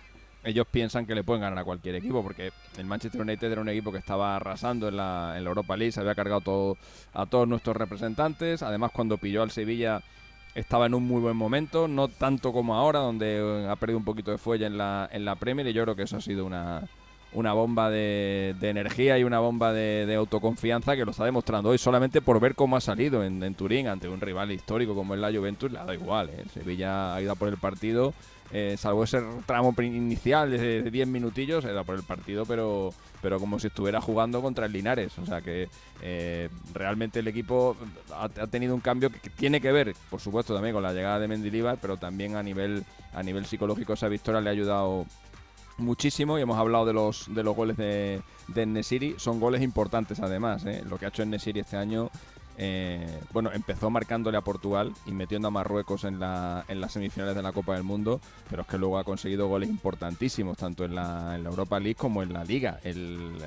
ellos 0.44 0.66
piensan 0.70 1.06
que 1.06 1.14
le 1.14 1.24
pueden 1.24 1.42
ganar 1.42 1.58
a 1.58 1.64
cualquier 1.64 1.94
equipo, 1.94 2.22
porque 2.22 2.52
el 2.76 2.84
Manchester 2.84 3.20
United 3.20 3.50
era 3.50 3.60
un 3.60 3.68
equipo 3.68 3.92
que 3.92 3.98
estaba 3.98 4.36
arrasando 4.36 4.88
en 4.88 4.96
la, 4.96 5.34
en 5.36 5.44
la 5.44 5.50
Europa 5.50 5.76
League, 5.76 5.92
se 5.92 6.00
había 6.00 6.14
cargado 6.14 6.40
todo, 6.40 6.76
a 7.14 7.26
todos 7.26 7.46
nuestros 7.46 7.76
representantes. 7.76 8.62
Además, 8.62 8.90
cuando 8.92 9.18
pilló 9.18 9.42
al 9.42 9.50
Sevilla 9.50 10.02
estaba 10.54 10.86
en 10.86 10.94
un 10.94 11.04
muy 11.04 11.20
buen 11.20 11.36
momento, 11.36 11.88
no 11.88 12.08
tanto 12.08 12.52
como 12.52 12.74
ahora, 12.74 12.98
donde 12.98 13.66
ha 13.68 13.76
perdido 13.76 13.98
un 13.98 14.04
poquito 14.04 14.30
de 14.30 14.38
fuelle 14.38 14.66
en 14.66 14.76
la, 14.76 15.08
en 15.10 15.24
la 15.24 15.36
Premier, 15.36 15.66
y 15.66 15.72
yo 15.72 15.82
creo 15.84 15.96
que 15.96 16.02
eso 16.02 16.16
ha 16.16 16.20
sido 16.20 16.44
una, 16.44 16.82
una 17.34 17.52
bomba 17.52 17.90
de, 17.90 18.54
energía 18.60 19.18
y 19.18 19.24
una 19.24 19.38
bomba 19.38 19.72
de, 19.72 20.14
autoconfianza 20.14 20.96
que 20.96 21.04
lo 21.04 21.12
está 21.12 21.24
demostrando 21.24 21.70
hoy 21.70 21.78
solamente 21.78 22.20
por 22.20 22.40
ver 22.40 22.54
cómo 22.54 22.76
ha 22.76 22.80
salido 22.80 23.24
en, 23.24 23.54
Turín 23.54 23.88
ante 23.88 24.08
un 24.08 24.20
rival 24.20 24.52
histórico 24.52 24.94
como 24.94 25.14
es 25.14 25.20
la 25.20 25.32
Juventus, 25.32 25.70
le 25.70 25.78
ha 25.78 25.82
dado 25.82 25.94
igual. 25.94 26.30
¿eh? 26.30 26.44
Sevilla 26.52 27.14
ha 27.14 27.22
ido 27.22 27.34
por 27.36 27.48
el 27.48 27.56
partido, 27.56 28.14
eh, 28.54 28.76
salvo 28.76 29.04
ese 29.04 29.22
tramo 29.46 29.74
inicial 29.78 30.50
de 30.50 30.90
10 30.90 31.08
minutillos, 31.08 31.64
ha 31.64 31.70
ido 31.70 31.84
por 31.84 31.96
el 31.96 32.02
partido, 32.02 32.44
pero, 32.44 32.92
pero 33.22 33.40
como 33.40 33.58
si 33.58 33.68
estuviera 33.68 34.00
jugando 34.00 34.42
contra 34.42 34.66
el 34.66 34.72
Linares. 34.72 35.16
O 35.18 35.24
sea 35.24 35.40
que 35.40 35.68
eh, 36.02 36.50
realmente 36.74 37.20
el 37.20 37.28
equipo 37.28 37.76
ha, 38.14 38.28
tenido 38.28 38.74
un 38.74 38.82
cambio 38.82 39.10
que, 39.10 39.30
tiene 39.30 39.60
que 39.60 39.72
ver, 39.72 39.94
por 40.10 40.20
supuesto, 40.20 40.52
también 40.52 40.74
con 40.74 40.82
la 40.82 40.92
llegada 40.92 41.18
de 41.18 41.28
Mendilibar, 41.28 41.78
pero 41.80 41.96
también 41.96 42.36
a 42.36 42.42
nivel, 42.42 42.84
a 43.14 43.22
nivel 43.22 43.46
psicológico 43.46 43.94
esa 43.94 44.08
victoria 44.08 44.42
le 44.42 44.50
ha 44.50 44.52
ayudado 44.52 45.06
muchísimo 45.82 46.38
y 46.38 46.42
hemos 46.42 46.58
hablado 46.58 46.86
de 46.86 46.92
los, 46.92 47.32
de 47.34 47.42
los 47.42 47.54
goles 47.54 47.76
de, 47.76 48.22
de 48.48 48.66
Nesiri. 48.66 49.14
Son 49.18 49.40
goles 49.40 49.62
importantes 49.62 50.20
además. 50.20 50.64
¿eh? 50.66 50.82
Lo 50.88 50.98
que 50.98 51.06
ha 51.06 51.08
hecho 51.08 51.24
Nesiri 51.24 51.60
este 51.60 51.76
año 51.76 52.10
eh, 52.58 53.20
bueno, 53.32 53.50
empezó 53.52 53.88
marcándole 53.88 54.36
a 54.36 54.42
Portugal 54.42 54.92
y 55.06 55.12
metiendo 55.12 55.48
a 55.48 55.50
Marruecos 55.50 56.04
en, 56.04 56.20
la, 56.20 56.64
en 56.68 56.80
las 56.80 56.92
semifinales 56.92 57.34
de 57.34 57.42
la 57.42 57.52
Copa 57.52 57.74
del 57.74 57.82
Mundo, 57.82 58.20
pero 58.50 58.62
es 58.62 58.68
que 58.68 58.78
luego 58.78 58.98
ha 58.98 59.04
conseguido 59.04 59.48
goles 59.48 59.70
importantísimos, 59.70 60.58
tanto 60.58 60.84
en 60.84 60.94
la, 60.94 61.34
en 61.34 61.44
la 61.44 61.50
Europa 61.50 61.80
League 61.80 61.94
como 61.94 62.22
en 62.22 62.32
la 62.32 62.44
Liga. 62.44 62.78
El, 62.84 63.38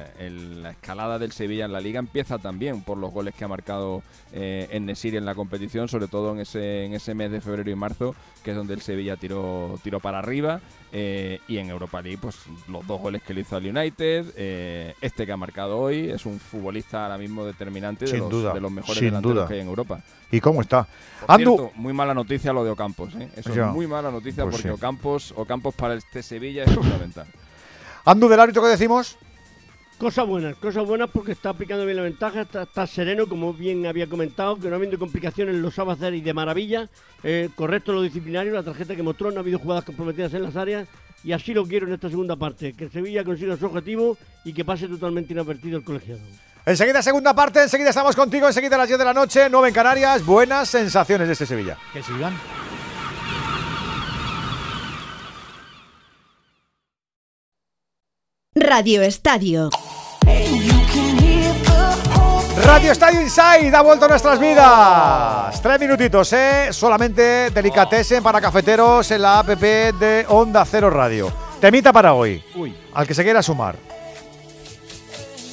la 0.61 0.71
escalada 0.71 1.19
del 1.19 1.31
Sevilla 1.31 1.65
en 1.65 1.73
la 1.73 1.81
Liga 1.81 1.99
empieza 1.99 2.39
también 2.39 2.81
por 2.81 2.97
los 2.97 3.13
goles 3.13 3.35
que 3.35 3.45
ha 3.45 3.47
marcado 3.47 4.01
eh, 4.33 4.67
en 4.71 4.85
Nesiri 4.85 5.17
en 5.17 5.25
la 5.25 5.35
competición, 5.35 5.87
sobre 5.87 6.07
todo 6.07 6.33
en 6.33 6.39
ese, 6.39 6.85
en 6.85 6.93
ese 6.93 7.13
mes 7.13 7.31
de 7.31 7.41
febrero 7.41 7.69
y 7.69 7.75
marzo, 7.75 8.15
que 8.43 8.51
es 8.51 8.57
donde 8.57 8.73
el 8.73 8.81
Sevilla 8.81 9.17
tiró, 9.17 9.79
tiró 9.83 9.99
para 9.99 10.19
arriba. 10.19 10.61
Eh, 10.97 11.41
y 11.49 11.57
en 11.57 11.69
Europa 11.69 12.01
League, 12.01 12.19
pues 12.21 12.37
los 12.69 12.87
dos 12.87 13.01
goles 13.01 13.21
que 13.21 13.33
le 13.33 13.41
hizo 13.41 13.57
al 13.57 13.65
United, 13.65 14.93
este 15.01 15.25
que 15.25 15.31
ha 15.33 15.35
marcado 15.35 15.77
hoy, 15.77 16.09
es 16.09 16.25
un 16.25 16.39
futbolista 16.39 17.03
ahora 17.03 17.17
mismo 17.17 17.43
determinante 17.43 18.05
de, 18.05 18.17
los, 18.17 18.53
de 18.53 18.61
los 18.61 18.71
mejores 18.71 18.99
sin 18.99 19.21
duda. 19.21 19.45
que 19.45 19.55
hay 19.55 19.59
en 19.59 19.67
Europa. 19.67 19.99
¿Y 20.31 20.39
cómo 20.39 20.61
está? 20.61 20.87
Andu 21.27 21.69
muy 21.75 21.91
mala 21.91 22.13
noticia 22.13 22.53
lo 22.53 22.63
de 22.63 22.69
Ocampos. 22.69 23.13
¿eh? 23.15 23.29
Eso 23.35 23.51
es 23.51 23.73
muy 23.73 23.87
mala 23.87 24.09
noticia 24.09 24.43
pues 24.43 24.55
porque 24.55 24.71
Ocampos, 24.71 25.33
Ocampos 25.35 25.75
para 25.75 25.95
este 25.95 26.23
Sevilla 26.23 26.63
es 26.63 26.73
fundamental. 26.73 27.27
Andu, 28.05 28.29
del 28.29 28.39
árbitro, 28.39 28.61
¿qué 28.61 28.69
decimos? 28.69 29.17
Cosas 29.97 30.27
buenas, 30.27 30.57
cosas 30.57 30.85
buenas 30.85 31.09
porque 31.09 31.31
está 31.31 31.51
aplicando 31.51 31.85
bien 31.85 31.95
la 31.95 32.03
ventaja, 32.03 32.41
está, 32.41 32.85
sereno, 32.85 33.27
como 33.27 33.53
bien 33.53 33.85
había 33.85 34.07
comentado, 34.07 34.59
que 34.59 34.67
no 34.67 34.73
ha 34.73 34.77
habido 34.77 34.99
complicaciones, 34.99 35.55
lo 35.55 35.71
sabe 35.71 35.93
hacer 35.93 36.13
y 36.13 36.21
de 36.21 36.33
maravilla. 36.33 36.89
Eh, 37.23 37.49
correcto 37.55 37.93
lo 37.93 38.01
disciplinario, 38.01 38.53
la 38.53 38.63
tarjeta 38.63 38.93
que 38.93 39.01
mostró, 39.01 39.31
no 39.31 39.37
ha 39.37 39.39
habido 39.39 39.57
jugadas 39.57 39.85
comprometidas 39.85 40.33
en 40.33 40.43
las 40.43 40.57
áreas 40.57 40.85
y 41.23 41.31
así 41.31 41.53
lo 41.53 41.65
quiero 41.65 41.87
en 41.87 41.93
esta 41.93 42.09
segunda 42.09 42.35
parte, 42.35 42.73
que 42.73 42.89
Sevilla 42.89 43.23
consiga 43.23 43.55
su 43.55 43.65
objetivo 43.67 44.17
y 44.43 44.51
que 44.51 44.65
pase 44.65 44.89
totalmente 44.89 45.31
inadvertido 45.31 45.77
el 45.77 45.85
colegiado. 45.85 46.19
Enseguida, 46.65 47.01
segunda 47.01 47.33
parte, 47.33 47.63
enseguida 47.63 47.89
estamos 47.89 48.17
contigo, 48.17 48.47
enseguida 48.47 48.75
a 48.75 48.79
las 48.79 48.87
10 48.89 48.99
de 48.99 49.05
la 49.05 49.13
noche, 49.13 49.47
9 49.49 49.69
en 49.69 49.73
Canarias. 49.73 50.25
Buenas 50.25 50.67
sensaciones 50.67 51.27
de 51.27 51.33
este 51.33 51.45
Sevilla. 51.45 51.77
Que 51.93 52.03
sigan. 52.03 52.33
Radio 58.57 59.01
Estadio. 59.01 59.69
Radio 62.63 62.91
Estadio 62.93 63.19
Inside 63.19 63.75
ha 63.75 63.81
vuelto 63.81 64.05
a 64.05 64.07
nuestras 64.07 64.39
vidas. 64.39 65.61
Tres 65.61 65.77
minutitos, 65.77 66.31
¿eh? 66.31 66.69
Solamente 66.71 67.49
delicatessen 67.49 68.23
para 68.23 68.39
cafeteros 68.39 69.11
en 69.11 69.23
la 69.23 69.39
app 69.39 69.49
de 69.49 70.25
Onda 70.29 70.63
Cero 70.63 70.89
Radio. 70.89 71.33
Temita 71.59 71.91
para 71.91 72.13
hoy. 72.13 72.41
Uy. 72.55 72.73
Al 72.93 73.05
que 73.05 73.13
se 73.13 73.23
quiera 73.25 73.43
sumar. 73.43 73.75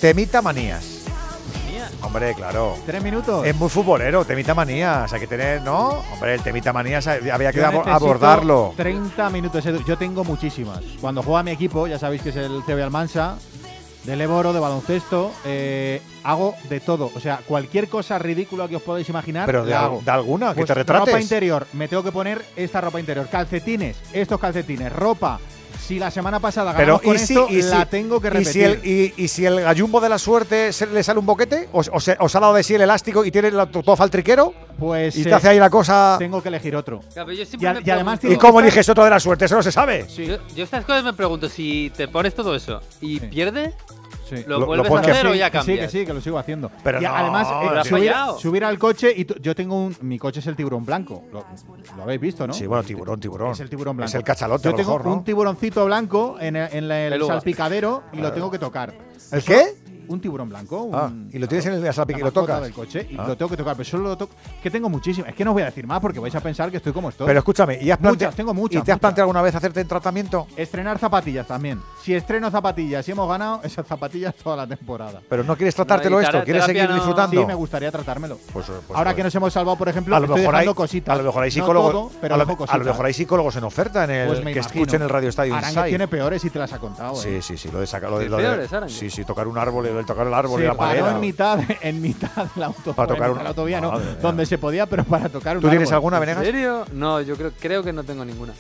Temita 0.00 0.40
manías. 0.40 0.91
Hombre, 2.02 2.34
claro. 2.34 2.74
Tres 2.84 3.02
minutos. 3.02 3.46
Es 3.46 3.54
muy 3.56 3.68
futbolero, 3.68 4.24
temita 4.24 4.54
manías. 4.54 5.12
Hay 5.12 5.20
que 5.20 5.26
tener, 5.26 5.62
¿no? 5.62 6.02
Hombre, 6.12 6.34
el 6.34 6.42
temita 6.42 6.72
manías 6.72 7.06
había 7.06 7.52
que 7.52 7.64
abordarlo. 7.64 8.74
30 8.76 9.30
minutos. 9.30 9.64
Yo 9.86 9.96
tengo 9.96 10.24
muchísimas. 10.24 10.80
Cuando 11.00 11.22
juega 11.22 11.42
mi 11.42 11.52
equipo, 11.52 11.86
ya 11.86 11.98
sabéis 11.98 12.22
que 12.22 12.30
es 12.30 12.36
el 12.36 12.62
CB 12.66 12.82
Almansa, 12.82 13.36
del 14.04 14.20
Eboro, 14.20 14.52
de 14.52 14.58
baloncesto, 14.60 15.30
eh, 15.44 16.02
hago 16.24 16.54
de 16.68 16.80
todo. 16.80 17.10
O 17.14 17.20
sea, 17.20 17.38
cualquier 17.46 17.88
cosa 17.88 18.18
ridícula 18.18 18.66
que 18.66 18.76
os 18.76 18.82
podáis 18.82 19.08
imaginar, 19.08 19.46
Pero 19.46 19.64
de, 19.64 19.70
la 19.70 19.84
hago. 19.84 20.02
de 20.04 20.10
alguna, 20.10 20.48
que 20.50 20.56
Pues 20.56 20.66
te 20.66 20.74
retrates. 20.74 21.06
Ropa 21.06 21.20
interior, 21.20 21.66
me 21.72 21.86
tengo 21.88 22.02
que 22.02 22.10
poner 22.12 22.44
esta 22.56 22.80
ropa 22.80 22.98
interior. 22.98 23.28
Calcetines, 23.30 23.96
estos 24.12 24.40
calcetines, 24.40 24.92
ropa. 24.92 25.38
Si 25.86 25.98
la 25.98 26.10
semana 26.10 26.38
pasada 26.38 26.72
Pero 26.76 26.98
ganamos 26.98 27.02
con 27.02 27.16
¿y 27.16 27.18
si, 27.18 27.32
esto, 27.34 27.46
y 27.50 27.62
si- 27.62 27.68
la 27.68 27.86
tengo 27.86 28.20
que 28.20 28.28
y 28.28 28.30
repetir. 28.30 28.52
si, 28.52 28.62
el, 28.62 28.80
y, 28.86 29.14
y 29.16 29.28
si 29.28 29.44
el 29.44 29.60
gallumbo 29.60 30.00
de 30.00 30.08
la 30.08 30.18
suerte 30.18 30.72
se 30.72 30.86
le 30.86 31.02
sale 31.02 31.18
un 31.18 31.26
boquete? 31.26 31.68
¿O, 31.72 31.80
o 31.80 32.00
se- 32.00 32.16
os 32.20 32.34
ha 32.36 32.40
dado 32.40 32.54
de 32.54 32.62
sí 32.62 32.74
el 32.74 32.82
elástico 32.82 33.24
y 33.24 33.30
tiene 33.32 33.50
la, 33.50 33.66
todo 33.66 33.96
faltriquero? 33.96 34.54
Pues 34.78 35.16
y 35.16 35.24
te 35.24 35.30
eh, 35.30 35.34
hace 35.34 35.48
ahí 35.48 35.58
la 35.58 35.70
cosa. 35.70 36.16
Tengo 36.18 36.40
que 36.42 36.48
elegir 36.48 36.76
otro. 36.76 37.00
Claro, 37.12 37.26
pero 37.26 37.32
yo 37.32 37.58
Y, 37.58 37.66
a- 37.66 37.80
y 37.84 37.90
además 37.90 38.20
¿Y 38.22 38.36
cómo 38.36 38.60
eliges 38.60 38.88
otro 38.88 39.04
de 39.04 39.10
la 39.10 39.18
suerte? 39.20 39.44
Eso 39.46 39.56
no 39.56 39.62
se 39.62 39.72
sabe. 39.72 40.06
Yo, 40.16 40.38
yo 40.54 40.64
estas 40.64 40.84
cosas 40.84 41.02
me 41.04 41.12
pregunto, 41.14 41.48
si 41.48 41.90
te 41.96 42.06
pones 42.08 42.34
todo 42.34 42.54
eso 42.54 42.80
y 43.00 43.18
Sí. 43.18 43.26
¿lo, 43.28 43.74
Lo- 44.46 44.58
lo 44.60 44.66
vuelves 44.66 44.88
puedes- 44.88 45.08
a 45.08 45.10
hacer 45.12 45.26
o 45.26 45.32
Sí, 45.32 45.38
ya 45.38 45.50
que 45.50 45.58
cambias? 45.58 45.78
Sí, 45.78 45.82
que 45.82 46.00
sí, 46.00 46.06
que 46.06 46.14
lo 46.14 46.20
sigo 46.20 46.38
haciendo. 46.38 46.70
Pero 46.82 47.00
y 47.00 47.04
no, 47.04 47.14
además, 47.14 47.48
eh, 47.48 47.64
lo 47.74 47.80
has 47.80 47.86
subir, 47.88 48.12
subir 48.38 48.64
al 48.64 48.78
coche 48.78 49.12
y 49.16 49.26
yo 49.40 49.54
tengo 49.54 49.76
un. 49.78 49.96
Mi 50.00 50.18
coche 50.18 50.40
es 50.40 50.46
el 50.46 50.56
tiburón 50.56 50.84
blanco. 50.84 51.24
Lo, 51.32 51.44
lo 51.96 52.02
habéis 52.02 52.20
visto, 52.20 52.46
¿no? 52.46 52.52
Sí, 52.52 52.66
bueno, 52.66 52.82
tiburón, 52.82 53.20
tiburón. 53.20 53.52
Es 53.52 53.60
el 53.60 53.68
tiburón 53.70 53.96
blanco. 53.96 54.08
Es 54.08 54.14
el 54.14 54.24
cachalote, 54.24 54.64
Yo 54.64 54.68
a 54.70 54.72
lo 54.72 54.76
tengo 54.78 54.90
mejor, 54.92 55.06
¿no? 55.06 55.12
un 55.14 55.24
tiburoncito 55.24 55.84
blanco 55.84 56.36
en, 56.40 56.56
el- 56.56 56.72
en 56.72 56.90
el 56.90 57.24
salpicadero 57.26 58.02
y 58.12 58.18
lo 58.18 58.32
tengo 58.32 58.50
que 58.50 58.58
tocar. 58.58 58.92
¿El 59.30 59.38
Eso- 59.38 59.46
qué? 59.46 59.74
Un 60.08 60.20
tiburón 60.20 60.48
blanco. 60.48 60.82
un- 60.82 60.94
Ah, 60.94 61.10
y 61.32 61.38
lo 61.38 61.46
tienes 61.48 61.66
en 61.66 61.74
el 61.74 61.82
la 61.84 61.92
salpique 61.92 62.20
y 62.20 62.22
lo 62.22 62.32
tocas. 62.32 62.60
del 62.62 62.72
coche 62.72 63.06
y 63.10 63.16
Ah. 63.18 63.24
lo 63.28 63.36
tengo 63.36 63.50
que 63.50 63.56
tocar, 63.56 63.76
pero 63.76 63.88
solo 63.88 64.04
lo 64.04 64.16
toco. 64.16 64.34
Que 64.62 64.70
tengo 64.70 64.88
muchísimas. 64.88 65.30
Es 65.30 65.34
que 65.36 65.44
no 65.44 65.50
os 65.50 65.54
voy 65.54 65.62
a 65.62 65.66
decir 65.66 65.86
más 65.86 66.00
porque 66.00 66.18
vais 66.20 66.34
a 66.34 66.40
pensar 66.40 66.70
que 66.70 66.76
estoy 66.78 66.92
como 66.92 67.08
estoy. 67.08 67.26
Pero 67.26 67.38
escúchame, 67.38 67.78
¿y, 67.80 67.90
has 67.90 68.00
Muchas, 68.00 68.38
¿y 68.38 68.42
muchas, 68.44 68.84
te 68.84 68.92
has 68.92 68.98
planteado 68.98 69.24
alguna 69.24 69.42
vez 69.42 69.54
hacerte 69.54 69.80
en 69.80 69.88
tratamiento? 69.88 70.46
Estrenar 70.56 70.98
zapatillas 70.98 71.46
también. 71.46 71.80
Si 72.02 72.14
estreno 72.14 72.50
zapatillas 72.50 73.06
y 73.08 73.12
hemos 73.12 73.28
ganado, 73.28 73.60
esas 73.62 73.86
zapatillas 73.86 74.34
toda 74.34 74.56
la 74.56 74.66
temporada. 74.66 75.20
Pero 75.28 75.44
no 75.44 75.56
quieres 75.56 75.74
tratártelo 75.74 76.16
No, 76.16 76.22
esto, 76.22 76.42
quieres 76.44 76.64
seguir 76.64 76.88
no- 76.88 76.94
disfrutando. 76.94 77.40
Sí, 77.40 77.46
me 77.46 77.54
gustaría 77.54 77.90
tratármelo. 77.90 78.38
Pues, 78.52 78.66
pues, 78.66 78.78
Ahora 78.90 79.10
pues. 79.10 79.16
que 79.16 79.22
nos 79.24 79.34
hemos 79.34 79.52
salvado, 79.52 79.76
por 79.78 79.88
ejemplo, 79.88 80.16
a 80.16 80.20
lo 80.20 80.26
estoy 80.26 80.40
mejor 80.40 80.54
hay, 80.56 80.66
cositas. 80.74 81.12
a 81.14 81.16
lo 81.16 81.24
mejor 81.24 81.42
hay 81.44 81.50
No 81.50 81.54
psicólogos, 81.54 81.92
todo, 81.92 82.10
pero 82.20 82.34
a, 82.34 82.38
lo, 82.38 82.42
a 82.42 82.78
mejor 82.84 83.06
hay 83.06 83.12
psicólogos 83.14 83.56
en 83.56 83.64
oferta 83.64 84.04
en 84.04 84.10
el 84.10 84.26
Pues 84.28 84.40
que 84.40 84.58
escuchen 84.58 85.02
el 85.02 85.08
radio 85.08 85.28
Estadio 85.28 85.54
Inside. 85.56 85.88
tiene 85.88 86.08
peores 86.08 86.44
y 86.44 86.50
te 86.50 86.58
las 86.58 86.72
ha 86.72 86.78
contado. 86.78 87.14
Sí, 87.16 87.28
¿eh? 87.28 87.42
sí, 87.42 87.56
sí, 87.56 87.70
lo 87.72 87.80
de 87.80 87.86
sacar 87.86 88.10
sí, 89.10 89.24
tocar 89.24 89.46
un 89.48 89.58
árbol, 89.58 89.86
el 90.00 90.06
tocar 90.06 90.26
el 90.26 90.34
árbol 90.34 90.62
y 90.62 90.66
la 90.66 90.74
paró 90.74 91.10
en 91.10 91.20
mitad, 91.20 91.58
en 91.82 92.00
mitad 92.02 92.30
de 92.54 92.60
la 92.60 92.66
autovía, 92.66 92.94
Para 92.94 93.08
tocar 93.14 93.26
en 93.28 93.32
una- 93.34 93.42
la 93.42 93.48
autovía, 93.50 93.80
no, 93.80 93.92
Madre 93.92 94.04
mía. 94.06 94.16
donde 94.20 94.46
se 94.46 94.58
podía, 94.58 94.86
pero 94.86 95.04
para 95.04 95.28
tocar 95.28 95.56
un 95.56 95.62
¿Tú 95.62 95.68
tienes 95.68 95.88
árbol. 95.88 95.94
alguna, 95.96 96.16
¿En 96.16 96.20
Venegas? 96.22 96.44
serio? 96.44 96.84
No, 96.92 97.20
yo 97.20 97.36
creo, 97.36 97.52
creo 97.60 97.82
que 97.82 97.92
no 97.92 98.04
tengo 98.04 98.24
ninguna. 98.24 98.52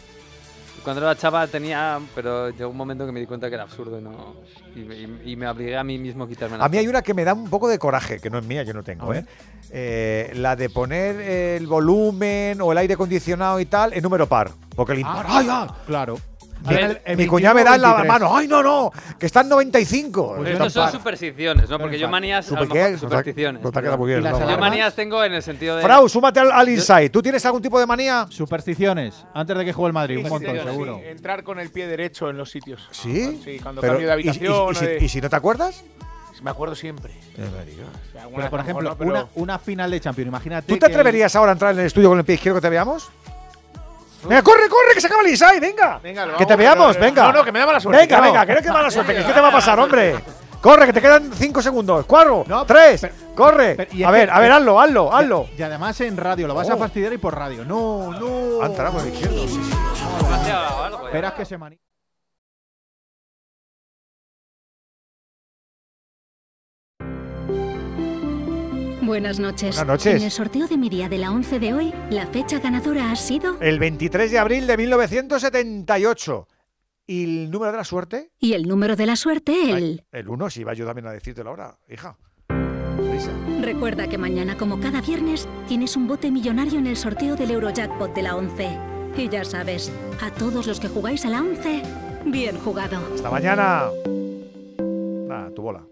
Cuando 0.84 1.00
era 1.00 1.14
chaval 1.16 1.48
tenía, 1.48 2.00
pero 2.12 2.50
llegó 2.50 2.68
un 2.70 2.76
momento 2.76 3.06
que 3.06 3.12
me 3.12 3.20
di 3.20 3.26
cuenta 3.26 3.48
que 3.48 3.54
era 3.54 3.62
absurdo 3.62 4.00
y, 4.00 4.02
no, 4.02 4.34
y, 4.74 4.80
y- 4.80 5.22
y 5.32 5.36
me 5.36 5.46
obligué 5.48 5.76
a 5.76 5.84
mí 5.84 5.96
mismo 5.96 6.24
a 6.24 6.28
quitarme 6.28 6.56
A 6.60 6.68
mí 6.68 6.76
hay 6.76 6.88
una 6.88 7.02
que 7.02 7.14
me 7.14 7.22
da 7.24 7.34
un 7.34 7.48
poco 7.48 7.68
de 7.68 7.78
coraje, 7.78 8.18
que 8.18 8.28
no 8.30 8.38
es 8.38 8.44
mía, 8.44 8.64
yo 8.64 8.74
no 8.74 8.82
tengo, 8.82 9.14
¿eh? 9.14 9.24
Eh, 9.70 10.32
La 10.34 10.56
de 10.56 10.68
poner 10.70 11.20
el 11.20 11.68
volumen 11.68 12.60
o 12.60 12.72
el 12.72 12.78
aire 12.78 12.94
acondicionado 12.94 13.60
y 13.60 13.66
tal 13.66 13.92
en 13.94 14.02
número 14.02 14.26
par. 14.26 14.50
Porque 14.74 14.92
el 14.94 14.98
impar. 15.00 15.24
Ah, 15.28 15.38
¡Ay, 15.38 15.48
ay! 15.50 15.68
Claro. 15.86 16.18
Mi 16.68 16.74
21 16.76 17.30
cuñada 17.30 17.54
me 17.54 17.64
da 17.64 17.74
en 17.74 17.82
la 17.82 17.88
23. 17.94 18.08
mano. 18.20 18.36
¡Ay, 18.36 18.48
no, 18.48 18.62
no! 18.62 18.92
Que 19.18 19.26
está 19.26 19.40
en 19.40 19.48
95. 19.48 20.36
Pero 20.38 20.48
estos 20.50 20.72
son 20.72 20.92
supersticiones, 20.92 21.68
¿no? 21.68 21.78
Porque 21.78 21.98
yo 21.98 22.08
manías, 22.08 22.46
supersticiones. 22.46 23.00
nos 23.62 23.70
ha 23.76 23.80
quedado 23.80 23.82
perdón. 23.82 23.98
muy 23.98 24.08
bien, 24.08 24.20
¿Y 24.20 24.22
las 24.24 24.38
¿no? 24.38 24.50
Yo 24.50 24.58
manías 24.58 24.94
tengo 24.94 25.22
en 25.24 25.34
el 25.34 25.42
sentido 25.42 25.76
de... 25.76 25.82
Frau, 25.82 26.08
súmate 26.08 26.40
al, 26.40 26.52
al 26.52 26.68
Inside. 26.68 27.10
¿Tú 27.10 27.22
tienes 27.22 27.44
algún 27.46 27.62
tipo 27.62 27.78
de 27.80 27.86
manía? 27.86 28.26
Supersticiones, 28.30 29.24
antes 29.34 29.56
de 29.56 29.64
que 29.64 29.72
juegue 29.72 29.88
el 29.88 29.92
Madrid, 29.92 30.18
un 30.18 30.28
montón, 30.28 30.56
Sí, 30.56 30.62
seguro. 30.62 31.00
entrar 31.04 31.42
con 31.42 31.58
el 31.58 31.70
pie 31.70 31.86
derecho 31.86 32.30
en 32.30 32.36
los 32.36 32.50
sitios. 32.50 32.88
¿Sí? 32.90 33.40
Sí, 33.44 33.58
cuando 33.60 33.80
Pero, 33.80 33.94
cambio 33.94 34.08
de 34.08 34.14
¿y- 34.22 34.24
y- 34.24 34.28
habitación. 34.28 34.72
y, 34.72 34.74
si, 34.76 34.84
o 34.84 34.88
de- 34.88 34.98
y 35.04 35.08
si 35.08 35.20
no 35.20 35.28
te 35.30 35.36
acuerdas? 35.36 35.84
Me 36.42 36.50
acuerdo 36.50 36.74
siempre. 36.74 37.12
Pero, 37.36 38.50
por 38.50 38.60
ejemplo, 38.60 38.90
no, 38.90 38.96
pero- 38.98 39.10
una, 39.10 39.26
una 39.36 39.58
final 39.60 39.90
de 39.90 40.00
Champions, 40.00 40.28
imagínate. 40.28 40.66
¿Tú 40.72 40.76
te 40.78 40.86
atreverías 40.86 41.34
ahora 41.36 41.52
a 41.52 41.54
entrar 41.54 41.72
en 41.72 41.80
el 41.80 41.86
estudio 41.86 42.08
con 42.08 42.18
el 42.18 42.24
pie 42.24 42.34
izquierdo 42.34 42.58
que 42.58 42.62
te 42.62 42.70
veamos? 42.70 43.10
Venga, 44.24 44.42
corre, 44.42 44.68
corre, 44.68 44.94
que 44.94 45.00
se 45.00 45.06
acaba 45.08 45.22
el 45.22 45.28
Inside, 45.30 45.60
venga. 45.60 45.98
Venga, 46.02 46.26
lo 46.26 46.36
que 46.36 46.46
te 46.46 46.56
veamos, 46.56 46.96
pero- 46.96 47.04
venga. 47.06 47.22
No, 47.26 47.32
no, 47.32 47.44
que 47.44 47.52
me 47.52 47.58
da 47.58 47.66
mala 47.66 47.80
suerte. 47.80 48.00
Venga, 48.02 48.16
no. 48.18 48.22
venga, 48.22 48.46
que 48.46 48.54
no 48.54 48.62
que 48.62 48.70
mala 48.72 48.90
suerte. 48.90 49.14
¿Qué 49.16 49.32
te 49.32 49.40
va 49.40 49.48
a 49.48 49.52
pasar, 49.52 49.78
hombre? 49.80 50.16
Corre, 50.60 50.86
que 50.86 50.92
te 50.92 51.00
quedan 51.00 51.32
cinco 51.34 51.60
segundos. 51.60 52.04
Cuatro, 52.06 52.44
No, 52.46 52.64
tres, 52.64 53.00
pero- 53.00 53.14
corre. 53.34 53.74
pero- 53.76 53.90
y 53.92 54.02
es 54.02 54.08
a 54.08 54.10
ver, 54.12 54.28
que- 54.28 54.34
a 54.34 54.38
ver, 54.38 54.52
hazlo, 54.52 54.80
hazlo, 54.80 55.12
hazlo. 55.12 55.46
Y 55.58 55.62
además 55.62 56.00
en 56.02 56.16
radio, 56.16 56.46
lo 56.46 56.54
vas 56.54 56.70
Oh. 56.70 56.74
a 56.74 56.76
fastidiar 56.76 57.12
y 57.12 57.18
por 57.18 57.34
radio. 57.36 57.64
No, 57.64 58.12
no. 58.12 58.64
Entrado 58.64 58.92
por 58.98 59.06
izquierdo, 59.06 59.46
sí, 59.48 59.60
sí. 59.64 59.72
Que 61.36 61.44
se 61.44 61.58
mani. 61.58 61.78
Buenas 69.02 69.40
noches. 69.40 69.74
Buenas 69.76 69.86
noches. 69.86 70.14
En 70.14 70.22
el 70.22 70.30
sorteo 70.30 70.68
de 70.68 70.76
mi 70.76 70.88
día 70.88 71.08
de 71.08 71.18
la 71.18 71.32
11 71.32 71.58
de 71.58 71.74
hoy, 71.74 71.92
la 72.10 72.28
fecha 72.28 72.60
ganadora 72.60 73.10
ha 73.10 73.16
sido... 73.16 73.60
El 73.60 73.80
23 73.80 74.30
de 74.30 74.38
abril 74.38 74.66
de 74.68 74.76
1978. 74.76 76.48
¿Y 77.08 77.24
el 77.24 77.50
número 77.50 77.72
de 77.72 77.78
la 77.78 77.84
suerte? 77.84 78.30
Y 78.38 78.52
el 78.52 78.68
número 78.68 78.94
de 78.94 79.06
la 79.06 79.16
suerte, 79.16 79.72
el... 79.72 80.04
El 80.12 80.28
1, 80.28 80.50
si 80.50 80.60
iba 80.60 80.72
yo 80.74 80.86
también 80.86 81.08
a 81.08 81.10
decírtelo 81.10 81.50
ahora, 81.50 81.76
hija. 81.88 82.16
Recuerda 83.60 84.06
que 84.06 84.18
mañana, 84.18 84.56
como 84.56 84.78
cada 84.78 85.00
viernes, 85.00 85.48
tienes 85.66 85.96
un 85.96 86.06
bote 86.06 86.30
millonario 86.30 86.78
en 86.78 86.86
el 86.86 86.96
sorteo 86.96 87.34
del 87.34 87.50
Eurojackpot 87.50 88.14
de 88.14 88.22
la 88.22 88.36
11. 88.36 88.78
Y 89.16 89.28
ya 89.28 89.44
sabes, 89.44 89.90
a 90.20 90.30
todos 90.30 90.68
los 90.68 90.78
que 90.78 90.86
jugáis 90.86 91.24
a 91.24 91.28
la 91.28 91.40
11, 91.40 91.82
bien 92.26 92.56
jugado. 92.60 93.00
Hasta 93.12 93.30
mañana. 93.32 93.90
Nada, 95.28 95.50
tu 95.52 95.62
bola. 95.62 95.91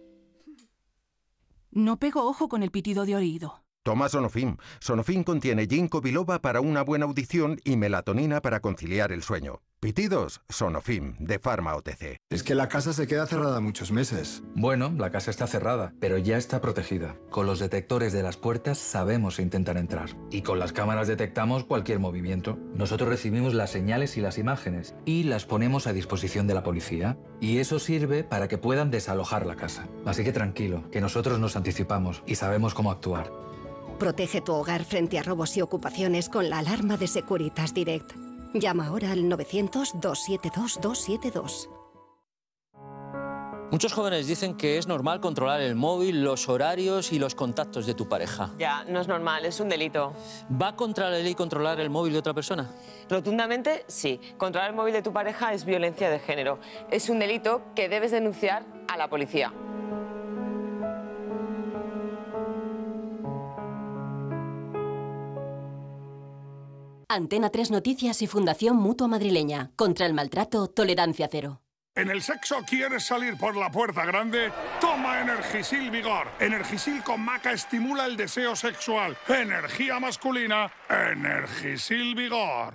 No 1.72 1.98
pego 1.98 2.24
ojo 2.28 2.48
con 2.48 2.64
el 2.64 2.72
pitido 2.72 3.06
de 3.06 3.14
oído. 3.14 3.59
Toma 3.82 4.10
Sonofim. 4.10 4.58
Sonofim 4.78 5.24
contiene 5.24 5.66
ginkgo 5.66 6.02
biloba 6.02 6.42
para 6.42 6.60
una 6.60 6.82
buena 6.82 7.06
audición 7.06 7.58
y 7.64 7.76
melatonina 7.76 8.42
para 8.42 8.60
conciliar 8.60 9.10
el 9.10 9.22
sueño. 9.22 9.62
Pitidos, 9.80 10.42
Sonofim, 10.50 11.14
de 11.18 11.38
Pharma 11.38 11.74
OTC. 11.74 12.18
Es 12.28 12.42
que 12.42 12.54
la 12.54 12.68
casa 12.68 12.92
se 12.92 13.06
queda 13.06 13.26
cerrada 13.26 13.60
muchos 13.60 13.90
meses. 13.90 14.42
Bueno, 14.54 14.92
la 14.98 15.10
casa 15.10 15.30
está 15.30 15.46
cerrada, 15.46 15.94
pero 15.98 16.18
ya 16.18 16.36
está 16.36 16.60
protegida. 16.60 17.16
Con 17.30 17.46
los 17.46 17.58
detectores 17.58 18.12
de 18.12 18.22
las 18.22 18.36
puertas 18.36 18.76
sabemos 18.76 19.36
si 19.36 19.42
intentan 19.42 19.78
entrar. 19.78 20.10
Y 20.30 20.42
con 20.42 20.58
las 20.58 20.74
cámaras 20.74 21.08
detectamos 21.08 21.64
cualquier 21.64 22.00
movimiento. 22.00 22.58
Nosotros 22.74 23.08
recibimos 23.08 23.54
las 23.54 23.70
señales 23.70 24.18
y 24.18 24.20
las 24.20 24.36
imágenes 24.36 24.94
y 25.06 25.22
las 25.22 25.46
ponemos 25.46 25.86
a 25.86 25.94
disposición 25.94 26.46
de 26.46 26.52
la 26.52 26.62
policía. 26.62 27.16
Y 27.40 27.56
eso 27.56 27.78
sirve 27.78 28.24
para 28.24 28.46
que 28.46 28.58
puedan 28.58 28.90
desalojar 28.90 29.46
la 29.46 29.56
casa. 29.56 29.88
Así 30.04 30.22
que 30.22 30.32
tranquilo, 30.32 30.84
que 30.90 31.00
nosotros 31.00 31.38
nos 31.38 31.56
anticipamos 31.56 32.22
y 32.26 32.34
sabemos 32.34 32.74
cómo 32.74 32.90
actuar. 32.90 33.49
Protege 34.00 34.40
tu 34.40 34.52
hogar 34.54 34.84
frente 34.84 35.18
a 35.18 35.22
robos 35.22 35.54
y 35.58 35.60
ocupaciones 35.60 36.30
con 36.30 36.48
la 36.48 36.60
alarma 36.60 36.96
de 36.96 37.06
Securitas 37.06 37.74
Direct. 37.74 38.12
Llama 38.54 38.86
ahora 38.86 39.12
al 39.12 39.24
900-272-272. 39.24 41.68
Muchos 43.70 43.92
jóvenes 43.92 44.26
dicen 44.26 44.56
que 44.56 44.78
es 44.78 44.88
normal 44.88 45.20
controlar 45.20 45.60
el 45.60 45.74
móvil, 45.74 46.24
los 46.24 46.48
horarios 46.48 47.12
y 47.12 47.18
los 47.18 47.34
contactos 47.34 47.84
de 47.84 47.92
tu 47.92 48.08
pareja. 48.08 48.54
Ya, 48.58 48.84
no 48.84 49.02
es 49.02 49.06
normal, 49.06 49.44
es 49.44 49.60
un 49.60 49.68
delito. 49.68 50.14
¿Va 50.50 50.76
contra 50.76 51.10
la 51.10 51.18
ley 51.18 51.34
controlar 51.34 51.78
el 51.78 51.90
móvil 51.90 52.14
de 52.14 52.20
otra 52.20 52.32
persona? 52.32 52.70
Rotundamente, 53.10 53.84
sí. 53.86 54.18
Controlar 54.38 54.70
el 54.70 54.76
móvil 54.76 54.94
de 54.94 55.02
tu 55.02 55.12
pareja 55.12 55.52
es 55.52 55.66
violencia 55.66 56.08
de 56.08 56.20
género. 56.20 56.58
Es 56.90 57.10
un 57.10 57.18
delito 57.18 57.60
que 57.76 57.90
debes 57.90 58.12
denunciar 58.12 58.64
a 58.88 58.96
la 58.96 59.10
policía. 59.10 59.52
Antena 67.12 67.50
3 67.50 67.72
Noticias 67.72 68.22
y 68.22 68.28
Fundación 68.28 68.76
Mutua 68.76 69.08
Madrileña. 69.08 69.72
Contra 69.74 70.06
el 70.06 70.14
maltrato, 70.14 70.68
tolerancia 70.68 71.28
cero. 71.28 71.60
¿En 71.96 72.08
el 72.08 72.22
sexo 72.22 72.58
quieres 72.64 73.02
salir 73.02 73.36
por 73.36 73.56
la 73.56 73.68
puerta 73.68 74.04
grande? 74.04 74.52
Toma 74.80 75.20
Energisil 75.20 75.90
Vigor. 75.90 76.28
Energisil 76.38 77.02
con 77.02 77.20
maca 77.20 77.50
estimula 77.50 78.06
el 78.06 78.16
deseo 78.16 78.54
sexual. 78.54 79.16
Energía 79.26 79.98
masculina. 79.98 80.72
Energisil 80.88 82.14
Vigor. 82.14 82.74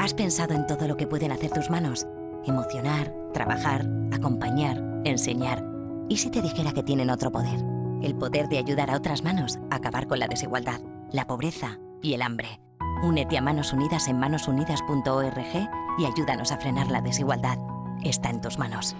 ¿Has 0.00 0.12
pensado 0.12 0.54
en 0.54 0.66
todo 0.66 0.88
lo 0.88 0.96
que 0.96 1.06
pueden 1.06 1.30
hacer 1.30 1.52
tus 1.52 1.70
manos? 1.70 2.08
Emocionar, 2.44 3.14
trabajar, 3.32 3.86
acompañar, 4.12 4.82
enseñar. 5.04 5.64
¿Y 6.08 6.16
si 6.16 6.32
te 6.32 6.42
dijera 6.42 6.72
que 6.72 6.82
tienen 6.82 7.10
otro 7.10 7.30
poder? 7.30 7.60
El 8.02 8.16
poder 8.16 8.48
de 8.48 8.58
ayudar 8.58 8.90
a 8.90 8.96
otras 8.96 9.22
manos 9.22 9.60
a 9.70 9.76
acabar 9.76 10.08
con 10.08 10.18
la 10.18 10.26
desigualdad, 10.26 10.80
la 11.12 11.28
pobreza 11.28 11.78
y 12.02 12.14
el 12.14 12.22
hambre. 12.22 12.58
Únete 13.02 13.36
a 13.36 13.40
Manos 13.42 13.72
Unidas 13.72 14.08
en 14.08 14.18
manosunidas.org 14.18 15.68
y 15.98 16.06
ayúdanos 16.06 16.52
a 16.52 16.56
frenar 16.58 16.90
la 16.90 17.00
desigualdad 17.00 17.58
está 18.04 18.30
en 18.30 18.40
tus 18.40 18.58
manos. 18.58 18.94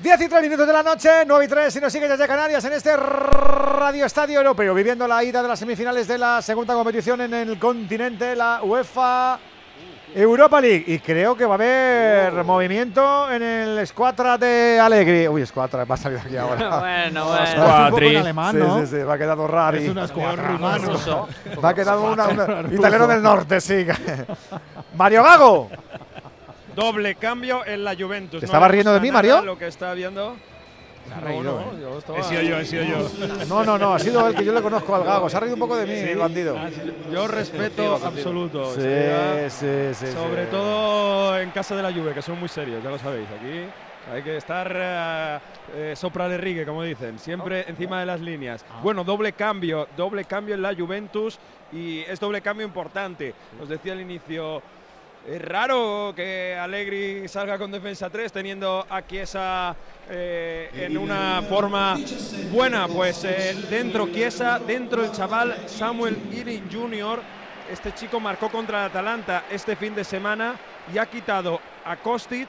10 0.00 0.20
y 0.22 0.28
3 0.28 0.42
minutos 0.42 0.66
de 0.66 0.72
la 0.72 0.82
noche, 0.82 1.10
9 1.26 1.44
y 1.44 1.48
3, 1.48 1.74
si 1.74 1.80
nos 1.80 1.92
sigues 1.92 2.08
desde 2.08 2.26
Canarias 2.26 2.64
en 2.64 2.72
este 2.72 2.96
Radio 2.96 4.06
Estadio 4.06 4.38
Europeo, 4.38 4.74
viviendo 4.74 5.06
la 5.06 5.22
ida 5.22 5.42
de 5.42 5.48
las 5.48 5.58
semifinales 5.58 6.08
de 6.08 6.16
la 6.16 6.40
segunda 6.40 6.72
competición 6.72 7.20
en 7.20 7.34
el 7.34 7.58
continente, 7.58 8.34
la 8.34 8.60
UEFA 8.62 9.38
Europa 10.14 10.60
League. 10.60 10.84
Y 10.86 10.98
creo 10.98 11.36
que 11.36 11.44
va 11.44 11.52
a 11.52 11.54
haber 11.54 12.44
movimiento 12.44 13.30
en 13.30 13.42
el 13.42 13.78
escuadra 13.78 14.36
de 14.38 14.78
Alegri. 14.80 15.28
Uy, 15.28 15.42
escuadra, 15.42 15.84
va 15.84 15.94
a 15.94 15.98
salir 15.98 16.18
aquí 16.18 16.36
ahora. 16.36 16.78
bueno, 16.80 17.26
bueno. 17.90 18.20
Alemán, 18.20 18.58
¿no? 18.58 18.80
Sí, 18.80 18.86
sí, 18.86 18.96
sí, 18.98 19.02
va 19.02 19.14
a 19.14 19.18
quedar 19.18 19.38
rari. 19.38 19.84
Es 19.84 19.90
una 19.90 20.04
escuadra 20.04 20.48
rumano. 20.48 21.28
Va 21.62 21.68
a 21.68 21.74
quedar 21.74 21.98
una, 21.98 22.28
una- 22.28 22.74
italiano 22.74 23.06
del 23.06 23.22
norte, 23.22 23.60
sí. 23.60 23.86
Mario 24.96 25.22
Gago. 25.22 25.70
Doble 26.74 27.16
cambio 27.16 27.64
en 27.66 27.84
la 27.84 27.94
Juventus. 27.94 28.40
¿Te 28.40 28.46
No 28.46 28.50
estaba 28.50 28.68
riendo 28.68 28.92
de 28.92 29.00
mí, 29.00 29.10
Mario? 29.10 29.42
Lo 29.42 29.58
que 29.58 29.66
está 29.66 29.92
viendo. 29.92 30.36
Ha 31.14 31.20
reído, 31.20 31.42
no, 31.42 31.60
¿eh? 31.60 31.80
yo 31.80 31.98
estaba- 31.98 32.18
He 32.18 32.22
sido 32.24 32.42
yo, 32.42 32.58
he 32.58 32.64
sido 32.64 32.84
yo. 32.84 33.46
No, 33.48 33.64
no, 33.64 33.78
no, 33.78 33.94
ha 33.94 33.98
sido 33.98 34.26
el 34.28 34.34
que 34.34 34.44
yo 34.44 34.52
le 34.52 34.62
conozco 34.62 34.94
al 34.94 35.04
Gago. 35.04 35.28
Se 35.28 35.36
ha 35.36 35.40
reído 35.40 35.54
un 35.56 35.60
poco 35.60 35.76
de 35.76 35.86
mí, 35.86 35.94
Sí. 35.94 36.08
el 36.10 36.18
bandido. 36.18 36.56
Ah, 36.58 36.68
Yo 37.12 37.26
respeto 37.26 37.94
absoluto. 38.04 38.74
Sí, 38.74 38.80
sí, 39.48 39.66
sí, 39.94 40.06
Sobre 40.12 40.44
sí. 40.44 40.50
todo 40.50 41.38
en 41.38 41.50
casa 41.50 41.74
de 41.76 41.82
la 41.82 41.92
Juve, 41.92 42.12
que 42.14 42.22
son 42.22 42.38
muy 42.38 42.48
serios, 42.48 42.82
ya 42.82 42.90
lo 42.90 42.98
sabéis. 42.98 43.26
Aquí 43.28 43.64
hay 44.12 44.22
que 44.22 44.36
estar 44.36 44.72
eh, 44.74 45.38
eh, 45.74 45.94
sopra 45.96 46.28
de 46.28 46.36
rigue, 46.38 46.64
como 46.64 46.82
dicen, 46.82 47.18
siempre 47.18 47.64
encima 47.68 48.00
de 48.00 48.06
las 48.06 48.20
líneas. 48.20 48.64
Bueno, 48.82 49.04
doble 49.04 49.32
cambio, 49.32 49.88
doble 49.96 50.24
cambio 50.24 50.54
en 50.54 50.62
la 50.62 50.74
Juventus 50.74 51.38
y 51.72 52.00
es 52.00 52.18
doble 52.20 52.40
cambio 52.40 52.66
importante. 52.66 53.34
Os 53.62 53.68
decía 53.68 53.92
al 53.92 54.00
inicio, 54.00 54.62
es 55.26 55.42
raro 55.42 56.12
que 56.16 56.56
Allegri 56.58 57.28
salga 57.28 57.58
con 57.58 57.70
defensa 57.70 58.08
3 58.08 58.32
teniendo 58.32 58.86
a 58.88 59.06
Chiesa 59.06 59.76
eh, 60.08 60.70
en 60.72 60.96
una 60.96 61.42
forma 61.42 61.98
buena. 62.50 62.88
Pues 62.88 63.24
eh, 63.24 63.54
dentro 63.68 64.08
Chiesa, 64.08 64.58
dentro 64.58 65.04
el 65.04 65.12
chaval 65.12 65.68
Samuel 65.68 66.16
Irin 66.32 66.68
Jr. 66.72 67.20
Este 67.70 67.92
chico 67.94 68.18
marcó 68.18 68.48
contra 68.48 68.80
el 68.80 68.90
Atalanta 68.90 69.44
este 69.50 69.76
fin 69.76 69.94
de 69.94 70.04
semana 70.04 70.54
y 70.92 70.98
ha 70.98 71.06
quitado 71.06 71.60
a 71.84 71.96
Kostic 71.96 72.48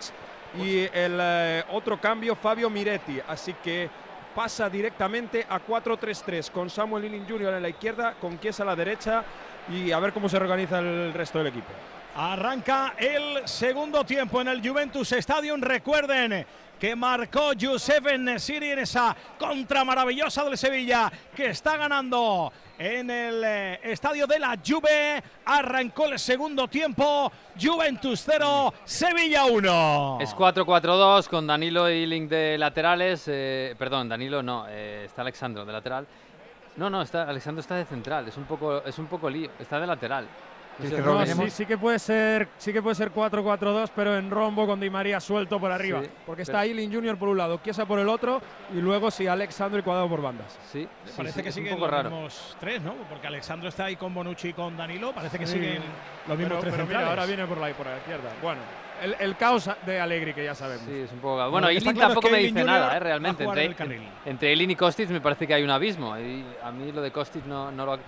y 0.58 0.80
el 0.94 1.20
eh, 1.22 1.64
otro 1.72 2.00
cambio 2.00 2.36
Fabio 2.36 2.70
Miretti. 2.70 3.20
Así 3.28 3.54
que 3.62 3.90
pasa 4.34 4.70
directamente 4.70 5.46
a 5.48 5.60
4-3-3 5.60 6.50
con 6.50 6.70
Samuel 6.70 7.06
Irin 7.06 7.26
Jr. 7.28 7.54
en 7.56 7.62
la 7.62 7.70
izquierda, 7.70 8.16
con 8.20 8.40
Chiesa 8.40 8.64
a 8.64 8.68
la 8.68 8.76
derecha 8.76 9.24
y 9.70 9.92
a 9.92 10.00
ver 10.00 10.14
cómo 10.14 10.30
se 10.30 10.40
reorganiza 10.40 10.80
el 10.80 11.14
resto 11.14 11.38
del 11.38 11.48
equipo. 11.48 11.70
Arranca 12.16 12.96
el 12.98 13.48
segundo 13.48 14.04
tiempo 14.04 14.42
en 14.42 14.50
el 14.50 14.68
Juventus 14.68 15.14
Stadium. 15.14 15.62
Recuerden 15.62 16.46
que 16.78 16.94
marcó 16.96 17.54
Giuseppe 17.54 18.18
Nesiri 18.18 18.72
en 18.72 18.80
esa 18.80 19.16
contra 19.40 19.86
maravillosa 19.86 20.44
del 20.44 20.58
Sevilla 20.58 21.10
que 21.34 21.52
está 21.52 21.78
ganando 21.78 22.52
en 22.78 23.10
el 23.10 23.44
eh, 23.46 23.80
estadio 23.84 24.28
de 24.28 24.40
la 24.40 24.58
Juve. 24.66 25.24
Arrancó 25.46 26.08
el 26.08 26.20
segundo 26.20 26.68
tiempo. 26.68 27.32
Juventus 27.60 28.24
0, 28.26 28.74
Sevilla 28.84 29.46
1. 29.46 30.18
Es 30.20 30.36
4-4-2 30.36 31.30
con 31.30 31.48
Danilo 31.48 31.90
y 31.90 32.06
Link 32.06 32.30
de 32.30 32.58
laterales. 32.58 33.24
eh, 33.28 33.74
perdón, 33.80 34.10
Danilo 34.10 34.44
no, 34.44 34.66
eh, 34.68 35.04
está 35.06 35.22
Alexandro 35.22 35.64
de 35.64 35.72
lateral. 35.72 36.08
No, 36.76 36.90
no, 36.90 37.02
está, 37.02 37.24
Alexandro 37.24 37.62
está 37.62 37.76
de 37.76 37.86
central, 37.86 38.28
es 38.28 38.38
un 38.38 38.46
poco, 38.46 38.84
es 38.84 38.98
un 38.98 39.08
poco 39.08 39.30
lío, 39.30 39.50
está 39.60 39.80
de 39.80 39.88
lateral. 39.88 40.28
No, 40.80 41.26
sí, 41.26 41.50
sí 41.52 41.66
que 41.66 41.78
puede 41.78 42.00
ser, 42.00 42.48
sí 42.58 42.74
que 42.74 42.82
puede 42.82 42.96
ser 42.96 43.12
4-4-2, 43.14 43.92
pero 43.96 44.18
en 44.18 44.32
rombo 44.32 44.66
con 44.66 44.80
Di 44.80 44.90
María 44.90 45.20
suelto 45.20 45.60
por 45.60 45.72
arriba, 45.72 46.02
Sí, 46.02 46.10
porque 46.26 46.42
está 46.42 46.64
Eilin 46.64 46.92
Junior 46.92 47.18
por 47.18 47.30
un 47.30 47.38
lado, 47.38 47.60
Chiesa 47.64 47.86
por 47.86 48.00
el 48.00 48.10
otro 48.10 48.42
y 48.74 48.80
luego 48.82 49.12
sí 49.12 49.28
Alexandro 49.28 49.80
y 49.80 49.84
Cuadrado 49.84 50.10
por 50.10 50.22
bandas. 50.22 50.58
Sí, 50.72 50.88
parece 51.16 51.44
que 51.44 51.52
siguen 51.52 51.74
poco 51.76 51.86
los 51.86 51.92
raro. 51.92 52.10
mismos 52.10 52.58
tres, 52.60 52.82
¿no? 52.82 52.94
Porque 53.10 53.28
Alexandro 53.28 53.70
está 53.70 53.86
ahí 53.86 53.96
con 53.96 54.14
Bonucci 54.14 54.50
y 54.50 54.54
con 54.54 54.76
Danilo. 54.76 55.12
Parece 55.14 55.38
que 55.38 55.46
Sí. 55.46 55.54
siguen 55.54 55.82
los 56.28 56.38
mismos 56.38 56.60
pero, 56.60 56.62
tres 56.62 56.74
pero 56.74 56.88
mira, 56.88 57.08
ahora 57.08 57.26
viene 57.26 57.46
por 57.46 57.58
la, 57.58 57.70
por 57.74 57.86
la 57.86 57.98
izquierda. 57.98 58.30
Bueno, 58.42 58.62
el, 59.04 59.16
el 59.20 59.36
caos 59.36 59.70
de 59.86 60.00
Alegri 60.00 60.34
que 60.34 60.44
ya 60.46 60.56
sabemos. 60.56 60.86
Sí, 60.86 61.02
es 61.02 61.12
un 61.12 61.20
poco. 61.20 61.50
Bueno, 61.52 61.68
Eiling 61.68 61.84
claro 61.94 61.98
es 61.98 62.02
tampoco 62.08 62.28
que 62.28 62.32
me 62.32 62.38
Eiling 62.40 62.56
dice 62.56 62.66
Junior 62.66 62.80
nada, 62.82 62.98
¿eh? 62.98 63.00
realmente. 63.00 63.44
en 63.44 64.02
Entre, 64.26 64.50
Eiling 64.52 64.72
y 64.72 64.76
Kostic 64.76 65.10
me 65.10 65.22
parece 65.22 65.46
que 65.46 65.54
hay 65.54 65.64
un 65.64 65.70
abismo. 65.70 66.18
Y 66.18 66.44
a 66.64 66.72
mí 66.72 66.92
lo 66.92 67.02
de 67.02 67.12
Kostic 67.12 67.46
no, 67.46 67.72
no 67.72 67.86
lo. 67.86 68.00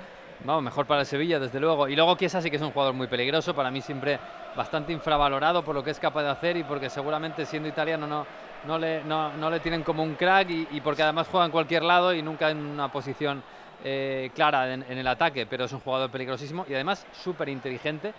Vamos, 0.46 0.62
mejor 0.62 0.86
para 0.86 1.02
el 1.02 1.06
Sevilla, 1.06 1.40
desde 1.40 1.58
luego. 1.58 1.88
Y 1.88 1.96
luego 1.96 2.18
Chiesa 2.18 2.42
sí 2.42 2.50
que 2.50 2.58
es 2.58 2.62
un 2.62 2.72
jugador 2.72 2.94
muy 2.94 3.08
peligroso, 3.08 3.56
para 3.56 3.72
mí 3.72 3.80
siempre 3.80 4.20
bastante 4.56 4.92
infravalorado 4.92 5.64
por 5.64 5.74
lo 5.74 5.84
que 5.84 5.92
es 5.92 6.00
capaz 6.00 6.24
de 6.24 6.30
hacer 6.30 6.58
y 6.58 6.64
porque 6.64 6.90
seguramente 6.90 7.46
siendo 7.46 7.70
italiano 7.70 8.06
no, 8.06 8.26
no, 8.68 8.78
le, 8.78 9.04
no, 9.06 9.32
no 9.34 9.50
le 9.50 9.62
tienen 9.62 9.84
como 9.84 10.04
un 10.04 10.16
crack 10.16 10.50
y, 10.50 10.68
y 10.72 10.82
porque 10.82 11.02
además 11.02 11.28
juega 11.32 11.46
en 11.46 11.52
cualquier 11.52 11.84
lado 11.84 12.14
y 12.14 12.22
nunca 12.22 12.52
en 12.52 12.58
una 12.58 12.92
posición 12.92 13.42
eh, 13.86 14.32
clara 14.36 14.74
en, 14.74 14.84
en 14.84 14.98
el 14.98 15.08
ataque, 15.08 15.46
pero 15.46 15.64
es 15.64 15.72
un 15.72 15.80
jugador 15.80 16.12
peligrosísimo 16.12 16.66
y 16.68 16.74
además 16.74 17.08
súper 17.14 17.48
inteligente 17.48 18.14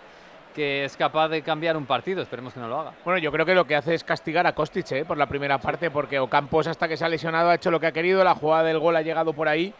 que 0.55 0.85
es 0.85 0.97
capaz 0.97 1.27
de 1.27 1.41
cambiar 1.41 1.77
un 1.77 1.85
partido, 1.85 2.21
esperemos 2.21 2.53
que 2.53 2.59
no 2.59 2.67
lo 2.67 2.79
haga. 2.79 2.93
Bueno, 3.03 3.19
yo 3.19 3.31
creo 3.31 3.45
que 3.45 3.53
lo 3.53 3.65
que 3.65 3.75
hace 3.75 3.93
es 3.93 4.03
castigar 4.03 4.47
a 4.47 4.55
Kostic 4.55 4.89
¿eh? 4.93 5.05
por 5.05 5.17
la 5.17 5.27
primera 5.27 5.59
parte, 5.59 5.91
porque 5.91 6.17
Ocampos 6.17 6.65
hasta 6.67 6.87
que 6.87 6.97
se 6.97 7.05
ha 7.05 7.09
lesionado 7.09 7.49
ha 7.49 7.55
hecho 7.55 7.69
lo 7.69 7.79
que 7.79 7.87
ha 7.87 7.91
querido, 7.91 8.23
la 8.23 8.33
jugada 8.33 8.63
del 8.63 8.79
gol 8.79 8.95
ha 8.95 9.01
llegado 9.01 9.33
por 9.33 9.47
ahí 9.47 9.73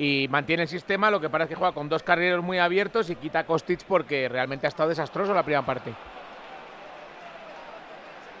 y 0.00 0.28
mantiene 0.28 0.62
el 0.62 0.68
sistema, 0.68 1.10
lo 1.10 1.20
que 1.20 1.26
es 1.26 1.46
que 1.46 1.54
juega 1.54 1.74
con 1.74 1.86
dos 1.86 2.02
carrileros 2.02 2.42
muy 2.42 2.56
abiertos 2.56 3.10
y 3.10 3.16
quita 3.16 3.40
a 3.40 3.44
Kostic 3.44 3.84
porque 3.84 4.30
realmente 4.30 4.66
ha 4.66 4.70
estado 4.70 4.88
desastroso 4.88 5.34
la 5.34 5.42
primera 5.42 5.60
parte. 5.60 5.92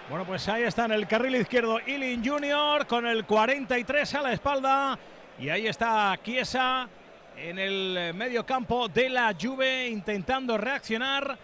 Bueno, 0.08 0.24
pues 0.24 0.48
ahí 0.48 0.62
está 0.62 0.86
en 0.86 0.92
el 0.92 1.06
carril 1.06 1.36
izquierdo 1.36 1.78
Ilin 1.86 2.24
Junior 2.24 2.86
con 2.86 3.06
el 3.06 3.26
43 3.26 4.14
a 4.14 4.22
la 4.22 4.32
espalda. 4.32 4.98
Y 5.38 5.50
ahí 5.50 5.66
está 5.66 6.18
Chiesa 6.24 6.88
en 7.36 7.58
el 7.58 8.14
medio 8.14 8.46
campo 8.46 8.88
de 8.88 9.10
la 9.10 9.34
Juve 9.38 9.86
intentando 9.86 10.56
reaccionar. 10.56 11.36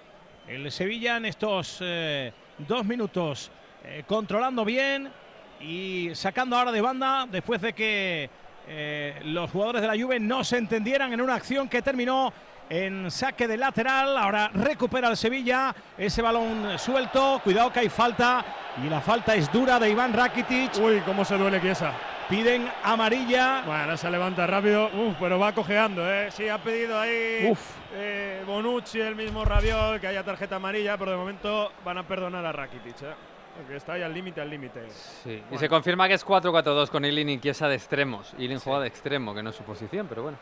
El 0.48 0.72
Sevilla 0.72 1.18
en 1.18 1.26
estos 1.26 1.76
eh, 1.82 2.32
dos 2.56 2.86
minutos 2.86 3.50
eh, 3.84 4.02
controlando 4.06 4.64
bien 4.64 5.12
y 5.60 6.10
sacando 6.14 6.56
ahora 6.56 6.72
de 6.72 6.80
banda 6.80 7.26
después 7.30 7.60
de 7.60 7.74
que 7.74 8.30
eh, 8.68 9.20
los 9.24 9.50
jugadores 9.50 9.82
de 9.82 9.88
la 9.88 9.94
Juve 10.00 10.18
no 10.20 10.44
se 10.44 10.58
entendieran 10.58 11.12
en 11.12 11.20
una 11.20 11.34
acción 11.34 11.68
que 11.68 11.82
terminó 11.82 12.32
en 12.68 13.10
saque 13.10 13.46
de 13.46 13.56
lateral. 13.56 14.16
Ahora 14.16 14.50
recupera 14.52 15.08
el 15.08 15.16
Sevilla 15.16 15.74
ese 15.96 16.22
balón 16.22 16.78
suelto. 16.78 17.40
Cuidado 17.44 17.72
que 17.72 17.80
hay 17.80 17.88
falta 17.88 18.44
y 18.84 18.88
la 18.88 19.00
falta 19.00 19.34
es 19.34 19.50
dura 19.52 19.78
de 19.78 19.90
Iván 19.90 20.12
Rakitic. 20.12 20.76
Uy, 20.80 21.00
cómo 21.04 21.24
se 21.24 21.36
duele 21.38 21.60
Chiesa. 21.60 21.92
Piden 22.28 22.68
amarilla. 22.82 23.62
Bueno, 23.64 23.96
se 23.96 24.10
levanta 24.10 24.48
rápido, 24.48 24.90
Uf, 24.92 25.14
pero 25.20 25.38
va 25.38 25.52
cojeando, 25.52 26.02
¿eh? 26.12 26.28
Sí, 26.32 26.48
ha 26.48 26.58
pedido 26.58 26.98
ahí 26.98 27.48
Uf. 27.48 27.60
eh, 27.94 28.42
Bonucci, 28.44 28.98
el 29.00 29.14
mismo 29.14 29.44
Rabiol, 29.44 30.00
que 30.00 30.08
haya 30.08 30.24
tarjeta 30.24 30.56
amarilla, 30.56 30.98
pero 30.98 31.12
de 31.12 31.16
momento 31.18 31.70
van 31.84 31.98
a 31.98 32.02
perdonar 32.02 32.44
a 32.44 32.50
Rakitic, 32.50 33.00
¿eh? 33.02 33.14
Porque 33.56 33.76
está 33.76 33.94
ahí 33.94 34.02
al 34.02 34.12
límite, 34.12 34.40
al 34.40 34.50
límite. 34.50 34.88
Sí, 34.90 35.42
y 35.50 35.58
se 35.58 35.68
confirma 35.68 36.06
que 36.08 36.14
es 36.14 36.26
4-4-2 36.26 36.90
con 36.90 37.04
Ilin 37.04 37.30
y 37.30 37.40
Chiesa 37.40 37.68
de 37.68 37.76
extremos. 37.76 38.34
Ilin 38.38 38.58
juega 38.60 38.80
de 38.80 38.88
extremo, 38.88 39.34
que 39.34 39.42
no 39.42 39.50
es 39.50 39.56
su 39.56 39.62
posición, 39.62 40.06
pero 40.06 40.22
bueno. 40.24 40.38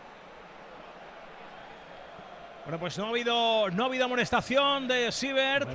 Bueno, 2.64 2.78
pues 2.78 2.98
no 2.98 3.06
ha 3.06 3.08
habido, 3.10 3.70
no 3.70 3.84
ha 3.84 3.86
habido 3.86 4.06
amonestación 4.06 4.88
de 4.88 5.12
Siebert. 5.12 5.68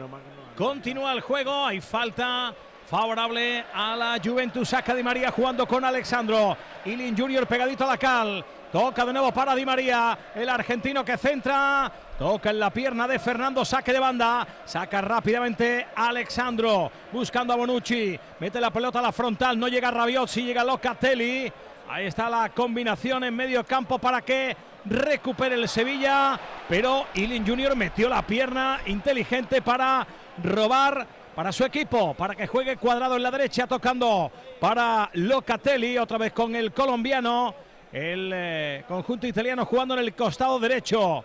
Continúa 0.57 1.13
el 1.13 1.21
juego, 1.21 1.65
hay 1.65 1.79
falta 1.79 2.53
favorable 2.87 3.63
a 3.73 3.95
la 3.95 4.19
Juventus. 4.23 4.69
Saca 4.69 4.95
Di 4.95 5.03
María 5.03 5.31
jugando 5.31 5.67
con 5.67 5.85
Alexandro. 5.85 6.57
Ilin 6.85 7.15
Junior 7.15 7.45
pegadito 7.47 7.85
a 7.85 7.87
la 7.87 7.97
cal. 7.97 8.43
Toca 8.71 9.05
de 9.05 9.13
nuevo 9.13 9.31
para 9.31 9.55
Di 9.55 9.65
María, 9.65 10.17
el 10.35 10.49
argentino 10.49 11.05
que 11.05 11.17
centra. 11.17 11.91
Toca 12.19 12.49
en 12.49 12.59
la 12.59 12.69
pierna 12.69 13.07
de 13.07 13.17
Fernando, 13.17 13.63
saque 13.63 13.93
de 13.93 13.99
banda. 13.99 14.45
Saca 14.65 14.99
rápidamente 14.99 15.87
Alexandro, 15.95 16.91
buscando 17.13 17.53
a 17.53 17.55
Bonucci. 17.55 18.19
Mete 18.41 18.59
la 18.59 18.71
pelota 18.71 18.99
a 18.99 19.03
la 19.03 19.13
frontal, 19.13 19.57
no 19.57 19.69
llega 19.69 19.89
Rabiot, 19.89 20.27
si 20.27 20.43
llega 20.43 20.65
Locatelli. 20.65 21.49
Ahí 21.87 22.07
está 22.07 22.29
la 22.29 22.49
combinación 22.49 23.23
en 23.23 23.33
medio 23.33 23.63
campo 23.63 23.99
para 23.99 24.21
que 24.21 24.53
recupere 24.83 25.55
el 25.55 25.69
Sevilla. 25.69 26.37
Pero 26.67 27.05
Ilin 27.13 27.47
Junior 27.47 27.73
metió 27.77 28.09
la 28.09 28.21
pierna 28.21 28.81
inteligente 28.87 29.61
para 29.61 30.05
robar, 30.43 31.07
para 31.33 31.53
su 31.53 31.63
equipo, 31.63 32.15
para 32.15 32.35
que 32.35 32.47
juegue 32.47 32.75
cuadrado 32.75 33.15
en 33.15 33.23
la 33.23 33.31
derecha, 33.31 33.65
tocando 33.65 34.29
para 34.59 35.09
Locatelli, 35.13 35.97
otra 35.97 36.17
vez 36.17 36.33
con 36.33 36.53
el 36.53 36.73
colombiano, 36.73 37.55
el 37.93 38.29
eh, 38.35 38.83
conjunto 38.89 39.25
italiano 39.25 39.65
jugando 39.65 39.93
en 39.93 40.01
el 40.01 40.13
costado 40.13 40.59
derecho. 40.59 41.23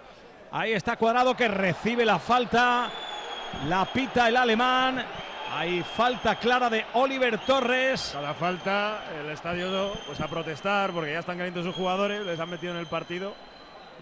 Ahí 0.56 0.72
está 0.72 0.96
cuadrado 0.96 1.36
que 1.36 1.48
recibe 1.48 2.04
la 2.04 2.20
falta, 2.20 2.88
la 3.66 3.84
pita 3.86 4.28
el 4.28 4.36
alemán. 4.36 5.04
Hay 5.50 5.82
falta 5.82 6.36
clara 6.36 6.70
de 6.70 6.86
Oliver 6.94 7.38
Torres. 7.38 8.10
Cada 8.12 8.34
falta, 8.34 9.02
el 9.20 9.30
estadio 9.30 9.92
pues 10.06 10.20
a 10.20 10.28
protestar 10.28 10.92
porque 10.92 11.12
ya 11.12 11.18
están 11.18 11.38
calientes 11.38 11.64
sus 11.64 11.74
jugadores, 11.74 12.24
les 12.24 12.38
han 12.38 12.48
metido 12.50 12.72
en 12.72 12.78
el 12.78 12.86
partido 12.86 13.34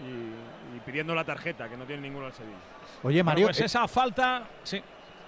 y, 0.05 0.75
y 0.77 0.79
pidiendo 0.85 1.15
la 1.15 1.23
tarjeta, 1.23 1.67
que 1.67 1.75
no 1.75 1.85
tiene 1.85 2.03
ninguno 2.03 2.27
al 2.27 2.33
Sevilla. 2.33 2.57
Oye, 3.01 3.23
Bueno, 3.23 3.23
Mario. 3.23 3.47
pues 3.47 3.59
eh, 3.59 3.65
esa 3.65 3.87
falta, 3.87 4.43
sí. 4.61 4.79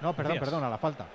no, 0.01 0.13
perdón, 0.13 0.33
decías. 0.33 0.49
perdón, 0.49 0.63
a 0.63 0.69
la 0.69 0.77
falta. 0.77 1.07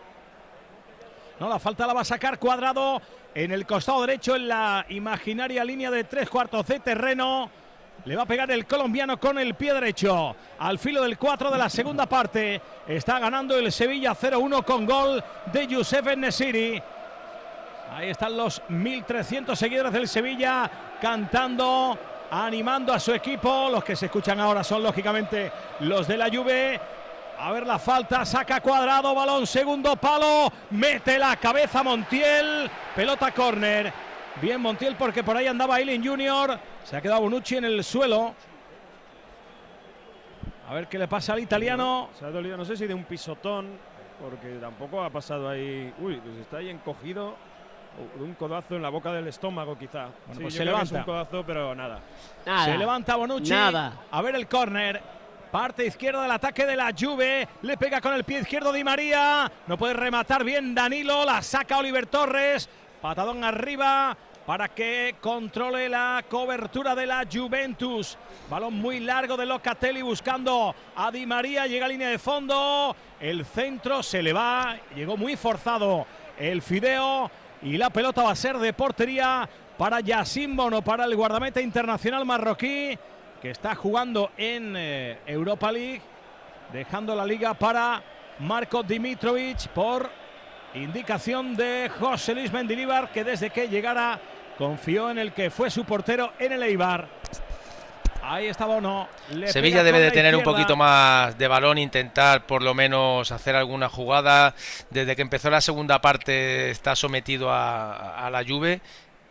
No, 1.39 1.49
la 1.49 1.61
falta 1.61 1.87
la 1.87 1.95
va 1.95 2.01
a 2.01 2.05
sacar 2.05 2.41
cuadrado 2.41 3.01
en 3.33 3.53
el 3.53 3.65
costado 3.65 4.01
derecho 4.01 4.35
en 4.35 4.49
la 4.49 4.85
imaginaria 4.89 5.65
línea 5.65 5.89
de 5.93 6.03
tres 6.03 6.29
cuartos 6.29 6.67
de 6.67 6.81
terreno. 6.81 7.49
Le 8.07 8.17
va 8.17 8.23
a 8.23 8.27
pegar 8.27 8.51
el 8.51 8.67
colombiano 8.67 9.21
con 9.21 9.39
el 9.39 9.55
pie 9.55 9.75
derecho. 9.75 10.35
Al 10.59 10.79
filo 10.79 11.03
del 11.03 11.19
4 11.19 11.51
de 11.51 11.59
la 11.59 11.69
segunda 11.69 12.07
parte. 12.07 12.61
Está 12.89 13.19
ganando 13.19 13.59
el 13.59 13.71
Sevilla 13.71 14.15
0-1 14.15 14.65
con 14.65 14.87
gol 14.87 15.23
de 15.53 15.67
Youssef 15.67 16.17
Nesiri. 16.17 16.83
Ahí 17.93 18.09
están 18.09 18.37
los 18.37 18.63
1.300 18.69 19.55
seguidores 19.55 19.93
del 19.93 20.09
Sevilla 20.09 20.71
cantando, 21.01 21.99
animando 22.31 22.93
a 22.95 23.01
su 23.01 23.13
equipo. 23.13 23.69
Los 23.71 23.85
que 23.85 23.97
se 23.97 24.07
escuchan 24.07 24.41
ahora 24.41 24.65
son 24.65 24.83
lógicamente 24.83 25.53
los 25.81 26.09
de 26.09 26.17
la 26.17 26.31
Juve. 26.31 26.81
A 27.39 27.53
ver 27.53 27.67
la 27.67 27.79
falta, 27.79 28.25
saca 28.25 28.61
cuadrado, 28.61 29.15
balón, 29.15 29.47
segundo 29.47 29.97
palo, 29.97 30.53
mete 30.71 31.19
la 31.19 31.37
cabeza 31.37 31.83
Montiel, 31.83 32.71
pelota 32.95 33.33
córner. 33.33 34.10
Bien 34.41 34.61
Montiel 34.61 34.97
porque 34.97 35.23
por 35.23 35.37
ahí 35.37 35.47
andaba 35.47 35.77
Aileen 35.77 36.05
Junior, 36.05 36.59
se 36.85 36.97
ha 36.97 37.01
quedado 37.01 37.21
Bonucci 37.23 37.57
en 37.57 37.65
el 37.65 37.85
suelo. 37.85 38.35
A 40.69 40.75
ver 40.75 40.87
qué 40.89 40.99
le 40.99 41.09
pasa 41.09 41.33
al 41.33 41.41
italiano. 41.41 42.11
Se 42.19 42.25
ha 42.25 42.31
dolido, 42.31 42.57
no 42.57 42.65
sé 42.65 42.77
si 42.77 42.87
de 42.87 42.95
un 42.95 43.05
pisotón, 43.05 43.69
porque 44.21 44.57
tampoco 44.61 45.03
ha 45.03 45.11
pasado 45.11 45.49
ahí. 45.49 45.93
Uy, 45.99 46.21
pues 46.25 46.37
está 46.39 46.59
ahí 46.59 46.69
encogido. 46.71 47.35
un 48.21 48.35
codazo 48.35 48.77
en 48.77 48.83
la 48.83 48.89
boca 48.89 49.13
del 49.13 49.27
estómago, 49.27 49.77
quizá. 49.77 50.05
Bueno, 50.27 50.35
Sí, 50.35 50.41
pues 50.43 50.55
yo 50.55 50.59
se 50.59 50.63
creo 50.65 50.77
que 50.77 50.83
es 50.85 50.93
levanta. 50.93 50.99
un 50.99 51.05
codazo, 51.17 51.45
pero 51.47 51.75
nada. 51.75 52.01
Se 52.65 52.79
levanta 52.79 53.17
Bonucci. 53.17 53.51
Nada. 53.51 53.93
A 54.11 54.23
ver 54.23 54.37
el 54.37 54.47
córner. 54.47 55.03
Parte 55.51 55.85
izquierda 55.85 56.23
del 56.23 56.31
ataque 56.31 56.65
de 56.65 56.77
la 56.77 56.93
Juve. 56.97 57.49
Le 57.63 57.77
pega 57.77 58.01
con 58.01 58.15
el 58.15 58.23
pie 58.23 58.39
izquierdo 58.39 58.73
Di 58.73 58.85
María. 58.85 59.51
No 59.67 59.77
puede 59.77 59.95
rematar 59.95 60.45
bien 60.45 60.73
Danilo. 60.77 61.25
La 61.25 61.43
saca 61.43 61.79
Oliver 61.79 62.07
Torres. 62.07 62.69
Patadón 63.01 63.43
arriba 63.45 64.15
para 64.45 64.69
que 64.69 65.15
controle 65.23 65.89
la 65.89 66.23
cobertura 66.29 66.95
de 66.95 67.07
la 67.07 67.25
Juventus. 67.31 68.19
Balón 68.51 68.75
muy 68.75 69.01
largo 69.01 69.39
de 69.39 69.47
Locatelli 69.47 70.03
buscando 70.03 70.75
a 70.97 71.11
Di 71.11 71.25
María. 71.25 71.67
Llega 71.67 71.87
a 71.87 71.89
línea 71.89 72.11
de 72.11 72.19
fondo. 72.19 72.95
El 73.19 73.47
centro 73.47 74.03
se 74.03 74.23
le 74.23 74.35
va. 74.35 74.77
Llegó 74.95 75.17
muy 75.17 75.37
forzado 75.37 76.07
el 76.39 76.61
Fideo. 76.61 77.31
Y 77.63 77.79
la 77.79 77.89
pelota 77.89 78.23
va 78.23 78.33
a 78.33 78.37
ser 78.37 78.59
de 78.59 78.73
portería 78.75 79.49
para 79.79 80.01
Yacine 80.01 80.55
Bono, 80.55 80.83
para 80.83 81.07
el 81.07 81.17
guardameta 81.17 81.63
internacional 81.63 82.27
marroquí, 82.27 82.99
que 83.41 83.51
está 83.51 83.75
jugando 83.75 84.31
en 84.37 84.75
eh, 84.77 85.19
Europa 85.25 85.73
League, 85.73 86.03
dejando 86.71 87.15
la 87.15 87.25
liga 87.25 87.55
para 87.55 88.03
Marco 88.41 88.83
Dimitrovic 88.83 89.69
por 89.69 90.20
indicación 90.75 91.57
de 91.57 91.91
José 91.99 92.35
Luis 92.35 92.53
Mendilibar, 92.53 93.11
que 93.13 93.25
desde 93.25 93.51
que 93.51 93.69
llegara 93.69 94.21
confió 94.57 95.11
en 95.11 95.19
el 95.19 95.33
que 95.33 95.51
fue 95.51 95.71
su 95.71 95.85
portero 95.85 96.33
en 96.39 96.53
el 96.53 96.63
Eibar. 96.63 97.09
Ahí 98.23 98.47
está 98.47 98.67
Bono. 98.67 99.09
le 99.31 99.49
Sevilla 99.49 99.83
debe 99.83 99.99
de 99.99 100.11
tener 100.11 100.37
un 100.37 100.43
poquito 100.43 100.77
más 100.77 101.37
de 101.39 101.49
balón, 101.49 101.79
intentar 101.79 102.47
por 102.47 102.63
lo 102.63 102.75
menos 102.75 103.33
hacer 103.33 103.57
alguna 103.57 103.89
jugada. 103.89 104.55
Desde 104.91 105.17
que 105.17 105.23
empezó 105.23 105.49
la 105.51 105.63
segunda 105.63 106.01
parte 106.01 106.71
está 106.71 106.95
sometido 106.95 107.51
a, 107.51 108.27
a 108.27 108.31
la 108.31 108.45
Juve 108.45 108.83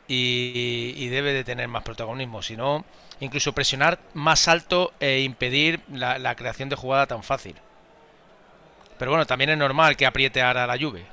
y, 0.07 0.93
y 0.97 1.07
debe 1.09 1.31
de 1.33 1.43
tener 1.43 1.67
más 1.67 1.83
protagonismo. 1.83 2.41
Si 2.41 2.57
no, 2.57 2.83
incluso 3.19 3.53
presionar 3.53 3.99
más 4.15 4.47
alto 4.47 4.91
e 4.99 5.19
impedir 5.19 5.81
la, 5.93 6.17
la 6.17 6.35
creación 6.35 6.67
de 6.69 6.75
jugada 6.75 7.05
tan 7.05 7.21
fácil. 7.21 7.55
Pero 8.97 9.11
bueno, 9.11 9.25
también 9.27 9.51
es 9.51 9.57
normal 9.57 9.95
que 9.95 10.07
apriete 10.07 10.41
ahora 10.41 10.65
la 10.65 10.77
Juve. 10.77 11.05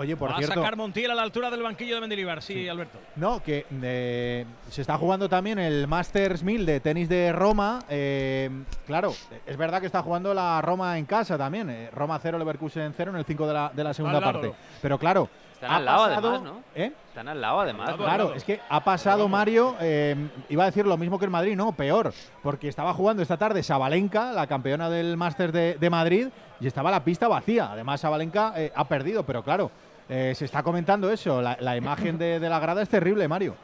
Oye, 0.00 0.16
por 0.16 0.30
Va 0.30 0.38
cierto. 0.38 0.54
a 0.54 0.62
sacar 0.64 0.76
Montiel 0.78 1.10
a 1.10 1.14
la 1.14 1.20
altura 1.20 1.50
del 1.50 1.62
banquillo 1.62 1.96
de 1.96 2.00
Mendilibar. 2.00 2.40
Sí, 2.40 2.66
Alberto. 2.66 2.96
No, 3.16 3.42
que 3.42 3.66
eh, 3.82 4.46
se 4.70 4.80
está 4.80 4.96
jugando 4.96 5.28
también 5.28 5.58
el 5.58 5.86
Masters 5.86 6.42
1000 6.42 6.64
de 6.64 6.80
tenis 6.80 7.06
de 7.06 7.32
Roma. 7.32 7.80
Eh, 7.90 8.48
claro, 8.86 9.12
es 9.46 9.56
verdad 9.58 9.78
que 9.78 9.84
está 9.86 10.00
jugando 10.02 10.32
la 10.32 10.62
Roma 10.62 10.96
en 10.96 11.04
casa 11.04 11.36
también. 11.36 11.68
eh, 11.68 11.90
Roma 11.92 12.18
0, 12.18 12.38
Leverkusen 12.38 12.94
0 12.96 13.10
en 13.10 13.18
el 13.18 13.26
5 13.26 13.46
de 13.46 13.52
la, 13.52 13.70
de 13.74 13.84
la 13.84 13.92
segunda 13.92 14.20
lado. 14.20 14.32
parte. 14.40 14.54
Pero 14.80 14.98
claro, 14.98 15.28
Están 15.52 15.70
ha 15.70 15.76
al 15.76 15.84
lado, 15.84 16.04
pasado- 16.08 16.28
además, 16.30 16.42
¿no? 16.54 16.62
¿Eh? 16.74 16.92
Están 17.08 17.28
al 17.28 17.40
lado, 17.42 17.60
además. 17.60 17.94
Claro, 17.96 18.32
es 18.34 18.42
que 18.44 18.58
ha 18.70 18.82
pasado 18.82 19.28
Mario, 19.28 19.76
eh, 19.82 20.16
iba 20.48 20.62
a 20.62 20.66
decir 20.66 20.86
lo 20.86 20.96
mismo 20.96 21.18
que 21.18 21.26
el 21.26 21.30
Madrid, 21.30 21.56
no, 21.56 21.72
peor, 21.72 22.14
porque 22.42 22.68
estaba 22.68 22.94
jugando 22.94 23.22
esta 23.22 23.36
tarde 23.36 23.62
Sabalenka, 23.62 24.32
la 24.32 24.46
campeona 24.46 24.88
del 24.88 25.18
Masters 25.18 25.52
de, 25.52 25.74
de 25.78 25.90
Madrid, 25.90 26.28
y 26.58 26.66
estaba 26.66 26.90
la 26.90 27.04
pista 27.04 27.28
vacía. 27.28 27.70
Además, 27.72 28.00
Sabalenka 28.00 28.54
eh, 28.56 28.72
ha 28.74 28.86
perdido, 28.88 29.24
pero 29.26 29.42
claro, 29.42 29.70
eh, 30.10 30.34
se 30.34 30.44
está 30.44 30.62
comentando 30.62 31.10
eso, 31.10 31.40
la, 31.40 31.56
la 31.60 31.76
imagen 31.76 32.18
de, 32.18 32.38
de 32.38 32.48
la 32.50 32.58
grada 32.58 32.82
es 32.82 32.88
terrible, 32.88 33.26
Mario. 33.28 33.54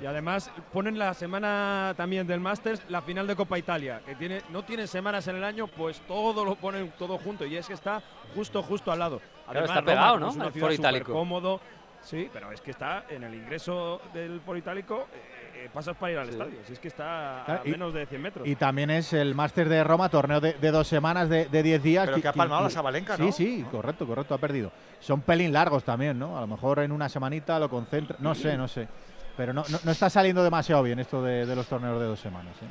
Y 0.00 0.06
además 0.06 0.50
ponen 0.72 0.98
la 0.98 1.14
semana 1.14 1.94
también 1.96 2.26
del 2.26 2.40
Masters 2.40 2.82
la 2.88 3.02
final 3.02 3.24
de 3.28 3.36
Copa 3.36 3.56
Italia, 3.56 4.00
que 4.04 4.16
tiene, 4.16 4.42
no 4.50 4.64
tienen 4.64 4.88
semanas 4.88 5.28
en 5.28 5.36
el 5.36 5.44
año, 5.44 5.68
pues 5.68 6.00
todo 6.08 6.44
lo 6.44 6.56
ponen 6.56 6.92
todo 6.98 7.18
junto 7.18 7.46
y 7.46 7.56
es 7.56 7.68
que 7.68 7.74
está 7.74 8.02
justo, 8.34 8.64
justo 8.64 8.90
al 8.90 8.98
lado. 8.98 9.20
Además, 9.46 9.70
está 9.70 9.82
pegado, 9.82 10.14
como 10.14 10.24
¿no? 10.24 10.30
Es 10.30 10.34
una 10.36 10.44
al 10.46 10.52
ciudad 10.52 10.64
Foro 10.66 10.74
Itálico. 10.74 11.04
súper 11.04 11.14
cómodo. 11.14 11.60
Sí, 12.00 12.28
pero 12.32 12.50
es 12.50 12.60
que 12.60 12.72
está 12.72 13.04
en 13.10 13.22
el 13.22 13.32
ingreso 13.32 14.00
del 14.12 14.40
Foro 14.40 14.58
Itálico, 14.58 15.06
eh, 15.14 15.31
eh, 15.64 15.70
pasas 15.72 15.96
para 15.96 16.12
ir 16.12 16.18
al 16.18 16.28
estadio. 16.28 16.58
Si 16.66 16.72
es 16.74 16.78
que 16.78 16.88
está 16.88 17.44
a 17.44 17.60
y- 17.64 17.70
menos 17.70 17.92
de 17.94 18.06
100 18.06 18.22
metros. 18.22 18.46
Y 18.48 18.56
también 18.56 18.90
es 18.90 19.12
el 19.12 19.34
Máster 19.34 19.68
de 19.68 19.82
Roma, 19.84 20.08
torneo 20.08 20.40
de, 20.40 20.54
de 20.54 20.70
dos 20.70 20.86
semanas, 20.88 21.28
de, 21.28 21.46
de 21.46 21.62
diez 21.62 21.82
días. 21.82 22.06
Pero 22.06 22.20
que 22.20 22.28
ha 22.28 22.32
palmado 22.32 22.64
la 22.64 22.70
Sabalenka, 22.70 23.16
Sí, 23.16 23.22
¿no? 23.26 23.32
sí, 23.32 23.66
correcto, 23.70 24.06
correcto, 24.06 24.34
ha 24.34 24.38
perdido. 24.38 24.72
Son 25.00 25.20
pelín 25.20 25.52
largos 25.52 25.84
también, 25.84 26.18
¿no? 26.18 26.36
A 26.38 26.40
lo 26.42 26.46
mejor 26.46 26.78
en 26.80 26.92
una 26.92 27.08
semanita 27.08 27.58
lo 27.58 27.68
concentra. 27.68 28.16
No 28.20 28.34
sé, 28.34 28.56
no 28.56 28.68
sé. 28.68 28.88
Pero 29.36 29.52
no, 29.52 29.64
no, 29.70 29.78
no 29.82 29.90
está 29.92 30.10
saliendo 30.10 30.44
demasiado 30.44 30.82
bien 30.82 30.98
esto 30.98 31.22
de, 31.22 31.46
de 31.46 31.56
los 31.56 31.66
torneos 31.66 31.98
de 31.98 32.06
dos 32.06 32.20
semanas. 32.20 32.54
¿eh? 32.62 32.66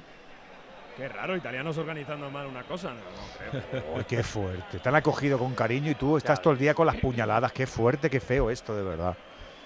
Qué 0.97 1.07
raro, 1.07 1.35
italianos 1.35 1.77
organizando 1.77 2.29
mal 2.29 2.45
una 2.45 2.63
cosa. 2.63 2.89
No, 2.89 2.95
no 2.95 3.61
creo. 3.71 3.83
Uy, 3.97 4.03
qué 4.03 4.21
fuerte. 4.21 4.77
Te 4.79 4.89
han 4.89 4.95
acogido 4.95 5.39
con 5.39 5.55
cariño 5.55 5.89
y 5.89 5.95
tú 5.95 6.17
estás 6.17 6.41
todo 6.41 6.53
el 6.53 6.59
día 6.59 6.73
con 6.75 6.85
las 6.85 6.97
puñaladas. 6.97 7.51
Qué 7.51 7.65
fuerte, 7.65 8.09
qué 8.09 8.19
feo 8.19 8.51
esto, 8.51 8.75
de 8.75 8.83
verdad. 8.83 9.17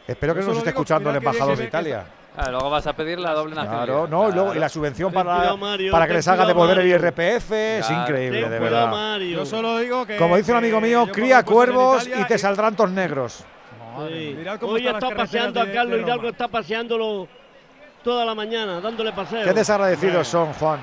Espero 0.07 0.35
que 0.35 0.41
nos 0.41 0.57
esté 0.57 0.69
escuchando 0.69 1.10
el 1.10 1.15
embajador 1.18 1.57
de 1.57 1.65
Italia. 1.65 2.06
Ah, 2.38 2.49
luego 2.52 2.70
vas 2.70 2.86
a 2.86 2.94
pedir 2.94 3.18
la 3.20 3.32
doble 3.34 3.56
nacionalidad. 3.56 3.86
Claro, 3.86 4.07
no, 4.07 4.30
y 4.30 4.34
luego 4.34 4.56
y 4.56 4.60
la 4.60 4.68
subvención 4.68 5.10
Ten 5.12 5.24
para, 5.24 5.38
cuidado, 5.38 5.57
Mario, 5.57 5.91
para 5.91 6.07
que 6.07 6.14
les 6.14 6.28
haga 6.28 6.45
devolver 6.45 6.80
el 6.80 6.90
Mario. 6.91 7.07
IRPF 7.07 7.52
es 7.52 7.90
increíble, 7.90 8.41
Ten 8.41 8.52
de 8.52 8.57
cuidado, 8.57 8.86
verdad. 8.88 8.91
Mario. 8.91 9.38
Yo 9.38 9.45
solo 9.45 9.78
digo 9.80 10.06
que. 10.06 10.18
Como 10.18 10.36
dice 10.36 10.52
un 10.52 10.57
amigo 10.57 10.82
mío, 10.82 11.07
cría 11.12 11.44
cuervos 11.44 12.07
y 12.07 12.24
te 12.26 12.38
saldrán 12.38 12.76
tornegros. 12.76 13.45
Sí. 14.10 14.36
Mirad 14.38 14.60
cómo 14.60 14.74
Hoy 14.74 14.86
está 14.86 15.10
paseando 15.12 15.62
a 15.62 15.72
Carlos. 15.72 16.02
Hidalgo, 16.02 16.28
está 16.30 16.48
paseándolo 16.49 17.28
toda 18.03 18.26
la 18.26 18.36
mañana, 18.36 18.82
dándole 18.82 19.14
paseo. 19.14 19.44
Qué 19.45 19.53
desagradecidos 19.53 20.28
son, 20.28 20.52
Juan. 20.53 20.80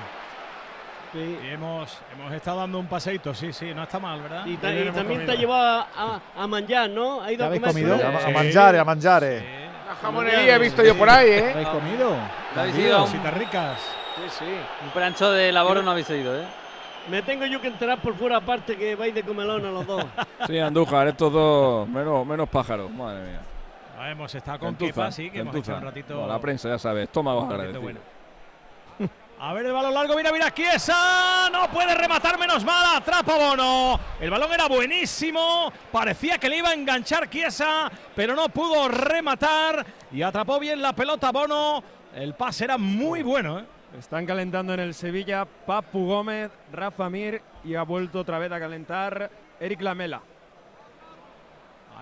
Sí. 1.13 1.37
Y 1.43 1.49
hemos, 1.53 1.95
hemos 2.11 2.33
estado 2.33 2.57
dando 2.61 2.79
un 2.79 2.87
paseito, 2.87 3.35
sí, 3.35 3.53
sí, 3.53 3.71
no 3.75 3.83
está 3.83 3.99
mal, 3.99 4.19
¿verdad? 4.19 4.47
Y, 4.47 4.57
ta- 4.57 4.73
y 4.73 4.89
también 4.89 5.23
te 5.27 5.33
ha 5.33 5.35
llevado 5.35 5.85
a, 5.95 6.19
a, 6.35 6.43
a 6.43 6.47
manjar, 6.47 6.89
¿no? 6.89 7.21
Ha 7.21 7.31
ido 7.31 7.43
a 7.43 7.47
habéis 7.47 7.61
comer 7.61 7.87
comido? 7.87 8.07
A 8.07 8.31
mangiare, 8.31 8.79
a 8.79 8.83
mangiare. 8.83 9.63
Jamonería 10.01 10.55
he 10.55 10.59
visto 10.59 10.83
yo 10.83 10.95
por 10.97 11.09
ahí, 11.09 11.29
¿eh? 11.29 11.51
¿Habéis 11.53 11.67
comido? 11.69 12.15
¿No 12.55 12.61
habéis 12.61 12.77
ido 12.77 12.99
Cositas 13.01 13.33
ricas. 13.33 13.79
sí, 14.15 14.21
sí. 14.39 14.45
un 14.85 14.89
plancho 14.91 15.31
de 15.31 15.51
laboro 15.51 15.81
no 15.81 15.91
habéis 15.91 16.09
ido, 16.09 16.35
¿eh? 16.39 16.45
Me 17.09 17.21
tengo 17.21 17.45
yo 17.45 17.59
que 17.59 17.67
enterar 17.67 17.99
por 18.01 18.15
fuera 18.15 18.37
aparte 18.37 18.77
que 18.77 18.95
vais 18.95 19.13
de 19.13 19.23
comelón 19.23 19.65
a 19.65 19.71
los 19.71 19.85
dos. 19.85 20.05
Sí, 20.47 20.59
Andújar, 20.59 21.07
estos 21.07 21.31
dos, 21.31 21.87
menos, 21.87 22.25
menos 22.25 22.49
pájaros, 22.49 22.89
madre 22.91 23.21
mía. 23.29 23.39
Ah, 23.99 24.09
hemos 24.11 24.33
estado 24.35 24.59
con 24.59 24.75
Kepa, 24.75 25.11
sí, 25.11 25.29
que 25.29 25.39
hemos 25.39 25.55
hecho 25.55 25.75
un 25.75 25.81
ratito. 25.81 26.15
Bueno, 26.17 26.33
la 26.33 26.39
prensa, 26.39 26.67
ya 26.69 26.77
sabes, 26.79 27.03
estómago 27.03 27.43
agradecido. 27.43 27.81
bueno. 27.81 27.99
A 29.45 29.51
ver 29.51 29.65
el 29.65 29.73
balón 29.73 29.93
largo, 29.93 30.15
mira, 30.15 30.31
mira, 30.31 30.53
Chiesa, 30.53 31.49
no 31.51 31.69
puede 31.69 31.93
rematar 31.95 32.39
menos 32.39 32.63
mal, 32.63 32.95
atrapa 32.95 33.35
Bono. 33.35 33.99
El 34.17 34.29
balón 34.29 34.53
era 34.53 34.69
buenísimo, 34.69 35.69
parecía 35.91 36.37
que 36.37 36.47
le 36.47 36.59
iba 36.59 36.69
a 36.69 36.73
enganchar 36.73 37.29
Chiesa, 37.29 37.91
pero 38.15 38.35
no 38.35 38.47
pudo 38.47 38.87
rematar 38.87 39.85
y 40.13 40.21
atrapó 40.21 40.61
bien 40.61 40.81
la 40.81 40.93
pelota 40.93 41.33
Bono. 41.33 41.83
El 42.15 42.35
pase 42.35 42.63
era 42.63 42.77
muy 42.77 43.21
bueno, 43.21 43.59
¿eh? 43.59 43.65
Están 43.99 44.25
calentando 44.25 44.73
en 44.75 44.79
el 44.79 44.93
Sevilla 44.93 45.43
Papu 45.43 46.05
Gómez, 46.05 46.49
Rafa 46.71 47.09
Mir 47.09 47.41
y 47.65 47.75
ha 47.75 47.83
vuelto 47.83 48.21
otra 48.21 48.39
vez 48.39 48.49
a 48.49 48.61
calentar 48.61 49.29
Eric 49.59 49.81
Lamela. 49.81 50.21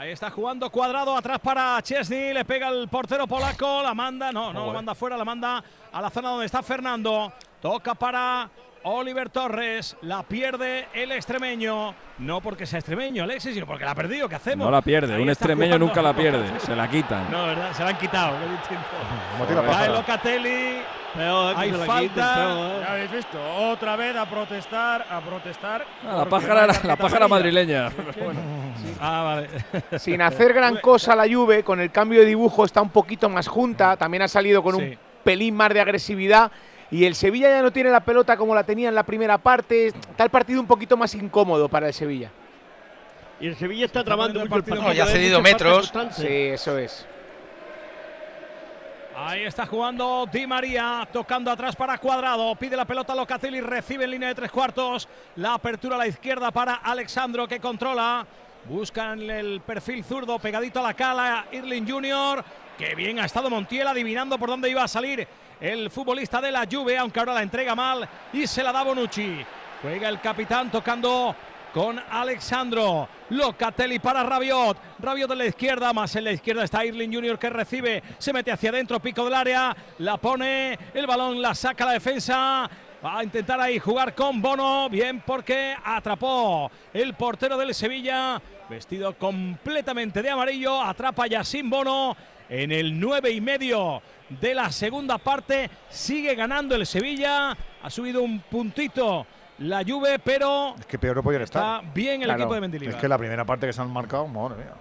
Ahí 0.01 0.09
está 0.09 0.31
jugando 0.31 0.67
cuadrado 0.71 1.15
atrás 1.15 1.37
para 1.37 1.79
Chesney. 1.83 2.33
Le 2.33 2.43
pega 2.43 2.69
el 2.69 2.87
portero 2.87 3.27
polaco. 3.27 3.83
La 3.83 3.93
manda. 3.93 4.31
No, 4.31 4.51
no 4.51 4.65
la 4.65 4.73
manda 4.73 4.95
fuera. 4.95 5.15
La 5.15 5.23
manda 5.23 5.63
a 5.91 6.01
la 6.01 6.09
zona 6.09 6.29
donde 6.29 6.47
está 6.47 6.63
Fernando. 6.63 7.31
Toca 7.61 7.93
para 7.93 8.49
Oliver 8.83 9.29
Torres. 9.29 9.95
La 10.01 10.23
pierde 10.23 10.87
el 10.93 11.11
extremeño. 11.11 11.93
No 12.19 12.41
porque 12.41 12.65
sea 12.65 12.79
extremeño, 12.79 13.23
Alexis, 13.23 13.53
sino 13.53 13.65
porque 13.65 13.83
la 13.85 13.91
ha 13.91 13.95
perdido. 13.95 14.27
¿Qué 14.29 14.35
hacemos? 14.35 14.65
No 14.65 14.71
la 14.71 14.81
pierde, 14.81 15.15
Ahí 15.15 15.21
un 15.21 15.29
extremeño 15.29 15.69
jugando. 15.75 15.85
nunca 15.87 16.01
la 16.01 16.13
pierde, 16.15 16.45
se 16.59 16.75
la 16.75 16.89
quitan. 16.89 17.29
No, 17.31 17.45
¿verdad? 17.47 17.73
Se 17.73 17.83
la 17.83 17.89
han 17.89 17.97
quitado. 17.97 18.37
qué 18.39 18.51
distinto. 18.51 19.71
Cae. 19.71 19.89
Locatelli. 19.89 20.81
Peor, 21.13 21.53
Hay 21.57 21.71
la 21.71 21.77
falta. 21.79 21.99
quiten, 22.01 22.23
peor, 22.23 22.79
Ya 22.81 22.91
habéis 22.93 23.11
visto, 23.11 23.37
otra 23.69 23.95
vez 23.97 24.15
a 24.15 24.25
protestar, 24.29 25.05
a 25.09 25.19
protestar. 25.19 25.85
Ah, 26.07 26.17
la 26.19 26.25
pájara, 26.25 26.61
la 26.61 26.73
tarjeta 26.73 26.95
pájara 26.95 27.27
madrileña. 27.27 27.89
Ah, 28.99 29.21
vale. 29.23 29.49
Sin 29.99 30.21
hacer 30.21 30.53
gran 30.53 30.77
cosa 30.77 31.13
la 31.15 31.25
Juve, 31.27 31.63
con 31.63 31.81
el 31.81 31.91
cambio 31.91 32.21
de 32.21 32.27
dibujo 32.27 32.63
está 32.63 32.81
un 32.81 32.91
poquito 32.91 33.27
más 33.29 33.47
junta, 33.49 33.97
también 33.97 34.23
ha 34.23 34.27
salido 34.29 34.63
con 34.63 34.75
Sí. 34.77 34.81
un 34.83 34.97
pelín 35.23 35.53
más 35.55 35.73
de 35.73 35.81
agresividad 35.81 36.49
y 36.91 37.05
el 37.05 37.15
Sevilla 37.15 37.49
ya 37.49 37.61
no 37.61 37.71
tiene 37.71 37.89
la 37.89 38.01
pelota 38.01 38.35
como 38.35 38.53
la 38.53 38.65
tenía 38.65 38.89
en 38.89 38.95
la 38.95 39.03
primera 39.03 39.37
parte, 39.37 39.87
está 39.87 40.25
el 40.25 40.29
partido 40.29 40.59
un 40.59 40.67
poquito 40.67 40.97
más 40.97 41.15
incómodo 41.15 41.69
para 41.69 41.87
el 41.87 41.93
Sevilla. 41.93 42.29
Y 43.39 43.47
el 43.47 43.55
Sevilla 43.55 43.85
está 43.85 44.03
trabando 44.03 44.39
mucho 44.39 44.55
el 44.55 44.63
partido. 44.63 44.87
No, 44.87 44.93
ya 44.93 45.03
ha 45.03 45.07
hay 45.07 45.13
cedido 45.13 45.41
metros. 45.41 45.91
Sí, 46.11 46.27
eso 46.27 46.77
es. 46.77 47.07
Ahí 49.15 49.43
está 49.43 49.65
jugando 49.65 50.27
Di 50.31 50.45
María, 50.45 51.07
tocando 51.11 51.49
atrás 51.49 51.75
para 51.75 51.97
Cuadrado. 51.97 52.55
Pide 52.55 52.75
la 52.75 52.85
pelota 52.85 53.13
a 53.13 53.15
Locatelli, 53.15 53.61
recibe 53.61 54.03
en 54.03 54.11
línea 54.11 54.29
de 54.29 54.35
tres 54.35 54.51
cuartos. 54.51 55.07
La 55.37 55.53
apertura 55.53 55.95
a 55.95 55.99
la 55.99 56.07
izquierda 56.07 56.51
para 56.51 56.75
Alexandro 56.75 57.47
que 57.47 57.59
controla. 57.59 58.25
Buscan 58.65 59.21
el 59.21 59.61
perfil 59.61 60.03
zurdo 60.03 60.37
pegadito 60.39 60.79
a 60.79 60.83
la 60.83 60.93
cala. 60.93 61.45
Irling 61.51 61.89
Junior. 61.89 62.43
Que 62.77 62.95
bien 62.95 63.19
ha 63.19 63.25
estado 63.25 63.49
Montiel 63.49 63.87
adivinando 63.87 64.37
por 64.37 64.49
dónde 64.49 64.69
iba 64.69 64.83
a 64.83 64.87
salir 64.87 65.27
el 65.61 65.91
futbolista 65.91 66.41
de 66.41 66.51
la 66.51 66.67
Juve, 66.69 66.97
aunque 66.97 67.19
ahora 67.19 67.35
la 67.35 67.43
entrega 67.43 67.75
mal 67.75 68.09
y 68.33 68.47
se 68.47 68.63
la 68.63 68.71
da 68.71 68.83
Bonucci. 68.83 69.45
Juega 69.81 70.09
el 70.09 70.19
capitán 70.19 70.71
tocando 70.71 71.35
con 71.73 71.99
Alexandro. 72.09 73.07
Locatelli 73.29 73.99
para 73.99 74.23
Rabiot. 74.23 74.77
Rabiot 74.99 75.29
de 75.29 75.35
la 75.35 75.45
izquierda, 75.45 75.93
más 75.93 76.15
en 76.15 76.25
la 76.25 76.31
izquierda 76.31 76.63
está 76.63 76.83
Irling 76.83 77.13
Junior 77.13 77.39
que 77.39 77.49
recibe. 77.49 78.03
Se 78.17 78.33
mete 78.33 78.51
hacia 78.51 78.71
adentro, 78.71 78.99
pico 78.99 79.23
del 79.23 79.35
área. 79.35 79.75
La 79.99 80.17
pone, 80.17 80.77
el 80.93 81.07
balón 81.07 81.41
la 81.41 81.55
saca 81.55 81.85
la 81.85 81.93
defensa. 81.93 82.69
Va 83.03 83.19
a 83.19 83.23
intentar 83.23 83.59
ahí 83.59 83.79
jugar 83.79 84.13
con 84.13 84.41
Bono. 84.41 84.89
Bien 84.89 85.21
porque 85.25 85.75
atrapó 85.83 86.69
el 86.93 87.13
portero 87.13 87.57
del 87.57 87.73
Sevilla. 87.73 88.41
Vestido 88.69 89.17
completamente 89.17 90.21
de 90.21 90.29
amarillo. 90.29 90.81
Atrapa 90.81 91.27
ya 91.27 91.43
sin 91.43 91.69
Bono. 91.69 92.15
En 92.49 92.71
el 92.71 92.99
nueve 92.99 93.31
y 93.31 93.39
medio 93.39 94.01
de 94.39 94.53
la 94.55 94.71
segunda 94.71 95.17
parte. 95.17 95.69
Sigue 95.89 96.35
ganando 96.35 96.75
el 96.75 96.85
Sevilla. 96.85 97.55
Ha 97.83 97.89
subido 97.89 98.21
un 98.21 98.39
puntito 98.39 99.25
la 99.59 99.83
Juve, 99.83 100.19
pero 100.19 100.75
Es 100.79 100.85
que 100.85 100.97
peor 100.97 101.15
no 101.17 101.23
podían 101.23 101.41
está 101.43 101.77
estar. 101.77 101.93
bien 101.93 102.21
el 102.21 102.27
Claro. 102.27 102.41
equipo 102.43 102.53
de 102.55 102.61
Mendilibar. 102.61 102.95
Es 102.95 103.01
que 103.01 103.07
la 103.07 103.17
primera 103.17 103.45
parte 103.45 103.67
que 103.67 103.73
se 103.73 103.81
han 103.81 103.91
marcado, 103.91 104.27
madre 104.27 104.57
mía. 104.63 104.73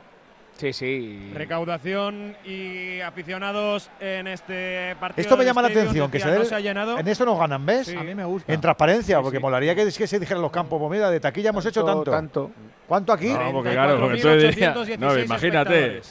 Sí, 0.57 0.75
sí. 0.75 1.31
Recaudación 1.35 2.37
y 2.45 3.01
aficionados 3.01 3.91
en 3.99 4.27
este 4.27 4.95
partido. 5.01 5.23
Esto 5.23 5.37
me 5.39 5.45
llama 5.47 5.63
la 5.63 5.69
atención, 5.69 6.11
que 6.11 6.21
se 6.21 6.27
no 6.27 6.33
dé- 6.33 6.45
se 6.45 6.55
ha 6.55 6.61
llenado. 6.61 6.99
En 6.99 7.09
eso 7.09 7.25
nos 7.25 7.39
ganan, 7.39 7.65
¿ves? 7.65 7.87
Sí. 7.87 7.97
A 7.97 8.03
mí 8.03 8.15
me 8.15 8.25
gusta. 8.27 8.53
En 8.53 8.61
transparencia, 8.61 9.17
Sí, 9.17 9.23
porque 9.23 9.39
sí. 9.39 9.43
molaría 9.43 9.75
que, 9.75 9.85
que 9.87 10.07
se 10.07 10.19
dijeran 10.21 10.43
los 10.43 10.51
campos, 10.51 10.79
pues 10.79 10.91
mira, 10.91 11.11
de 11.11 11.19
taquilla 11.19 11.49
hemos 11.49 11.65
hecho 11.65 11.83
tanto. 11.83 12.11
tanto. 12.11 12.51
¿Cuánto 12.87 13.13
aquí? 13.15 13.29
No, 13.33 13.53
porque 13.53 13.71
claro, 13.71 14.01
porque 14.01 14.21
tú 14.21 14.29
dirías. 14.29 14.75
No, 14.77 14.85
34.816 14.85 15.25
imagínate. 15.25 16.03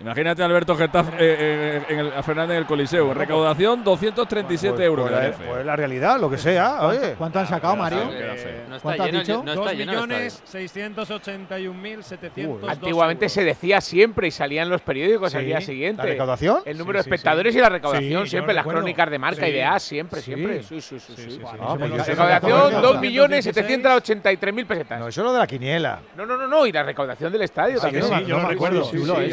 Imagínate 0.00 0.42
a 0.42 0.44
Alberto 0.46 0.76
Getafe, 0.76 1.10
eh, 1.18 1.18
eh, 1.18 1.82
en 1.88 1.98
el, 1.98 2.12
a 2.12 2.22
Fernández 2.22 2.52
en 2.54 2.60
el 2.62 2.66
Coliseo. 2.66 3.12
Recaudación 3.12 3.82
237 3.82 4.76
Pues- 4.76 4.86
euros. 4.86 5.10
pues 5.10 5.22
la- 5.22 5.32
pues 5.52 5.66
la 5.66 5.74
realidad, 5.74 6.20
lo 6.20 6.30
que 6.30 6.38
sea. 6.38 6.76
¿Cuánto, 6.78 6.86
Oye. 7.02 7.14
cuánto 7.18 7.38
han 7.40 7.46
sacado, 7.48 7.74
Mario? 7.76 8.08
fe. 8.08 8.60
No 8.68 8.76
está 8.76 8.82
¿Cuánto 8.82 9.02
has 9.02 9.08
lleno, 9.08 9.18
dicho? 9.20 9.42
no 9.44 9.52
está 9.52 9.64
2 9.64 9.72
lleno 9.72 9.92
el 9.92 9.98
millones 9.98 10.34
estadio. 10.44 10.68
681.702 10.68 12.68
Antiguamente 12.70 13.24
euros. 13.24 13.32
se 13.32 13.44
decía 13.44 13.80
siempre 13.80 14.28
y 14.28 14.30
salían 14.30 14.68
los 14.68 14.80
periódicos 14.82 15.34
al 15.34 15.40
Sí, 15.40 15.46
día 15.46 15.54
¿la 15.56 15.60
siguiente. 15.62 16.02
recaudación? 16.02 16.58
El 16.64 16.78
número 16.78 16.98
Sí, 16.98 17.00
de 17.00 17.04
sí, 17.04 17.10
espectadores 17.14 17.56
y 17.56 17.58
la 17.58 17.68
recaudación, 17.68 18.26
siempre, 18.28 18.54
las 18.54 18.62
recuerdo. 18.64 18.80
crónicas 18.82 19.10
de 19.10 19.18
marca 19.18 19.48
y 19.48 19.52
de. 19.52 19.64
A, 19.64 19.78
siempre, 19.80 20.20
Sí. 20.20 20.32
siempre. 20.34 20.62
Sí, 20.62 20.80
sí, 20.80 20.98
sí. 21.00 21.40
Ah, 21.60 21.74
pues 21.76 21.90
me 21.90 21.96
la 21.96 22.04
Recaudación 22.04 22.70
recaudación. 22.70 22.82
2.783.000 22.82 24.66
pesetas. 24.66 25.00
No, 25.00 25.08
eso 25.08 25.20
es 25.20 25.24
lo 25.24 25.32
de 25.32 25.38
la 25.38 25.46
quiniela. 25.46 26.00
No, 26.16 26.24
no, 26.24 26.36
no, 26.36 26.46
no, 26.46 26.66
y 26.66 26.72
la 26.72 26.82
recaudación 26.82 27.32
del 27.32 27.42
estadio 27.42 27.76
Sí, 27.76 27.82
también. 27.82 28.02
yo 28.04 28.08
sí, 28.08 28.14
eso, 28.14 28.28
yo 28.28 28.38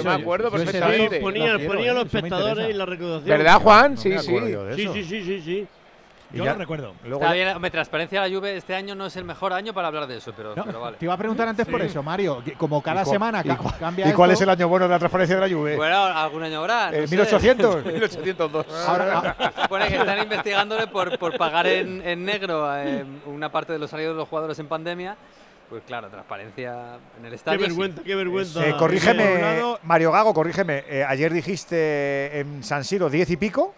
me 0.04 0.12
acuerdo 0.14 0.50
perfectamente. 0.64 1.20
Ponía, 1.20 1.54
Lo 1.58 1.68
ponía 1.68 1.92
¿eh? 1.92 1.94
los 1.94 2.14
me 2.14 2.20
espectadores 2.20 2.70
y 2.70 2.74
la 2.74 2.86
recaudación. 2.86 3.30
¿Verdad, 3.38 3.60
Juan? 3.62 3.96
No 3.96 4.02
Sí, 4.02 4.10
me 4.10 4.20
sí. 4.20 4.38
Sí, 4.76 4.88
sí, 4.94 5.04
sí, 5.04 5.24
sí, 5.24 5.42
sí. 5.42 5.68
Yo 6.32 6.44
ya- 6.44 6.54
lo 6.54 6.58
recuerdo. 6.60 6.94
Luego 7.04 7.22
Está 7.22 7.34
bien, 7.34 7.48
hombre, 7.56 7.70
transparencia 7.72 8.22
de 8.22 8.30
la 8.30 8.36
Juve 8.36 8.58
este 8.58 8.76
año 8.76 8.96
no 8.96 9.06
es 9.06 9.16
el 9.16 9.24
mejor 9.24 9.54
año 9.54 9.74
para 9.74 9.88
hablar 9.88 10.08
de 10.08 10.18
eso, 10.18 10.34
pero, 10.36 10.56
No, 10.56 10.66
pero 10.66 10.82
vale. 10.82 10.98
Te 10.98 11.06
iba 11.06 11.14
a 11.14 11.18
preguntar 11.18 11.48
antes 11.48 11.66
por 11.68 11.82
eso, 11.82 12.02
Mario. 12.02 12.44
Como 12.58 12.82
cada 12.82 13.02
¿Y 13.02 13.04
cuál- 13.06 13.14
semana 13.16 13.42
y 13.46 13.48
ca- 13.48 13.58
cambia 13.80 14.10
¿Y 14.10 14.12
cuál 14.14 14.32
es 14.32 14.42
el 14.42 14.50
año 14.50 14.68
bueno 14.68 14.86
de 14.88 14.92
la 14.94 15.00
transparencia 15.00 15.40
de 15.40 15.48
la 15.48 15.56
Juve? 15.56 15.76
Bueno, 15.78 15.96
algún 16.04 16.44
año 16.44 16.60
habrá. 16.60 16.90
no 16.92 16.98
¿El 16.98 17.08
sé. 17.08 17.16
1800? 17.16 17.86
1802. 17.86 18.66
Ahora, 18.88 19.36
ah, 19.40 19.52
Se 19.56 19.62
supone 19.62 19.88
que 19.88 19.96
están 19.96 20.18
investigándole 20.24 20.88
por, 20.88 21.18
por 21.20 21.38
pagar 21.38 21.68
en, 21.68 22.02
en 22.06 22.26
negro 22.26 22.76
eh, 22.76 23.06
una 23.28 23.50
parte 23.52 23.72
de 23.74 23.80
los 23.80 23.90
salarios 23.90 24.14
de 24.16 24.18
los 24.18 24.28
jugadores 24.28 24.58
en 24.60 24.68
pandemia. 24.68 25.16
Pues 25.70 25.84
claro, 25.88 26.10
transparencia 26.10 26.98
en 27.18 27.26
el 27.26 27.32
Qué 27.32 27.36
estadio. 27.36 27.60
sí. 27.60 27.66
vergüenza, 27.66 28.04
qué 28.04 28.16
vergüenza. 28.16 28.68
Eh, 28.68 28.76
corrígeme, 28.78 29.64
Mario 29.84 30.12
Gago, 30.12 30.34
corrígeme. 30.34 30.84
eh, 30.88 31.04
ayer 31.08 31.34
dijiste 31.34 32.40
en 32.40 32.64
San 32.64 32.84
Siro 32.84 33.10
10 33.10 33.32
y 33.32 33.38
pico 33.38 33.74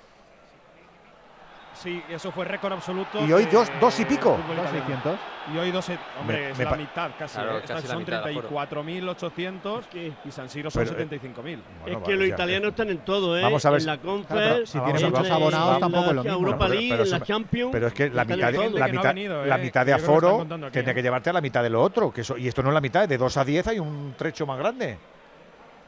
Sí, 1.81 2.01
eso 2.09 2.31
fue 2.31 2.43
récord 2.45 2.73
absoluto. 2.73 3.23
y 3.25 3.31
hoy 3.31 3.45
de- 3.45 3.51
dos, 3.51 3.71
dos 3.79 3.99
y 3.99 4.05
pico. 4.05 4.31
dos 4.31 4.39
italiano. 4.57 4.71
600. 4.71 5.19
Y 5.53 5.57
hoy 5.59 5.71
dos, 5.71 5.89
hombre, 6.19 6.37
Me- 6.37 6.49
es 6.51 6.57
me 6.57 6.65
la 6.65 6.75
mitad 6.75 7.11
casi. 7.17 7.35
Claro, 7.35 7.55
¿eh? 7.57 7.59
Estas 7.59 7.75
casi 7.77 7.87
la 7.87 7.93
son 7.93 7.99
mitad 8.03 8.23
de 8.25 8.31
aforo. 8.31 8.49
34.800 8.49 9.83
y 10.25 10.31
San 10.31 10.49
Siro 10.49 10.69
son 10.69 10.83
Pero, 10.83 10.97
eh, 10.99 11.05
75.000. 11.07 11.61
Bueno, 11.81 11.97
Es 11.99 12.03
que 12.03 12.11
vale, 12.11 12.15
los 12.17 12.27
italianos 12.27 12.69
están 12.71 12.89
en 12.89 12.97
todo, 13.05 13.37
¿eh? 13.37 13.41
Vamos 13.43 13.63
a 13.65 13.69
ver 13.69 13.77
En 13.77 13.81
si- 13.81 13.87
la 13.87 13.97
Conference, 13.97 14.65
si 14.65 14.79
tienes 14.79 15.01
dos 15.11 15.29
abonados 15.29 15.75
en 15.75 15.79
tampoco 15.81 16.09
es 16.09 16.15
lo 16.15 16.23
mismo. 16.23 16.37
Europa 16.39 16.67
League, 16.67 16.87
pero 16.89 17.03
en 17.03 17.09
la 17.11 17.21
Champions. 17.21 17.69
Pero 17.71 17.87
es 17.87 17.93
que 17.93 18.09
la 18.09 18.25
mitad, 18.25 18.51
la 18.51 18.51
que 18.51 18.69
no 18.69 18.83
ha 18.83 18.87
mitad, 18.87 19.03
venido, 19.13 19.45
la 19.45 19.57
mitad 19.57 19.85
de 19.85 19.93
aforo 19.93 20.45
tiene 20.71 20.91
eh. 20.91 20.93
que 20.95 21.01
llevarte 21.01 21.29
a 21.29 21.33
la 21.33 21.41
mitad 21.41 21.63
de 21.63 21.69
lo 21.69 21.81
otro. 21.81 22.11
Que 22.11 22.21
eso, 22.21 22.37
y 22.37 22.47
esto 22.47 22.61
no 22.63 22.69
es 22.69 22.73
la 22.73 22.81
mitad, 22.81 23.07
de 23.07 23.17
2 23.17 23.37
a 23.37 23.45
10 23.45 23.67
hay 23.67 23.79
un 23.79 24.15
trecho 24.17 24.45
más 24.45 24.57
grande. 24.57 24.97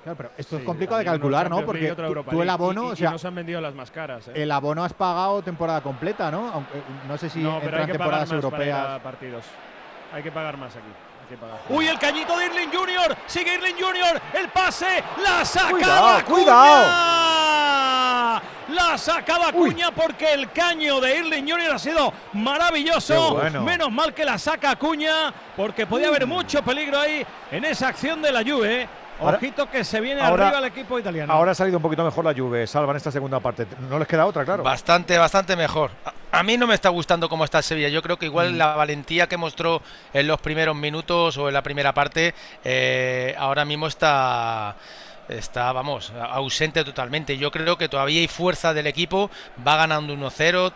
Claro, 0.04 0.16
pero 0.18 0.32
esto 0.38 0.58
es 0.58 0.64
complicado 0.64 1.00
de 1.00 1.06
calcular, 1.06 1.50
¿no? 1.50 1.66
Porque 1.66 1.90
y 1.90 1.96
tú, 2.30 2.42
el 2.42 2.50
abono, 2.50 2.84
Y- 2.84 2.88
y- 2.88 2.90
o 2.90 2.94
y 2.94 2.98
sea, 2.98 3.12
no 3.12 3.18
se 3.18 3.28
han 3.28 3.36
vendido 3.36 3.60
las 3.62 3.74
más 3.76 3.92
caras. 3.92 4.28
¿eh? 4.30 4.32
el 4.44 4.52
abono 4.52 4.84
has 4.84 4.94
pagado 4.94 5.42
temporada 5.42 5.82
completa, 5.82 6.32
¿no? 6.32 6.50
Aunque, 6.54 6.82
no 7.08 7.18
sé 7.18 7.30
si 7.30 7.40
no, 7.40 7.60
pero 7.60 7.78
hay 7.78 7.84
entran 7.84 7.98
temporadas 7.98 8.32
más 8.32 8.42
para 8.46 8.64
ir 8.64 8.70
europeas. 8.72 8.88
a 9.00 9.04
partidos. 9.04 9.44
Hay 10.14 10.24
que 10.24 10.32
pagar 10.32 10.58
más 10.58 10.72
aquí. 10.76 10.88
Uy, 11.70 11.86
el 11.88 12.00
cañito 12.00 12.36
de 12.40 12.48
Irling 12.48 12.72
Junior. 12.74 13.16
Sigue 13.28 13.54
Irling 13.54 13.76
Junior. 13.80 14.20
El 14.34 14.50
pase. 14.50 15.04
La 15.24 15.46
sacada. 15.46 16.24
Cuidado, 16.26 16.80
Acuña. 17.68 18.42
La 18.70 18.98
sacada 18.98 19.50
Acuña 19.50 19.92
porque 19.92 20.34
el 20.34 20.52
caño 20.52 21.00
de 21.00 21.18
Irling 21.18 21.48
Junior 21.50 21.74
ha 21.76 21.80
sido 21.80 22.12
maravilloso. 22.34 23.36
Bueno. 23.36 23.62
Menos 23.64 23.92
mal 23.92 24.14
que 24.14 24.26
la 24.26 24.40
saca 24.40 24.72
Acuña 24.72 25.32
porque 25.56 25.86
podía 25.86 26.08
haber 26.08 26.26
mucho 26.26 26.64
peligro 26.64 27.00
ahí 27.00 27.24
en 27.52 27.66
esa 27.66 27.90
acción 27.90 28.22
de 28.24 28.32
la 28.32 28.42
Juve. 28.44 28.88
Ahora- 29.20 29.38
Ojito 29.38 29.70
que 29.70 29.84
se 29.84 30.00
viene 30.00 30.22
ahora- 30.22 30.48
arriba 30.48 30.60
el 30.60 30.66
equipo 30.72 30.98
italiano. 31.00 31.32
Ahora 31.34 31.52
ha 31.52 31.56
salido 31.56 31.78
un 31.78 31.82
poquito 31.84 32.04
mejor 32.04 32.24
la 32.26 32.34
Juve, 32.34 32.66
salva 32.68 32.92
en 32.92 32.98
esta 32.98 33.12
segunda 33.12 33.40
parte. 33.40 33.68
No 33.90 34.00
les 34.00 34.08
queda 34.08 34.26
otra, 34.26 34.46
claro. 34.46 34.64
Bastante, 34.64 35.18
bastante 35.18 35.56
mejor. 35.56 35.92
A, 36.32 36.40
a 36.40 36.44
mí 36.44 36.58
no 36.58 36.68
me 36.68 36.76
está 36.76 36.90
gustando 36.90 37.28
cómo 37.28 37.44
está 37.44 37.58
el 37.60 37.64
Sevilla. 37.64 37.90
Yo 37.90 38.02
creo 38.02 38.18
que 38.18 38.26
Mm. 38.28 38.30
igual 38.30 38.58
la 38.58 38.76
valentía 38.76 39.28
que 39.28 39.38
mostró 39.38 39.82
en 40.14 40.28
los 40.28 40.40
primeros 40.40 40.76
minutos 40.76 41.38
o 41.38 41.48
en 41.48 41.54
la 41.54 41.62
primera 41.64 41.94
parte, 41.94 42.34
eh, 42.64 43.36
ahora 43.38 43.66
mismo 43.66 43.88
está, 43.88 44.76
está, 45.30 45.72
vamos, 45.72 46.12
ausente 46.32 46.84
totalmente. 46.84 47.38
Yo 47.38 47.52
creo 47.52 47.78
que 47.78 47.90
todavía 47.90 48.20
hay 48.20 48.28
fuerza 48.28 48.74
del 48.74 48.88
equipo, 48.88 49.30
va 49.66 49.78
ganando 49.78 50.14
1-0, 50.14 50.72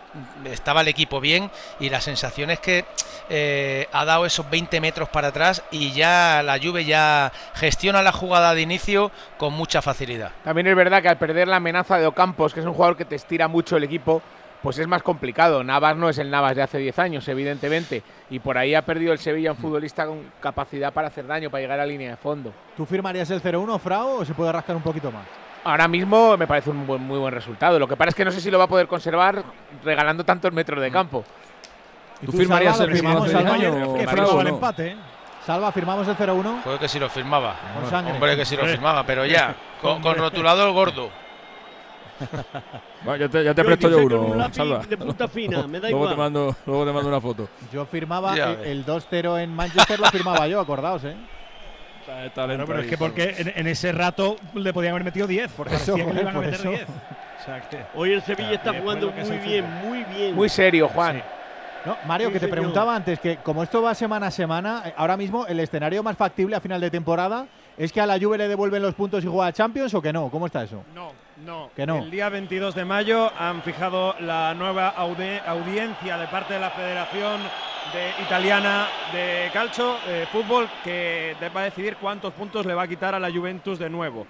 estaba 0.46 0.82
el 0.82 0.88
equipo 0.88 1.20
bien 1.20 1.52
y 1.80 1.90
la 1.90 2.02
sensación 2.02 2.50
es 2.52 2.60
que 2.60 2.86
eh, 3.30 3.88
ha 3.92 4.06
dado 4.06 4.26
esos 4.26 4.50
20 4.50 4.80
metros 4.82 5.10
para 5.10 5.30
atrás 5.30 5.64
y 5.72 5.92
ya 5.92 6.42
la 6.44 6.60
Juve 6.60 6.86
ya 6.86 7.32
gestiona 7.56 8.02
la 8.02 8.12
jugada 8.12 8.54
de 8.54 8.62
inicio 8.62 9.12
con 9.38 9.54
mucha 9.54 9.82
facilidad. 9.82 10.32
También 10.44 10.68
es 10.68 10.76
verdad 10.76 11.02
que 11.02 11.10
al 11.10 11.18
perder 11.18 11.48
la 11.48 11.58
amenaza 11.58 11.98
de 11.98 12.06
Ocampos, 12.06 12.54
que 12.54 12.60
es 12.60 12.66
un 12.66 12.74
jugador 12.74 12.98
que 12.98 13.06
te 13.06 13.16
estira 13.16 13.48
mucho 13.48 13.78
el 13.78 13.84
equipo, 13.84 14.22
pues 14.64 14.80
es 14.80 14.88
más 14.88 15.04
complicado. 15.04 15.64
Navas 15.64 15.96
no 15.98 16.10
es 16.10 16.18
el 16.18 16.32
Navas 16.32 16.56
de 16.56 16.64
hace 16.64 16.80
10 16.80 16.98
años, 16.98 17.28
evidentemente. 17.28 18.02
Y 18.32 18.40
por 18.40 18.58
ahí 18.58 18.74
ha 18.74 18.82
perdido 18.84 19.14
el 19.14 19.20
Sevilla 19.20 19.52
un 19.52 19.58
futbolista 19.58 20.08
con 20.08 20.32
capacidad 20.40 20.92
para 20.92 21.10
hacer 21.10 21.28
daño, 21.28 21.52
para 21.52 21.62
llegar 21.62 21.80
a 21.80 21.86
línea 21.86 22.10
de 22.12 22.18
fondo. 22.18 22.52
¿Tú 22.76 22.86
firmarías 22.86 23.30
el 23.30 23.42
0-1, 23.42 23.78
Frao, 23.80 24.16
o 24.20 24.26
se 24.26 24.34
puede 24.34 24.52
rascar 24.52 24.76
un 24.76 24.82
poquito 24.82 25.12
más? 25.12 25.26
Ahora 25.66 25.88
mismo 25.88 26.36
me 26.38 26.48
parece 26.48 26.70
un 26.72 26.88
buen- 26.88 27.02
muy 27.04 27.20
buen 27.20 27.34
resultado. 27.34 27.78
Lo 27.78 27.88
que 27.88 27.96
pasa 27.96 28.10
es 28.10 28.16
que 28.16 28.26
no 28.26 28.32
sé 28.32 28.42
si 28.42 28.50
lo 28.50 28.58
va 28.58 28.64
a 28.66 28.68
poder 28.68 28.88
conservar 28.88 29.44
regalando 29.84 30.24
tantos 30.24 30.52
metros 30.52 30.82
de 30.82 30.90
campo. 30.92 31.24
¿Y 32.22 32.26
¿Tú 32.26 32.32
firmarías 32.32 32.78
Salva, 32.78 32.84
el 32.86 32.90
lo 32.90 32.94
mismo 33.04 33.10
firmamos, 33.10 33.36
hace 33.36 33.44
Salva? 33.44 33.58
diez 33.58 33.70
Ayer 33.72 33.82
años, 33.84 33.98
que 34.00 34.08
Frau, 34.08 34.16
firmaba 34.26 34.42
el 34.42 34.48
empate. 34.48 34.88
¿eh? 34.88 34.96
Salva, 35.46 35.72
firmamos 35.74 36.08
el 36.08 36.16
0-1. 36.16 36.62
Joder, 36.64 36.80
que 36.80 36.88
si 36.88 37.00
lo 37.00 37.10
firmaba. 37.10 37.56
Hombre, 38.14 38.38
que 38.38 38.46
si 38.46 38.56
lo 38.56 38.66
firmaba, 38.66 39.06
pero 39.06 39.26
ya, 39.26 39.54
con, 39.82 40.02
con 40.02 40.16
rotulador 40.18 40.72
gordo. 40.72 41.10
Bueno, 43.04 43.18
ya 43.26 43.30
te, 43.30 43.44
ya 43.44 43.54
te 43.54 43.62
Yo 43.62 43.66
presto 43.68 43.90
yo 43.90 43.98
un 43.98 44.14
uno, 44.14 44.36
lápiz 44.36 44.56
Salva. 44.56 44.80
de 44.80 44.98
punta 44.98 45.28
fina, 45.28 45.68
me 45.68 45.80
da 45.80 45.90
luego 45.90 46.06
igual. 46.06 46.16
Te 46.16 46.22
mando, 46.22 46.56
luego 46.66 46.86
te 46.86 46.92
mando 46.94 47.10
una 47.10 47.22
foto. 47.22 47.50
Yo 47.72 47.86
firmaba 47.86 48.36
Ya 48.36 48.52
el, 48.52 48.58
ves. 48.58 48.68
el 48.68 48.86
2-0 48.86 49.40
en 49.42 49.54
Manchester, 49.54 50.00
lo 50.00 50.06
firmaba 50.08 50.48
yo, 50.48 50.60
acordaos, 50.60 51.04
¿eh? 51.06 51.16
Bueno, 52.36 52.66
pero 52.66 52.80
es 52.80 52.88
que 52.88 52.98
porque 52.98 53.34
en, 53.38 53.54
en 53.56 53.68
ese 53.68 53.92
rato 53.94 54.36
le 54.56 54.74
podían 54.74 54.92
haber 54.92 55.06
metido 55.06 55.26
10, 55.26 55.52
porque 55.56 55.76
Eso, 55.76 55.96
que 55.96 56.04
le 56.04 56.22
iban 56.22 56.28
a 56.28 56.34
por 56.34 56.46
meter 56.46 56.60
eso. 56.60 56.70
10. 56.70 56.82
O 56.84 57.46
sea, 57.46 57.62
que- 57.70 57.84
Hoy 57.96 58.12
el 58.12 58.22
Sevilla 58.22 58.50
Claro, 58.62 58.70
está 58.72 58.82
jugando 58.82 59.12
muy 59.12 59.38
bien, 59.40 59.66
fútbol. 59.66 59.88
muy 59.90 60.04
bien. 60.04 60.36
Muy 60.36 60.50
serio, 60.50 60.90
Juan. 60.90 61.24
No, 61.86 61.98
Mario, 62.06 62.28
Sí, 62.28 62.34
que 62.34 62.40
te 62.40 62.46
señor. 62.46 62.56
preguntaba 62.58 62.96
antes 62.96 63.20
que 63.20 63.38
como 63.38 63.64
esto 63.64 63.82
va 63.82 63.94
semana 63.96 64.28
a 64.28 64.32
semana, 64.32 64.84
eh, 64.86 64.94
ahora 64.96 65.18
mismo 65.18 65.46
el 65.48 65.60
escenario 65.60 66.02
más 66.04 66.16
factible 66.16 66.56
a 66.56 66.62
final 66.62 66.80
de 66.80 66.90
temporada 66.90 67.46
es 67.78 67.92
que 67.92 68.00
a 68.00 68.06
la 68.06 68.18
Juve 68.20 68.38
le 68.38 68.48
devuelven 68.48 68.82
los 68.82 68.94
puntos 68.96 69.24
y 69.24 69.28
juega 69.28 69.48
a 69.48 69.52
Champions 69.54 69.94
o 69.94 70.02
que 70.02 70.14
no. 70.14 70.30
¿Cómo 70.30 70.46
está 70.46 70.64
eso? 70.64 70.84
No, 70.96 71.12
no. 71.46 71.70
Que 71.76 71.86
no. 71.86 71.98
El 72.00 72.12
día 72.12 72.30
22 72.30 72.74
de 72.76 72.86
mayo 72.86 73.32
han 73.38 73.62
fijado 73.62 74.16
la 74.20 74.54
nueva 74.54 74.94
audi- 74.98 75.42
audiencia 75.46 76.18
de 76.18 76.28
parte 76.28 76.54
de 76.56 76.60
la 76.60 76.70
Federación 76.72 77.40
de- 77.94 78.24
Italiana 78.24 78.88
de 79.12 79.50
Calcio, 79.54 79.96
de 80.08 80.26
fútbol, 80.28 80.68
que 80.84 81.36
va 81.56 81.62
a 81.62 81.64
decidir 81.66 81.98
cuántos 81.98 82.34
puntos 82.34 82.66
le 82.66 82.74
va 82.74 82.84
a 82.84 82.88
quitar 82.88 83.14
a 83.16 83.20
la 83.20 83.30
Juventus 83.32 83.78
de 83.80 83.90
nuevo. 83.90 84.26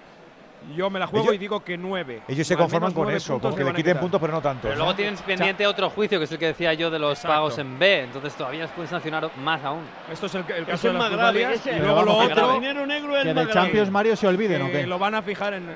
Yo 0.78 0.90
me 0.90 0.98
la 0.98 1.08
juego 1.08 1.26
Ellos- 1.26 1.36
y 1.36 1.38
digo 1.40 1.62
que 1.62 1.78
nueve. 1.78 2.22
Ellos 2.26 2.48
se 2.48 2.56
conforman 2.56 2.94
con 2.94 3.12
eso, 3.12 3.38
con 3.38 3.54
que 3.54 3.66
le 3.66 3.74
quiten 3.74 3.98
puntos, 3.98 4.20
pero 4.22 4.32
no 4.32 4.42
tanto. 4.42 4.62
Pero 4.64 4.76
luego 4.78 4.96
tienes 4.96 5.22
pendiente 5.22 5.68
otro 5.68 5.90
juicio, 5.90 6.18
que 6.20 6.24
es 6.24 6.32
el 6.32 6.40
que 6.40 6.46
decía 6.48 6.74
yo 6.74 6.90
de 6.90 7.00
los 7.00 7.18
Exacto. 7.20 7.28
pagos 7.36 7.58
en 7.58 7.78
B, 7.78 8.04
entonces 8.04 8.34
todavía 8.34 8.62
les 8.62 8.72
pueden 8.72 8.90
sancionar 8.90 9.30
más 9.44 9.62
aún. 9.66 9.82
Esto 10.10 10.28
es 10.28 10.36
el, 10.36 10.46
el 10.56 10.66
caso 10.66 10.88
de 10.88 10.94
es 10.94 11.00
las 11.02 11.12
grave, 11.12 11.12
plusvalías. 11.12 11.54
ese- 11.54 11.76
Y 11.76 11.80
luego 11.80 12.04
lo 12.04 12.16
otro. 12.16 12.50
El 12.56 12.62
dinero 12.62 12.86
negro 12.86 13.12
Que 13.12 13.24
de 13.26 13.34
grave. 13.34 13.52
Champions 13.52 13.92
Mario 13.92 14.16
se 14.16 14.26
olviden, 14.26 14.62
¿o 14.62 14.72
qué? 14.72 14.88
lo 14.88 14.98
van 14.98 15.16
a 15.16 15.22
fijar 15.22 15.54
en. 15.54 15.76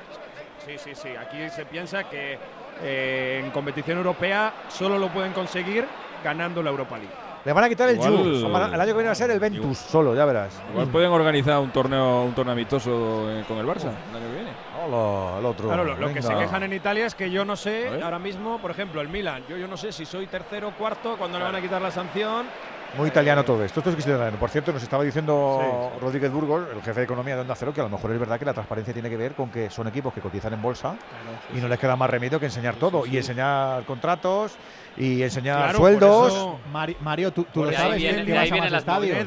Sí, 0.68 0.76
sí, 0.76 0.90
sí. 0.94 1.08
Aquí 1.16 1.48
se 1.48 1.64
piensa 1.64 2.04
que 2.04 2.38
eh, 2.82 3.40
en 3.42 3.50
competición 3.52 3.96
europea 3.96 4.52
solo 4.68 4.98
lo 4.98 5.08
pueden 5.08 5.32
conseguir 5.32 5.86
ganando 6.22 6.62
la 6.62 6.68
Europa 6.68 6.98
League. 6.98 7.14
Le 7.42 7.52
van 7.54 7.64
a 7.64 7.68
quitar 7.70 7.88
el 7.88 7.96
Juve. 7.96 8.36
El 8.36 8.54
año 8.54 8.86
que 8.86 8.92
viene 8.92 9.06
va 9.06 9.12
a 9.12 9.14
ser 9.14 9.30
el 9.30 9.40
Ventus 9.40 9.78
solo, 9.78 10.14
ya 10.14 10.26
verás. 10.26 10.60
Igual 10.70 10.88
pueden 10.88 11.10
organizar 11.10 11.58
un 11.60 11.70
torneo, 11.70 12.24
un 12.24 12.34
torneo 12.34 12.52
amistoso 12.52 13.30
con 13.48 13.56
el 13.56 13.66
Barça 13.66 13.90
el 14.10 14.16
año 14.16 14.26
que 14.28 14.34
viene. 14.34 14.50
Hola, 14.84 15.38
el 15.38 15.46
otro. 15.46 15.68
Claro, 15.68 15.84
lo, 15.84 15.96
lo 15.96 16.12
que 16.12 16.20
se 16.20 16.34
quejan 16.34 16.62
en 16.64 16.74
Italia 16.74 17.06
es 17.06 17.14
que 17.14 17.30
yo 17.30 17.46
no 17.46 17.56
sé, 17.56 18.02
ahora 18.02 18.18
mismo, 18.18 18.58
por 18.58 18.70
ejemplo, 18.70 19.00
el 19.00 19.08
Milan, 19.08 19.44
yo, 19.48 19.56
yo 19.56 19.68
no 19.68 19.78
sé 19.78 19.90
si 19.92 20.04
soy 20.04 20.26
tercero 20.26 20.68
o 20.68 20.72
cuarto, 20.72 21.16
cuando 21.16 21.38
le 21.38 21.44
van 21.44 21.54
a 21.56 21.62
quitar 21.62 21.80
la 21.80 21.90
sanción. 21.90 22.46
Muy 22.96 23.08
italiano 23.08 23.44
todo 23.44 23.62
esto. 23.64 23.80
Esto 23.80 23.90
es 23.90 23.96
que 23.96 24.00
es 24.00 24.06
italiano. 24.08 24.36
Por 24.38 24.50
cierto, 24.50 24.72
nos 24.72 24.82
estaba 24.82 25.04
diciendo 25.04 25.92
Rodríguez 26.00 26.32
Burgos, 26.32 26.62
el 26.74 26.82
jefe 26.82 27.00
de 27.00 27.04
economía 27.04 27.34
de 27.34 27.42
Onda 27.42 27.54
Cero, 27.54 27.72
que 27.72 27.80
a 27.80 27.84
lo 27.84 27.90
mejor 27.90 28.10
es 28.12 28.18
verdad 28.18 28.38
que 28.38 28.44
la 28.46 28.54
transparencia 28.54 28.92
tiene 28.94 29.10
que 29.10 29.16
ver 29.16 29.34
con 29.34 29.50
que 29.50 29.68
son 29.70 29.86
equipos 29.88 30.12
que 30.12 30.20
cotizan 30.20 30.54
en 30.54 30.62
bolsa 30.62 30.96
y 31.54 31.60
no 31.60 31.68
les 31.68 31.78
queda 31.78 31.96
más 31.96 32.08
remedio 32.10 32.40
que 32.40 32.46
enseñar 32.46 32.74
todo 32.76 33.04
y 33.06 33.16
enseñar 33.16 33.84
contratos 33.84 34.52
y 34.96 35.22
enseñar 35.22 35.58
Claro, 35.64 35.78
sueldos. 35.78 36.28
eso- 36.32 36.58
Mario, 37.02 37.30
tú, 37.32 37.44
tú 37.52 37.62
lo 37.62 37.68
ahí 37.68 37.76
sabes, 37.76 37.96
viene- 37.98 38.14
bien 38.24 38.26
que 38.26 38.38
ahí 38.38 38.50
vas 38.50 38.58
a 38.58 38.62
más 38.64 38.72
estadios. 38.80 39.18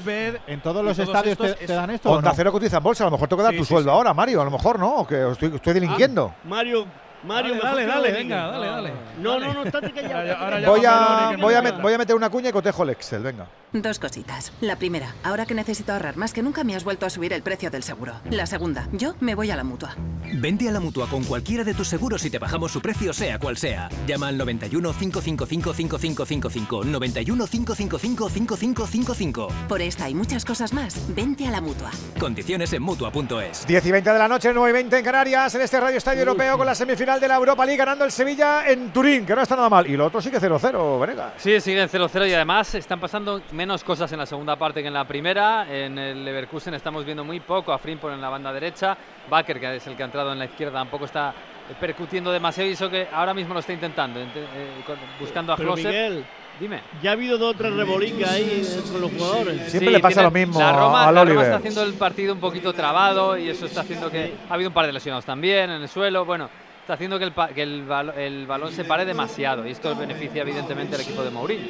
En 0.48 0.62
todos 0.62 0.84
los 0.84 0.98
todos 0.98 1.08
estadios 1.10 1.38
te, 1.38 1.66
te 1.68 1.74
dan 1.74 1.92
esto. 1.92 2.10
¿o 2.12 2.16
Onda 2.18 2.30
no? 2.32 2.36
Cero 2.36 2.52
cotiza 2.52 2.78
en 2.78 2.84
bolsa, 2.84 3.04
a 3.04 3.08
lo 3.08 3.12
mejor 3.12 3.28
te 3.30 3.36
queda 3.38 3.50
Sí, 3.52 3.58
tu 3.58 3.64
sí, 3.64 3.70
sueldo 3.70 3.92
sí. 3.92 3.96
ahora, 3.96 4.14
Mario, 4.14 4.42
a 4.42 4.46
lo 4.46 4.52
mejor 4.52 4.80
no, 4.80 5.06
que 5.08 5.30
estoy, 5.32 5.56
estoy 5.56 5.74
delinquiendo. 5.74 6.34
Mario, 6.44 6.86
Mario, 7.24 7.56
Dale, 7.62 7.64
dale, 7.64 7.82
que 7.86 7.88
dale, 7.88 8.12
venga, 8.12 8.48
dale, 8.48 8.68
dale. 8.68 8.94
No, 9.20 9.40
no, 9.40 9.54
no, 9.54 9.64
estate 9.64 9.92
callado. 9.92 10.16
Ahora 10.16 10.28
ya- 10.28 10.40
ahora 10.40 10.60
ya. 10.60 10.68
Voy 10.70 10.86
a, 10.86 11.30
que 11.36 11.42
voy, 11.42 11.54
a 11.54 11.62
met- 11.62 11.82
voy 11.82 11.94
a 11.94 11.98
meter 11.98 12.16
una 12.16 12.30
cuña 12.30 12.50
y 12.50 12.52
cotejo 12.52 12.84
el 12.84 12.90
Excel, 12.92 13.22
venga. 13.24 13.48
Dos 13.74 14.00
cositas. 14.00 14.52
La 14.60 14.76
primera, 14.76 15.14
ahora 15.24 15.46
que 15.46 15.54
necesito 15.54 15.94
ahorrar 15.94 16.18
más 16.18 16.34
que 16.34 16.42
nunca 16.44 16.64
me 16.66 16.76
has 16.76 16.84
vuelto 16.84 17.06
a 17.06 17.10
subir 17.10 17.32
el 17.32 17.42
precio 17.42 17.70
del 17.72 17.84
seguro. 17.84 18.14
La 18.30 18.46
segunda, 18.46 18.88
yo 18.92 19.16
me 19.22 19.34
voy 19.36 19.50
a 19.52 19.56
la 19.56 19.64
mutua. 19.64 19.96
Vente 20.34 20.68
a 20.68 20.72
la 20.72 20.80
mutua 20.82 21.08
con 21.08 21.24
cualquiera 21.24 21.64
de 21.64 21.74
tus 21.74 21.88
seguros 21.88 22.26
y 22.26 22.30
te 22.30 22.38
bajamos 22.40 22.72
su 22.72 22.82
precio, 22.82 23.14
sea 23.14 23.40
cual 23.40 23.56
sea. 23.58 23.88
Llama 24.08 24.28
al 24.28 24.38
91 24.38 24.92
555 24.94 25.74
5555. 25.74 26.84
91 26.86 27.48
555 27.48 28.30
5555. 28.30 29.48
Por 29.68 29.82
esta 29.82 30.10
y 30.10 30.16
muchas 30.16 30.44
cosas 30.46 30.74
más, 30.74 31.00
vente 31.16 31.48
a 31.48 31.52
la 31.52 31.62
mutua. 31.62 31.92
Condiciones 32.20 32.74
en 32.74 32.82
mutua.es. 32.84 33.66
10 33.68 33.86
y 33.86 33.92
20 33.92 34.12
de 34.12 34.20
la 34.20 34.28
noche, 34.28 34.52
9 34.54 34.70
y 34.70 34.74
20 34.74 34.98
en 35.00 35.06
Canarias, 35.06 35.56
en 35.56 35.62
este 35.62 35.80
Radio 35.80 35.98
Estadio 35.98 36.20
Europeo 36.22 36.58
con 36.58 36.66
la 36.66 36.76
semifinal 36.76 37.11
de 37.20 37.28
la 37.28 37.36
Europa 37.36 37.66
League 37.66 37.78
ganando 37.78 38.06
el 38.06 38.12
Sevilla 38.12 38.68
en 38.68 38.92
Turín, 38.92 39.26
que 39.26 39.36
no 39.36 39.42
está 39.42 39.56
nada 39.56 39.70
mal. 39.70 39.88
Y 39.88 39.98
lo 39.98 40.06
otro 40.06 40.22
sí 40.22 40.30
que 40.32 40.40
0-0, 40.40 41.00
Venegas. 41.00 41.34
Sí, 41.38 41.60
siguen 41.60 41.90
0-0 41.90 42.28
y 42.30 42.34
además 42.34 42.74
están 42.76 43.00
pasando 43.00 43.42
menos 43.52 43.84
cosas 43.84 44.12
en 44.12 44.20
la 44.20 44.26
segunda 44.26 44.56
parte 44.56 44.82
que 44.82 44.88
en 44.88 44.94
la 44.94 45.06
primera. 45.08 45.66
En 45.70 45.98
el 45.98 46.24
Leverkusen 46.24 46.74
estamos 46.74 47.04
viendo 47.06 47.24
muy 47.24 47.40
poco 47.40 47.74
a 47.74 47.78
Frimpong 47.78 48.14
en 48.14 48.22
la 48.22 48.30
banda 48.30 48.54
derecha. 48.54 48.98
Baker, 49.30 49.60
que 49.60 49.76
es 49.76 49.88
el 49.88 49.96
que 49.96 50.04
ha 50.04 50.06
entrado 50.06 50.32
en 50.32 50.40
la 50.40 50.46
izquierda, 50.46 50.80
tampoco 50.80 51.06
está 51.06 51.34
percutiendo 51.80 52.32
demasiado 52.32 52.70
y 52.70 52.74
eso 52.74 52.90
que 52.90 53.08
ahora 53.14 53.34
mismo 53.34 53.54
lo 53.54 53.60
está 53.62 53.72
intentando, 53.74 54.20
ent- 54.20 54.26
eh, 54.36 54.84
buscando 55.20 55.54
a 55.54 55.56
Pero. 55.58 55.76
Miguel, 55.76 56.26
Dime. 56.60 56.82
ya 57.02 57.12
ha 57.12 57.14
habido 57.14 57.38
dos 57.38 57.56
o 57.56 57.58
tres 57.58 57.74
rebolicas 57.74 58.30
ahí 58.30 58.62
eh, 58.66 58.82
con 58.92 59.00
los 59.02 59.12
jugadores. 59.12 59.56
Siempre 59.72 59.88
Sí, 59.90 59.94
le 59.96 60.00
pasa 60.00 60.14
tiene- 60.16 60.24
lo 60.24 60.32
mismo 60.32 60.60
la 60.60 60.72
Roma, 60.74 61.08
al 61.08 61.16
la 61.16 61.22
Roma 61.22 61.32
Oliver. 61.32 61.44
está 61.46 61.56
haciendo 61.58 61.84
el 61.84 61.94
partido 61.94 62.34
un 62.34 62.40
poquito 62.42 62.74
trabado 62.74 63.38
y 63.38 63.48
eso 63.50 63.68
está 63.68 63.82
haciendo 63.82 64.10
que 64.12 64.34
ha 64.50 64.54
habido 64.54 64.70
un 64.70 64.74
par 64.74 64.86
de 64.86 64.92
lesionados 64.92 65.24
también 65.24 65.70
en 65.70 65.82
el 65.82 65.88
suelo. 65.88 66.26
Bueno, 66.26 66.50
está 66.82 66.94
haciendo 66.96 67.20
que 67.20 67.26
el, 67.26 67.34
que 67.54 67.64
el, 67.64 67.86
el 68.18 68.48
balón 68.48 68.72
se 68.72 68.84
pare 68.84 69.06
demasiado 69.06 69.66
y 69.68 69.72
esto 69.72 69.96
beneficia 69.96 70.42
evidentemente 70.42 70.96
al 70.96 71.02
equipo 71.02 71.24
de 71.24 71.30
Mourinho. 71.30 71.68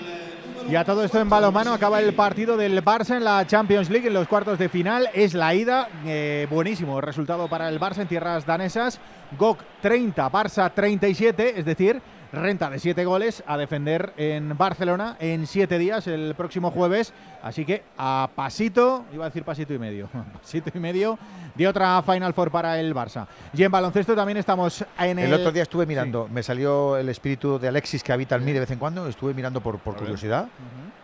Y 0.70 0.76
a 0.76 0.86
todo 0.86 1.04
esto 1.04 1.20
en 1.20 1.28
balonmano 1.28 1.74
acaba 1.74 2.00
el 2.00 2.14
partido 2.14 2.56
del 2.56 2.84
Barça 2.84 3.18
en 3.18 3.24
la 3.24 3.46
Champions 3.46 3.90
League 3.90 4.08
en 4.08 4.14
los 4.14 4.28
cuartos 4.28 4.58
de 4.58 4.70
final. 4.70 5.10
Es 5.14 5.34
la 5.34 5.54
ida, 5.54 5.90
eh, 6.06 6.48
buenísimo 6.50 7.02
resultado 7.02 7.48
para 7.50 7.68
el 7.68 7.80
Barça 7.80 8.00
en 8.02 8.08
tierras 8.08 8.46
danesas. 8.46 9.00
GOK 9.38 9.60
30, 9.82 10.32
Barça 10.32 10.72
37, 10.74 11.60
es 11.60 11.66
decir, 11.66 12.02
renta 12.32 12.70
de 12.70 12.80
7 12.80 13.04
goles 13.06 13.44
a 13.46 13.58
defender 13.58 14.14
en 14.18 14.58
Barcelona 14.58 15.18
en 15.20 15.46
7 15.46 15.78
días 15.78 16.08
el 16.08 16.34
próximo 16.36 16.72
jueves. 16.72 17.14
Así 17.44 17.66
que 17.66 17.84
a 17.98 18.30
pasito, 18.36 19.06
iba 19.14 19.26
a 19.26 19.30
decir 19.30 19.44
pasito 19.44 19.74
y 19.74 19.80
medio, 19.80 20.10
pasito 20.42 20.72
y 20.74 20.80
medio 20.80 21.18
de 21.56 21.68
otra 21.68 22.02
Final 22.02 22.34
Four 22.34 22.52
para 22.52 22.80
el 22.80 22.96
Barça. 22.96 23.28
Y 23.54 23.64
en 23.64 23.72
baloncesto 23.72 24.16
también 24.16 24.38
estamos 24.38 24.86
en 24.98 25.20
el... 25.20 25.28
El 25.28 25.34
otro 25.34 25.52
día 25.52 25.64
estuve 25.64 25.86
mirando, 25.86 26.28
me 26.30 26.44
salió 26.44 26.98
el 26.98 27.10
espíritu 27.10 27.60
de 27.60 27.68
Alexis 27.68 28.04
que 28.04 28.14
habita 28.14 28.36
en 28.36 28.46
mí 28.46 28.54
de 28.54 28.62
vez 28.62 28.72
en 28.72 28.80
cuando, 28.80 29.08
estuve 29.08 29.34
mirando 29.34 29.62
por, 29.62 29.80
por 29.80 29.96
curiosidad. 29.96 30.48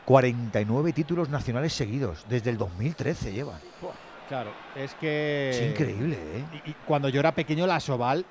49 0.05 0.93
títulos 0.93 1.29
nacionales 1.29 1.73
seguidos, 1.73 2.25
desde 2.29 2.49
el 2.49 2.57
2013 2.57 3.33
llevan. 3.33 3.59
Claro, 4.29 4.51
es 4.75 4.93
que... 4.95 5.49
Es 5.51 5.71
increíble, 5.71 6.15
¿eh? 6.15 6.61
Y, 6.65 6.71
y 6.71 6.75
cuando 6.85 7.07
yo 7.09 7.19
era 7.19 7.33
pequeño, 7.33 7.65
la 7.65 7.79
Soval 7.79 8.25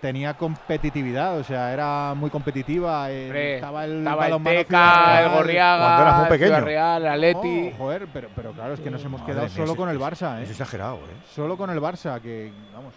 tenía 0.00 0.34
competitividad, 0.34 1.38
o 1.38 1.44
sea, 1.44 1.72
era 1.72 2.14
muy 2.14 2.30
competitiva. 2.30 3.10
eh, 3.10 3.24
Hombre, 3.26 3.54
estaba 3.56 3.84
el, 3.84 3.98
estaba 3.98 4.26
el 4.28 4.42
Teca, 4.42 5.18
el 5.20 5.24
Real. 5.26 5.36
Gorriaga, 5.36 5.78
Cuando 5.84 6.02
eras 6.02 6.16
muy 6.16 6.24
el 6.24 6.28
pequeño. 6.30 6.60
Real, 6.60 7.02
el 7.02 7.08
Atleti. 7.08 7.70
Oh, 7.74 7.76
joder, 7.78 8.08
pero, 8.12 8.28
pero 8.34 8.52
claro, 8.52 8.74
es 8.74 8.80
que 8.80 8.90
nos 8.90 9.04
hemos 9.04 9.20
Madre 9.20 9.32
quedado 9.34 9.46
mía, 9.48 9.54
solo 9.56 9.64
eso- 9.72 9.76
con 9.76 9.88
el 9.90 9.98
Barça, 9.98 10.40
¿eh? 10.40 10.44
Es 10.44 10.50
exagerado, 10.50 10.96
¿eh? 10.96 11.16
Solo 11.34 11.56
con 11.56 11.70
el 11.70 11.80
Barça, 11.80 12.20
que, 12.20 12.50
vamos, 12.74 12.94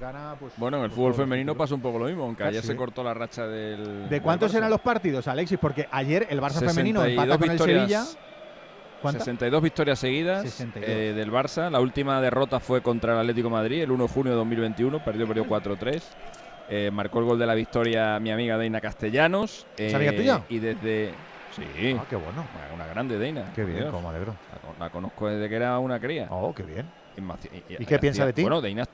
gana 0.00 0.34
pues... 0.40 0.52
Bueno, 0.56 0.78
en 0.78 0.84
el 0.84 0.88
pues, 0.90 0.96
fútbol 0.96 1.14
femenino 1.14 1.54
pasa 1.54 1.74
un 1.74 1.80
poco 1.82 1.98
lo 1.98 2.06
mismo, 2.06 2.24
aunque 2.24 2.44
Ah, 2.44 2.48
ayer 2.48 2.62
se 2.62 2.74
cortó 2.76 3.04
la 3.04 3.14
racha 3.14 3.46
del. 3.46 4.08
¿De 4.08 4.20
cuántos 4.20 4.54
eran 4.54 4.70
los 4.70 4.80
partidos, 4.80 5.28
Alexis? 5.28 5.58
Porque 5.60 5.86
ayer 5.92 6.26
el 6.30 6.40
Barça 6.40 6.60
femenino 6.66 7.02
62 7.02 7.08
empata 7.10 7.38
con 7.38 7.50
el 7.50 7.58
Sevilla. 7.58 8.04
¿Cuántas? 9.02 9.24
62 9.24 9.62
victorias 9.62 9.98
seguidas 9.98 10.42
62. 10.42 10.88
eh, 10.88 11.12
del 11.14 11.30
Barça. 11.30 11.70
La 11.70 11.80
última 11.80 12.20
derrota 12.20 12.60
fue 12.60 12.80
contra 12.80 13.12
el 13.12 13.18
Atlético 13.18 13.48
de 13.48 13.52
Madrid 13.54 13.82
el 13.82 13.90
1 13.90 14.04
de 14.04 14.08
junio 14.08 14.32
de 14.32 14.36
2021. 14.38 15.04
Perdió, 15.04 15.26
perdió 15.26 15.44
4-3. 15.46 16.02
Eh, 16.70 16.90
marcó 16.92 17.18
el 17.18 17.24
gol 17.26 17.38
de 17.38 17.46
la 17.46 17.54
victoria 17.54 18.18
mi 18.20 18.30
amiga 18.30 18.56
Deina 18.56 18.80
Castellanos. 18.80 19.66
¿Es 19.76 19.92
amiga 19.92 20.12
eh, 20.12 20.16
tuya? 20.16 20.42
Y 20.48 20.58
desde. 20.58 21.10
Sí. 21.54 21.96
Ah, 21.98 22.04
qué 22.08 22.16
bueno. 22.16 22.44
Una 22.74 22.86
grande 22.86 23.18
Deina. 23.18 23.52
Qué 23.54 23.64
bien, 23.64 23.78
Dios. 23.80 23.90
cómo 23.90 24.08
me 24.08 24.16
alegro. 24.16 24.34
La, 24.52 24.58
con- 24.68 24.80
la 24.80 24.90
conozco 24.90 25.28
desde 25.28 25.48
que 25.50 25.56
era 25.56 25.78
una 25.78 26.00
cría. 26.00 26.28
Oh, 26.30 26.54
qué 26.54 26.62
bien. 26.62 26.88
Y, 27.16 27.20
más- 27.20 27.38
¿Y 27.68 27.84
qué 27.84 27.98
piensa 27.98 28.24
de 28.24 28.32
ti? 28.32 28.40
Bueno, 28.42 28.60
Deina. 28.62 28.84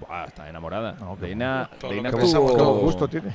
Buah, 0.00 0.24
está 0.24 0.48
enamorada. 0.48 0.96
qué 1.20 1.26
Deina. 1.26 1.70
Deina 1.80 2.10
qué 2.10 2.16
buen 2.16 2.80
gusto 2.80 3.06
tiene. 3.06 3.28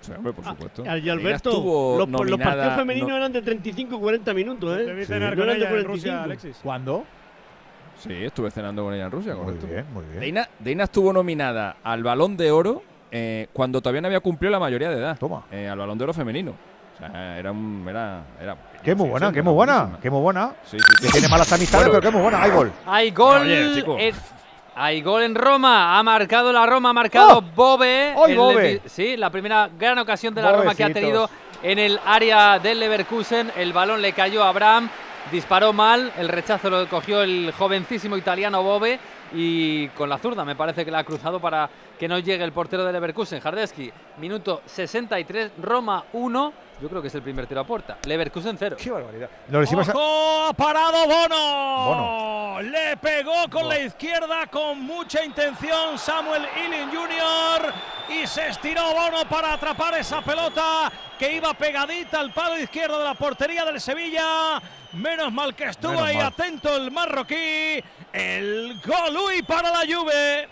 Sí, 0.00 0.12
hombre, 0.16 0.32
por 0.32 0.44
supuesto. 0.44 0.82
Al 0.82 1.00
Deina 1.00 1.12
Alberto, 1.12 1.50
los, 1.50 1.98
los 1.98 2.08
nominada- 2.08 2.44
partidos 2.54 2.74
femeninos 2.76 3.08
no- 3.10 3.16
eran 3.16 3.32
de 3.32 3.42
35-40 3.42 4.34
minutos, 4.34 4.78
¿eh? 4.78 4.84
Debí 4.84 5.02
Sí. 5.02 5.06
cenar 5.12 5.30
No 5.36 5.42
con 5.42 5.44
eran 5.50 5.54
de 5.54 5.58
ella 5.58 5.64
en 5.66 5.70
45. 5.84 5.92
Rusia, 5.92 6.22
Alexis. 6.24 6.56
¿Cuándo? 6.62 7.04
Sí, 7.98 8.12
estuve 8.24 8.50
cenando 8.50 8.82
con 8.84 8.94
ella 8.94 9.04
en 9.04 9.10
Rusia, 9.10 9.34
Muy 9.34 9.44
correcto. 9.44 9.66
bien, 9.66 9.84
muy 9.92 10.04
bien. 10.06 10.20
Deina, 10.20 10.48
Deina 10.58 10.84
estuvo 10.84 11.12
nominada 11.12 11.76
al 11.84 12.02
Balón 12.02 12.36
de 12.36 12.50
Oro 12.50 12.82
eh, 13.12 13.48
cuando 13.52 13.82
todavía 13.82 14.00
no 14.00 14.06
había 14.06 14.20
cumplido 14.20 14.50
la 14.52 14.58
mayoría 14.58 14.88
de 14.88 14.96
edad. 14.96 15.18
Toma. 15.18 15.44
Eh, 15.50 15.68
al 15.68 15.78
Balón 15.78 15.98
de 15.98 16.04
Oro 16.04 16.14
femenino. 16.14 16.52
O 16.94 16.98
sea, 16.98 17.38
era 17.38 17.50
un. 17.52 17.84
Era, 17.88 18.22
era, 18.40 18.56
Qué 18.82 18.94
muy 18.94 19.08
buena, 19.08 19.32
qué 19.32 19.42
muy 19.42 19.52
buena, 19.52 19.98
qué 20.00 20.10
muy 20.10 20.20
buena. 20.20 20.52
Sí, 20.64 20.78
sí, 20.78 20.84
sí. 21.00 21.06
Que 21.06 21.12
tiene 21.12 21.28
malas 21.28 21.52
amistades, 21.52 21.86
Bueno. 21.88 22.00
pero 22.00 22.10
qué 22.10 22.16
muy 22.16 22.22
buena. 22.22 22.42
Hay 22.42 22.50
gol. 22.50 22.72
Hay 22.86 23.10
gol. 23.10 23.40
Oye, 23.42 23.72
chico. 23.74 23.96
Hay 24.74 25.02
gol 25.02 25.22
en 25.22 25.34
Roma. 25.34 25.98
Ha 25.98 26.02
marcado 26.02 26.52
la 26.52 26.66
Roma, 26.66 26.90
ha 26.90 26.92
marcado 26.92 27.38
¡Oh! 27.38 27.42
Bobe. 27.42 28.14
¡Ay, 28.16 28.32
El 28.32 28.38
Bobe! 28.38 28.82
Sí, 28.86 29.16
la 29.16 29.30
primera 29.30 29.68
gran 29.78 29.98
ocasión 29.98 30.34
de 30.34 30.42
la 30.42 30.52
Roma 30.52 30.74
que 30.74 30.84
ha 30.84 30.92
tenido 30.92 31.28
en 31.62 31.78
el 31.78 32.00
área 32.04 32.58
del 32.58 32.80
Leverkusen. 32.80 33.52
El 33.56 33.72
balón 33.72 34.00
le 34.02 34.12
cayó 34.12 34.42
a 34.42 34.48
Abraham 34.48 34.88
disparó 35.30 35.72
mal, 35.72 36.12
el 36.18 36.28
rechazo 36.28 36.70
lo 36.70 36.88
cogió 36.88 37.22
el 37.22 37.52
jovencísimo 37.56 38.16
italiano 38.16 38.62
Bove 38.62 38.98
y 39.32 39.88
con 39.88 40.08
la 40.08 40.18
zurda 40.18 40.44
me 40.44 40.56
parece 40.56 40.84
que 40.84 40.90
la 40.90 41.00
ha 41.00 41.04
cruzado 41.04 41.38
para 41.40 41.68
que 41.98 42.08
no 42.08 42.18
llegue 42.18 42.42
el 42.42 42.52
portero 42.52 42.84
del 42.84 42.92
Leverkusen. 42.92 43.40
Jardeski, 43.40 43.92
minuto 44.18 44.62
63, 44.66 45.52
Roma 45.62 46.04
1. 46.12 46.52
Yo 46.80 46.88
creo 46.88 47.02
que 47.02 47.08
es 47.08 47.14
el 47.14 47.22
primer 47.22 47.46
tiro 47.46 47.60
a 47.60 47.64
puerta. 47.64 47.98
Leverkusen 48.04 48.56
0. 48.58 48.76
Qué 48.82 48.90
barbaridad. 48.90 49.28
Lo 49.48 49.60
decimos 49.60 49.88
a- 49.88 49.92
¡Ojo! 49.92 50.46
¡Ha 50.48 50.52
parado 50.54 51.06
Bono! 51.06 51.84
Bono. 51.84 52.62
Le 52.62 52.96
pegó 52.96 53.48
con 53.50 53.68
la 53.68 53.78
izquierda 53.78 54.46
con 54.46 54.80
mucha 54.80 55.22
intención 55.24 55.98
Samuel 55.98 56.46
Ealing 56.56 56.88
Jr. 56.90 57.72
y 58.22 58.26
se 58.26 58.48
estiró 58.48 58.82
Bono 58.94 59.24
para 59.28 59.52
atrapar 59.54 59.94
esa 59.98 60.20
pelota 60.22 60.90
que 61.18 61.32
iba 61.34 61.52
pegadita 61.54 62.20
al 62.20 62.32
palo 62.32 62.58
izquierdo 62.58 62.98
de 62.98 63.04
la 63.04 63.14
portería 63.14 63.64
del 63.64 63.80
Sevilla. 63.80 64.60
Menos 64.94 65.32
mal 65.32 65.54
que 65.54 65.64
estuvo 65.64 65.92
Menos 65.92 66.06
ahí 66.08 66.16
mal. 66.16 66.26
atento 66.26 66.74
el 66.76 66.90
marroquí. 66.90 67.82
El 68.12 68.80
Golui 68.84 69.42
para 69.42 69.70
la 69.70 69.80
Juve. 69.86 70.48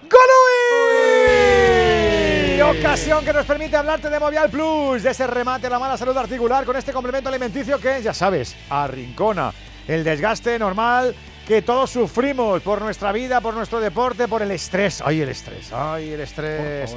Y 2.58 2.60
ocasión 2.60 3.24
que 3.24 3.32
nos 3.32 3.46
permite 3.46 3.76
hablarte 3.76 4.10
de 4.10 4.18
Movial 4.18 4.50
Plus, 4.50 5.04
de 5.04 5.10
ese 5.10 5.28
remate 5.28 5.68
a 5.68 5.70
la 5.70 5.78
mala 5.78 5.96
salud 5.96 6.16
articular 6.16 6.64
con 6.64 6.74
este 6.74 6.92
complemento 6.92 7.28
alimenticio 7.28 7.78
que, 7.78 8.02
ya 8.02 8.12
sabes, 8.12 8.56
arrincona 8.68 9.52
el 9.86 10.02
desgaste 10.02 10.58
normal 10.58 11.14
que 11.46 11.62
todos 11.62 11.88
sufrimos 11.90 12.60
por 12.62 12.82
nuestra 12.82 13.12
vida, 13.12 13.40
por 13.40 13.54
nuestro 13.54 13.78
deporte, 13.78 14.26
por 14.26 14.42
el 14.42 14.50
estrés. 14.50 15.00
Ay, 15.04 15.20
el 15.20 15.28
estrés, 15.28 15.72
ay, 15.72 16.12
el 16.14 16.20
estrés. 16.20 16.96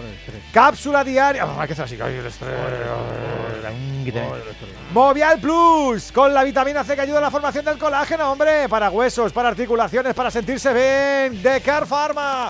Cápsula 0.52 1.04
diaria. 1.04 1.44
Ah, 1.44 1.56
hay 1.62 1.68
que 1.68 1.74
hacer 1.74 1.86
así, 1.86 1.98
ay, 2.02 2.16
el 2.16 2.26
estrés. 2.26 2.56
ay, 3.64 4.04
que 4.04 4.12
te- 4.12 4.24
Movial 4.94 5.40
Plus, 5.40 6.12
con 6.12 6.34
la 6.34 6.44
vitamina 6.44 6.84
C 6.84 6.96
que 6.96 7.02
ayuda 7.02 7.20
a 7.20 7.22
la 7.22 7.30
formación 7.32 7.64
del 7.64 7.78
colágeno, 7.78 8.32
hombre, 8.32 8.68
para 8.68 8.90
huesos, 8.90 9.32
para 9.32 9.50
articulaciones, 9.50 10.16
para 10.16 10.32
sentirse 10.32 10.74
bien. 10.74 11.44
De 11.44 11.62
Car 11.62 11.86
Pharma. 11.86 12.50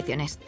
condiciones. 0.01 0.39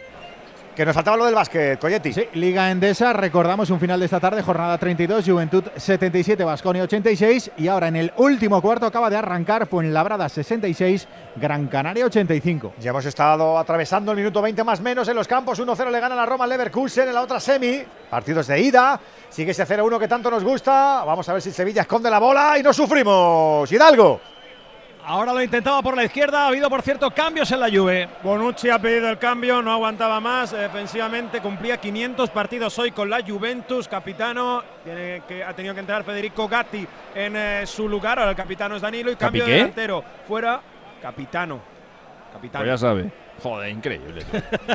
Que 0.75 0.87
nos 0.87 0.95
faltaba 0.95 1.15
lo 1.17 1.25
del 1.25 1.35
básquet, 1.35 1.79
Coyetti. 1.79 2.11
Sí, 2.13 2.27
Liga 2.33 2.71
Endesa, 2.71 3.13
recordamos 3.13 3.69
un 3.69 3.79
final 3.79 3.99
de 3.99 4.05
esta 4.05 4.19
tarde, 4.19 4.41
jornada 4.41 4.75
32, 4.79 5.23
Juventud 5.23 5.63
77, 5.75 6.43
Basconia 6.43 6.81
86 6.81 7.51
y 7.57 7.67
ahora 7.67 7.89
en 7.89 7.95
el 7.95 8.11
último 8.17 8.59
cuarto 8.59 8.87
acaba 8.87 9.11
de 9.11 9.15
arrancar 9.15 9.67
Fuenlabrada 9.67 10.27
66, 10.27 11.07
Gran 11.35 11.67
Canaria 11.67 12.07
85. 12.07 12.73
Ya 12.79 12.89
hemos 12.89 13.05
estado 13.05 13.59
atravesando 13.59 14.13
el 14.13 14.17
minuto 14.17 14.41
20 14.41 14.63
más 14.63 14.81
menos 14.81 15.07
en 15.07 15.15
los 15.15 15.27
campos. 15.27 15.61
1-0 15.61 15.91
le 15.91 15.99
gana 15.99 16.15
la 16.15 16.25
Roma 16.25 16.45
al 16.45 16.49
Leverkusen 16.49 17.07
en 17.07 17.13
la 17.13 17.21
otra 17.21 17.39
semi. 17.39 17.83
Partidos 18.09 18.47
de 18.47 18.59
ida. 18.59 18.99
Sigue 19.29 19.51
ese 19.51 19.67
0-1 19.67 19.99
que 19.99 20.07
tanto 20.07 20.31
nos 20.31 20.43
gusta. 20.43 21.03
Vamos 21.05 21.29
a 21.29 21.33
ver 21.33 21.41
si 21.43 21.51
Sevilla 21.51 21.83
esconde 21.83 22.09
la 22.09 22.17
bola 22.17 22.57
y 22.57 22.63
no 22.63 22.73
sufrimos. 22.73 23.71
Hidalgo. 23.71 24.19
Ahora 25.05 25.33
lo 25.33 25.41
intentaba 25.41 25.81
por 25.81 25.97
la 25.97 26.05
izquierda. 26.05 26.45
Ha 26.45 26.47
habido, 26.47 26.69
por 26.69 26.81
cierto, 26.81 27.11
cambios 27.11 27.51
en 27.51 27.59
la 27.59 27.69
Juve. 27.69 28.07
Bonucci 28.23 28.69
ha 28.69 28.79
pedido 28.79 29.09
el 29.09 29.17
cambio, 29.17 29.61
no 29.61 29.71
aguantaba 29.71 30.21
más. 30.21 30.51
Defensivamente 30.51 31.41
cumplía 31.41 31.77
500 31.77 32.29
partidos 32.29 32.79
hoy 32.79 32.91
con 32.91 33.09
la 33.09 33.21
Juventus. 33.21 33.87
Capitano, 33.89 34.63
tiene 34.83 35.23
que, 35.27 35.43
ha 35.43 35.53
tenido 35.53 35.73
que 35.73 35.81
entrar 35.81 36.05
Federico 36.05 36.47
Gatti 36.47 36.87
en 37.15 37.35
eh, 37.35 37.63
su 37.65 37.89
lugar. 37.89 38.19
Ahora 38.19 38.31
el 38.31 38.37
capitano 38.37 38.77
es 38.77 38.81
Danilo 38.81 39.11
y 39.11 39.17
cambio 39.17 39.43
de 39.43 39.49
¿Capi 39.49 39.51
qué? 39.51 39.57
delantero. 39.57 40.03
Fuera, 40.25 40.61
capitano. 41.01 41.59
Capitano. 42.31 42.63
Pues 42.63 42.81
ya 42.81 42.87
sabe. 42.87 43.22
Joder, 43.43 43.69
increíble. 43.71 44.23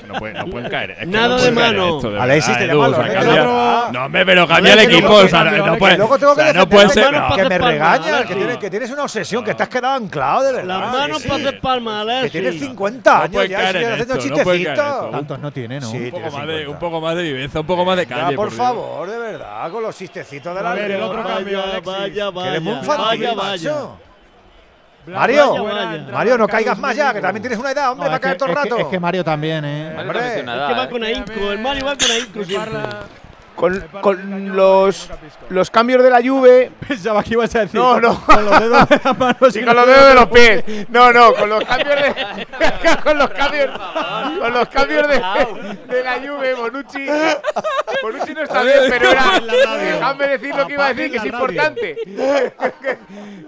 No, 0.07 0.15
puede- 0.19 0.35
no 0.35 0.47
pueden 0.47 0.71
caer. 0.71 0.91
es 0.91 0.99
que 0.99 1.07
Nada 1.07 1.29
no 1.29 1.37
de 1.41 1.51
mano. 1.51 1.97
esto, 1.97 2.11
de 2.11 2.21
Alexis, 2.21 2.49
verdad, 2.49 2.59
te 2.59 2.65
Edu, 2.71 2.83
llama 2.83 2.89
o 2.89 2.91
sea, 2.95 3.07
los 3.07 3.15
cambia- 3.25 3.43
otro. 3.43 3.93
No, 3.93 4.05
hombre, 4.05 4.27
pero 4.27 4.47
cambia 4.49 4.73
el 4.75 4.79
que 4.79 4.85
equipo. 4.85 5.09
luego- 5.09 5.25
o 5.25 5.29
sea, 5.29 5.45
que 5.51 5.57
no 5.59 5.79
puede- 5.79 5.93
que 5.93 5.99
luego 5.99 6.19
tengo 6.19 6.35
que 6.35 6.41
o 6.41 6.45
sea, 6.45 6.53
no 6.53 6.61
defenderte, 6.67 6.77
puede 6.77 6.89
ser. 6.91 7.05
que- 7.07 7.19
Manos 7.19 7.37
que 7.39 7.45
me 7.49 7.59
regañas, 7.59 8.27
que 8.27 8.35
tienes, 8.35 8.57
que 8.59 8.71
tienes 8.71 8.91
una 8.91 9.03
obsesión, 9.05 9.45
que 9.45 9.55
te 9.55 9.63
has 9.63 9.69
quedado 9.71 9.95
anclado, 9.95 10.43
de 10.43 10.53
verdad. 10.53 10.81
Las 10.81 10.93
manos 10.93 11.23
sí. 11.23 11.29
para 11.29 11.41
hacer 11.41 11.61
palmas, 11.61 12.05
Que 12.05 12.11
Alexis. 12.13 12.33
tienes 12.33 12.61
50 12.61 13.11
No 13.15 13.17
años 13.23 13.33
puede 13.33 13.49
ya, 13.49 13.57
caer 13.57 13.77
en 13.77 13.83
haciendo 13.93 13.95
esto, 13.95 14.15
no 14.15 14.21
puede 14.21 14.45
caer 14.45 14.59
en 14.59 14.75
chistecitos. 14.75 14.95
esto. 14.97 15.11
Tantos 15.11 15.39
no 15.39 15.51
tiene, 15.53 15.81
¿no? 15.81 15.87
Sí, 15.87 15.87
Un 15.87 15.93
tiene 16.03 16.11
poco, 16.11 16.23
más 16.37 16.47
de, 16.47 16.59
50. 16.59 16.71
un 16.71 16.79
poco 16.79 17.01
más 17.01 17.17
de 17.17 17.23
viveza, 17.23 17.61
un 17.61 17.67
poco 17.67 17.85
más 17.87 17.97
de 17.97 18.07
Ya, 18.07 18.17
calle. 18.17 18.37
por 18.37 18.49
Dios. 18.49 18.59
favor, 18.59 19.11
de 19.11 19.19
verdad, 19.19 19.71
con 19.73 19.83
los 19.83 19.97
chistecitos 19.97 20.55
de 20.55 20.63
la 20.63 20.71
A 20.71 20.75
ver, 20.75 20.91
el 20.91 21.03
otro 21.03 21.23
cambio, 21.25 21.59
Vaya, 21.59 21.71
Alexis. 21.73 21.85
vaya, 21.87 22.43
Que 22.43 22.49
eres 22.51 22.63
muy 22.63 22.75
vaya, 22.87 22.97
vaya, 22.99 23.35
macho. 23.35 23.99
Mario. 25.09 25.67
Mario, 26.13 26.39
no 26.39 26.47
caigas 26.49 26.79
más 26.79 26.95
ya, 26.97 27.13
que 27.13 27.21
también 27.21 27.43
tienes 27.43 27.59
una 27.59 27.71
edad, 27.71 27.91
hombre, 27.93 28.07
No, 28.07 28.11
va 28.11 28.17
a 28.17 28.21
caer 28.21 28.35
que, 28.35 28.39
todo 28.39 28.49
el 28.51 28.57
es 28.57 28.63
que- 28.63 28.69
rato. 28.71 28.81
es 28.83 28.87
que 28.89 29.01
Mario 29.01 29.25
también, 29.25 29.65
¿eh? 29.65 29.93
Mario 29.97 30.23
Es 30.23 30.33
que 30.35 30.43
va 30.45 30.85
¿eh? 30.85 30.89
con 30.89 31.03
ahínco. 31.03 31.53
El 31.53 31.59
Mario 31.59 31.85
va 31.87 31.97
con 31.97 32.11
ahínco. 32.11 32.41
Con, 33.59 33.81
con 34.01 34.57
los, 34.57 35.11
los 35.49 35.69
cambios 35.69 36.01
de 36.05 36.11
la 36.11 36.23
Juve. 36.23 36.71
Pensaba 36.89 37.25
que 37.25 37.33
ibas 37.33 37.53
a 37.57 37.61
decir. 37.63 37.81
No, 37.81 38.01
no. 38.01 38.25
Con 38.25 38.45
los 38.45 38.61
dedos 38.61 38.89
de 38.89 39.01
las 39.05 39.19
manos. 39.19 39.37
Sí, 39.53 39.65
con 39.65 39.75
los 39.75 39.87
dedos 39.87 40.09
de 40.09 40.15
los 40.15 40.27
pies. 40.29 40.65
No, 40.91 41.13
no, 41.13 41.35
con 41.35 41.49
los 41.49 41.65
cambios 41.69 41.97
de. 41.97 42.47
con 43.03 43.19
los 43.19 43.31
cambios. 43.31 43.71
Con 44.39 44.53
los 44.55 44.69
cambios 44.69 45.09
de, 45.09 45.15
de 45.95 46.05
la 46.05 46.15
Juve, 46.21 46.55
Bonucci. 46.55 47.07
Bonucci 48.03 48.35
no 48.35 48.43
está 48.45 48.63
bien, 48.63 48.79
pero 48.89 49.11
era. 49.11 49.41
Dejadme 49.41 50.27
decir 50.29 50.55
lo 50.55 50.67
que 50.67 50.73
iba 50.75 50.87
a 50.87 50.95
decir, 50.95 51.11
que 51.11 51.17
es 51.19 51.25
importante. 51.25 51.97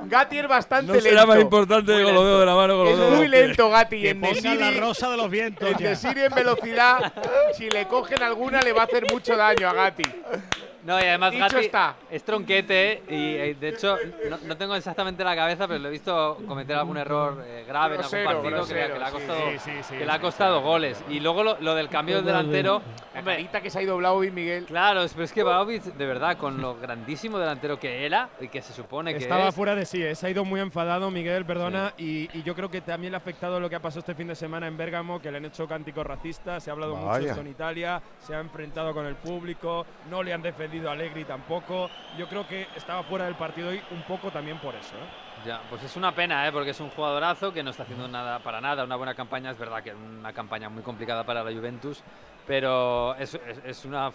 Gatti 0.06 0.38
es 0.38 0.48
bastante 0.48 0.86
No 0.88 0.92
lento. 0.94 1.08
será 1.08 1.26
más 1.26 1.38
importante 1.40 1.92
con 2.02 2.14
los 2.14 2.24
dedos 2.24 2.40
de 2.40 2.46
la 2.46 2.54
mano 2.56 2.76
con 2.76 2.84
los 2.84 2.92
Es 2.94 2.98
dedos 2.98 3.10
de 3.12 3.16
muy 3.18 3.28
lento, 3.28 3.70
Gatti. 3.70 3.96
Y 3.96 4.02
Que 4.02 4.10
en 4.10 4.20
pongan 4.20 4.58
la 4.60 4.70
rosa 4.80 5.10
de 5.10 5.16
los 5.16 5.30
vientos. 5.30 5.70
En 5.70 5.78
ya. 5.78 5.90
Nesiri 5.90 6.22
en 6.22 6.34
velocidad, 6.34 7.12
si 7.56 7.70
le 7.70 7.86
cogen 7.86 8.22
alguna, 8.22 8.60
le 8.60 8.72
va 8.72 8.82
a 8.82 8.84
hacer 8.86 9.04
mucho 9.12 9.36
daño 9.36 9.68
a 9.68 9.72
Gatti. 9.72 9.99
Marty. 10.02 10.69
No, 10.84 10.98
y 10.98 11.02
además 11.04 11.32
Dicho 11.32 11.44
Gatti 11.44 11.66
está. 11.66 11.94
es 12.10 12.22
tronquete 12.24 13.02
y 13.08 13.34
eh, 13.36 13.56
de 13.60 13.68
hecho 13.68 13.98
no, 14.30 14.38
no 14.46 14.56
tengo 14.56 14.74
exactamente 14.74 15.22
la 15.22 15.36
cabeza, 15.36 15.68
pero 15.68 15.78
lo 15.78 15.88
he 15.88 15.90
visto 15.90 16.38
cometer 16.48 16.76
algún 16.76 16.96
error 16.96 17.42
eh, 17.46 17.64
grave 17.68 17.98
Grosero, 17.98 18.22
en 18.22 18.28
algún 18.28 18.42
partido 18.50 18.66
que 18.66 18.74
le- 18.74 18.80
grosero, 18.80 18.94
que, 18.94 18.98
le 18.98 19.04
ha 19.04 19.08
sí, 19.08 19.12
costado, 19.14 19.50
sí, 19.50 19.58
sí, 19.58 19.70
sí, 19.82 19.94
que 19.98 20.06
le 20.06 20.10
ha 20.10 20.14
sí, 20.14 20.20
costado 20.22 20.60
goles. 20.62 21.04
Y 21.10 21.20
luego 21.20 21.42
lo, 21.44 21.60
lo 21.60 21.74
del 21.74 21.88
cambio 21.90 22.16
del 22.16 22.24
delantero, 22.24 22.80
La 23.14 23.22
carita 23.22 23.60
que 23.60 23.68
se 23.68 23.78
ha 23.78 23.82
ido 23.82 23.96
Vlaovic, 23.98 24.32
Miguel. 24.32 24.64
claro, 24.64 25.04
pero 25.12 25.24
es 25.24 25.32
que 25.32 25.42
Vlahovic, 25.42 25.82
de 25.82 26.06
verdad, 26.06 26.38
con 26.38 26.60
lo 26.62 26.76
grandísimo 26.76 27.38
delantero 27.38 27.78
que 27.78 28.06
era 28.06 28.30
y 28.40 28.48
que 28.48 28.62
se 28.62 28.72
supone 28.72 29.12
que 29.12 29.18
Estaba 29.18 29.48
es, 29.48 29.54
fuera 29.54 29.74
de 29.74 29.84
sí, 29.84 30.02
eh, 30.02 30.14
se 30.14 30.28
ha 30.28 30.30
ido 30.30 30.46
muy 30.46 30.60
enfadado 30.60 31.10
Miguel, 31.10 31.44
perdona, 31.44 31.92
y, 31.98 32.30
y 32.38 32.42
yo 32.42 32.54
creo 32.54 32.70
que 32.70 32.80
también 32.80 33.10
le 33.12 33.16
ha 33.16 33.18
afectado 33.18 33.60
lo 33.60 33.68
que 33.68 33.76
ha 33.76 33.80
pasado 33.80 34.00
este 34.00 34.14
fin 34.14 34.28
de 34.28 34.34
semana 34.34 34.66
en 34.66 34.78
Bérgamo, 34.78 35.20
que 35.20 35.30
le 35.30 35.36
han 35.36 35.44
hecho 35.44 35.68
cánticos 35.68 36.06
racistas, 36.06 36.62
se 36.64 36.70
ha 36.70 36.72
hablado 36.72 36.96
mucho 36.96 37.08
Vaya. 37.10 37.28
esto 37.28 37.40
en 37.42 37.48
Italia, 37.48 38.00
se 38.26 38.34
ha 38.34 38.40
enfrentado 38.40 38.94
con 38.94 39.04
el 39.04 39.16
público, 39.16 39.84
no 40.08 40.22
le 40.22 40.32
han 40.32 40.40
defendido 40.40 40.69
a 40.88 40.92
Allegri 40.92 41.24
tampoco. 41.24 41.90
Yo 42.16 42.28
creo 42.28 42.46
que 42.46 42.68
estaba 42.76 43.02
fuera 43.02 43.24
del 43.26 43.34
partido 43.34 43.68
hoy 43.70 43.80
un 43.90 44.02
poco 44.02 44.30
también 44.30 44.58
por 44.58 44.74
eso. 44.74 44.94
¿eh? 44.94 45.46
Ya, 45.46 45.60
pues 45.70 45.82
es 45.82 45.96
una 45.96 46.12
pena, 46.14 46.46
¿eh? 46.46 46.52
porque 46.52 46.70
es 46.70 46.80
un 46.80 46.90
jugadorazo 46.90 47.52
que 47.52 47.62
no 47.62 47.70
está 47.70 47.82
haciendo 47.84 48.06
nada 48.08 48.38
para 48.40 48.60
nada, 48.60 48.84
una 48.84 48.96
buena 48.96 49.14
campaña, 49.14 49.50
es 49.50 49.58
verdad 49.58 49.82
que 49.82 49.90
es 49.90 49.96
una 49.96 50.32
campaña 50.32 50.68
muy 50.68 50.82
complicada 50.82 51.24
para 51.24 51.42
la 51.42 51.50
Juventus, 51.50 52.02
pero 52.46 53.14
es, 53.16 53.34
es- 53.34 53.60
es 53.64 53.84
una, 53.86 54.08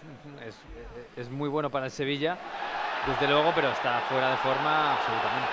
es, 0.48 0.56
es 1.18 1.30
muy 1.30 1.49
bueno 1.49 1.69
para 1.72 1.86
el 1.86 1.91
Sevilla, 1.91 2.38
desde 3.07 3.27
luego, 3.32 3.52
pero 3.56 3.69
está 3.72 4.02
fuera 4.07 4.32
de 4.32 4.38
forma 4.38 4.94
absolutamente. 4.94 5.49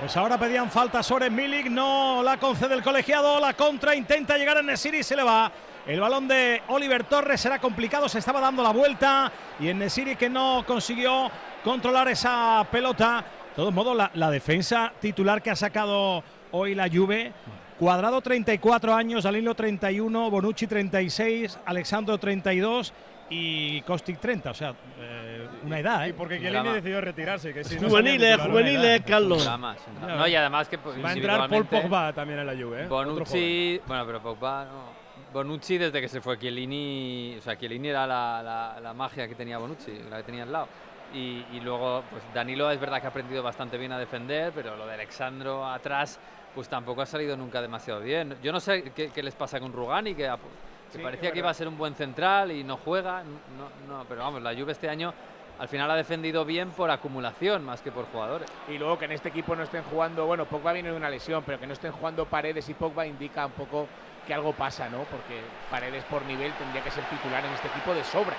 Pues 0.00 0.14
ahora 0.16 0.36
pedían 0.36 0.70
falta 0.70 1.02
sobre 1.02 1.30
Milik, 1.30 1.68
no 1.68 2.22
la 2.22 2.36
concede 2.36 2.74
el 2.74 2.82
colegiado, 2.82 3.40
la 3.40 3.54
contra, 3.54 3.94
intenta 3.94 4.36
llegar 4.36 4.58
a 4.58 4.62
Nesiri 4.62 4.98
y 4.98 5.02
se 5.02 5.16
le 5.16 5.22
va. 5.22 5.50
El 5.86 6.00
balón 6.00 6.26
de 6.26 6.62
Oliver 6.68 7.04
Torres 7.04 7.40
será 7.40 7.60
complicado, 7.60 8.08
se 8.08 8.18
estaba 8.18 8.40
dando 8.40 8.62
la 8.62 8.70
vuelta 8.70 9.30
y 9.60 9.68
en 9.68 9.78
Nesiri 9.78 10.16
que 10.16 10.28
no 10.28 10.64
consiguió 10.66 11.30
controlar 11.62 12.08
esa 12.08 12.66
pelota. 12.70 13.24
De 13.50 13.54
todos 13.54 13.72
modos, 13.72 13.96
la, 13.96 14.10
la 14.14 14.30
defensa 14.30 14.92
titular 15.00 15.40
que 15.40 15.50
ha 15.50 15.56
sacado 15.56 16.24
hoy 16.50 16.74
la 16.74 16.88
Juve, 16.88 17.32
Cuadrado 17.78 18.20
34 18.20 18.94
años, 18.94 19.24
Danilo 19.24 19.54
31, 19.54 20.30
Bonucci 20.30 20.66
36, 20.66 21.58
Alexandro 21.66 22.18
32 22.18 22.92
y 23.28 23.82
Kostic 23.82 24.18
30, 24.18 24.50
o 24.50 24.54
sea, 24.54 24.74
eh, 24.98 25.46
una 25.64 25.78
edad, 25.78 26.06
¿eh? 26.06 26.10
Y 26.10 26.12
porque 26.14 26.40
Chiellini 26.40 26.70
decidió 26.70 27.00
retirarse, 27.00 27.52
que 27.52 27.64
si 27.64 27.78
no 27.78 27.88
Juveniles, 27.88 28.40
juveniles, 28.40 29.02
Carlos. 29.02 29.44
drama. 29.44 29.76
No, 30.00 30.26
y 30.26 30.34
además 30.34 30.68
que 30.68 30.78
pues, 30.78 31.04
Va 31.04 31.10
a 31.10 31.12
entrar 31.12 31.48
Paul 31.48 31.66
Pogba 31.66 32.12
también 32.12 32.40
en 32.40 32.46
la 32.46 32.54
Juve. 32.54 32.84
¿eh? 32.84 32.86
Bonucci, 32.86 33.80
bueno, 33.86 34.06
pero 34.06 34.22
Pogba 34.22 34.64
no. 34.64 34.95
Bonucci 35.36 35.76
desde 35.76 36.00
que 36.00 36.08
se 36.08 36.22
fue 36.22 36.38
Chiellini, 36.38 37.36
o 37.38 37.42
sea, 37.42 37.56
Chiellini 37.58 37.88
era 37.88 38.06
la, 38.06 38.40
la- 38.42 38.80
la 38.80 38.94
magia 38.94 39.28
que 39.28 39.34
tenía 39.34 39.58
Bonucci, 39.58 39.92
la 40.08 40.16
que 40.16 40.22
tenía 40.22 40.44
al 40.44 40.52
lado. 40.52 40.66
Y, 41.12 41.44
y 41.52 41.60
luego, 41.60 42.02
pues 42.10 42.22
Danilo 42.32 42.70
es 42.70 42.80
verdad 42.80 43.00
que 43.00 43.06
ha 43.06 43.10
aprendido 43.10 43.42
bastante 43.42 43.76
bien 43.76 43.92
a 43.92 43.98
defender, 43.98 44.50
pero 44.54 44.76
lo 44.76 44.86
de 44.86 44.94
Alexandro 44.94 45.66
atrás, 45.66 46.18
pues 46.54 46.68
tampoco 46.70 47.02
ha 47.02 47.06
salido 47.06 47.36
nunca 47.36 47.60
demasiado 47.60 48.00
bien. 48.00 48.34
Yo 48.42 48.50
no 48.50 48.60
sé 48.60 48.82
qué, 48.94 49.10
qué 49.10 49.22
les 49.22 49.34
pasa 49.34 49.60
con 49.60 49.72
Rugani, 49.74 50.14
que, 50.14 50.22
que 50.24 50.98
Sí, 50.98 50.98
parecía 50.98 51.30
que 51.32 51.38
iba 51.40 51.50
a 51.50 51.54
ser 51.54 51.68
un 51.68 51.76
buen 51.76 51.94
central 51.94 52.50
y 52.50 52.64
no 52.64 52.78
juega. 52.78 53.22
No, 53.22 53.94
no, 53.94 54.04
pero 54.08 54.22
vamos, 54.22 54.40
la 54.42 54.54
Juve 54.54 54.72
este 54.72 54.88
año 54.88 55.12
al 55.58 55.68
final 55.68 55.90
ha 55.90 55.96
defendido 55.96 56.44
bien 56.44 56.70
por 56.70 56.90
acumulación 56.90 57.64
más 57.64 57.80
que 57.82 57.90
por 57.92 58.04
jugadores. 58.06 58.48
Y 58.68 58.78
luego 58.78 58.98
que 58.98 59.04
en 59.06 59.12
este 59.12 59.28
equipo 59.28 59.54
no 59.54 59.62
estén 59.62 59.82
jugando, 59.84 60.24
bueno, 60.26 60.44
Pogba 60.46 60.72
viene 60.72 60.90
de 60.90 60.96
una 60.96 61.08
lesión, 61.10 61.42
pero 61.44 61.58
que 61.60 61.66
no 61.66 61.72
estén 61.74 61.92
jugando 61.92 62.24
Paredes 62.26 62.68
y 62.68 62.74
Pogba 62.74 63.06
indica 63.06 63.46
un 63.46 63.52
poco 63.52 63.86
que 64.26 64.34
algo 64.34 64.52
pasa, 64.52 64.88
¿no? 64.88 65.04
Porque 65.04 65.40
Paredes 65.70 66.04
por 66.04 66.24
nivel 66.26 66.52
tendría 66.54 66.82
que 66.82 66.90
ser 66.90 67.04
titular 67.04 67.44
en 67.44 67.52
este 67.52 67.68
equipo 67.68 67.94
de 67.94 68.04
sobra. 68.04 68.36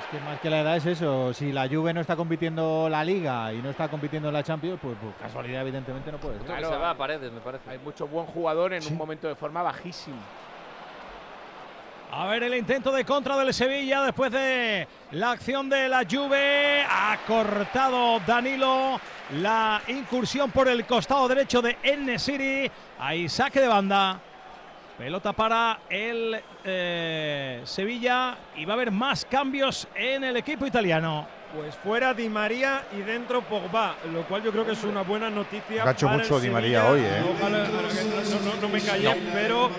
Es 0.00 0.06
que 0.10 0.20
más 0.24 0.38
que 0.40 0.50
la 0.50 0.60
edad 0.60 0.76
es 0.76 0.86
eso. 0.86 1.32
Si 1.32 1.52
la 1.52 1.68
Juve 1.68 1.94
no 1.94 2.00
está 2.00 2.16
compitiendo 2.16 2.88
la 2.90 3.04
Liga 3.04 3.52
y 3.52 3.58
no 3.58 3.70
está 3.70 3.88
compitiendo 3.88 4.30
la 4.30 4.42
Champions, 4.42 4.78
pues, 4.82 4.96
pues 5.00 5.14
casualidad 5.20 5.62
evidentemente 5.62 6.12
no 6.12 6.18
puede 6.18 6.38
ser. 6.38 6.46
Que 6.46 6.64
se 6.64 6.76
va 6.76 6.90
a 6.90 6.96
Paredes, 6.96 7.32
me 7.32 7.40
parece. 7.40 7.70
Hay 7.70 7.78
mucho 7.78 8.06
buen 8.06 8.26
jugador 8.26 8.72
en 8.74 8.84
un 8.86 8.96
momento 8.96 9.28
de 9.28 9.34
forma 9.34 9.62
bajísimo. 9.62 10.18
A 12.10 12.26
ver 12.26 12.42
el 12.42 12.54
intento 12.54 12.90
de 12.90 13.04
contra 13.04 13.36
del 13.36 13.52
Sevilla 13.52 14.02
después 14.02 14.32
de 14.32 14.88
la 15.10 15.32
acción 15.32 15.68
de 15.68 15.88
la 15.88 16.04
Juve. 16.10 16.82
Ha 16.88 17.18
cortado 17.26 18.18
Danilo 18.20 18.98
la 19.34 19.82
incursión 19.88 20.50
por 20.50 20.68
el 20.68 20.86
costado 20.86 21.28
derecho 21.28 21.60
de 21.60 21.76
City. 22.18 22.70
Ahí 22.98 23.28
saque 23.28 23.60
de 23.60 23.68
banda. 23.68 24.20
Pelota 24.98 25.32
para 25.32 25.78
el 25.88 26.40
eh, 26.64 27.60
Sevilla 27.64 28.36
y 28.56 28.64
va 28.64 28.72
a 28.72 28.74
haber 28.74 28.90
más 28.90 29.24
cambios 29.24 29.86
en 29.94 30.24
el 30.24 30.36
equipo 30.36 30.66
italiano. 30.66 31.24
Pues 31.54 31.76
fuera 31.76 32.12
Di 32.12 32.28
María 32.28 32.82
y 32.92 33.00
dentro 33.02 33.40
Pogba, 33.42 33.94
lo 34.12 34.22
cual 34.24 34.42
yo 34.42 34.50
creo 34.50 34.66
que 34.66 34.72
es 34.72 34.82
una 34.84 35.02
buena 35.02 35.30
noticia. 35.30 35.84
Ha 35.84 35.92
hecho 35.92 36.06
para 36.06 36.16
el 36.16 36.22
mucho 36.28 36.40
Di 36.40 36.50
María 36.50 36.84
hoy, 36.90 37.00
¿eh? 37.00 37.22
Ojalá 37.38 37.58
no, 37.58 38.44
no- 38.54 38.60
no 38.60 38.68
me 38.68 38.80
callé, 38.82 39.16
pero 39.32 39.70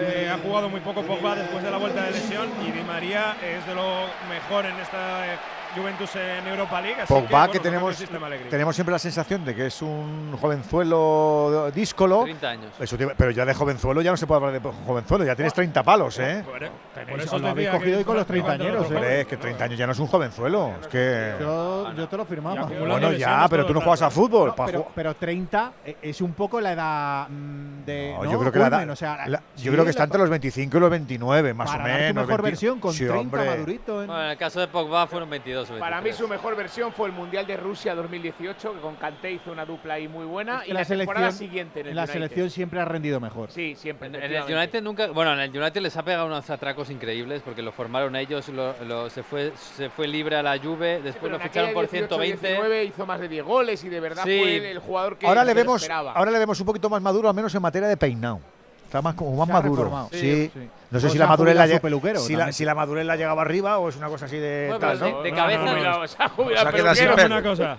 eh, 0.00 0.30
ha 0.32 0.38
jugado 0.38 0.68
muy 0.70 0.80
poco 0.80 1.02
Pogba 1.02 1.36
después 1.36 1.62
de 1.62 1.70
la 1.70 1.76
vuelta 1.76 2.02
de 2.04 2.10
lesión 2.12 2.48
y 2.66 2.72
Di 2.72 2.82
María 2.82 3.36
es 3.44 3.64
de 3.66 3.74
lo 3.74 4.06
mejor 4.28 4.64
en 4.64 4.74
esta 4.80 5.32
eh, 5.34 5.36
Juventus 5.76 6.16
en 6.16 6.46
Europa 6.46 6.80
League. 6.80 7.00
así 7.02 7.12
Pogba, 7.12 7.46
que, 7.46 7.52
que, 7.52 7.58
bueno, 7.68 7.80
no 7.80 7.86
cambia 7.86 7.96
tenemos, 8.06 8.22
Allegri. 8.26 8.48
tenemos 8.50 8.74
siempre 8.74 8.92
la 8.92 8.98
sensación 8.98 9.44
de 9.44 9.54
que 9.54 9.66
es 9.66 9.82
un 9.82 10.36
jovenzuelo 10.40 11.70
díscolo. 11.74 12.22
30 12.24 12.48
años. 12.48 12.72
Eso 12.80 12.96
pero 13.16 13.30
ya 13.30 13.44
de 13.44 13.54
jovenzuelo 13.54 14.00
ya 14.02 14.10
no 14.10 14.16
se 14.16 14.26
puede 14.26 14.44
hablar 14.44 14.60
de 14.62 14.70
jovenzuelo, 14.86 15.24
ya 15.24 15.34
tienes 15.36 15.52
30 15.54 15.82
palos, 15.82 16.18
¿eh? 16.18 16.44
Por 16.46 17.20
Eso 17.20 17.38
lo 17.38 17.48
habéis 17.48 17.68
cogido 17.68 17.90
que 17.92 17.96
hoy 17.98 18.04
con 18.04 18.16
los 18.16 18.28
no- 18.28 18.34
no- 18.36 18.44
30 18.46 18.52
años, 18.52 18.74
no- 18.90 18.96
Hombre, 18.96 19.20
es 19.20 19.26
que 19.26 19.36
30 19.36 19.64
años 19.64 19.78
ya 19.78 19.86
no 19.86 19.92
es 19.92 19.98
un 19.98 20.06
jovenzuelo. 20.06 20.72
Es 20.80 20.86
que. 20.88 21.34
Yo, 21.40 21.92
yo 21.94 22.08
te 22.08 22.16
lo 22.16 22.24
firmaba. 22.24 22.62
Bueno, 22.64 23.12
ya, 23.12 23.46
pero 23.50 23.66
tú 23.66 23.74
no 23.74 23.80
juegas 23.80 24.02
a 24.02 24.10
fútbol. 24.10 24.54
pa' 24.54 24.66
pero, 24.66 24.88
pero 24.94 25.14
30 25.14 25.72
e- 25.84 25.96
es 26.02 26.20
un 26.20 26.32
poco 26.32 26.60
la 26.60 26.72
edad 26.72 27.28
mm, 27.28 27.84
de. 27.84 28.12
No, 28.16 28.24
¿no? 28.24 28.32
yo 28.32 28.38
creo 28.40 28.52
que 28.52 28.58
la 28.58 28.66
edad- 28.68 28.90
o 28.90 28.96
sea, 28.96 29.26
la- 29.26 29.42
sí, 29.54 29.64
yo 29.64 29.72
creo 29.72 29.84
que 29.84 29.90
está 29.90 30.04
entre 30.04 30.18
los 30.20 30.30
25 30.30 30.76
y 30.76 30.80
los 30.80 30.90
29, 30.90 31.54
más 31.54 31.70
para 31.70 31.84
o 31.84 31.86
menos. 31.86 32.14
mejor 32.26 32.42
20 32.42 32.50
versión 32.50 32.80
con 32.80 32.92
Sí, 32.92 33.04
30 33.06 33.20
hombre. 33.20 33.44
madurito. 33.50 34.00
en- 34.00 34.06
Bueno, 34.06 34.22
en 34.24 34.30
el 34.30 34.36
caso 34.38 34.60
de 34.60 34.68
Pogba 34.68 35.06
fueron 35.06 35.28
22 35.30 35.65
Para 35.74 35.96
mí 35.98 36.04
23. 36.04 36.16
su 36.16 36.28
mejor 36.28 36.56
versión 36.56 36.92
fue 36.92 37.08
el 37.08 37.12
Mundial 37.14 37.46
de 37.46 37.56
Rusia 37.56 37.94
2018, 37.94 38.74
que 38.74 38.80
con 38.80 38.96
Kanté 38.96 39.32
hizo 39.32 39.52
una 39.52 39.64
dupla 39.64 39.94
ahí 39.94 40.08
muy 40.08 40.24
buena. 40.24 40.58
Es 40.58 40.64
que 40.64 40.70
y 40.70 40.74
la, 40.74 40.84
temporada 40.84 41.30
siguiente 41.32 41.80
en, 41.80 41.86
el 41.88 41.94
la 41.96 42.02
United. 42.02 42.12
selección 42.12 42.50
siempre 42.50 42.80
ha 42.80 42.84
rendido 42.84 43.20
mejor. 43.20 43.50
Sí, 43.50 43.74
siempre. 43.76 44.08
En, 44.08 44.14
en 44.16 44.22
el. 44.34 44.42
United 44.56 44.82
nunca, 44.82 45.08
bueno, 45.08 45.32
en 45.32 45.40
el 45.40 45.56
United 45.56 45.80
les 45.80 45.96
ha 45.96 46.02
pegado 46.02 46.26
unos 46.26 46.48
atracos 46.50 46.90
increíbles 46.90 47.42
porque 47.44 47.62
lo 47.62 47.72
formaron 47.72 48.14
ellos, 48.16 48.48
lo, 48.48 48.74
lo- 48.84 49.10
se 49.10 49.22
fue 49.22 49.52
se 49.56 49.90
fue 49.90 50.06
libre 50.08 50.36
a 50.36 50.42
la 50.42 50.58
Juve, 50.58 51.00
después 51.02 51.30
lo 51.30 51.38
ficharon 51.40 51.72
por 51.72 51.82
18, 51.88 52.08
120. 52.16 52.46
19 52.48 52.84
hizo 52.84 53.06
más 53.06 53.20
de 53.20 53.28
10 53.28 53.44
goles 53.44 53.82
y 53.84 53.88
de 53.88 54.00
verdad 54.00 54.24
Sí. 54.24 54.38
fue 54.40 54.56
el, 54.56 54.64
el 54.64 54.78
jugador 54.78 55.18
que 55.18 55.26
Ahora 55.26 55.44
le, 55.44 55.54
vemos, 55.54 55.82
esperaba. 55.82 56.12
ahora 56.12 56.30
le 56.30 56.38
vemos 56.38 56.58
un 56.60 56.66
poquito 56.66 56.88
más 56.90 57.00
maduro, 57.02 57.28
al 57.28 57.34
menos 57.34 57.54
en 57.54 57.62
materia 57.62 57.88
de 57.88 57.96
peinado. 57.96 58.40
Está 58.84 59.02
más, 59.02 59.14
como 59.14 59.34
más 59.36 59.48
maduro. 59.48 59.74
reformado. 59.84 60.08
Sí. 60.12 60.18
Sí, 60.20 60.50
sí. 60.54 60.68
No 60.90 61.00
sé 61.00 61.08
O 61.08 61.10
si 61.10 61.18
la 61.18 61.26
madurez 61.26 61.56
la, 61.56 61.80
peluquero 61.80 62.20
si, 62.20 62.36
la, 62.36 62.52
si 62.52 62.64
la 62.64 62.74
madurez 62.74 63.04
la 63.04 63.16
llegaba 63.16 63.42
arriba 63.42 63.78
o 63.78 63.88
es 63.88 63.96
una 63.96 64.08
cosa 64.08 64.26
así 64.26 64.36
de 64.38 64.66
Bueno, 64.68 64.78
tal, 64.78 65.00
¿no? 65.00 65.18
de, 65.18 65.22
de 65.24 65.30
No, 65.30 65.36
cabeza 65.36 65.62
no, 65.64 66.00
O 66.02 66.06
sea, 66.06 66.28
peluquero. 66.28 67.14
pelo. 67.16 67.26
una 67.26 67.42
cosa. 67.42 67.78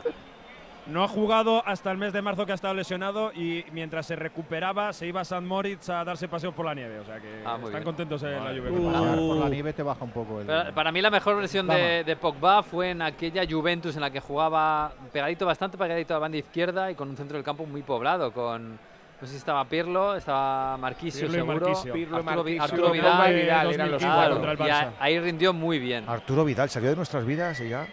No 0.88 1.03
ha 1.03 1.07
jugado 1.09 1.61
hasta 1.65 1.91
el 1.91 1.97
mes 1.97 2.13
de 2.13 2.21
marzo 2.21 2.45
que 2.45 2.53
ha 2.53 2.55
estado 2.55 2.73
lesionado 2.73 3.34
y 3.34 3.65
mientras 3.73 4.05
se 4.05 4.15
recuperaba 4.15 4.93
se 4.93 5.05
iba 5.05 5.19
a 5.19 5.25
San 5.25 5.45
Moritz 5.45 5.89
a 5.89 6.01
darse 6.05 6.29
paseos 6.29 6.53
por 6.53 6.65
la 6.65 6.73
nieve. 6.73 6.99
O 6.99 7.03
sea 7.05 7.19
que 7.19 7.43
Ah, 7.45 7.55
están 7.57 7.71
bien. 7.71 7.84
contentos 7.84 8.23
en 8.23 8.31
la 8.31 8.39
Vale. 8.39 8.61
Juve. 8.61 8.91
Pasear 8.93 9.15
con- 9.17 9.27
por 9.27 9.38
la 9.38 9.49
nieve 9.49 9.73
te 9.73 9.84
baja 9.84 10.03
un 10.05 10.11
poco 10.11 10.39
el. 10.39 10.47
Para, 10.47 10.71
para 10.73 10.91
mí 10.93 11.01
la 11.01 11.09
mejor 11.09 11.35
versión 11.35 11.67
de, 11.67 12.05
de 12.05 12.15
Pogba 12.15 12.63
fue 12.63 12.91
en 12.91 13.01
aquella 13.01 13.43
Juventus 13.49 13.95
en 13.95 14.01
la 14.01 14.11
que 14.11 14.21
jugaba 14.21 14.93
pegadito, 15.11 15.45
bastante 15.45 15.77
pegadito 15.77 16.13
a 16.13 16.15
la 16.15 16.19
banda 16.21 16.38
izquierda 16.38 16.89
y 16.89 16.95
con 16.95 17.09
un 17.09 17.17
centro 17.17 17.35
del 17.35 17.43
campo 17.43 17.65
muy 17.65 17.81
poblado, 17.84 18.31
con 18.31 18.79
no 19.19 19.26
sé 19.26 19.34
si 19.34 19.38
estaba 19.38 19.65
Pirlo, 19.65 20.15
estaba 20.15 20.77
Marquisio 20.77 21.22
Pirlo 21.27 21.35
y 21.35 21.39
seguro, 21.48 21.60
Marquisio. 21.68 21.94
Pirlo 21.94 22.18
Arturo, 22.18 22.35
Marquisio, 22.44 22.91
Vidal, 22.91 23.31
y 23.31 23.35
Vidal 23.41 23.73
eran 23.73 23.91
los 23.91 24.02
2015 24.02 24.06
Claro, 24.06 24.34
contra 24.35 24.52
el 24.52 24.60
y 24.60 24.61
a- 24.61 24.65
Barça. 24.88 24.91
ahí 24.99 25.19
rindió 25.19 25.53
muy 25.53 25.80
bien. 25.80 26.07
Arturo 26.07 26.45
Vidal 26.45 26.69
salió 26.69 26.89
de 26.91 26.95
nuestras 26.95 27.26
vidas 27.26 27.60
y 27.60 27.69
ya. 27.69 27.88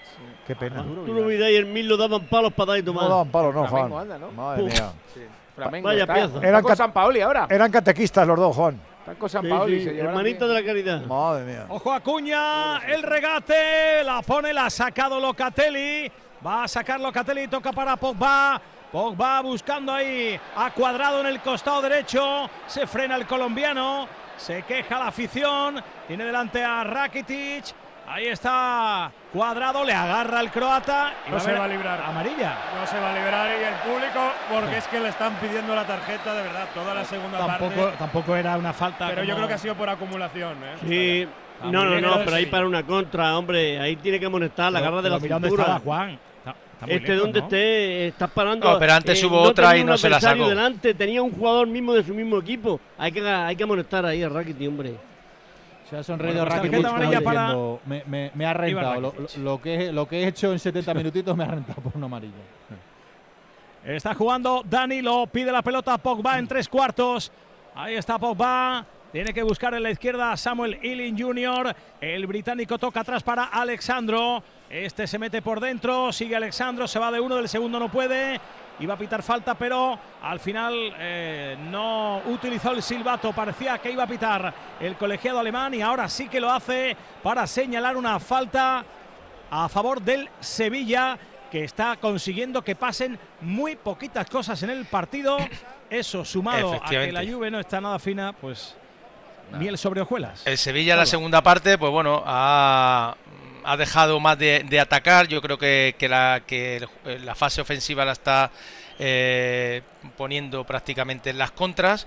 Qué 0.47 0.55
pena. 0.55 0.81
Arturo 0.81 1.27
Vidal 1.27 1.51
y 1.51 1.57
el 1.57 1.67
Mil 1.67 1.89
lo 1.89 1.97
daban 1.97 2.27
palos 2.27 2.53
para 2.53 2.73
dar 2.73 2.79
y 2.79 2.83
No 2.83 2.87
tomar. 2.93 3.09
daban 3.09 3.29
palos, 3.29 3.55
no, 3.55 3.67
Juan. 3.67 3.93
anda, 3.93 4.19
¿no? 4.19 4.31
Madre 4.33 4.63
Uf. 4.65 4.73
mía. 4.73 4.93
Flamengo, 5.55 5.87
Vaya 5.89 6.03
está, 6.03 6.15
pieza. 6.15 6.39
Eran 6.49 6.63
con 6.63 6.69
cat- 6.71 6.79
San 6.79 6.93
Paoli 6.93 7.21
ahora. 7.21 7.47
Eran 7.49 7.71
catequistas 7.71 8.27
los 8.27 8.37
dos, 8.39 8.57
Juan. 8.57 8.81
Están 9.01 9.15
con 9.17 9.29
San 9.31 9.43
Sí, 9.43 9.49
Paoli. 9.49 9.79
sí, 9.85 9.91
bien. 9.91 10.39
de 10.39 10.47
la 10.49 10.63
caridad. 10.65 11.03
Madre 11.07 11.45
mía. 11.45 11.67
Ojo 11.69 11.93
a 11.93 12.01
Cuña, 12.01 12.79
el 12.87 13.03
regate, 13.03 14.03
la 14.05 14.21
pone, 14.23 14.53
la 14.53 14.67
ha 14.67 14.71
sacado 14.71 15.21
Locatelli, 15.21 16.11
va 16.45 16.65
a 16.65 16.69
sacar 16.69 16.99
Locatelli, 17.01 17.47
toca 17.49 17.71
para 17.73 17.97
Pogba, 17.97 18.61
Pogba 18.99 19.41
buscando 19.41 19.93
ahí 19.93 20.39
a 20.55 20.71
cuadrado 20.71 21.19
en 21.19 21.27
el 21.27 21.41
costado 21.41 21.83
derecho, 21.83 22.49
se 22.69 22.87
frena 22.87 23.17
el 23.17 23.27
colombiano, 23.27 24.07
se 24.37 24.63
queja 24.63 25.01
la 25.01 25.09
afición, 25.09 25.83
tiene 26.07 26.25
delante 26.25 26.63
a 26.63 26.85
Rakitic, 26.85 27.65
ahí 28.07 28.29
está 28.29 29.11
cuadrado, 29.33 29.83
le 29.83 29.93
agarra 29.93 30.39
el 30.41 30.49
croata 30.53 31.13
y 31.27 31.33
No 31.33 31.41
se 31.41 31.53
va 31.55 31.65
a 31.65 31.67
librar. 31.67 32.03
Amarilla. 32.07 32.57
No 32.81 32.87
se 32.87 33.01
va 33.01 33.11
a 33.11 33.15
liberar 33.15 33.51
y 33.61 33.65
el 33.65 33.75
público 33.93 34.21
porque 34.49 34.79
es 34.79 34.87
que 34.87 35.01
le 35.01 35.09
están 35.09 35.35
pidiendo 35.41 35.75
la 35.75 35.85
tarjeta 35.85 36.33
de 36.33 36.43
verdad 36.45 36.69
toda 36.73 36.95
la 36.95 37.05
segunda 37.05 37.39
Tampoco, 37.39 37.75
parte. 37.75 37.97
tampoco 37.99 38.37
era 38.37 38.57
una 38.57 38.73
falta. 38.73 39.09
Pero 39.09 39.25
yo 39.25 39.35
creo 39.35 39.49
que 39.49 39.55
ha 39.55 39.59
sido 39.59 39.75
por 39.75 39.89
acumulación. 39.89 40.57
¿eh? 40.63 40.77
Sí. 40.87 41.29
No, 41.69 41.85
no, 41.85 42.01
no, 42.01 42.19
pero 42.25 42.37
ahí 42.37 42.47
para 42.47 42.65
una 42.65 42.85
contra, 42.85 43.37
hombre. 43.37 43.81
Ahí 43.81 43.97
tiene 43.97 44.21
que 44.21 44.27
amonestar 44.27 44.71
la 44.71 44.79
Pero- 44.79 44.93
garra 44.93 45.03
de 45.03 45.11
la 45.11 45.19
mira 45.19 45.35
dónde 45.35 45.49
cintura. 45.49 45.65
estaba 45.65 45.81
Juan. 45.85 46.19
Está- 46.75 46.85
está 46.87 46.95
Este 46.97 47.09
lejos, 47.09 47.23
donde 47.25 47.39
¿no? 47.41 47.47
esté, 47.47 48.07
estás 48.09 48.31
parando. 48.31 48.73
No, 48.73 48.79
pero 48.79 48.93
antes 48.93 49.23
eh, 49.23 49.27
hubo 49.27 49.37
no 49.37 49.43
otra 49.51 49.77
y 49.77 49.85
no 49.85 49.97
se 49.97 50.09
la 50.09 50.21
sacó. 50.21 50.49
delante, 50.49 50.95
tenía 50.95 51.23
un 51.23 51.33
jugador 51.33 51.67
mismo 51.67 51.95
de 51.95 52.05
su 52.05 52.15
mismo 52.15 52.39
equipo. 52.39 52.81
Hay 52.99 53.11
que, 53.13 53.27
hay 53.27 53.57
que 53.57 53.63
amonestar 53.65 54.05
ahí 54.07 54.23
a 54.23 54.29
Rakitic, 54.29 54.69
hombre. 54.69 54.95
Se 55.89 55.97
ha 55.97 56.03
sonreído 56.03 56.45
Bueno, 56.45 56.61
pues 56.61 56.71
Rakitic 56.73 57.23
para 57.23 57.41
diciendo, 57.43 57.81
me, 57.87 58.03
me- 58.07 58.31
me 58.35 58.47
ha 58.47 58.55
rentado. 58.55 59.01
Lo, 59.01 59.15
lo- 59.39 59.61
que, 59.63 59.75
he- 59.75 59.93
lo 59.93 60.09
que 60.09 60.23
he 60.25 60.29
hecho 60.29 60.53
en 60.53 60.59
70 60.59 60.93
minutitos 60.95 61.37
me 61.37 61.45
ha 61.45 61.49
rentado 61.49 61.81
por 61.83 61.93
una 61.97 62.07
amarilla. 62.07 62.33
Está 63.85 64.15
jugando 64.15 64.63
Danilo, 64.65 65.27
pide 65.27 65.53
la 65.53 65.61
pelota 65.63 65.95
a 65.95 65.99
Pogba 65.99 66.39
en 66.39 66.49
tres 66.49 66.69
cuartos. 66.69 67.31
Ahí 67.75 67.95
está 67.95 68.19
Pogba. 68.19 68.87
Tiene 69.13 69.33
que 69.33 69.43
buscar 69.43 69.75
en 69.75 69.83
la 69.83 69.91
izquierda 69.91 70.33
a 70.33 70.37
Samuel 70.37 70.79
Ealing 70.83 71.17
Jr. 71.17 71.77
El 72.01 72.27
británico 72.27 72.79
toca 72.79 73.01
atrás 73.01 73.23
para 73.23 73.45
Alexandro. 73.45 74.43
Este 74.71 75.07
se 75.07 75.19
mete 75.19 75.43
por 75.43 75.61
dentro. 75.61 76.13
Sigue 76.13 76.37
Alexandro. 76.37 76.89
Se 76.89 76.99
va 76.99 77.11
de 77.11 77.21
uno. 77.21 77.37
Del 77.37 77.49
segundo 77.49 77.79
no 77.79 77.91
puede. 77.91 78.41
Iba 78.81 78.95
a 78.95 78.99
pitar 78.99 79.23
falta, 79.23 79.55
pero 79.55 79.97
al 80.21 80.41
final 80.41 80.75
eh, 80.99 81.57
no 81.71 82.23
utilizó 82.27 82.73
el 82.73 82.83
silbato. 82.83 83.33
Parecía 83.33 83.79
que 83.79 83.93
iba 83.93 84.03
a 84.03 84.07
pitar 84.09 84.53
el 84.81 84.97
colegiado 84.97 85.39
alemán 85.39 85.75
y 85.75 85.81
ahora 85.81 86.09
sí 86.09 86.29
que 86.29 86.41
lo 86.41 86.51
hace 86.51 86.97
para 87.23 87.47
señalar 87.47 87.97
una 87.97 88.19
falta 88.19 88.85
a 89.49 89.69
favor 89.69 90.03
del 90.03 90.29
Sevilla, 90.41 91.17
que 91.53 91.63
está 91.63 91.97
consiguiendo 92.01 92.63
que 92.63 92.75
pasen 92.75 93.17
muy 93.41 93.77
poquitas 93.77 94.29
cosas 94.29 94.61
en 94.65 94.71
el 94.71 94.87
partido. 94.87 95.37
Eso 95.89 96.25
sumado 96.25 96.75
a 96.75 96.85
que 96.89 97.13
la 97.13 97.25
Juve 97.25 97.53
no 97.53 97.61
está 97.61 97.81
nada 97.81 98.01
fina, 98.01 98.33
pues 98.33 98.75
miel 99.53 99.79
sobre 99.79 100.01
hojuelas. 100.01 100.45
El 100.47 100.59
Sevilla 100.59 100.95
en 100.95 100.99
la 100.99 101.07
segunda 101.07 101.43
parte, 101.43 101.79
pues 101.79 101.93
bueno, 101.93 102.25
ha, 102.27 103.15
ha 103.65 103.77
dejado 103.77 104.21
más 104.21 104.39
de, 104.39 104.65
de 104.69 104.81
atacar. 104.81 105.29
Yo 105.29 105.41
creo 105.43 105.59
que, 105.59 105.95
que 105.99 106.09
la, 106.09 107.35
fase 107.35 107.61
ofensiva 107.61 108.05
la 108.05 108.13
está 108.13 108.51
eh, 108.99 109.83
poniendo 110.17 110.65
prácticamente 110.65 111.31
en 111.31 111.39
las 111.39 111.51
contras. 111.51 112.07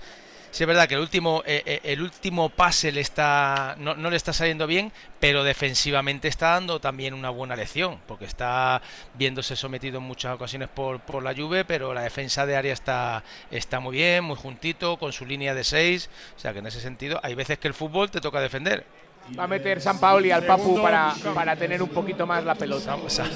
Sí 0.50 0.62
es 0.62 0.66
verdad 0.66 0.88
que 0.88 0.94
el 0.94 1.00
último, 1.00 1.42
eh, 1.44 1.62
eh, 1.66 1.80
el 1.84 2.00
último 2.00 2.48
pase 2.48 2.90
le 2.90 3.02
está, 3.02 3.76
no, 3.78 3.94
le 3.94 4.16
está 4.16 4.32
saliendo 4.32 4.66
bien, 4.66 4.92
pero 5.20 5.44
defensivamente 5.44 6.26
está 6.26 6.52
dando 6.52 6.80
también 6.80 7.12
una 7.12 7.28
buena 7.28 7.54
lección, 7.54 8.00
porque 8.06 8.24
está 8.24 8.80
viéndose 9.12 9.56
sometido 9.56 9.98
en 9.98 10.04
muchas 10.04 10.34
ocasiones 10.34 10.70
por, 10.70 11.00
por 11.00 11.22
la 11.22 11.34
Juve, 11.34 11.66
pero 11.66 11.92
la 11.92 12.00
defensa 12.00 12.46
de 12.46 12.56
área 12.56 12.72
está, 12.72 13.22
está 13.50 13.78
muy 13.78 13.96
bien, 13.96 14.24
muy 14.24 14.36
juntito, 14.36 14.96
con 14.96 15.12
su 15.12 15.26
línea 15.26 15.54
de 15.54 15.64
6, 15.64 16.08
o 16.36 16.38
sea 16.38 16.54
que 16.54 16.60
en 16.60 16.66
ese 16.66 16.80
sentido 16.80 17.20
hay 17.22 17.34
veces 17.34 17.58
que 17.58 17.68
el 17.68 17.74
fútbol 17.74 18.10
te 18.10 18.22
toca 18.22 18.40
defender. 18.40 18.86
Va 19.36 19.44
a 19.44 19.46
meter 19.46 19.80
San 19.80 19.98
Paoli 19.98 20.30
al 20.30 20.44
Papu 20.44 20.80
para, 20.80 21.14
para 21.34 21.56
tener 21.56 21.82
un 21.82 21.88
poquito 21.88 22.26
más 22.26 22.44
la 22.44 22.54
pelota. 22.54 22.94
O 22.96 23.10
sea, 23.10 23.26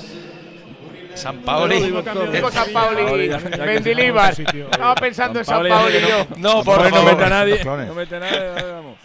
San 1.14 1.39
Paoli. 1.43 1.81
Digo 1.81 2.51
San 2.51 2.73
Paoli. 2.73 3.28
Mendilibar. 3.59 4.35
Estaba 4.39 4.94
pensando 4.94 5.39
en 5.39 5.44
San 5.44 5.66
Paoli 5.66 6.01
yo. 6.01 6.27
No, 6.36 6.62
por 6.64 6.82
no 6.82 6.90
favor. 6.90 7.12
mete 7.12 7.24
a 7.24 7.28
nadie. 7.28 7.64
No 7.64 7.94
mete 7.94 8.16
a 8.16 8.20
nadie. 8.20 8.73
Vamos. 8.73 8.97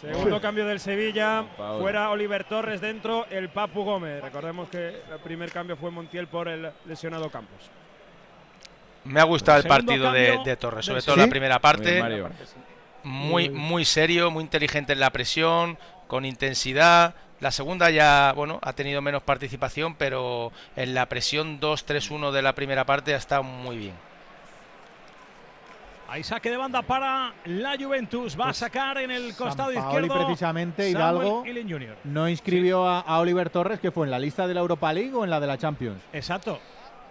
Segundo 0.00 0.40
cambio 0.40 0.64
del 0.64 0.80
Sevilla, 0.80 1.44
fuera 1.78 2.08
Oliver 2.08 2.44
Torres, 2.44 2.80
dentro 2.80 3.26
el 3.28 3.50
Papu 3.50 3.84
Gómez. 3.84 4.22
Recordemos 4.22 4.70
que 4.70 5.02
el 5.12 5.18
primer 5.22 5.52
cambio 5.52 5.76
fue 5.76 5.90
Montiel 5.90 6.26
por 6.26 6.48
el 6.48 6.70
lesionado 6.86 7.28
Campos. 7.28 7.70
Me 9.04 9.20
ha 9.20 9.24
gustado 9.24 9.58
el 9.58 9.68
partido 9.68 10.10
de, 10.10 10.56
Torres, 10.58 10.86
sobre 10.86 11.02
todo 11.02 11.16
¿Sí? 11.16 11.20
la 11.20 11.26
primera 11.26 11.58
parte. 11.58 12.02
Muy, 13.02 13.50
muy 13.50 13.84
serio, 13.84 14.30
muy 14.30 14.42
inteligente 14.42 14.94
en 14.94 15.00
la 15.00 15.10
presión, 15.10 15.78
con 16.10 16.24
intensidad. 16.24 17.14
La 17.38 17.52
segunda 17.52 17.88
ya, 17.88 18.32
bueno, 18.34 18.58
ha 18.62 18.72
tenido 18.72 19.00
menos 19.00 19.22
participación, 19.22 19.94
pero 19.94 20.50
en 20.74 20.92
la 20.92 21.06
presión 21.06 21.60
2-3-1 21.60 22.32
de 22.32 22.42
la 22.42 22.52
primera 22.56 22.84
parte 22.84 23.14
ha 23.14 23.16
estado 23.16 23.44
muy 23.44 23.78
bien. 23.78 23.94
Ahí 26.08 26.24
saque 26.24 26.50
de 26.50 26.56
banda 26.56 26.82
para 26.82 27.32
la 27.44 27.76
Juventus. 27.78 28.38
Va 28.38 28.48
a 28.48 28.52
sacar 28.52 28.98
en 28.98 29.12
el 29.12 29.36
costado 29.36 29.72
Sampaoli, 29.72 30.06
izquierdo. 30.06 30.26
precisamente, 30.26 30.90
Hidalgo, 30.90 31.44
no 32.02 32.28
inscribió 32.28 32.88
a, 32.88 32.98
a 33.02 33.20
Oliver 33.20 33.48
Torres, 33.48 33.78
que 33.78 33.92
fue 33.92 34.06
en 34.06 34.10
la 34.10 34.18
lista 34.18 34.48
de 34.48 34.54
la 34.54 34.60
Europa 34.60 34.92
League 34.92 35.14
o 35.14 35.22
en 35.22 35.30
la 35.30 35.38
de 35.38 35.46
la 35.46 35.56
Champions. 35.56 36.02
Exacto. 36.12 36.58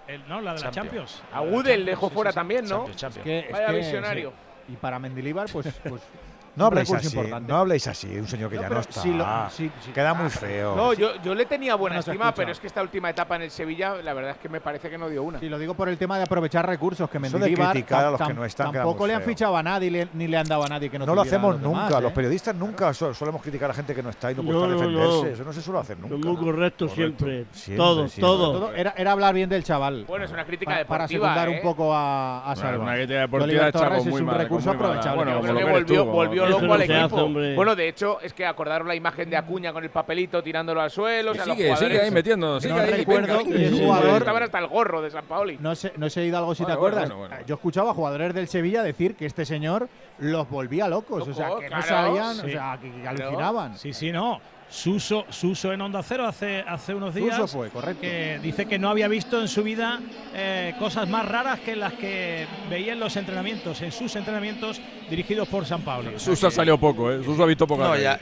El- 0.06 0.28
no, 0.28 0.42
la 0.42 0.54
de 0.56 0.60
la 0.60 0.72
Champions. 0.72 1.14
Champions. 1.22 1.24
A 1.34 1.42
Udel 1.42 1.86
dejó 1.86 2.10
fuera 2.10 2.34
también, 2.34 2.66
¿no? 2.66 2.88
Champions, 2.88 2.98
Champions. 2.98 3.24
Que- 3.24 3.40
es 3.40 3.52
Vaya 3.54 3.68
que, 3.68 3.74
visionario. 3.78 4.34
sí. 4.68 4.74
Y 4.74 4.76
para 4.76 5.00
Mendilibar, 5.00 5.48
pues, 5.50 5.68
pues 5.88 6.02
No 6.60 6.66
habléis 6.68 6.92
así, 6.94 7.08
importante. 7.08 7.52
no 7.52 7.58
habléis 7.58 7.88
así, 7.88 8.08
un 8.20 8.28
señor 8.28 8.50
que 8.50 8.56
No, 8.58 8.62
ya 8.64 8.70
no 8.70 8.80
está. 8.80 9.02
si 9.02 9.14
lo- 9.14 9.50
si- 9.50 9.72
si- 9.84 9.92
Queda 9.92 10.14
muy 10.14 10.30
feo. 10.30 10.76
No, 10.76 10.94
yo, 10.94 11.16
yo 11.24 11.34
le 11.34 11.46
tenía 11.46 11.76
buena 11.76 11.96
No 11.96 12.00
estima, 12.02 12.34
pero 12.34 12.52
es 12.52 12.60
que 12.60 12.68
esta 12.68 12.82
última 12.82 13.10
etapa 13.10 13.36
en 13.38 13.44
el 13.44 13.52
Sevilla, 13.52 13.96
la 14.04 14.14
verdad 14.14 14.32
es 14.32 14.38
que 14.38 14.50
me 14.50 14.62
parece 14.62 14.90
que 14.90 14.98
no 14.98 15.10
dio 15.10 15.24
una. 15.24 15.40
Sí, 15.40 15.50
lo 15.50 15.58
digo 15.58 15.74
por 15.74 15.90
el 15.90 15.98
tema 15.98 16.18
de 16.18 16.24
aprovechar 16.24 16.68
recursos, 16.68 17.10
que 17.10 17.18
Eso 17.18 17.28
de 17.28 17.40
Mendilibar 17.40 17.72
criticar 17.72 18.06
a 18.06 18.12
los 18.12 18.22
que 18.22 18.34
no 18.34 18.46
están 18.46 18.72
tampoco 18.72 19.08
le 19.08 19.14
han 19.16 19.22
fichado 19.24 19.56
a 19.58 19.64
nadie 19.64 19.90
le- 19.92 20.08
ni 20.14 20.28
le 20.28 20.38
han 20.38 20.48
dado 20.48 20.64
a 20.64 20.68
nadie 20.68 20.90
que 20.90 21.00
no 21.00 21.06
no 21.06 21.16
lo 21.16 21.22
hacemos 21.22 21.54
los 21.56 21.62
nunca, 21.64 21.86
demás, 21.88 22.04
los 22.04 22.12
¿eh? 22.12 22.16
periodistas 22.16 22.56
nunca 22.56 22.94
so- 22.94 23.14
solemos 23.14 23.42
criticar 23.42 23.72
a 23.72 23.74
gente 23.74 23.96
que 23.96 24.04
no 24.04 24.10
está 24.10 24.32
y 24.32 24.36
no, 24.36 24.44
puede 24.44 24.74
defenderse. 24.74 25.32
Eso 25.34 25.44
no 25.44 25.54
se 25.54 25.62
suele 25.62 25.80
hacer 25.80 25.98
nunca. 25.98 26.16
muy 26.16 26.36
correctos 26.38 26.92
Correcto. 26.92 27.26
siempre. 27.26 27.46
Siempre, 27.52 27.78
Todo, 27.78 28.08
siempre. 28.08 28.22
todo. 28.22 28.52
Todo 28.54 28.74
era, 28.74 28.94
era 28.98 29.12
hablar 29.12 29.34
bien 29.34 29.50
del 29.50 29.64
chaval. 29.64 30.06
Bueno, 30.08 30.26
es 30.26 30.32
una 30.32 30.46
crítica 30.46 30.72
Pa- 30.72 30.86
para 30.86 31.04
deportiva. 31.08 31.28
secundar 31.30 31.50
¿eh? 31.50 31.56
un 31.58 31.62
poco 31.62 31.92
a, 31.96 32.54
Salva. 32.56 32.84
una 32.84 32.94
crítica 32.96 33.20
deportiva 33.22 33.68
es 33.70 34.06
un 34.08 34.28
recurso 34.30 34.72
aprovechable. 34.72 35.16
bueno, 35.40 35.42
lo 35.64 36.06
volvió, 36.12 36.49
loco 36.50 36.66
no 36.68 36.74
al 36.74 36.82
hace, 36.82 37.00
equipo. 37.00 37.16
hombre. 37.18 37.56
bueno, 37.56 37.76
de 37.76 37.88
hecho, 37.88 38.20
es 38.22 38.34
que 38.34 38.46
acordaros 38.46 38.88
la 38.88 38.96
imagen 38.96 39.30
de 39.30 39.38
Acuña 39.38 39.72
con 39.74 39.84
el 39.84 39.90
papelito 39.90 40.42
tirándolo 40.44 40.82
al 40.82 40.90
suelo. 40.92 41.32
o 41.32 41.34
sea, 41.36 41.46
los 41.46 41.56
Sigue, 41.56 41.64
sigue 41.68 41.76
jugadores 41.76 42.04
ahí 42.04 42.12
metiendo. 42.12 42.60
Sigue 42.62 42.74
No 42.74 42.80
ahí, 42.80 42.92
recuerdo 42.92 43.44
que 43.44 43.66
el 43.66 43.80
jugador- 43.80 44.18
Estaban 44.20 44.44
hasta 44.44 44.60
el 44.60 44.68
gorro 44.68 45.02
de 45.02 45.12
San 45.12 45.26
Paoli. 45.26 45.58
No 45.60 45.76
sé, 45.76 45.94
no 45.98 46.10
sé 46.10 46.26
Hidalgo 46.26 46.54
si 46.56 46.66
te 46.66 46.76
Bueno, 46.76 46.80
bueno, 46.82 46.96
acuerdas. 46.98 47.18
bueno, 47.18 47.30
bueno. 47.36 47.46
Yo 47.48 47.56
escuchaba 47.56 47.92
a 47.92 47.94
jugadores 47.94 48.34
del 48.34 48.48
Sevilla 48.48 48.84
decir 48.84 49.16
que 49.16 49.26
este 49.26 49.46
señor 49.46 49.88
los 50.20 50.50
volvía 50.50 50.88
locos. 50.88 51.28
o 51.28 51.34
sea, 51.34 51.48
Loco, 51.50 51.60
que 51.62 51.70
no 51.70 51.78
claro, 51.82 51.88
sabían, 51.88 52.40
o 52.40 52.44
sí. 52.44 52.52
sea, 52.52 52.78
que, 52.82 52.92
que 52.92 53.08
alucinaban. 53.08 53.78
Sí, 53.78 53.94
sí, 53.94 54.12
no. 54.12 54.40
Suso, 54.70 55.26
Suso 55.30 55.74
en 55.74 55.82
Onda 55.82 56.04
Cero 56.04 56.28
hace, 56.28 56.62
hace 56.68 56.94
unos 56.94 57.16
días. 57.16 57.36
Suso 57.36 57.48
fue, 57.58 57.70
correcto. 57.70 58.02
Que 58.02 58.40
dice 58.42 58.68
que 58.68 58.78
no 58.78 58.90
había 58.90 59.08
visto 59.08 59.42
en 59.42 59.48
su 59.48 59.64
vida 59.64 60.00
eh, 60.34 60.76
cosas 60.78 61.10
más 61.10 61.28
raras 61.28 61.60
que 61.62 61.76
las 61.76 61.94
que 61.94 62.46
veía 62.70 62.94
en 62.94 63.00
los 63.00 63.16
entrenamientos, 63.16 63.82
en 63.82 63.92
sus 63.92 64.16
entrenamientos 64.16 64.80
dirigidos 65.10 65.48
por 65.48 65.66
San 65.66 65.82
Pablo. 65.82 66.20
Suso 66.20 66.48
ha 66.48 66.52
salido 66.52 66.78
poco, 66.78 67.12
¿eh? 67.12 67.24
Suso 67.24 67.42
ha 67.44 67.48
visto 67.48 67.66
poco. 67.66 67.84
No, 67.84 67.98
ya, 67.98 68.20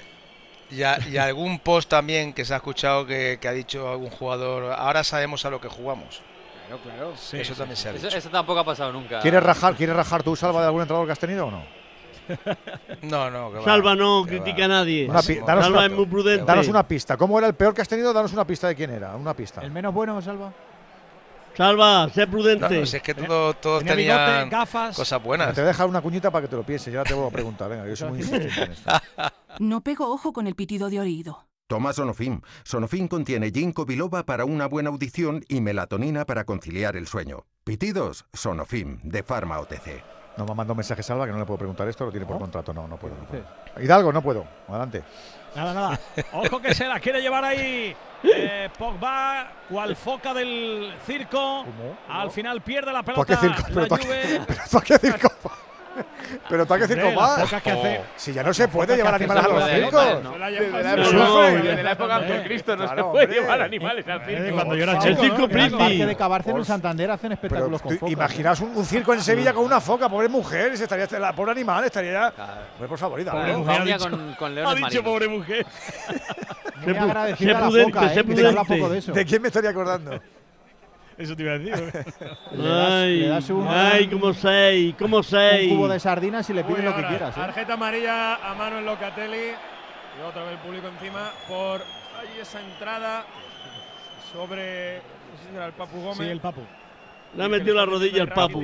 ya- 0.71 0.97
y 1.11 1.17
algún 1.17 1.59
post 1.59 1.89
también 1.89 2.31
que 2.33 2.45
se 2.45 2.53
ha 2.53 2.57
escuchado 2.57 3.05
que, 3.05 3.37
que 3.41 3.47
ha 3.49 3.53
dicho 3.53 3.89
algún 3.89 4.09
jugador, 4.09 4.71
ahora 4.71 5.03
sabemos 5.03 5.43
a 5.45 5.49
lo 5.49 5.59
que 5.59 5.67
jugamos. 5.67 6.21
Claro, 6.67 6.81
claro. 6.83 7.13
Eso 7.41 7.53
también 7.55 7.75
se 7.77 7.89
ha 7.89 7.91
Eso, 7.91 8.05
dicho. 8.07 8.17
eso 8.17 8.29
tampoco 8.29 8.59
ha 8.59 8.65
pasado 8.65 8.91
nunca. 8.93 9.19
¿Quieres 9.19 9.43
rajar, 9.43 9.75
¿Quieres 9.75 9.95
rajar 9.95 10.23
tú, 10.23 10.35
Salva, 10.35 10.61
de 10.61 10.67
algún 10.67 10.81
entrenador 10.81 11.07
que 11.07 11.11
has 11.13 11.19
tenido 11.19 11.47
o 11.47 11.51
no? 11.51 11.63
No, 13.03 13.29
no, 13.29 13.51
que 13.51 13.57
va, 13.59 13.63
Salva 13.63 13.95
no 13.95 14.23
que 14.25 14.37
critica 14.39 14.59
va. 14.59 14.65
a 14.65 14.67
nadie. 14.79 15.07
Una 15.09 15.21
pi- 15.21 15.35
danos 15.45 15.63
Salva 15.65 15.77
una- 15.79 15.85
es 15.87 15.91
muy 15.93 16.05
prudente. 16.05 16.45
Danos 16.45 16.67
una 16.67 16.87
pista. 16.87 17.17
¿Cómo 17.17 17.37
era 17.37 17.47
el 17.47 17.53
peor 17.55 17.73
que 17.73 17.81
has 17.81 17.87
tenido? 17.87 18.11
Danos 18.13 18.33
una 18.33 18.45
pista 18.45 18.67
de 18.67 18.75
quién 18.75 18.89
era. 18.91 19.15
Una 19.15 19.33
pista. 19.33 19.61
¿El 19.61 19.71
menos 19.71 19.93
bueno, 19.93 20.21
Salva? 20.21 20.51
Salva, 21.55 22.07
sé 22.13 22.25
No, 22.27 22.31
prudente. 22.31 22.79
no, 22.81 22.85
si 22.85 22.97
es 22.97 23.01
que 23.01 23.15
todo- 23.15 23.53
todos 23.55 23.79
Tenía 23.79 23.95
bigote, 23.95 24.25
tenían 24.25 24.49
gafas. 24.49 24.95
cosas 24.95 25.19
Te 25.19 25.25
buenas. 25.27 25.55
voy 25.55 25.63
a 25.63 25.67
dejar 25.67 25.87
una 25.87 26.01
cuñita 26.01 26.29
para 26.29 26.43
que 26.43 26.47
te 26.49 26.55
lo 26.55 26.63
pienses. 26.63 26.93
Ya 26.93 27.03
te 27.03 27.13
vuelvo 27.15 27.29
a 27.29 27.31
preguntar. 27.31 27.67
Venga, 27.69 27.87
yo 27.87 27.95
soy 27.95 28.09
muy 28.09 28.19
insistente 28.19 28.61
en 28.63 28.71
esto. 28.71 28.91
No 29.59 29.81
pego 29.81 30.07
ojo 30.13 30.33
con 30.33 30.45
el 30.45 30.53
pitido 30.53 30.87
de 30.89 30.99
oído. 30.99 31.47
Toma 31.65 31.91
Sonofim. 31.91 32.41
Sonofim 32.63 33.07
contiene 33.07 33.49
ginkgo 33.51 33.85
biloba 33.85 34.23
para 34.23 34.45
una 34.45 34.67
buena 34.67 34.89
audición 34.91 35.43
y 35.49 35.61
melatonina 35.61 36.25
para 36.25 36.45
conciliar 36.45 36.95
el 36.95 37.07
sueño. 37.07 37.45
Pitidos, 37.63 38.25
Sonofim, 38.33 38.99
de 39.01 39.23
Pharma 39.23 39.59
OTC. 39.59 40.03
No 40.37 40.45
me 40.45 40.51
ha 40.51 40.55
mandado 40.55 40.75
mensaje 40.75 41.01
Salva 41.01 41.25
que 41.25 41.31
no 41.31 41.39
le 41.39 41.45
puedo 41.45 41.57
preguntar 41.57 41.87
esto. 41.87 42.05
Lo 42.05 42.11
tiene 42.11 42.25
por 42.25 42.37
contrato. 42.37 42.73
No, 42.73 42.87
no 42.87 42.97
puedo. 42.97 43.15
no 43.15 43.25
puedo. 43.25 43.43
Hidalgo, 43.79 44.13
no 44.13 44.21
puedo. 44.21 44.45
Adelante. 44.67 45.03
Nada, 45.55 45.73
nada. 45.73 45.99
Ojo 46.33 46.61
que 46.61 46.75
se 46.75 46.85
la 46.85 46.99
quiere 46.99 47.21
llevar 47.21 47.43
ahí 47.43 47.95
eh, 48.23 48.69
Pogba, 48.77 49.51
cual 49.69 49.95
foca 49.95 50.33
del 50.33 50.93
circo. 51.05 51.65
Al 52.07 52.29
final 52.31 52.61
pierde 52.61 52.93
la 52.93 53.01
¿Tú 53.03 53.21
a 53.21 53.25
qué 53.25 53.35
pelota. 53.35 53.63
circo? 53.63 53.79
la 53.79 54.45
Pero 54.45 54.81
qué 54.85 54.97
circo 54.99 55.31
Pero 56.49 56.65
tú 56.65 56.73
a 56.73 56.77
qué 56.79 56.87
circo 56.87 57.07
Hombre, 57.07 57.15
vas. 57.21 57.37
las 57.39 57.49
focas 57.49 57.63
que 57.63 57.71
hace- 57.71 58.01
Si 58.15 58.33
ya 58.33 58.43
no 58.43 58.53
se 58.53 58.67
puede 58.67 58.95
llevar 58.95 59.17
que 59.17 59.23
animales 59.23 59.45
a 59.45 59.47
los 59.47 59.69
circos. 59.69 60.23
¿no? 60.23 60.31
Desde 60.37 61.83
la 61.83 61.91
época, 61.91 62.19
de 62.19 62.43
Cristo 62.43 62.75
no 62.75 62.87
se 62.87 63.03
puede 63.03 63.27
llevar 63.33 63.61
animales 63.61 64.07
al 64.07 64.21
Eh, 64.21 64.37
circo. 64.43 64.55
cuando 64.55 64.75
yo 64.75 64.83
era 64.83 64.93
El 65.03 65.17
circo 65.17 65.47
Priti. 65.47 66.03
de 66.05 66.15
Cabarce 66.15 66.51
en 66.51 66.65
Santander 66.65 67.11
hacen 67.11 67.31
espectáculos 67.31 67.81
con 67.81 67.97
focas. 67.97 68.11
imaginaos 68.11 68.59
un, 68.61 68.85
circo 68.85 69.13
en 69.13 69.21
Sevilla 69.21 69.53
con 69.53 69.65
una 69.65 69.79
foca, 69.81 70.07
pobre 70.09 70.27
mujer, 70.29 70.77
se 70.77 70.83
estaría, 70.83 71.07
la 71.19 71.33
pobre 71.33 71.51
animal 71.51 71.83
estaría 71.85 72.31
por 72.87 72.97
favor, 72.97 73.19
Hidalgo. 73.19 73.39
Pobre 73.41 73.57
mujer 73.57 73.73
ha 73.73 73.77
Faunia 73.77 73.97
dicho- 73.97 74.09
con, 74.09 74.33
con 74.35 74.57
Ha 74.57 74.75
dicho 74.75 75.03
pobre 75.03 75.27
mujer. 75.27 75.65
Muy 76.85 76.95
agradecida 76.97 77.57
a 77.57 77.61
la 77.61 77.83
foca, 77.83 78.13
¿eh? 78.13 79.01
que. 79.03 79.11
¿De 79.11 79.25
quién 79.25 79.41
me 79.41 79.47
estaría 79.47 79.69
acordando? 79.71 80.19
Eso 81.17 81.35
te 81.35 81.43
iba 81.43 81.53
a 81.53 81.57
decir. 81.57 81.73
¿eh? 81.73 82.05
Le 82.51 82.67
das- 82.67 82.91
Ay, 82.91 83.19
le 83.21 83.27
das 83.27 83.49
un- 83.49 83.67
ay, 83.67 84.07
como 84.07 84.33
seis, 84.33 84.95
como 84.99 85.17
Un 85.17 85.23
seis. 85.23 85.73
cubo 85.73 85.87
de 85.87 85.99
sardinas 85.99 86.47
y 86.49 86.53
le 86.53 86.61
Uy, 86.61 86.67
piden 86.67 86.85
lo 86.85 86.95
que 86.95 87.05
quieras. 87.07 87.35
¿eh? 87.35 87.39
Tarjeta 87.39 87.73
amarilla 87.73 88.35
a 88.35 88.53
mano 88.53 88.77
en 88.79 88.85
Locatelli. 88.85 89.47
Y 89.47 90.21
otra 90.27 90.43
vez 90.43 90.53
el 90.53 90.57
público 90.59 90.87
encima 90.87 91.31
por 91.47 91.81
ahí 91.81 92.39
esa 92.41 92.59
entrada 92.61 93.25
sobre. 94.31 94.97
No 94.97 95.37
sé 95.43 95.49
si 95.49 95.55
era 95.55 95.65
el 95.67 95.73
Papu 95.73 95.97
Gómez. 96.01 96.17
Sí, 96.17 96.23
el 96.29 96.39
Papu. 96.39 96.61
Le 97.35 97.43
ha 97.43 97.47
metido 97.49 97.75
la 97.75 97.85
rodilla 97.85 98.21
al 98.21 98.29
papu. 98.29 98.63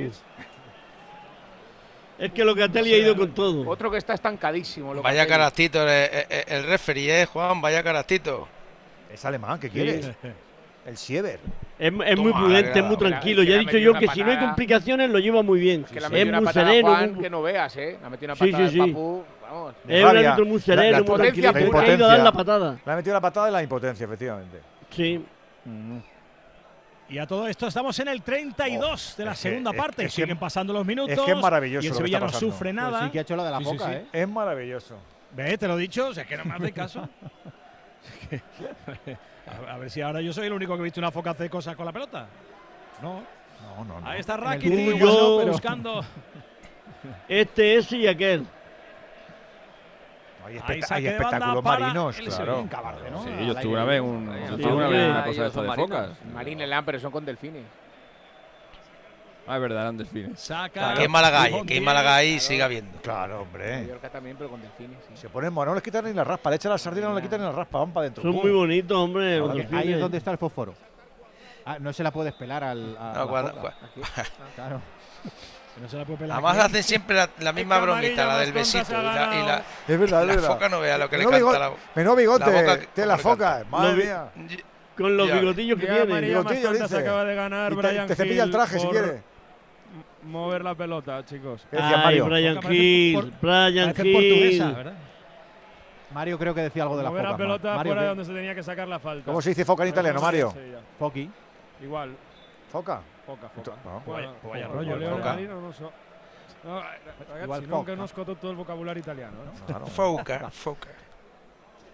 Es 2.18 2.32
que 2.32 2.44
Locatelli 2.44 2.94
ha 2.94 2.98
ido 2.98 3.16
con 3.16 3.32
todo. 3.34 3.68
Otro 3.68 3.90
que 3.90 3.98
está 3.98 4.14
estancadísimo. 4.14 4.94
Vaya 5.02 5.26
caractito 5.26 5.82
el, 5.82 5.88
el, 5.88 6.44
el 6.46 6.64
referee, 6.66 7.22
¿eh, 7.22 7.26
Juan? 7.26 7.60
Vaya 7.60 7.82
caractito. 7.82 8.48
Es 9.12 9.24
alemán, 9.24 9.58
¿qué 9.60 9.68
quieres? 9.70 10.10
El 10.86 10.96
Siever. 10.98 11.40
Es, 11.78 11.92
es 12.06 12.18
muy 12.18 12.32
prudente, 12.32 12.72
que 12.72 12.78
es 12.78 12.84
muy 12.84 12.94
la- 12.94 12.98
tranquilo. 13.08 13.42
que 13.42 13.48
Ya 13.48 13.56
he 13.56 13.58
dicho 13.60 13.78
yo 13.78 13.90
una 13.92 14.00
que 14.00 14.08
si 14.08 14.20
no 14.20 14.26
hay 14.26 14.32
patada. 14.34 14.48
complicaciones 14.50 15.10
lo 15.10 15.18
lleva 15.18 15.42
muy 15.42 15.58
bien. 15.58 15.84
Que 15.84 15.98
le 16.00 16.06
ha 16.06 16.08
Es 16.10 16.26
muy 16.26 16.44
patada 16.44 16.66
sereno. 16.66 16.88
Juan 16.88 17.14
muy- 17.14 17.22
que 17.22 17.30
no 17.30 17.42
veas, 17.42 17.76
¿eh? 17.76 17.96
Le 18.00 18.06
ha 18.06 18.10
metido 18.10 18.32
una 18.32 18.44
Sí, 18.44 18.50
patada 18.52 18.68
sí, 18.70 18.80
al 18.80 18.86
sí. 18.86 18.92
Papu. 18.92 19.24
Vamos. 19.42 19.74
Es 19.88 20.02
un 20.04 20.08
árbitro 20.16 20.44
muy 20.46 20.58
La- 20.58 20.62
sereno, 20.64 20.90
la 20.92 20.98
muy 20.98 21.06
potencia 21.06 21.52
tranquilo. 21.52 21.70
Que 21.80 21.90
ha 21.90 21.94
ido 21.94 22.04
a 22.04 22.08
dar 22.08 22.20
la 22.20 22.32
patada. 22.32 22.78
Le 22.84 22.92
ha 22.92 22.96
metido 22.96 23.14
la 23.14 23.20
patada 23.20 23.46
de 23.46 23.52
la 23.52 23.62
impotencia, 23.62 24.04
efectivamente. 24.04 24.60
Sí. 24.90 25.24
Y 27.08 27.18
a 27.18 27.26
todo 27.26 27.46
esto 27.48 27.66
estamos 27.66 27.98
en 28.00 28.08
el 28.08 28.22
32 28.22 29.14
de 29.16 29.24
la 29.24 29.32
es 29.32 29.38
que- 29.42 29.48
segunda 29.48 29.70
es- 29.70 29.76
parte. 29.76 30.04
es 30.04 30.14
que- 30.14 30.22
Siguen 30.22 30.38
pasando 30.38 30.72
los 30.72 30.84
minutos. 30.86 31.12
es 31.16 31.20
que 31.20 31.30
es 31.32 31.36
maravilloso 31.38 31.84
Y 31.84 31.86
el 31.86 31.92
lo 31.92 31.94
que 31.94 31.98
Sevilla 32.02 32.18
está 32.18 32.32
no 32.32 32.38
sufre 32.40 32.72
Pues 32.72 32.74
nada. 32.74 33.04
sí 33.04 33.10
que 33.10 33.18
ha 33.18 33.22
hecho 33.22 33.36
lo 33.36 33.44
de 33.44 33.50
la 33.50 33.58
Sí, 33.58 33.64
sí, 33.64 33.70
foca, 33.70 33.86
sí. 33.86 33.92
¿eh? 33.94 34.04
Es 34.12 34.28
maravilloso. 34.28 34.96
Ve, 35.32 35.58
te 35.58 35.66
lo 35.68 35.76
he 35.78 35.80
dicho, 35.82 36.08
o 36.08 36.14
sea, 36.14 36.24
que 36.24 36.36
no 36.36 36.44
me 36.44 36.54
haces 36.54 36.72
caso. 36.72 37.08
a, 39.46 39.74
a 39.74 39.78
ver 39.78 39.90
si 39.90 40.00
ahora 40.00 40.20
yo 40.20 40.32
soy 40.32 40.46
el 40.46 40.52
único 40.52 40.74
que 40.74 40.80
he 40.80 40.84
visto 40.84 41.00
una 41.00 41.10
foca 41.10 41.30
hacer 41.30 41.50
cosas 41.50 41.76
con 41.76 41.86
la 41.86 41.92
pelota. 41.92 42.26
No. 43.02 43.22
No, 43.76 43.84
no, 43.84 44.00
no. 44.00 44.08
Ahí 44.08 44.20
está 44.20 44.36
Rakitic 44.36 44.98
pero- 44.98 45.46
buscando. 45.46 46.04
Este, 47.28 47.76
ese 47.76 47.98
y 47.98 48.06
aquel. 48.06 48.46
Hay, 50.46 50.56
espect- 50.56 50.90
hay 50.90 51.06
espectáculos 51.06 51.64
marinos, 51.64 52.18
el 52.18 52.26
claro. 52.28 52.66
Cabarce, 52.70 53.10
¿no? 53.10 53.24
Sí, 53.24 53.30
yo 53.46 53.52
estuve 53.52 53.72
una 53.72 53.84
vez, 53.84 54.00
un, 54.00 54.26
yo 54.26 54.56
estuve 54.56 54.72
una 54.74 54.88
vez 54.88 55.10
una 55.10 55.24
cosa 55.24 55.42
de 55.42 55.48
osos 55.48 55.62
esta 55.62 55.62
de 55.62 55.82
focas. 55.82 56.10
Marine 56.32 56.66
Land, 56.66 56.84
pero 56.86 57.00
son 57.00 57.10
con 57.12 57.24
delfines. 57.24 57.64
Ah, 59.46 59.56
es 59.56 59.60
verdad, 59.60 59.82
eran 59.82 59.98
delfines. 59.98 60.40
Saca. 60.40 60.94
Que 60.94 61.04
en 61.04 61.10
Málaga 61.10 61.42
hay, 61.42 61.62
en 61.68 61.84
Málaga 61.84 62.16
hay 62.16 62.32
claro. 62.32 62.44
siga 62.44 62.68
viendo. 62.68 62.98
Claro, 63.02 63.42
hombre. 63.42 63.82
Mallorca 63.82 64.08
también, 64.08 64.36
pero 64.38 64.50
con 64.50 64.60
delfines. 64.62 64.98
Se 65.14 65.28
ponen 65.28 65.52
monos, 65.52 65.72
no 65.72 65.74
les 65.74 65.82
quitan 65.82 66.04
ni 66.04 66.12
la 66.14 66.24
raspa. 66.24 66.50
Le 66.50 66.56
echan 66.56 66.72
la 66.72 66.78
sardina, 66.78 67.08
no 67.08 67.14
le 67.14 67.22
quitan 67.22 67.40
ni 67.40 67.46
la 67.46 67.52
raspa. 67.52 67.78
Van 67.78 67.92
para 67.92 68.04
adentro. 68.04 68.22
Son 68.22 68.32
muy 68.32 68.50
bonitos, 68.50 68.96
hombre. 68.96 69.42
Ahí 69.72 69.92
es 69.92 70.00
donde 70.00 70.18
está 70.18 70.30
el 70.30 70.38
fósforo. 70.38 70.74
Ah, 71.66 71.78
no 71.78 71.92
se 71.92 72.02
la 72.02 72.10
puedes 72.10 72.32
pelar 72.34 72.64
al. 72.64 72.96
Guarda, 73.28 73.54
ah, 74.16 74.24
claro. 74.54 74.80
No 75.80 75.88
se 75.88 75.96
la 75.96 76.04
puede 76.04 76.18
pelar. 76.20 76.38
Además 76.38 76.58
hacen 76.66 76.82
siempre 76.82 77.16
la, 77.38 77.52
misma 77.52 77.80
bromita, 77.80 78.26
la 78.26 78.38
del 78.38 78.52
besito. 78.52 78.92
Y 78.92 78.94
la, 78.94 79.02
la, 79.02 79.64
es 79.88 79.98
verdad, 79.98 80.24
la 80.24 80.32
es 80.32 80.36
verdad. 80.36 80.48
foca 80.54 80.68
no 80.68 80.80
vea 80.80 80.98
lo 80.98 81.08
que 81.08 81.18
le 81.18 81.24
canta 81.24 81.58
la 81.58 81.72
Menú 81.94 82.14
bigote, 82.14 82.50
la 82.50 82.60
boca, 82.60 82.80
te 82.94 83.06
la 83.06 83.18
foca. 83.18 83.64
Madre 83.68 84.04
mía. 84.04 84.28
Con 84.96 85.16
los 85.16 85.30
bigotillos 85.30 85.78
que 85.78 85.86
tiene. 85.86 86.04
María 86.06 86.42
se 86.88 86.98
acaba 86.98 87.24
de 87.24 87.34
ganar, 87.34 87.74
Brian 87.74 88.06
Te 88.06 88.14
cepilla 88.14 88.44
el 88.44 88.50
traje 88.50 88.78
si 88.78 88.86
quieres 88.88 89.33
mover 90.24 90.64
la 90.64 90.74
pelota, 90.74 91.24
chicos. 91.24 91.66
Mario? 91.72 92.26
Brian 92.26 92.60
Hill, 92.70 93.32
Brian 93.40 93.94
Hill. 93.96 94.74
¿verdad? 94.74 94.94
Mario 96.12 96.38
creo 96.38 96.54
que 96.54 96.62
decía 96.62 96.84
algo 96.84 96.96
de 96.96 97.02
la 97.02 97.10
mover 97.10 97.24
la 97.24 97.36
pelota 97.36 97.74
Mario, 97.74 97.92
fuera 97.92 98.02
de 98.02 98.08
donde 98.08 98.24
se 98.24 98.32
tenía 98.32 98.54
que 98.54 98.62
sacar 98.62 98.86
la 98.86 98.98
falta. 98.98 99.26
¿Cómo 99.26 99.42
se 99.42 99.50
dice 99.50 99.64
foca 99.64 99.82
en 99.82 99.88
italiano, 99.90 100.20
Mario? 100.20 100.54
Foki. 100.98 101.30
Igual. 101.82 102.16
¿Foca? 102.70 103.00
Foca, 103.26 103.48
foca. 103.48 103.72
No. 103.84 104.12
Vaya, 104.12 104.32
vaya 104.42 104.68
rollo. 104.68 105.16
Foca. 105.16 105.36
No 106.64 106.80
ragazzi, 106.80 107.66
italiano. 108.98 109.36
No? 109.68 109.86
Foca, 109.86 110.50
foca. 110.50 110.88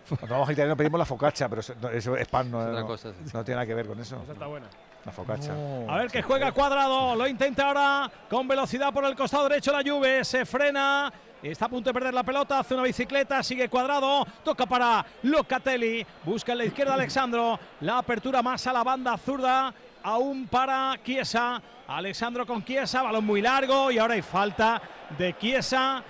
Cuando 0.09 0.53
italiano 0.53 0.77
pedimos 0.77 0.99
la 0.99 1.05
focaccia, 1.05 1.49
pero 1.49 1.61
eso 1.61 2.17
es 2.17 2.29
pan, 2.29 2.51
no, 2.51 2.67
no, 2.67 2.87
cosa, 2.87 3.13
sí. 3.13 3.31
no 3.33 3.45
tiene 3.45 3.57
nada 3.57 3.67
que 3.67 3.75
ver 3.75 3.87
con 3.87 4.01
eso. 4.01 4.21
Esa 4.23 4.33
está 4.33 4.47
buena. 4.47 4.67
La 5.05 5.13
focacha. 5.13 5.55
A 5.89 5.97
ver 5.97 6.11
que 6.11 6.23
juega 6.23 6.53
cuadrado. 6.53 7.17
Lo 7.17 7.27
intenta 7.27 7.67
ahora 7.67 8.11
con 8.29 8.47
velocidad 8.47 8.93
por 8.93 9.05
el 9.05 9.17
costado 9.17 9.49
derecho 9.49 9.73
la 9.73 9.83
Juve. 9.83 10.25
Se 10.25 10.45
frena. 10.45 11.13
Está 11.43 11.65
a 11.65 11.69
punto 11.71 11.89
de 11.89 11.95
perder 11.95 12.13
la 12.13 12.23
pelota, 12.23 12.59
hace 12.59 12.75
una 12.75 12.83
bicicleta, 12.83 13.43
sigue 13.43 13.71
cuadrado, 13.71 14.27
toca 14.45 14.67
para 14.67 15.07
Locatelli, 15.23 16.07
busca 16.23 16.53
en 16.53 16.59
la 16.59 16.65
izquierda 16.67 16.93
Alexandro, 16.93 17.59
la 17.81 17.97
apertura 17.97 18.43
más 18.43 18.67
a 18.67 18.75
la 18.75 18.85
banda 18.85 19.17
zurda, 19.17 19.73
aún 20.03 20.47
para 20.49 20.99
Chiesa, 21.03 21.63
Alexandro 21.89 22.47
con 22.47 22.63
Chiesa, 22.63 23.01
balón 23.01 23.25
muy 23.25 23.41
largo 23.41 23.91
y 23.91 23.97
ahora 23.97 24.13
hay 24.13 24.23
falta 24.23 24.83
de 25.17 25.35
Chiesa, 25.39 26.05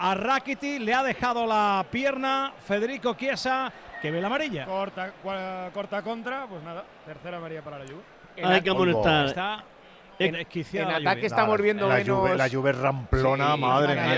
a 0.00 0.14
Rakiti 0.16 0.80
le 0.80 0.92
ha 0.92 1.04
dejado 1.04 1.46
la 1.46 1.86
pierna 1.88 2.52
Federico 2.66 3.14
Chiesa, 3.14 3.72
que 4.00 4.10
ve 4.10 4.20
la 4.20 4.26
amarilla. 4.26 4.64
Corta, 4.64 6.02
contra, 6.02 6.48
pues 6.48 6.60
nada, 6.64 6.82
tercera 7.06 7.36
amarilla 7.36 7.62
para 7.62 7.78
la 7.78 7.84
Juve. 7.84 8.11
Hay 8.42 8.60
que 8.60 8.70
amonestar. 8.70 9.26
Está 9.26 9.64
en, 10.18 10.34
en 10.36 10.90
ataque 10.90 11.26
estamos 11.26 11.60
viendo 11.60 11.88
la 11.88 11.96
menos... 11.96 12.36
La 12.36 12.48
Juve 12.48 12.72
ramplona, 12.72 13.56
madre 13.56 13.94
mía. 13.94 14.14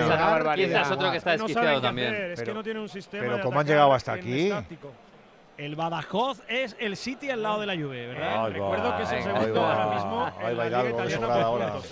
Esa, 0.66 0.82
es 0.82 0.90
otro 0.90 1.10
que 1.10 1.16
está 1.18 1.32
desquiciado 1.32 1.72
no 1.72 1.80
también. 1.80 2.14
Es 2.14 2.40
pero, 2.40 2.46
que 2.46 2.54
no 2.54 2.62
tiene 2.62 2.80
un 2.80 2.88
sistema 2.88 3.24
Pero 3.24 3.42
¿cómo 3.42 3.60
han 3.60 3.66
llegado 3.66 3.92
hasta 3.92 4.12
aquí? 4.12 4.52
El 5.56 5.76
Badajoz 5.76 6.42
es 6.48 6.74
el 6.80 6.96
City 6.96 7.30
al 7.30 7.42
lado 7.42 7.56
ah. 7.56 7.60
de 7.60 7.66
la 7.66 7.74
Juve, 7.76 8.08
¿verdad? 8.08 8.50
Recuerdo 8.50 8.96
que 8.96 9.02
es 9.04 9.12
el 9.12 9.22
segundo 9.22 9.64
ahora 9.64 9.94
mismo 9.94 10.32
ay, 10.38 10.50
en 10.50 10.56
la 10.56 10.64
Liga 10.64 10.90
Italiana. 10.90 11.28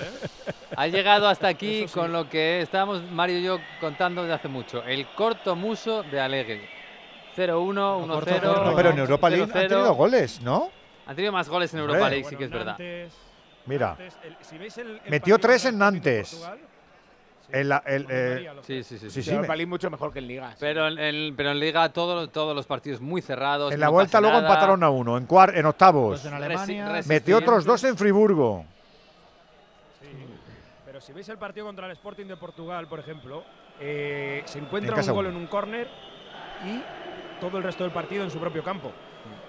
¿eh? 0.00 0.52
Ha 0.76 0.86
llegado 0.88 1.28
hasta 1.28 1.46
aquí 1.46 1.86
con 1.94 2.12
lo 2.12 2.28
que 2.28 2.62
estábamos 2.62 3.08
Mario 3.12 3.38
y 3.38 3.44
yo 3.44 3.58
contando 3.80 4.24
de 4.24 4.32
hace 4.32 4.48
mucho. 4.48 4.82
El 4.82 5.06
corto 5.14 5.54
muso 5.54 6.02
de 6.02 6.20
Alegre. 6.20 6.68
0-1, 7.36 8.04
1-0. 8.04 8.74
Pero 8.74 8.90
en 8.90 8.98
Europa 8.98 9.30
League 9.30 9.44
han 9.44 9.52
tenido 9.52 9.94
goles, 9.94 10.40
¿no? 10.42 10.81
Han 11.06 11.16
tenido 11.16 11.32
más 11.32 11.48
goles 11.48 11.72
en 11.74 11.80
Europa 11.80 12.08
League, 12.08 12.24
sí 12.24 12.36
que 12.36 12.44
es 12.44 12.50
verdad. 12.50 12.78
Mira, 13.66 13.96
si 14.40 14.58
veis 14.58 14.76
el, 14.78 15.00
el 15.04 15.10
metió 15.10 15.38
tres 15.38 15.64
en 15.66 15.78
Nantes. 15.78 16.42
En 17.52 17.68
la, 17.68 17.82
eh, 17.86 18.50
sí, 18.62 18.82
sí, 18.82 18.98
sí. 18.98 19.10
sí, 19.10 19.22
sí 19.22 19.30
Europa 19.30 19.54
League 19.54 19.68
mucho 19.68 19.90
mejor 19.90 20.10
que 20.10 20.20
en 20.20 20.26
Liga. 20.26 20.56
Pero 20.58 20.88
en, 20.88 21.60
Liga 21.60 21.88
todos 21.90 22.56
los 22.56 22.66
partidos 22.66 23.00
muy 23.00 23.20
cerrados. 23.20 23.72
En 23.72 23.80
la 23.80 23.90
vuelta 23.90 24.20
luego 24.20 24.38
empataron 24.38 24.82
a 24.82 24.88
uno, 24.88 25.18
en, 25.18 25.26
cuar, 25.26 25.56
en 25.56 25.66
octavos. 25.66 26.24
Metió 27.06 27.38
otros 27.38 27.64
dos 27.64 27.84
en 27.84 27.96
Friburgo. 27.96 28.64
Pero 30.86 31.00
si 31.00 31.12
veis 31.12 31.28
el 31.28 31.38
partido 31.38 31.66
contra 31.66 31.86
el 31.86 31.92
Sporting 31.92 32.26
de 32.26 32.36
Portugal, 32.36 32.86
por 32.86 33.00
ejemplo, 33.00 33.44
eh, 33.80 34.42
se 34.46 34.58
encuentra 34.58 34.96
un 34.96 35.06
gol 35.06 35.26
en 35.26 35.36
un 35.36 35.46
córner 35.46 35.88
y 36.64 36.82
todo 37.40 37.58
el 37.58 37.64
resto 37.64 37.84
del 37.84 37.92
partido 37.92 38.24
en 38.24 38.30
su 38.30 38.38
propio 38.38 38.64
campo. 38.64 38.92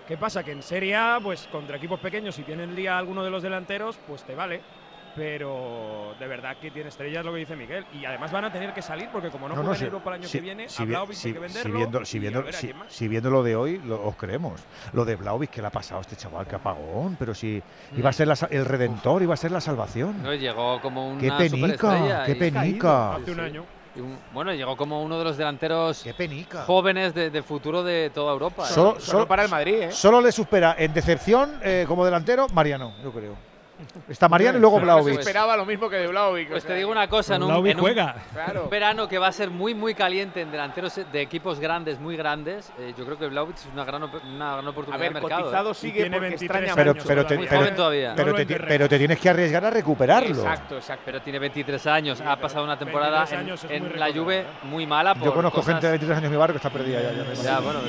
¿Qué 0.08 0.18
pasa? 0.18 0.44
Que 0.44 0.52
en 0.52 0.62
Serie 0.62 0.96
A, 0.96 1.20
pues 1.24 1.48
contra 1.52 1.78
equipos 1.78 2.00
pequeños, 2.00 2.36
si 2.36 2.44
tienen 2.44 2.76
día 2.76 2.98
alguno 2.98 3.24
de 3.24 3.30
los 3.30 3.42
delanteros, 3.42 3.98
pues 4.08 4.24
te 4.24 4.36
vale. 4.36 4.62
Pero 5.16 6.16
de 6.20 6.28
verdad 6.28 6.58
que 6.58 6.72
tiene 6.72 6.90
estrellas 6.90 7.24
lo 7.24 7.32
que 7.32 7.40
dice 7.40 7.56
Miguel. 7.56 7.86
Y 7.94 8.04
además 8.04 8.32
van 8.32 8.46
a 8.46 8.52
tener 8.52 8.74
que 8.74 8.82
salir 8.82 9.10
porque 9.12 9.30
como 9.30 9.48
no, 9.48 9.56
no, 9.56 9.62
no 9.62 9.76
si, 9.76 9.86
Europa 9.86 10.10
el 10.10 10.16
año 10.16 10.28
si, 10.28 10.40
que 10.40 10.42
viene, 10.42 10.68
si, 10.68 10.82
a 10.82 10.86
Blaovic 10.88 11.16
si, 11.16 11.28
hay 11.28 11.34
que 11.36 11.40
venderlo. 11.40 11.78
Viendo, 11.78 12.06
si, 12.06 12.20
viendo, 12.20 12.44
si, 12.88 13.08
viendo 13.08 13.30
lo 13.30 13.44
de 13.44 13.56
hoy, 13.56 13.78
lo, 13.86 14.04
os 14.04 14.16
creemos. 14.16 14.60
Lo 14.92 15.06
de 15.06 15.16
Blaovic 15.16 15.52
que 15.52 15.62
le 15.62 15.68
ha 15.68 15.72
pasado 15.72 16.00
a 16.00 16.02
este 16.02 16.16
chaval, 16.16 16.48
que 16.48 16.56
apagón. 16.56 17.16
Pero 17.20 17.36
si 17.36 17.62
iba 17.96 18.10
a 18.10 18.12
mm. 18.12 18.14
ser 18.14 18.28
la, 18.28 18.38
el 18.50 18.66
redentor, 18.66 19.22
iba 19.22 19.36
a 19.36 19.38
ser 19.38 19.52
la 19.52 19.62
salvación. 19.62 20.24
No, 20.24 20.34
llegó 20.34 20.82
como 20.82 21.12
una 21.12 21.22
Qué 21.22 21.32
penica, 21.32 22.24
qué 22.26 22.36
penica. 22.36 23.16
Hace 23.16 23.32
un 23.32 23.40
año. 23.40 23.66
Y 23.96 24.00
un, 24.00 24.18
bueno, 24.34 24.54
llegó 24.54 24.76
como 24.76 25.04
uno 25.04 25.20
de 25.20 25.24
los 25.24 25.38
delanteros 25.38 26.04
jóvenes 26.66 27.14
de, 27.14 27.44
futuro 27.44 27.84
de 27.84 28.10
toda 28.14 28.34
Europa. 28.34 28.68
¿eh? 28.68 28.74
Solo, 29.00 29.28
para 29.28 29.44
el 29.44 29.50
Madrid. 29.50 29.74
¿eh? 29.84 29.92
Solo 29.92 30.20
le 30.20 30.32
supera 30.32 30.76
en 30.78 30.94
decepción 30.94 31.60
eh, 31.64 31.86
como 31.88 32.04
delantero 32.04 32.48
Mariano, 32.50 32.94
yo 33.04 33.12
creo. 33.12 33.53
Está 34.08 34.30
Mariano 34.30 34.58
y 34.58 34.62
luego 34.62 34.80
Vlaovic. 34.80 35.20
esperaba 35.20 35.56
lo 35.58 35.66
mismo 35.66 35.90
que 35.90 35.98
de 35.98 36.08
Vlaovic. 36.08 36.50
Pues 36.50 36.64
o 36.64 36.68
sea, 36.68 36.76
te 36.76 36.78
digo 36.78 36.92
una 36.92 37.08
cosa, 37.08 37.36
en 37.36 37.44
un, 37.44 37.68
en 37.68 37.78
juega. 37.78 38.16
Un, 38.52 38.58
un 38.58 38.70
verano 38.70 39.08
que 39.08 39.18
va 39.18 39.28
a 39.28 39.32
ser 39.32 39.50
muy, 39.50 39.74
muy 39.74 39.94
caliente 39.94 40.42
en 40.42 40.52
delanteros 40.52 40.98
eh, 40.98 41.06
de 41.12 41.22
equipos 41.22 41.60
grandes, 41.60 42.00
muy 42.00 42.16
grandes, 42.16 42.72
eh, 42.80 42.94
yo 42.98 43.06
creo 43.06 43.18
que 43.18 43.28
Vlaovic 43.28 43.58
es 43.58 43.68
una 43.74 43.86
gran, 43.86 44.04
una 44.04 44.54
gran 44.54 44.68
oportunidad 44.68 45.02
a 45.02 45.04
de 45.04 45.10
mercado. 45.12 45.42
Eh. 45.42 45.44
Cotizado 45.44 45.72
eh. 45.72 45.76
sigue 45.76 46.02
tiene 46.02 46.20
23 46.20 46.58
años, 46.58 46.76
pero, 46.76 46.94
pero, 46.94 47.26
te, 47.26 47.38
pero, 47.38 48.36
pero, 48.68 48.90
te, 48.90 48.98
tienes 48.98 49.20
que 49.20 49.30
arriesgar 49.30 49.66
a 49.66 49.70
recuperarlo. 49.70 50.42
Exacto, 50.42 50.78
exacto. 50.78 51.04
Pero 51.06 51.22
tiene 51.22 51.40
23 51.40 51.88
años, 51.88 52.22
ha 52.22 52.36
pasado 52.38 52.64
una 52.64 52.78
temporada 52.78 53.26
en, 53.32 53.56
en 53.70 54.00
la 54.00 54.12
Juve 54.12 54.46
muy 54.64 54.86
mala. 54.86 55.16
Por 55.16 55.26
yo 55.26 55.34
conozco 55.34 55.60
cosas... 55.60 55.76
gente 55.76 55.88
de 55.88 55.92
23 55.92 56.18
años 56.18 56.26
en 56.26 56.32
mi 56.32 56.38
barrio 56.38 56.54
que 56.54 56.58
está 56.58 56.70
perdida 56.70 57.02
ya. 57.02 57.12
ya, 57.14 57.34
ya 57.34 57.60
bueno, 57.60 57.80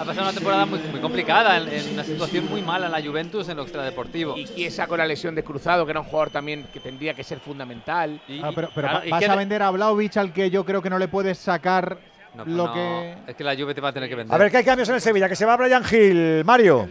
ha 0.00 0.04
pasado 0.04 0.22
una 0.22 0.32
temporada 0.32 0.66
muy, 0.66 0.78
muy 0.78 1.00
complicada, 1.00 1.56
en, 1.58 1.68
en, 1.68 1.92
una 1.94 2.04
situación 2.04 2.48
muy 2.48 2.62
mala 2.62 2.86
en 2.86 2.92
la 2.92 3.02
Juventus 3.02 3.48
en 3.48 3.56
lo 3.56 3.62
extradeportivo. 3.62 4.36
Y 4.36 4.64
esa 4.64 4.86
con 4.86 4.98
la 4.98 5.06
de 5.22 5.42
cruzado, 5.42 5.84
que 5.84 5.90
era 5.90 6.00
un 6.00 6.06
jugador 6.06 6.30
también 6.30 6.66
que 6.72 6.80
tendría 6.80 7.14
que 7.14 7.24
ser 7.24 7.40
fundamental. 7.40 8.20
Y, 8.28 8.40
ah, 8.42 8.50
pero, 8.54 8.70
vas 9.10 9.28
a 9.28 9.36
vender 9.36 9.62
a 9.62 9.70
Vlaovic 9.70 10.16
al 10.16 10.32
que 10.32 10.50
yo 10.50 10.64
creo 10.64 10.80
que 10.80 10.90
no 10.90 10.98
le 10.98 11.08
puedes 11.08 11.38
sacar 11.38 11.98
lo 12.46 12.72
que. 12.72 13.16
Es 13.26 13.36
que 13.36 13.44
la 13.44 13.56
Juve 13.56 13.74
te 13.74 13.80
va 13.80 13.88
a 13.88 13.92
tener 13.92 14.08
que 14.08 14.14
vender. 14.14 14.34
A 14.34 14.38
ver, 14.38 14.50
que 14.50 14.58
hay 14.58 14.64
cambios 14.64 14.88
en 14.88 14.94
el 14.94 15.00
Sevilla, 15.00 15.28
que 15.28 15.36
se 15.36 15.44
va 15.44 15.56
Brian 15.56 15.82
Hill, 15.90 16.44
Mario. 16.44 16.88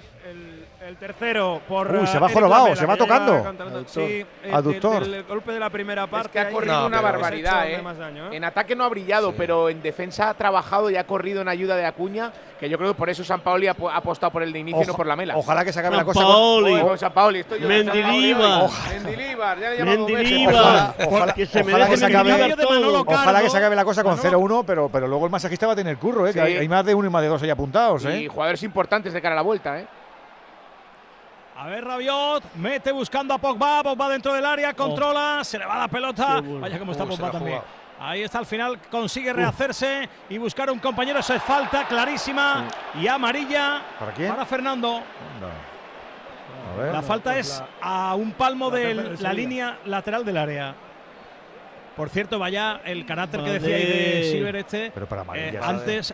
El 0.88 0.96
tercero 0.96 1.62
por. 1.68 1.94
Uy, 1.94 2.08
se 2.08 2.18
va 2.18 2.30
jorobado, 2.30 2.74
se 2.74 2.86
va 2.86 2.96
tocando. 2.96 3.44
Sí, 3.88 4.26
Aductor. 4.50 5.04
El, 5.04 5.24
golpe 5.24 5.52
de 5.52 5.60
la 5.60 5.70
primera 5.70 6.08
parte. 6.08 6.30
Que 6.32 6.40
ha 6.40 6.50
corrido 6.50 6.88
una 6.88 7.02
barbaridad, 7.02 7.68
¿eh? 7.68 7.82
¿eh? 7.82 8.30
En 8.32 8.46
ataque 8.46 8.74
no 8.74 8.86
ha 8.86 8.88
brillado, 8.88 9.34
pero 9.34 9.68
en 9.68 9.82
defensa 9.82 10.30
ha 10.30 10.34
trabajado 10.34 10.90
y 10.90 10.96
ha 10.96 11.06
corrido 11.06 11.42
en 11.42 11.50
ayuda 11.50 11.76
de 11.76 11.86
Acuña, 11.86 12.32
que 12.58 12.70
yo 12.70 12.78
creo 12.78 12.94
que 12.94 12.98
por 12.98 13.10
eso 13.10 13.26
San 13.26 13.42
Paoli 13.42 13.68
ha 13.68 13.76
apostado 13.94 14.32
por 14.32 14.44
el 14.44 14.54
de 14.54 14.60
inicio 14.60 14.82
y 14.82 14.88
no 14.88 14.94
por 14.94 15.08
la 15.08 15.18
mela. 15.18 15.36
Ojalá 15.36 15.66
que 15.66 15.74
se 15.74 15.82
acabe 15.82 15.98
la 15.98 16.06
cosa. 16.06 16.22
Paoli. 16.22 16.72
Con, 16.72 16.82
oh, 16.82 16.88
con 16.88 16.98
San 16.98 17.12
Paoli. 17.12 17.40
Estoy 17.40 17.60
yo 17.60 17.68
Mendilibar. 17.68 18.64
¿eh? 18.64 19.00
Mendilibar, 19.04 19.60
ya 19.60 19.70
le 19.72 19.84
Mendilibar. 19.84 20.96
Ojalá, 21.06 21.34
que 21.34 21.46
se 21.46 21.60
acabe 23.58 23.76
la 23.76 23.84
cosa 23.84 24.06
con 24.06 24.18
0-1, 24.18 24.64
pero, 24.66 24.88
pero 24.88 25.06
luego 25.06 25.26
el 25.26 25.32
masajista 25.32 25.68
va 25.68 25.74
a 25.74 25.76
tener 25.76 25.98
curro, 25.98 26.26
¿eh? 26.28 26.40
Hay 26.40 26.70
más 26.70 26.86
de 26.86 26.96
uno 26.96 27.10
y 27.10 27.12
más 27.12 27.22
de 27.22 27.28
dos 27.28 27.44
ahí 27.44 27.50
apuntados, 27.50 28.06
¿eh? 28.06 28.22
Y 28.22 28.28
jugadores 28.30 28.64
importantes 28.64 29.12
de 29.12 29.22
cara 29.22 29.34
a 29.34 29.36
la 29.36 29.42
vuelta, 29.42 29.78
¿eh? 29.82 29.88
A 31.60 31.66
ver 31.66 31.84
Rabiot, 31.84 32.44
mete 32.54 32.92
buscando 32.92 33.34
a 33.34 33.40
Pogba, 33.40 33.82
Pogba 33.82 34.10
dentro 34.10 34.32
del 34.32 34.46
área, 34.46 34.76
controla, 34.76 35.40
oh. 35.42 35.44
se 35.44 35.58
le 35.58 35.66
va 35.66 35.80
la 35.80 35.88
pelota. 35.88 36.40
Vaya 36.40 36.78
como 36.78 36.92
está 36.92 37.04
oh, 37.04 37.08
Pogba 37.08 37.32
también. 37.32 37.60
Ahí 38.00 38.22
está 38.22 38.38
al 38.38 38.46
final, 38.46 38.78
consigue 38.92 39.34
rehacerse 39.34 40.08
y 40.30 40.38
buscar 40.38 40.70
un 40.70 40.78
compañero. 40.78 41.18
Eso 41.18 41.34
es 41.34 41.42
falta 41.42 41.88
clarísima 41.88 42.68
y 43.02 43.08
amarilla 43.08 43.82
¿Para, 43.98 44.12
quién? 44.12 44.30
para 44.30 44.46
Fernando. 44.46 45.02
La 46.92 47.02
falta 47.02 47.36
es 47.40 47.64
a 47.82 48.14
un 48.14 48.34
palmo 48.34 48.70
de 48.70 49.18
la 49.20 49.34
línea 49.34 49.80
lateral 49.86 50.24
del 50.24 50.38
área. 50.38 50.76
Por 51.96 52.10
cierto, 52.10 52.38
vaya 52.38 52.82
el 52.86 53.04
carácter 53.04 53.44
que 53.44 53.50
decía 53.54 53.76
ahí 53.78 53.86
de 53.88 54.30
Silver 54.32 54.56
este. 54.58 54.92
Pero 54.94 55.08
para 55.08 55.22
amarilla, 55.22 55.60
eh, 55.60 55.64
antes 55.64 56.14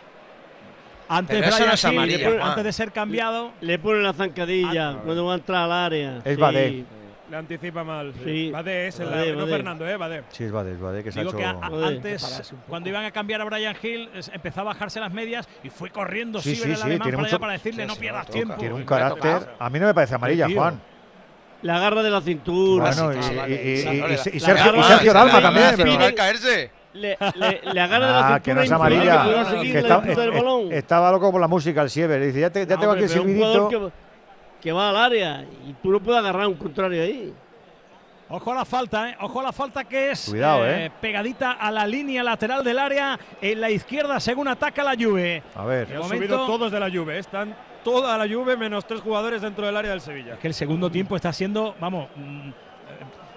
antes, 1.18 2.64
de 2.64 2.74
ser 2.74 2.92
cambiado. 2.92 3.52
Le, 3.62 3.80
pone 3.80 4.02
la 4.02 4.14
zancadilla 4.14 4.90
ah, 4.90 5.02
cuando 5.04 5.26
va 5.26 5.34
a 5.34 5.36
entrar 5.36 5.64
al 5.64 5.72
área. 5.72 6.22
Es 6.24 6.38
sí. 6.38 6.86
Le 7.30 7.38
anticipa 7.38 7.84
mal. 7.84 8.14
Sí. 8.24 8.52
Badé 8.52 8.88
es 8.88 9.00
el 9.00 9.10
Badé, 9.10 9.36
no 9.36 9.48
Fernando, 9.48 9.88
¿eh? 9.88 9.98
Badé. 9.98 10.24
Sí, 10.30 10.44
es 10.44 10.52
Badé, 10.52 10.74
es 10.74 10.80
Badé 10.80 11.04
que 11.04 11.12
se 11.12 11.22
Digo 11.22 11.32
ha 11.32 11.52
hecho... 11.52 11.60
que 11.72 11.86
antes, 11.86 12.54
cuando 12.68 12.90
iban 12.90 13.06
a 13.06 13.12
cambiar 13.12 13.42
a 13.42 13.46
Brian 13.46 13.76
Hill, 13.82 14.10
empezó 14.34 14.62
a 14.62 14.64
bajarse 14.66 15.00
las 15.00 15.12
medias 15.12 15.48
y 15.64 15.70
fue 15.70 15.90
corriendo 15.90 16.42
sí, 16.42 16.56
sí, 16.56 16.76
sí, 16.76 17.00
mucho... 17.18 17.40
para 17.40 17.54
decirle 17.54 17.86
no 17.86 17.96
pierdas 17.96 18.28
tiempo. 18.28 18.56
Tiene 18.56 18.76
un 18.76 18.86
carácter... 18.86 19.56
A 19.58 19.70
mí 19.70 19.80
no 19.80 19.88
me 19.88 19.94
parece 19.94 20.16
amarilla, 20.16 20.48
Juan. 20.54 20.80
La 21.64 21.80
garra 21.80 22.04
de 22.04 22.12
la 22.12 22.22
cintura. 22.22 22.92
Y, 23.48 23.54
y, 23.54 23.56
y, 23.56 24.36
y, 24.36 24.40
Sergio, 24.40 25.14
Dalma 25.14 25.42
también. 25.42 26.14
caerse 26.16 26.83
le, 26.94 27.18
le, 27.74 27.82
agarra 27.82 28.08
de 28.08 28.14
la 28.14 28.36
Ah, 28.36 28.40
que 28.40 28.54
no 28.54 28.62
es 28.62 28.72
amarilla. 28.72 29.24
Que 29.62 29.80
está, 29.80 30.04
es, 30.06 30.18
es, 30.18 30.72
estaba 30.72 31.12
loco 31.12 31.32
por 31.32 31.42
la 31.42 31.48
música, 31.48 31.82
el 31.82 31.90
Siever. 31.90 32.22
Dice, 32.22 32.40
ya, 32.40 32.50
te, 32.50 32.66
ya 32.66 32.76
no, 32.76 32.82
tengo 32.82 32.94
aquí 32.94 33.04
el 33.04 33.10
silbidito. 33.10 33.70
Que, 33.70 33.90
que 34.62 34.72
va 34.72 34.90
al 34.90 34.98
área 34.98 35.46
y 35.68 35.74
tú 35.74 35.92
no 35.92 36.00
puedes 36.00 36.20
agarrar 36.20 36.48
un 36.48 36.56
contrario 36.56 37.04
ahí. 37.04 37.34
Ojo 38.30 38.52
a 38.52 38.56
la 38.56 38.66
falta, 38.66 39.10
¿eh? 39.10 39.18
ojo 39.20 39.42
a 39.42 39.44
la 39.44 39.52
falta 39.52 39.84
que 39.84 40.12
es 40.12 40.30
Cuidado, 40.30 40.66
eh, 40.66 40.86
eh. 40.86 40.92
pegadita 41.00 41.52
a 41.52 41.70
la 41.70 41.86
línea 41.86 42.24
lateral 42.24 42.64
del 42.64 42.80
área 42.80 43.20
en 43.40 43.62
la 43.62 43.70
izquierda 43.70 44.20
según 44.20 44.48
ataca 44.48 44.84
la 44.84 44.96
Juve. 44.98 45.44
A 45.54 45.66
ver, 45.66 45.96
han 45.96 46.10
subido 46.10 46.46
todos 46.46 46.72
de 46.72 46.80
la 46.80 46.90
Juve, 46.90 47.18
eh. 47.18 47.20
están 47.20 47.56
toda 47.84 48.18
la 48.18 48.34
Juve 48.34 48.58
menos 48.58 48.86
tres 48.86 49.02
jugadores 49.02 49.42
dentro 49.42 49.66
del 49.66 49.76
área 49.78 49.92
del 49.92 50.02
Sevilla. 50.02 50.34
Es 50.34 50.40
que 50.40 50.48
el 50.48 50.54
segundo 50.54 50.90
tiempo 50.90 51.16
está 51.16 51.32
siendo, 51.32 51.76
vamos, 51.80 52.08
mm, 52.16 52.50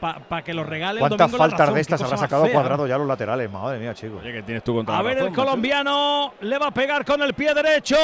para 0.00 0.42
que 0.42 0.54
lo 0.54 0.64
regale 0.64 0.98
el 0.98 1.00
¿Cuántas 1.00 1.18
domingo 1.30 1.38
faltas 1.38 1.58
razón? 1.60 1.74
de 1.74 1.80
estas 1.80 2.02
habrá 2.02 2.16
sacado 2.16 2.44
fea, 2.44 2.52
cuadrado 2.52 2.86
ya 2.86 2.98
los 2.98 3.06
laterales? 3.06 3.50
Madre 3.50 3.78
mía, 3.78 3.94
chicos. 3.94 4.20
Oye, 4.22 4.32
que 4.32 4.42
tienes 4.42 4.62
tú 4.64 4.74
contra 4.74 4.94
A 4.94 4.98
la 4.98 5.02
ver, 5.02 5.14
razón, 5.16 5.28
el 5.30 5.34
colombiano 5.34 6.34
le 6.40 6.58
va 6.58 6.68
a 6.68 6.70
pegar 6.70 7.04
con 7.04 7.22
el 7.22 7.34
pie 7.34 7.54
derecho. 7.54 7.96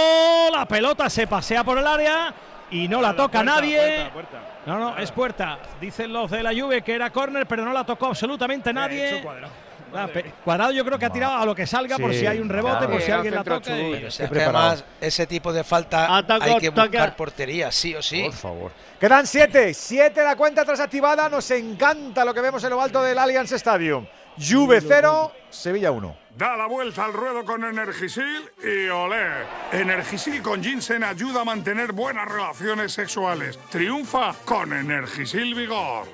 La 0.53 0.67
pelota 0.67 1.09
se 1.11 1.27
pasea 1.27 1.65
por 1.65 1.79
el 1.79 1.87
área 1.87 2.33
y 2.71 2.89
no 2.89 3.01
la 3.01 3.15
toca 3.15 3.43
puerta, 3.43 3.45
nadie. 3.45 3.79
puerta, 4.13 4.13
puerta. 4.13 4.39
No, 4.67 4.79
no, 4.79 4.99
es 4.99 5.11
puerta. 5.13 5.59
Dicen 5.81 6.13
los 6.13 6.31
de 6.31 6.43
la 6.43 6.51
Juve 6.55 6.83
que 6.83 6.95
era 6.95 7.11
córner, 7.11 7.47
pero 7.47 7.65
no 7.65 7.73
la 7.73 7.85
tocó 7.85 8.07
absolutamente 8.07 8.73
nadie. 8.73 9.17
hecho 9.17 9.23
Cuadrado. 9.25 9.53
Ah, 9.95 10.09
pe- 10.13 10.33
Cuadrado 10.45 10.73
yo 10.73 10.85
creo 10.85 10.99
que 10.99 11.05
ha 11.07 11.11
tirado 11.11 11.35
a 11.37 11.45
lo 11.47 11.55
que 11.55 11.67
salga 11.67 11.99
por 11.99 12.13
si 12.15 12.27
hay 12.27 12.39
un 12.39 12.49
rebote, 12.49 12.79
claro. 12.79 12.93
por 12.93 13.03
si 13.03 13.11
alguien 13.11 13.35
la 13.35 13.45
toca. 13.45 13.79
y-. 13.79 13.93
Pero 13.93 14.07
es 14.09 14.17
que 14.17 14.43
además 14.43 14.85
ese 15.01 15.27
tipo 15.27 15.53
de 15.53 15.65
falta 15.65 16.17
Atacó, 16.17 16.45
hay 16.45 16.59
que 16.59 16.71
buscar 16.71 17.17
portería, 17.17 17.71
sí 17.71 17.95
o 17.95 18.03
sí. 18.03 18.23
Por 18.25 18.33
favor. 18.33 18.73
Quedan 18.99 19.27
siete. 19.27 19.75
Siete 19.75 20.23
la 20.23 20.37
cuenta 20.37 20.63
atrás 20.63 20.81
activada. 20.81 21.29
Nos 21.29 21.51
encanta 21.51 22.25
lo 22.25 22.33
que 22.33 22.41
vemos 22.41 22.63
en 22.65 22.71
lo 22.71 22.81
alto 22.81 23.03
del 23.03 23.19
Allianz 23.19 23.53
Stadium. 23.53 24.07
Juve 24.39 24.81
0, 24.81 25.31
Sevilla 25.51 25.91
1. 25.91 26.17
Da 26.39 26.57
la 26.57 26.67
vuelta 26.67 27.05
al 27.05 27.13
ruedo 27.13 27.45
con 27.45 27.63
Energisil 27.63 28.51
y 28.65 28.89
olé. 28.89 29.27
Energisil 29.73 30.41
con 30.41 30.63
ginseng 30.63 31.05
ayuda 31.05 31.43
a 31.43 31.45
mantener 31.45 31.93
buenas 31.93 32.27
relaciones 32.27 32.93
sexuales. 32.93 33.59
Triunfa 33.71 34.33
con 34.47 34.73
Energisil 34.73 35.55
Vigor. 35.55 36.07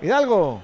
Hidalgo. 0.00 0.62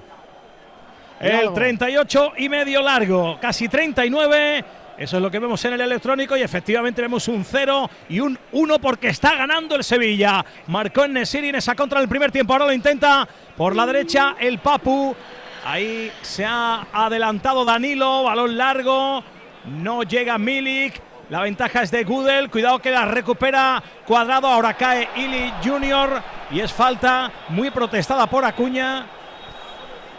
El 1.19 1.53
38 1.53 2.33
y 2.37 2.49
medio 2.49 2.81
largo, 2.81 3.39
casi 3.41 3.67
39. 3.67 4.63
Eso 4.97 5.17
es 5.17 5.23
lo 5.23 5.29
que 5.29 5.39
vemos 5.39 5.63
en 5.65 5.73
el 5.73 5.81
electrónico 5.81 6.35
y 6.35 6.41
efectivamente 6.41 7.01
vemos 7.03 7.27
un 7.27 7.45
0 7.45 7.89
y 8.09 8.19
un 8.19 8.37
1 8.51 8.79
porque 8.79 9.09
está 9.09 9.35
ganando 9.35 9.75
el 9.75 9.83
Sevilla. 9.83 10.43
Marcó 10.67 11.05
en 11.05 11.13
Nesiri 11.13 11.49
en 11.49 11.55
esa 11.55 11.75
contra 11.75 11.99
del 11.99 12.09
primer 12.09 12.31
tiempo. 12.31 12.53
Ahora 12.53 12.65
lo 12.65 12.73
intenta 12.73 13.27
por 13.55 13.75
la 13.75 13.85
derecha 13.85 14.35
el 14.39 14.57
Papu. 14.59 15.15
Ahí 15.65 16.11
se 16.21 16.45
ha 16.45 16.87
adelantado 16.91 17.63
Danilo, 17.63 18.23
balón 18.23 18.57
largo. 18.57 19.23
No 19.65 20.03
llega 20.03 20.37
Milik. 20.37 20.99
La 21.29 21.41
ventaja 21.41 21.83
es 21.83 21.91
de 21.91 22.03
Gudel. 22.03 22.49
Cuidado 22.49 22.79
que 22.79 22.89
la 22.89 23.05
recupera 23.05 23.83
Cuadrado. 24.05 24.47
Ahora 24.47 24.75
cae 24.75 25.09
Ili 25.15 25.53
Junior. 25.63 26.23
Y 26.49 26.59
es 26.59 26.71
falta 26.71 27.31
muy 27.49 27.69
protestada 27.69 28.27
por 28.27 28.45
Acuña. 28.45 29.05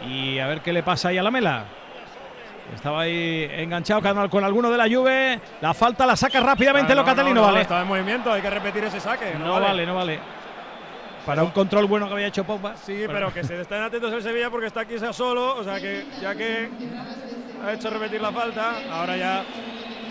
Y 0.06 0.38
a 0.38 0.46
ver 0.46 0.60
qué 0.60 0.72
le 0.72 0.82
pasa 0.82 1.08
ahí 1.08 1.18
a 1.18 1.22
la 1.22 1.30
mela. 1.30 1.64
Estaba 2.74 3.02
ahí 3.02 3.48
enganchado 3.50 4.02
con 4.02 4.28
con 4.28 4.44
alguno 4.44 4.70
de 4.70 4.76
la 4.76 4.84
Juve. 4.84 5.40
La 5.60 5.72
falta 5.74 6.04
la 6.06 6.16
saca 6.16 6.40
rápidamente 6.40 6.92
Ah, 6.92 6.96
no, 6.96 7.02
Locatelli. 7.02 7.30
No, 7.30 7.34
no, 7.34 7.40
no, 7.40 7.46
vale. 7.46 7.62
Estaba 7.62 7.82
en 7.82 7.88
movimiento, 7.88 8.32
hay 8.32 8.42
que 8.42 8.50
repetir 8.50 8.84
ese 8.84 9.00
saque. 9.00 9.34
No, 9.38 9.60
vale. 9.60 9.86
no 9.86 9.94
vale. 9.94 10.20
Para 11.24 11.42
un 11.42 11.50
control 11.50 11.86
bueno 11.86 12.06
que 12.06 12.14
había 12.14 12.26
hecho 12.28 12.44
Pogba. 12.44 12.76
Sí, 12.76 13.04
pero 13.06 13.32
que 13.32 13.44
se 13.44 13.60
estén 13.60 13.82
atentos 13.82 14.12
el 14.12 14.22
Sevilla 14.22 14.50
porque 14.50 14.66
está 14.66 14.80
aquí 14.80 14.98
sea 14.98 15.12
solo. 15.12 15.56
O 15.56 15.64
sea 15.64 15.80
que 15.80 16.06
ya 16.20 16.34
que 16.34 16.68
ha 17.64 17.72
hecho 17.72 17.90
repetir 17.90 18.20
la 18.20 18.32
falta, 18.32 18.74
ahora 18.90 19.16
ya 19.16 19.44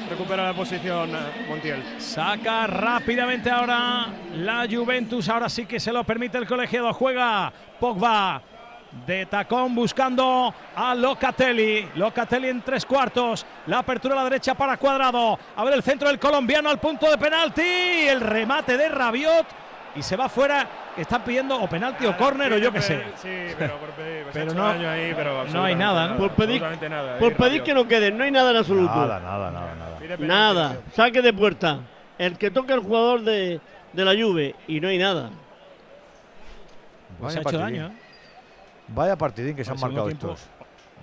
recupera 0.10 0.44
la 0.44 0.54
posición 0.54 1.12
eh, 1.12 1.46
Montiel. 1.48 1.84
Saca 2.00 2.68
rápidamente 2.68 3.50
ahora 3.50 4.08
la 4.36 4.68
Juventus. 4.70 5.30
Ahora 5.30 5.50
sí 5.50 5.66
que 5.66 5.80
se 5.80 5.92
lo 5.92 6.04
permite 6.04 6.38
el 6.38 6.48
colegiado. 6.48 6.94
Juega 6.94 7.52
Pogba 7.80 8.42
de 9.06 9.26
tacón 9.26 9.76
buscando 9.76 10.54
a 10.76 10.96
Locatelli. 10.96 11.90
Locatelli 11.96 12.48
en 12.50 12.62
tres 12.62 12.86
cuartos. 12.86 13.46
La 13.68 13.80
apertura 13.80 14.14
a 14.16 14.18
la 14.18 14.24
derecha 14.24 14.54
para 14.56 14.78
Cuadrado. 14.78 15.38
A 15.56 15.64
ver 15.64 15.74
el 15.74 15.84
centro 15.84 16.08
del 16.08 16.20
colombiano 16.20 16.70
al 16.70 16.80
punto 16.80 17.10
de 17.10 17.18
penalti. 17.18 17.62
El 17.62 18.22
remate 18.22 18.78
de 18.78 18.90
Rabiot. 18.90 19.46
Y 19.96 20.02
se 20.04 20.16
va 20.16 20.30
fuera. 20.30 20.68
Están 20.96 21.24
pidiendo 21.24 21.60
o 21.60 21.68
penalti 21.68 22.06
o 22.06 22.16
córner 22.18 22.54
o 22.54 22.58
yo 22.58 22.72
qué 22.72 22.82
sé. 22.82 23.04
Sí, 23.22 23.54
pero 23.58 23.78
por 23.78 23.90
pedir. 23.92 24.24
pues 24.24 24.34
Pero 24.34 24.54
no- 24.54 24.68
daño 24.68 24.90
ahí, 24.90 25.14
pero 25.16 25.46
no 25.46 25.64
hay 25.64 25.76
nada, 25.76 26.08
¿no? 26.10 26.18
Por 26.18 26.32
pedir, 26.32 26.62
nada. 26.62 27.18
por 27.20 27.34
que 27.64 27.74
no 27.74 27.88
queden, 27.88 28.18
no 28.18 28.24
hay 28.24 28.32
nada 28.32 28.52
en 28.52 28.58
absoluto. 28.58 28.96
Nada, 28.96 29.20
nada, 29.20 29.52
nada, 29.52 29.76
nada. 29.76 29.98
Penalti, 29.98 30.24
Nada, 30.26 30.78
saque 30.96 31.22
de 31.22 31.34
puerta. 31.34 31.80
El 32.18 32.38
que 32.38 32.50
toca 32.50 32.74
el 32.74 32.80
jugador 32.80 33.22
de, 33.22 33.60
de 33.94 34.06
la 34.06 34.12
Juve 34.14 34.56
y 34.68 34.80
no 34.80 34.88
hay 34.88 34.98
nada. 34.98 35.30
Pues 37.20 37.36
Vaya 37.36 37.40
ha 37.40 37.50
hecho 37.50 37.58
daño. 37.60 37.92
Vaya 38.90 39.18
partidín 39.18 39.56
que 39.56 39.64
se 39.64 39.72
han 39.72 39.80
marcado 39.80 40.08
segundo 40.10 40.32
estos. 40.34 40.48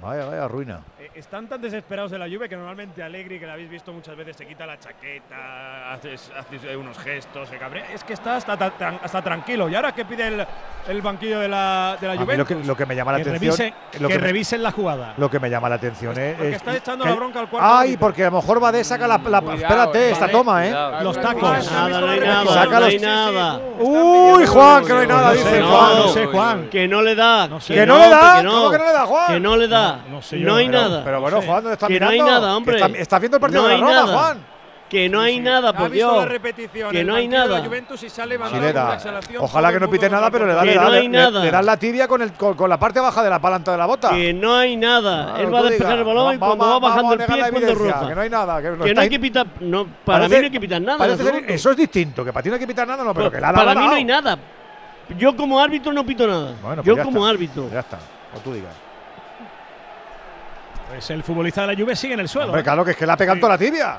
Vaya, 0.01 0.25
vaya 0.27 0.49
ruina. 0.49 0.81
Eh, 1.05 1.11
Están 1.17 1.47
tan 1.49 1.61
desesperados 1.61 2.11
de 2.13 2.19
la 2.19 2.27
Juve 2.27 2.49
que 2.49 2.57
normalmente 2.57 3.03
Allegri, 3.03 3.39
que 3.39 3.47
la 3.47 3.53
habéis 3.55 3.69
visto 3.69 3.93
muchas 3.93 4.17
veces, 4.17 4.37
se 4.37 4.47
quita 4.47 4.65
la 4.65 4.79
chaqueta, 4.79 5.93
hace, 5.93 6.15
hace 6.15 6.77
unos 6.77 6.97
gestos, 6.99 7.49
se 7.49 7.59
cabrea. 7.59 7.85
Es 7.93 8.03
que 8.05 8.15
está 8.15 8.37
hasta, 8.37 8.57
tan- 8.57 8.99
hasta 9.03 9.21
tranquilo. 9.23 9.69
¿Y 9.69 9.75
ahora 9.75 9.93
qué 9.93 10.05
pide 10.07 10.29
el, 10.29 10.47
el 10.89 11.03
banquillo 11.03 11.41
de 11.41 11.49
la, 11.49 11.99
de 12.01 12.07
la 12.09 12.15
lo 12.15 12.21
Juventus? 12.23 12.49
que, 12.49 12.55
lo 12.65 12.77
que 12.77 12.87
me 12.87 12.97
llama 12.97 13.13
la 13.13 13.19
Que, 13.19 13.23
atención. 13.31 13.57
revisen, 13.57 13.75
lo 14.01 14.09
que 14.09 14.15
que 14.15 14.21
me- 14.21 14.27
revisen 14.27 14.63
la 14.63 14.71
jugada. 14.73 15.15
Lo 15.19 15.31
que 15.31 15.39
me 15.41 15.51
llama 15.51 15.69
la 15.69 15.75
atención 15.75 16.19
es. 16.19 16.35
Porque 16.37 16.49
es- 16.51 16.57
está 16.57 16.77
echando 16.77 17.05
que- 17.05 17.11
la 17.11 17.17
bronca 17.17 17.41
al 17.41 17.49
cuarto 17.51 17.69
Ay, 17.69 17.81
árbitro. 17.89 18.01
porque 18.01 18.23
a 18.25 18.31
lo 18.31 18.37
mejor 18.41 18.63
va 18.65 18.73
de 18.73 18.85
saca 18.85 19.07
la. 19.07 19.19
la- 19.19 19.41
Cuidado, 19.43 19.53
espérate, 19.63 19.99
eh, 20.09 20.11
esta 20.13 20.29
toma, 20.29 20.65
¿eh? 20.65 20.69
Cuidado. 20.71 21.05
Los 21.05 21.21
tacos. 21.21 21.43
Nada, 21.73 22.01
no 22.01 22.09
hay 22.11 22.21
nada, 22.21 22.47
Saca 22.55 22.71
no 22.75 22.81
los- 22.81 22.89
hay 22.89 22.99
nada. 22.99 23.61
Uy, 23.79 24.47
Juan, 24.47 24.85
que 24.87 24.93
no 24.95 24.99
hay 25.01 25.07
nada, 25.07 25.29
No 25.29 25.33
dice 25.35 25.51
sé, 25.51 25.63
Juan. 25.63 25.97
no 25.99 26.09
sé, 26.09 26.27
Juan. 26.27 26.69
Que 26.71 26.89
no 26.89 27.03
le 27.03 27.15
da. 27.15 27.47
No 27.49 27.61
sé. 27.61 27.75
Que 27.75 27.85
no 27.87 27.99
le 27.99 28.09
da, 28.09 28.41
que 28.41 28.49
¿cómo 28.49 28.71
que 28.71 28.79
no 28.79 28.85
le 28.87 28.93
da, 28.93 29.07
Juan? 29.07 29.27
Que 29.35 29.41
no 29.41 29.57
le 29.57 29.69
da. 29.69 29.99
No, 30.09 30.57
hay 30.57 30.69
pero- 30.69 30.85
nada. 30.95 31.05
Pero 31.05 31.21
bueno. 31.21 31.43
Juan, 31.43 31.57
¿dónde 31.63 31.73
está 31.75 31.87
Que 31.89 32.01
no 32.01 32.09
hay 32.09 32.19
nada, 32.21 32.57
hombre. 32.57 32.77
Está, 32.77 32.99
está 32.99 33.19
viendo 33.19 33.37
el 33.37 33.41
partido 33.41 33.63
No 33.63 33.69
de 33.69 33.75
la 33.75 33.81
Roma, 33.81 33.93
nada. 33.93 34.19
Juan. 34.19 34.55
Que 34.89 35.09
no 35.09 35.21
hay 35.21 35.41
nada, 35.41 35.71
Ha 35.71 35.73
por 35.73 35.91
visto 35.91 36.07
la 36.07 36.13
Dios. 36.19 36.29
repetición. 36.29 36.91
Que 36.93 37.03
no 37.03 37.15
hay 37.17 37.27
nada. 37.27 37.59
la 37.59 37.65
Juventus 37.65 38.01
y 38.03 38.07
ha 38.07 38.11
Sí 38.11 38.21
le 38.61 38.73
da. 38.73 38.95
exhalación. 38.95 39.43
Ojalá 39.43 39.73
que 39.73 39.81
no 39.81 39.91
pite 39.91 40.09
nada, 40.11 40.31
pero 40.31 40.47
le 40.47 40.53
da, 40.55 40.61
Que 40.61 40.67
le 40.69 40.75
da, 40.75 40.83
no 40.85 40.91
le- 40.91 40.97
hay 40.99 41.09
le- 41.09 41.19
nada. 41.19 41.43
le 41.45 41.51
da 41.51 41.63
la 41.63 41.77
tibia 41.77 42.07
con, 42.07 42.23
el, 42.23 42.33
con, 42.35 42.55
con 42.55 42.69
la 42.71 42.79
parte 42.79 43.01
baja 43.01 43.23
de 43.25 43.31
la 43.31 43.41
palanta 43.41 43.73
de 43.73 43.79
la 43.79 43.87
bota. 43.87 44.11
Que 44.11 44.33
no 44.33 44.55
hay 44.55 44.77
nada. 44.77 45.25
Claro, 45.33 45.43
Él 45.49 45.55
va 45.55 45.59
a 45.59 45.63
despejar 45.63 45.99
el 45.99 46.05
balón 46.05 46.35
y 46.35 46.39
cuando 46.39 46.65
va 46.67 46.79
bajando 46.79 47.13
el 47.15 47.19
pie 47.25 47.37
la 47.37 47.47
es 47.47 47.51
cuando 47.51 47.75
roza. 47.75 48.09
Que 48.09 48.15
no 48.15 48.21
hay 48.21 48.31
nada. 48.31 48.63
Que, 48.63 48.71
no 48.71 48.85
Que 48.85 48.95
no 48.95 49.01
hay 49.01 49.09
que 49.09 49.19
pitar. 49.21 49.47
No, 49.61 49.87
para 50.05 50.19
parece- 50.19 50.35
mí 50.35 50.41
no 50.43 50.45
hay 50.45 50.51
que 50.53 50.61
pitar 50.61 50.83
nada. 50.83 51.17
ser- 51.17 51.45
eso 51.51 51.71
es 51.71 51.77
distinto, 51.77 52.25
que 52.25 52.33
para 52.33 52.43
ti 52.43 52.49
no 52.51 52.55
hay 52.55 52.61
que 52.61 52.67
pitar 52.67 52.87
nada, 52.87 53.03
no, 53.03 53.15
pero 53.15 53.33
que 53.33 53.41
la 53.41 53.49
ha 53.49 53.53
para 53.53 53.71
mí 53.75 53.81
la 53.81 53.87
no 53.87 53.93
ha 53.93 53.97
hay 53.97 54.05
nada. 54.05 54.39
Yo 55.19 55.35
como 55.37 55.59
árbitro 55.59 55.93
no 55.93 56.05
pito 56.07 56.27
nada. 56.27 56.53
Pues 56.63 56.85
Yo 56.85 57.03
como 57.03 57.27
árbitro. 57.27 57.69
Ya 57.73 57.81
está, 57.81 57.99
o 58.37 58.39
tú 58.39 58.53
digas. 58.53 58.73
Pues 60.95 61.11
el 61.11 61.25
futbolista 61.25 61.67
de 61.67 61.75
la 61.75 61.81
Juve 61.83 61.97
sigue 61.97 62.15
en 62.15 62.21
el 62.21 62.29
suelo. 62.29 62.47
Hombre, 62.49 62.61
¿eh? 62.61 62.65
claro, 62.65 62.85
que 62.85 62.93
es 62.93 62.97
que 62.97 63.05
la 63.05 63.17
pega 63.17 63.33
en 63.33 63.41
toda 63.41 63.55
la 63.55 63.59
tibia. 63.59 63.99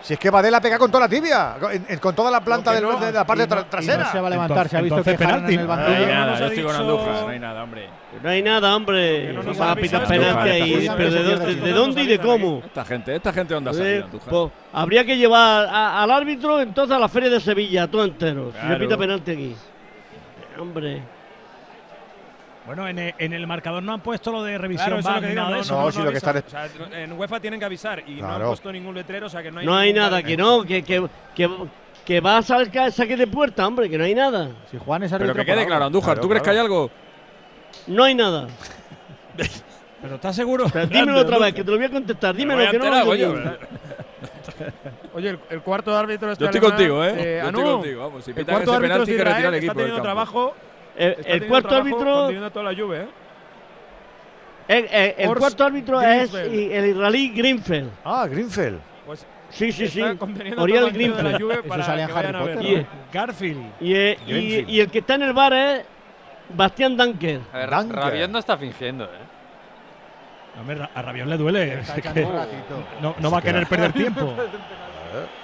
Si 0.00 0.14
es 0.14 0.18
que 0.18 0.30
Badé 0.30 0.48
la 0.50 0.60
pega 0.60 0.78
con 0.78 0.88
toda 0.90 1.04
la 1.04 1.08
tibia, 1.08 1.56
con 2.00 2.14
toda 2.14 2.30
la 2.30 2.40
planta 2.40 2.80
no- 2.80 2.98
de 2.98 3.12
la 3.12 3.26
parte 3.26 3.42
Y 3.44 3.46
no- 3.48 3.54
tra- 3.56 3.58
y 3.58 3.64
no 3.64 3.68
trasera. 3.68 4.12
se 4.12 4.20
va 4.20 4.28
a 4.28 4.30
levantar. 4.30 4.68
se 4.68 4.76
ha 4.78 4.80
visto 4.80 5.02
que 5.02 5.14
penalti. 5.14 5.54
en 5.54 5.60
el 5.60 5.66
No 5.66 5.72
hay 5.74 6.06
nada, 6.06 6.38
yo 6.38 6.46
estoy 6.46 6.62
con 6.62 6.76
Andújar, 6.76 7.22
no 7.22 7.28
hay 7.28 7.38
nada, 7.40 7.62
hombre. 7.64 7.88
No 8.22 8.28
hay 8.30 8.42
nada, 8.42 8.76
hombre. 8.76 9.32
No 9.32 9.42
nos 9.42 9.60
Va 9.60 9.72
a 9.72 9.76
pitar 9.76 10.06
penalti 10.06 10.48
ahí. 10.48 10.90
Pero 10.96 11.10
de, 11.10 11.18
dónde- 11.22 11.32
Andújar. 11.44 11.64
de 11.64 11.72
dónde 11.72 12.02
y 12.02 12.06
de 12.06 12.18
cómo. 12.20 12.62
Esta 12.64 12.84
gente, 12.84 13.16
esta 13.16 13.32
gente 13.32 13.54
onda 13.54 13.72
Eh, 13.74 14.02
Andújar. 14.04 14.28
pues, 14.30 14.52
habría 14.72 15.04
que 15.04 15.16
llevar 15.18 15.66
a- 15.66 16.02
al 16.02 16.10
árbitro 16.12 16.60
entonces 16.60 16.96
a 16.96 16.98
la 17.00 17.08
feria 17.08 17.28
de 17.28 17.40
Sevilla, 17.40 17.86
todo 17.88 18.04
entero. 18.04 18.52
Si 18.52 18.58
Claro. 18.58 18.78
le 18.78 18.84
pita 18.86 18.96
penalti 18.96 19.30
aquí. 19.32 19.56
Hombre. 20.58 21.02
Bueno, 22.66 22.86
en 22.86 22.98
el, 22.98 23.14
en 23.18 23.32
el 23.32 23.46
marcador 23.46 23.82
no 23.82 23.92
han 23.94 24.00
puesto 24.00 24.30
lo 24.30 24.42
de 24.42 24.58
revisión 24.58 24.88
Claro, 24.88 25.00
eso 25.00 25.08
es 25.08 25.14
VAR 25.14 25.16
lo 25.16 25.20
que 25.22 25.26
ni 25.26 25.32
digo, 25.32 25.42
nada 25.42 25.50
de 25.50 25.56
no, 25.56 25.62
eso. 25.62 25.74
No, 25.74 25.82
no, 25.84 25.92
sí, 25.92 25.98
no 25.98 26.04
lo 26.04 26.10
que 26.10 26.16
avisan. 26.16 26.36
está 26.36 26.66
O 26.66 26.88
sea, 26.88 27.02
en 27.02 27.12
UEFA 27.12 27.40
tienen 27.40 27.60
que 27.60 27.66
avisar 27.66 28.02
y 28.06 28.20
no 28.20 28.28
han 28.28 28.42
puesto 28.42 28.72
ningún 28.72 28.94
letrero, 28.94 29.26
o 29.26 29.30
sea 29.30 29.42
que 29.42 29.50
no 29.50 29.60
hay 29.60 29.66
No 29.66 29.76
hay 29.76 29.92
nada, 29.92 30.22
que 30.22 30.36
no, 30.36 30.62
que, 30.62 30.82
que, 30.82 31.06
que, 31.34 31.50
que 32.04 32.20
va 32.20 32.38
a 32.38 32.42
sacar 32.42 32.92
saque 32.92 33.16
de 33.16 33.26
puerta, 33.26 33.66
hombre, 33.66 33.88
que 33.88 33.98
no 33.98 34.04
hay 34.04 34.14
nada. 34.14 34.50
Si 34.70 34.78
Juan 34.78 35.02
es 35.02 35.12
Pero 35.12 35.34
que 35.34 35.44
quede 35.44 35.66
claro. 35.66 35.86
Andújar, 35.86 36.14
Claro, 36.14 36.20
¿tú 36.22 36.28
crees 36.28 36.42
que 36.42 36.50
hay 36.50 36.58
algo? 36.58 36.90
No 37.86 38.04
hay 38.04 38.14
nada. 38.14 38.46
Pero 40.02 40.14
¿estás 40.14 40.36
seguro? 40.36 40.66
Dímelo 40.88 41.20
otra 41.20 41.38
vez, 41.38 41.54
que 41.54 41.62
te 41.62 41.70
lo 41.70 41.76
voy 41.76 41.86
a 41.86 41.90
contestar. 41.90 42.34
Dímelo, 42.34 42.66
a 42.66 42.70
que 42.70 42.78
no 42.78 42.90
lo. 42.90 43.10
Oye, 45.14 45.30
el, 45.30 45.38
el 45.50 45.62
cuarto 45.62 45.96
árbitro 45.96 46.32
este 46.32 46.44
Yo 46.44 46.50
estoy 46.50 46.58
alemán, 46.60 46.78
contigo, 46.78 47.04
¿eh? 47.04 47.14
eh, 47.16 47.38
Yo 47.40 47.44
ah, 47.44 47.48
estoy 47.48 47.64
no. 47.64 47.72
contigo, 47.72 48.02
vamos, 48.02 48.24
si 48.24 48.30
el 48.30 48.36
cuarto 48.46 48.72
árbitro 48.72 48.80
penalti, 48.80 49.16
que 49.16 49.24
retira 49.24 49.48
el 49.48 49.54
equipo 49.54 49.72
está 49.72 49.80
teniendo 49.80 50.02
trabajo. 50.02 50.54
El, 51.00 51.46
cuarto 51.46 51.76
árbitro, 51.76 52.50
toda 52.50 52.72
la 52.72 52.78
Juve, 52.80 53.00
¿eh? 53.02 53.06
el, 54.68 54.84
el- 54.84 55.14
el 55.18 55.28
Horst 55.28 55.40
cuarto 55.40 55.64
árbitro 55.64 56.00
es 56.00 56.30
Greenfeld. 56.32 56.72
el 56.72 56.86
israelí 56.90 57.28
Greenfeld. 57.30 57.90
Ah, 58.04 58.26
Greenfeld. 58.30 58.78
Pues 59.06 59.26
Sí, 59.50 59.72
sí, 59.72 59.88
sí. 59.88 60.00
Oriel 60.56 60.84
la 60.84 60.90
Greenfeld. 60.90 61.82
Sale 61.82 62.02
Harry 62.04 62.32
a. 62.32 62.62
Y, 62.62 62.86
Garfield. 63.12 63.62
y, 63.80 63.94
y- 63.96 64.14
Greenfield. 64.26 64.68
y 64.68 64.80
el 64.80 64.90
que 64.90 64.98
está 65.00 65.14
en 65.16 65.22
el 65.22 65.32
bar 65.32 65.52
es 65.54 65.82
Bastián 66.54 66.96
Dunker. 66.96 67.40
A 67.52 67.58
ver, 67.58 67.70
Dunker. 67.70 67.96
Rabiot 67.96 68.30
no 68.30 68.38
está 68.38 68.56
fingiendo, 68.56 69.04
¿eh? 69.06 69.08
Hombre, 70.60 70.76
Ra- 70.76 70.90
a 70.94 71.02
Rabiot 71.02 71.26
le 71.26 71.36
duele. 71.36 71.80
Es 71.80 71.90
que 71.90 72.26
no, 73.00 73.14
no 73.18 73.30
va 73.30 73.38
a 73.38 73.42
querer 73.42 73.66
perder 73.66 73.92
tiempo. 73.92 74.34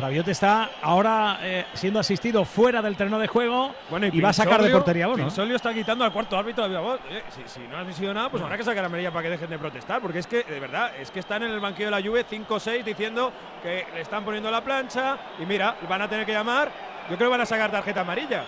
Rabiot 0.00 0.28
está 0.28 0.70
ahora 0.82 1.38
eh, 1.42 1.66
siendo 1.74 2.00
asistido 2.00 2.44
fuera 2.44 2.80
del 2.82 2.96
terreno 2.96 3.18
de 3.18 3.26
juego 3.26 3.74
Bueno, 3.90 4.06
y, 4.06 4.20
va 4.20 4.30
a 4.30 4.32
sacar 4.32 4.62
de 4.62 4.70
portería. 4.70 5.06
Bueno, 5.06 5.24
Pinsolio 5.24 5.56
está 5.56 5.72
quitando 5.74 6.04
al 6.04 6.12
cuarto 6.12 6.36
árbitro 6.36 6.64
de 6.64 6.70
viva 6.70 6.80
voz. 6.80 7.00
Eh, 7.10 7.22
si, 7.30 7.60
si 7.60 7.68
no 7.68 7.76
ha 7.76 7.92
sido 7.92 8.14
nada, 8.14 8.28
pues 8.30 8.42
habrá 8.42 8.56
que 8.56 8.64
sacar 8.64 8.84
a 8.84 8.86
amarilla 8.86 9.10
para 9.10 9.24
que 9.24 9.30
dejen 9.30 9.50
de 9.50 9.58
protestar. 9.58 10.00
Porque 10.00 10.20
es 10.20 10.26
que, 10.26 10.42
de 10.42 10.60
verdad, 10.60 10.92
es 10.98 11.10
que 11.10 11.20
están 11.20 11.42
en 11.42 11.50
el 11.50 11.60
banquillo 11.60 11.86
de 11.86 11.90
la 11.90 12.02
Juve 12.02 12.24
5-6 12.26 12.82
diciendo 12.84 13.32
que 13.62 13.86
le 13.94 14.00
están 14.00 14.24
poniendo 14.24 14.50
la 14.50 14.62
plancha. 14.62 15.18
Y 15.38 15.46
mira, 15.46 15.76
van 15.88 16.02
a 16.02 16.08
tener 16.08 16.24
que 16.24 16.32
llamar. 16.32 16.70
Yo 17.10 17.16
creo 17.16 17.28
que 17.28 17.32
van 17.32 17.40
a 17.40 17.46
sacar 17.46 17.70
tarjeta 17.70 18.00
amarilla. 18.00 18.44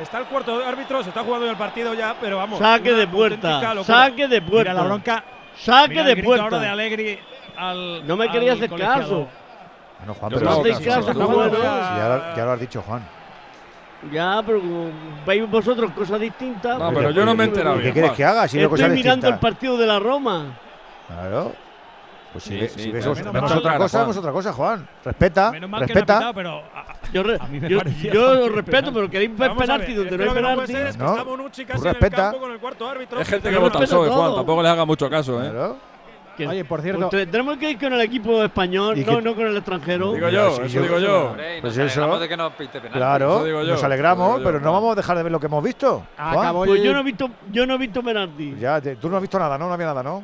Está 0.00 0.18
el 0.18 0.26
cuarto 0.26 0.62
árbitro, 0.62 1.02
se 1.02 1.08
está 1.08 1.22
jugando 1.22 1.48
el 1.50 1.56
partido 1.56 1.94
ya, 1.94 2.14
pero 2.20 2.36
vamos. 2.36 2.58
Saque 2.58 2.92
de 2.92 3.06
puerta, 3.06 3.82
saque 3.82 4.28
de 4.28 4.42
puerta. 4.42 4.72
Mira 4.72 4.82
la 4.82 4.86
bronca. 4.86 5.24
Saque 5.56 5.88
Mira 5.88 6.02
el 6.02 6.06
de 6.08 6.12
grito 6.14 6.26
puerta. 6.26 6.44
ahora 6.44 6.58
de 6.58 6.68
Allegri 6.68 7.18
al. 7.56 8.06
No 8.06 8.16
me 8.16 8.28
quería 8.30 8.52
al 8.52 8.58
hacer 8.58 8.68
colegiado. 8.68 9.00
caso. 9.00 9.28
Bueno, 9.98 10.14
Juan, 10.14 10.30
Yo 10.32 10.38
pero 10.38 10.50
no 10.50 10.60
hacéis 10.60 10.80
caso, 10.80 11.14
no, 11.14 11.28
bueno. 11.28 11.54
sí, 11.56 11.62
ya, 11.62 12.08
lo, 12.08 12.36
ya 12.36 12.44
lo 12.44 12.52
has 12.52 12.60
dicho, 12.60 12.82
Juan. 12.82 13.02
Ya, 14.12 14.42
pero 14.44 14.60
como 14.60 14.90
veis 15.26 15.50
vosotros 15.50 15.90
cosas 15.92 16.20
distintas. 16.20 16.78
No, 16.78 16.92
pero 16.92 17.10
yo 17.10 17.24
no 17.24 17.34
me 17.34 17.44
he 17.44 17.46
enterado 17.46 17.76
¿Qué 17.76 17.82
bien, 17.82 17.92
quieres 17.94 18.10
Juan. 18.10 18.16
que 18.16 18.24
haga? 18.24 18.48
Si 18.48 18.58
Estoy 18.58 18.70
cosas 18.70 18.90
mirando 18.90 19.28
el 19.28 19.38
partido 19.38 19.76
de 19.78 19.86
la 19.86 19.98
Roma. 19.98 20.58
Claro. 21.08 21.52
Pues 22.32 22.44
si, 22.44 22.50
Sí, 22.50 22.60
ve- 22.60 22.68
sí, 22.68 22.80
si 22.82 22.92
ves, 22.92 23.04
vemos 23.06 23.50
otra 23.50 23.60
Claro, 23.62 23.78
cosa, 23.78 23.98
Juan. 23.98 24.02
vemos 24.04 24.16
otra 24.18 24.32
cosa, 24.32 24.52
Juan. 24.52 24.88
Respeta, 25.04 25.50
Menos 25.52 25.70
mal 25.70 25.80
que 25.80 25.86
no 25.86 25.94
respeta. 25.94 26.14
pitado, 26.18 26.34
pero 26.34 26.50
a- 26.74 26.84
Yo, 27.12 27.22
re- 27.22 27.38
A 27.40 27.46
mí 27.46 27.60
me 27.60 27.68
yo, 27.68 27.78
parecía 27.78 28.12
yo 28.12 28.20
bastante 28.20 28.44
os 28.48 28.54
respeto, 28.54 28.92
pero 28.92 29.08
queréis 29.10 29.38
ver 29.38 29.54
penalti 29.54 29.94
donde 29.94 30.10
es 30.10 30.18
no 30.18 30.18
que 30.18 30.28
hay 30.28 30.34
que 30.34 30.42
no 30.42 30.48
penalti. 30.48 30.72
ser 30.72 30.86
es 30.88 30.96
que 30.96 31.02
No, 31.02 31.10
está 31.12 31.22
Bonucci 31.22 31.64
tú 31.64 31.72
casi 31.72 31.80
en 31.82 31.86
el 31.88 31.94
respeta. 31.94 32.16
campo 32.16 32.38
con 32.40 32.50
el 32.52 32.58
cuarto 32.58 32.88
árbitro. 32.90 33.20
Es 33.20 33.28
gente 33.28 33.50
que 33.50 33.56
vota 33.56 33.78
al 33.78 33.84
PSOE, 33.84 34.08
Juan. 34.10 34.34
Tampoco 34.34 34.62
les 34.62 34.72
haga 34.72 34.84
mucho 34.84 35.08
caso, 35.08 35.42
¿eh? 35.42 35.50
Claro. 35.50 35.76
Que- 36.36 36.46
Oye, 36.46 36.64
por 36.64 36.82
cierto, 36.82 37.08
pues 37.08 37.24
te- 37.24 37.30
tenemos 37.30 37.56
que 37.56 37.70
ir 37.70 37.78
con 37.78 37.92
el 37.94 38.00
equipo 38.02 38.42
español, 38.42 38.98
¿Y 38.98 39.04
no, 39.04 39.34
con 39.34 39.46
el 39.46 39.56
extranjero. 39.56 40.12
Digo 40.12 40.28
yo, 40.28 40.56
Sí, 40.56 40.62
eso 40.66 40.82
digo 40.82 40.98
yo. 40.98 41.26
Hombre, 41.30 41.58
y 41.58 41.60
Pues 41.62 41.76
nos 41.76 41.86
eso. 41.86 42.00
alegramos 42.00 42.20
de 42.20 42.28
que 42.28 42.36
no 42.36 42.50
pite 42.50 42.72
penalti. 42.72 42.98
Claro, 42.98 43.36
Eso 43.36 43.44
digo 43.44 43.62
yo, 43.62 43.72
nos 43.72 43.84
alegramos, 43.84 44.26
eso 44.28 44.38
digo 44.38 44.50
yo, 44.50 44.52
pero 44.58 44.64
no 44.64 44.72
vamos 44.72 44.92
a 44.92 44.94
dejar 44.96 45.16
de 45.16 45.22
ver 45.22 45.32
lo 45.32 45.40
que 45.40 45.46
hemos 45.46 45.64
visto. 45.64 46.02
Acabó 46.18 46.64
Pues 46.66 46.78
el- 46.80 46.86
yo 46.86 46.92
no 46.92 47.00
he 47.00 47.02
visto, 47.04 47.30
yo 47.50 47.66
no 47.66 47.74
he 47.74 47.78
visto 47.78 48.02
penalti. 48.02 48.54
Ya, 48.60 48.80
te- 48.80 48.96
tú 48.96 49.08
no 49.08 49.16
has 49.16 49.22
visto 49.22 49.38
nada, 49.38 49.56
¿no? 49.56 49.66
No 49.68 49.74
había 49.74 49.86
nada, 49.86 50.02
¿no? 50.02 50.22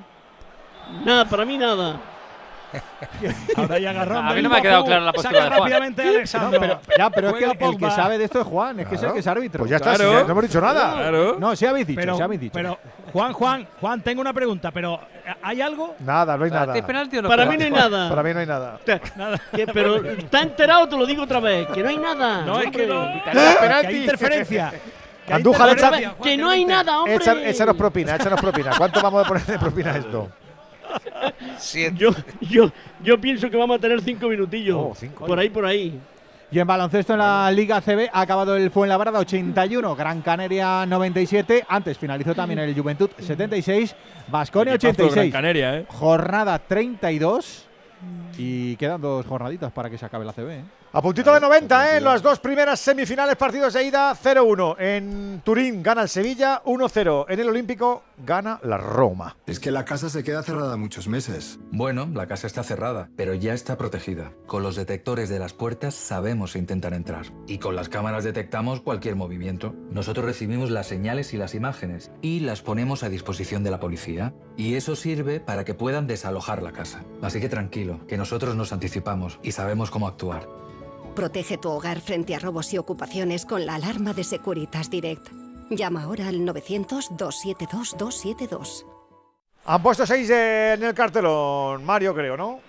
Nada, 1.04 1.24
para 1.24 1.44
mí 1.46 1.56
nada. 1.56 1.98
Ahora 3.56 3.78
ya 3.78 3.90
agarrón. 3.90 4.26
A 4.26 4.32
mí 4.32 4.40
no 4.42 4.48
me 4.48 4.58
ha 4.58 4.62
quedado 4.62 4.84
clara 4.84 5.02
la 5.02 5.12
postura 5.12 5.32
Saca 5.40 5.44
de 5.44 5.50
Juan. 5.50 5.60
rápidamente 5.60 6.04
No, 6.04 6.10
Alexandro. 6.10 6.60
pero, 6.60 6.80
ya, 6.98 7.10
pero 7.10 7.28
es 7.28 7.34
que 7.34 7.44
el, 7.44 7.50
el 7.72 7.76
que 7.78 7.90
sabe 7.90 8.18
de 8.18 8.24
esto 8.24 8.40
es 8.40 8.46
Juan, 8.46 8.80
es 8.80 8.86
que 8.88 8.94
es 8.94 9.02
el 9.02 9.12
que 9.12 9.18
es 9.18 9.26
árbitro. 9.26 9.58
Pues 9.60 9.70
ya 9.70 9.76
está, 9.76 9.94
Claro. 9.94 10.10
si 10.20 10.24
no 10.26 10.30
hemos 10.32 10.42
dicho 10.44 10.60
nada. 10.60 10.92
Claro. 10.94 11.36
No, 11.38 11.54
sí 11.56 11.66
habéis 11.66 11.86
dicho, 11.86 12.00
Pero, 12.00 12.16
sí 12.16 12.22
habéis 12.22 12.40
dicho. 12.40 12.52
pero, 12.54 12.78
Juan, 13.12 13.32
Juan, 13.32 13.66
Juan, 13.80 14.00
tengo 14.00 14.20
una 14.20 14.32
pregunta, 14.32 14.70
pero 14.70 14.98
¿hay 15.42 15.60
algo? 15.60 15.94
Nada, 16.00 16.36
no 16.36 16.44
hay 16.44 16.50
¿Para 16.50 16.66
nada. 16.66 17.22
no? 17.22 17.28
Para 17.28 17.46
mí 17.46 17.56
no 17.56 17.64
hay 17.64 17.70
nada. 17.70 18.08
Para 18.08 18.22
mí 18.22 18.32
no 18.32 18.40
hay 18.40 18.46
nada. 18.46 18.80
Que- 19.54 19.66
pero 19.66 19.96
está 20.06 20.40
enterado, 20.42 20.88
te 20.88 20.96
lo 20.96 21.04
digo 21.06 21.22
otra 21.22 21.40
vez, 21.40 21.66
que 21.68 21.82
no 21.82 21.88
hay 21.90 21.98
nada. 21.98 22.44
No, 22.44 22.60
es 22.60 22.70
que 22.70 22.86
no. 22.86 23.06
Que 23.30 23.38
hay 23.86 23.96
interferencia. 23.96 24.72
Que 25.24 25.34
Andújar, 25.34 25.68
echa- 25.68 25.72
interferencia, 25.74 26.10
Juan, 26.18 26.28
Que 26.28 26.36
no 26.36 26.50
hay 26.50 26.64
nada, 26.64 26.98
hombre. 26.98 27.14
Echa- 27.14 27.40
échanos 27.44 27.76
propina, 27.76 28.16
échanos 28.16 28.40
propina. 28.40 28.72
¿Cuánto 28.76 29.00
vamos 29.00 29.24
a 29.24 29.28
poner 29.28 29.46
de 29.46 29.56
propina 29.56 29.92
a 29.92 29.98
esto? 29.98 30.28
Siete. 31.58 31.96
Yo, 31.96 32.10
yo, 32.40 32.72
yo 33.02 33.20
pienso 33.20 33.48
que 33.48 33.56
vamos 33.56 33.76
a 33.78 33.80
tener 33.80 34.00
cinco 34.02 34.28
minutillos. 34.28 34.76
Oh, 34.78 34.92
cinco. 34.96 35.26
Por 35.26 35.38
ahí, 35.38 35.48
por 35.48 35.64
ahí. 35.64 35.98
Y 36.52 36.58
en 36.58 36.66
baloncesto 36.66 37.14
en 37.14 37.20
la 37.20 37.50
Liga 37.50 37.80
CB 37.80 38.10
ha 38.12 38.20
acabado 38.20 38.54
el 38.56 38.70
Fuenlabrada 38.70 39.18
81, 39.20 39.96
Gran 39.96 40.20
Canaria 40.20 40.84
97. 40.84 41.64
Antes 41.66 41.96
finalizó 41.96 42.34
también 42.34 42.58
el 42.58 42.74
Juventud 42.74 43.08
76, 43.18 43.96
Basconia 44.28 44.74
Equipazo 44.74 44.96
Gran 44.96 45.06
86. 45.08 45.32
Canaria, 45.32 45.78
¿eh? 45.78 45.86
Jornada 45.88 46.58
32. 46.58 47.68
Y 48.36 48.76
quedan 48.76 49.00
dos 49.00 49.24
jornaditas 49.24 49.72
para 49.72 49.88
que 49.88 49.96
se 49.96 50.04
acabe 50.04 50.26
la 50.26 50.34
CB. 50.34 50.50
¿eh? 50.50 50.64
A 50.94 51.00
puntito 51.00 51.32
de 51.32 51.40
90, 51.40 51.94
¿eh? 51.94 51.96
En 51.96 52.04
las 52.04 52.20
dos 52.20 52.38
primeras 52.38 52.78
semifinales, 52.78 53.36
partidos 53.36 53.72
de 53.72 53.82
ida, 53.82 54.14
0-1. 54.14 54.76
En 54.78 55.40
Turín 55.42 55.82
gana 55.82 56.02
el 56.02 56.08
Sevilla, 56.10 56.62
1-0. 56.66 57.24
En 57.30 57.40
el 57.40 57.48
Olímpico 57.48 58.02
gana 58.26 58.60
la 58.62 58.76
Roma. 58.76 59.34
Es 59.46 59.58
que 59.58 59.70
la 59.70 59.86
casa 59.86 60.10
se 60.10 60.22
queda 60.22 60.42
cerrada 60.42 60.76
muchos 60.76 61.08
meses. 61.08 61.58
Bueno, 61.70 62.10
la 62.12 62.26
casa 62.26 62.46
está 62.46 62.62
cerrada, 62.62 63.08
pero 63.16 63.32
ya 63.32 63.54
está 63.54 63.78
protegida. 63.78 64.32
Con 64.46 64.62
los 64.62 64.76
detectores 64.76 65.30
de 65.30 65.38
las 65.38 65.54
puertas 65.54 65.94
sabemos 65.94 66.52
si 66.52 66.58
intentan 66.58 66.92
entrar. 66.92 67.24
Y 67.46 67.56
con 67.56 67.74
las 67.74 67.88
cámaras 67.88 68.22
detectamos 68.24 68.82
cualquier 68.82 69.16
movimiento. 69.16 69.74
Nosotros 69.90 70.26
recibimos 70.26 70.70
las 70.70 70.88
señales 70.88 71.32
y 71.32 71.38
las 71.38 71.54
imágenes 71.54 72.10
y 72.20 72.40
las 72.40 72.60
ponemos 72.60 73.02
a 73.02 73.08
disposición 73.08 73.64
de 73.64 73.70
la 73.70 73.80
policía. 73.80 74.34
Y 74.58 74.74
eso 74.74 74.94
sirve 74.94 75.40
para 75.40 75.64
que 75.64 75.72
puedan 75.72 76.06
desalojar 76.06 76.62
la 76.62 76.72
casa. 76.72 77.02
Así 77.22 77.40
que 77.40 77.48
tranquilo, 77.48 78.06
que 78.06 78.18
nosotros 78.18 78.54
nos 78.56 78.74
anticipamos 78.74 79.40
y 79.42 79.52
sabemos 79.52 79.90
cómo 79.90 80.06
actuar. 80.06 80.46
Protege 81.14 81.58
tu 81.58 81.70
hogar 81.70 82.00
frente 82.00 82.34
a 82.34 82.38
robos 82.38 82.72
y 82.72 82.78
ocupaciones 82.78 83.44
con 83.44 83.66
la 83.66 83.74
alarma 83.74 84.14
de 84.14 84.24
Securitas 84.24 84.88
Direct. 84.88 85.28
Llama 85.70 86.04
ahora 86.04 86.28
al 86.28 86.36
900-272-272. 86.40 88.86
Han 89.64 89.82
puesto 89.82 90.06
6 90.06 90.30
en 90.30 90.82
el 90.82 90.94
cartelón, 90.94 91.84
Mario, 91.84 92.14
creo, 92.14 92.34
¿no? 92.36 92.60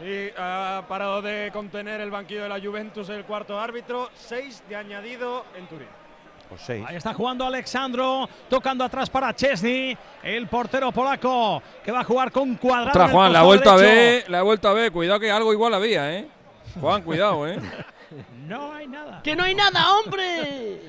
Sí, 0.00 0.28
ha 0.38 0.84
parado 0.88 1.20
de 1.20 1.50
contener 1.52 2.00
el 2.00 2.10
banquillo 2.12 2.44
de 2.44 2.48
la 2.48 2.60
Juventus 2.60 3.08
el 3.08 3.24
cuarto 3.24 3.58
árbitro. 3.58 4.10
Seis 4.14 4.62
de 4.68 4.76
añadido 4.76 5.44
en 5.56 5.66
Turín. 5.66 5.88
Pues 6.48 6.60
6. 6.64 6.84
Ahí 6.86 6.94
está 6.96 7.12
jugando 7.12 7.44
Alexandro, 7.44 8.28
tocando 8.48 8.84
atrás 8.84 9.10
para 9.10 9.34
Chesney, 9.34 9.98
el 10.22 10.46
portero 10.46 10.92
polaco 10.92 11.60
que 11.84 11.90
va 11.90 11.98
a 12.00 12.04
jugar 12.04 12.30
con 12.30 12.54
cuadrado. 12.54 13.06
El 13.06 13.10
Juan, 13.10 13.32
la 13.32 13.40
ha 13.40 13.42
costado 13.42 13.46
vuelto 13.48 13.70
a 13.70 13.76
derecho. 13.76 13.96
ver, 13.96 14.30
la 14.30 14.38
ha 14.38 14.42
vuelto 14.42 14.68
a 14.68 14.72
ver. 14.72 14.92
Cuidado 14.92 15.18
que 15.18 15.32
algo 15.32 15.52
igual 15.52 15.74
había, 15.74 16.16
¿eh? 16.16 16.28
Juan, 16.80 17.02
cuidado, 17.02 17.46
¿eh? 17.48 17.58
No 18.46 18.72
hay 18.72 18.86
nada. 18.86 19.20
¡Que 19.22 19.36
no 19.36 19.44
hay 19.44 19.54
nada, 19.54 19.92
hombre! 19.98 20.80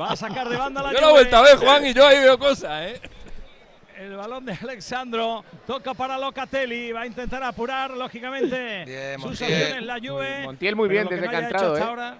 Va 0.00 0.12
a 0.12 0.16
sacar 0.16 0.48
de 0.48 0.56
banda 0.56 0.82
la 0.82 0.92
Yo 0.92 1.00
la 1.00 1.10
vuelto 1.10 1.36
a 1.36 1.42
ver, 1.42 1.56
Juan, 1.56 1.86
y 1.86 1.92
yo 1.94 2.06
ahí 2.06 2.18
veo 2.18 2.38
cosas, 2.38 2.86
¿eh? 2.86 3.00
El 3.98 4.16
balón 4.16 4.46
de 4.46 4.52
Alexandro 4.54 5.44
toca 5.66 5.92
para 5.92 6.16
Locatelli, 6.16 6.90
va 6.92 7.02
a 7.02 7.06
intentar 7.06 7.42
apurar 7.42 7.90
lógicamente 7.90 8.84
Bien, 8.86 9.20
sus 9.20 9.38
la 9.82 9.98
Juve. 10.02 10.44
Montiel 10.44 10.74
muy 10.74 10.88
bien 10.88 11.04
lo 11.04 11.10
que 11.10 11.16
desde 11.16 11.26
no 11.26 11.30
que 11.30 11.36
ha 11.36 11.38
haya 11.40 11.48
hecho 11.48 11.56
entrado, 11.56 11.74
hasta 11.74 11.84
¿eh? 11.84 11.88
ahora- 11.88 12.18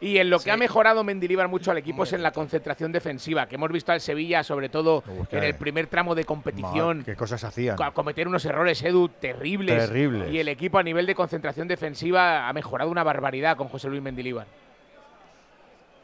Y 0.00 0.18
en 0.18 0.30
lo 0.30 0.38
que 0.38 0.44
Sí. 0.44 0.50
ha 0.50 0.56
mejorado 0.56 1.02
Mendilibar 1.02 1.48
mucho 1.48 1.70
al 1.72 1.78
equipo 1.78 2.04
es 2.04 2.12
en 2.12 2.22
la 2.22 2.30
concentración 2.30 2.92
defensiva, 2.92 3.46
que 3.46 3.56
hemos 3.56 3.70
visto 3.72 3.90
al 3.90 4.00
Sevilla, 4.00 4.44
sobre 4.44 4.68
todo 4.68 5.02
en 5.32 5.42
el 5.42 5.54
primer 5.56 5.88
tramo 5.88 6.14
de 6.14 6.24
competición, 6.24 6.98
Madre, 6.98 7.12
¿Qué 7.12 7.16
cosas 7.16 7.42
hacían? 7.42 7.76
co- 7.76 7.92
cometer 7.92 8.28
unos 8.28 8.44
errores, 8.44 8.82
Edu, 8.82 9.08
terribles. 9.08 9.88
Terribles. 9.88 10.30
Y 10.32 10.38
el 10.38 10.48
equipo 10.48 10.78
a 10.78 10.82
nivel 10.82 11.06
de 11.06 11.14
concentración 11.14 11.66
defensiva 11.66 12.48
ha 12.48 12.52
mejorado 12.52 12.90
una 12.90 13.02
barbaridad 13.02 13.56
con 13.56 13.68
José 13.68 13.88
Luis 13.88 14.02
Mendilibar. 14.02 14.46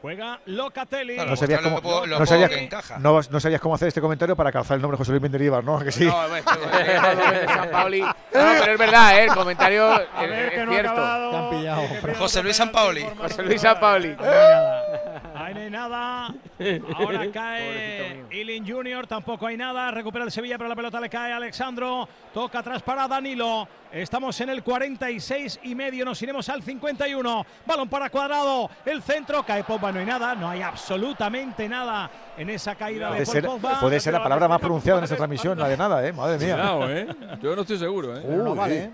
Juega 0.05 0.39
Locatelli. 0.45 1.15
Claro, 1.15 1.31
No 1.31 1.37
sabías, 1.37 1.63
cómo, 1.63 1.77
lo 1.77 1.83
po- 1.83 2.05
lo 2.07 2.19
no, 2.19 2.27
sabías, 2.27 2.51
que 2.51 2.63
encaja. 2.65 2.99
no, 2.99 3.19
no 3.31 3.41
sabías 3.41 3.59
cómo 3.59 3.75
hacer 3.75 3.89
este 3.89 4.03
comentario 4.03 4.37
para 4.37 4.53
calzar 4.53 4.75
el 4.75 4.83
nombre 4.83 4.97
de 4.97 4.99
José 4.99 5.13
Luis 5.13 5.23
Mendilibar, 5.23 5.65
¿no? 5.65 5.79
¿A 5.79 5.85
Que 5.85 5.93
sí. 5.93 6.05
No, 6.05 6.13
San 7.55 7.71
Paoli. 7.71 8.05
Pero 8.31 8.73
es 8.75 8.79
verdad, 8.79 9.19
¿eh? 9.19 9.25
el 9.25 9.31
comentario 9.35 9.95
es, 9.95 10.29
ver, 10.29 10.51
que 10.51 10.63
es 10.63 10.69
cierto. 10.69 10.91
acabado. 10.93 11.31
Te 11.31 11.37
han 11.39 11.51
pillado, 11.51 11.83
José 12.19 12.43
Luis 12.43 12.55
Sampaoli. 12.55 13.03
por 13.05 13.17
José 13.17 13.43
Luis 13.45 13.53
de 13.55 13.59
Sampaoli. 13.61 14.09
Ahí 14.09 14.15
no 14.19 14.27
hay 14.27 14.51
nada. 14.51 15.25
Ahí 15.37 15.55
no 15.55 15.61
hay 15.61 15.71
nada. 15.71 16.35
Ahora 16.99 17.27
cae. 17.33 18.25
Ilin 18.31 18.69
Junior, 18.71 19.07
tampoco 19.07 19.47
hay 19.47 19.57
nada. 19.57 19.91
Recupera 19.91 20.27
el 20.27 20.31
Sevilla, 20.33 20.59
pero 20.59 20.69
la 20.69 20.77
pelota 20.77 21.01
le 21.01 21.09
cae 21.09 21.33
a 21.33 21.37
Alexandro. 21.37 22.07
Toca 22.35 22.59
atrás 22.59 22.83
para 22.83 23.09
Danilo. 23.09 23.67
Estamos 23.95 24.41
en 24.41 24.49
el 24.49 24.65
46 24.65 25.61
y 25.63 25.75
medio, 25.77 26.05
nos 26.05 26.21
iremos 26.21 26.49
al 26.49 26.65
51. 26.65 27.47
Balón 27.65 27.89
para 27.89 28.11
cuadrado. 28.11 28.69
El 28.85 29.01
centro 29.03 29.45
cae 29.45 29.63
Pogba, 29.63 29.93
no 29.93 30.01
hay 30.01 30.07
nada. 30.07 30.35
No 30.35 30.51
hay 30.51 30.63
absolutamente 30.63 31.69
nada 31.69 32.11
en 32.37 32.51
esa 32.51 32.75
caída 32.75 33.09
Puede 33.09 33.21
de 33.21 33.27
ser, 33.27 33.45
Pogba. 33.47 33.79
puede 33.79 34.01
ser 34.01 34.13
la 34.13 34.23
palabra 34.23 34.49
más 34.49 34.59
pronunciada 34.59 34.99
en 34.99 35.05
esta 35.05 35.17
transmisión, 35.17 35.57
la 35.59 35.69
de 35.69 35.77
nada, 35.77 36.05
¿eh? 36.05 36.13
Madre 36.13 36.45
mía. 36.45 36.57
Cuidado, 36.57 36.91
¿eh? 36.91 37.07
Yo 37.41 37.55
no 37.55 37.63
estoy 37.63 37.79
seguro, 37.79 38.17
¿eh? 38.17 38.23
Uy, 38.25 38.37
No 38.43 38.55
vale, 38.57 38.79
¿eh? 38.85 38.91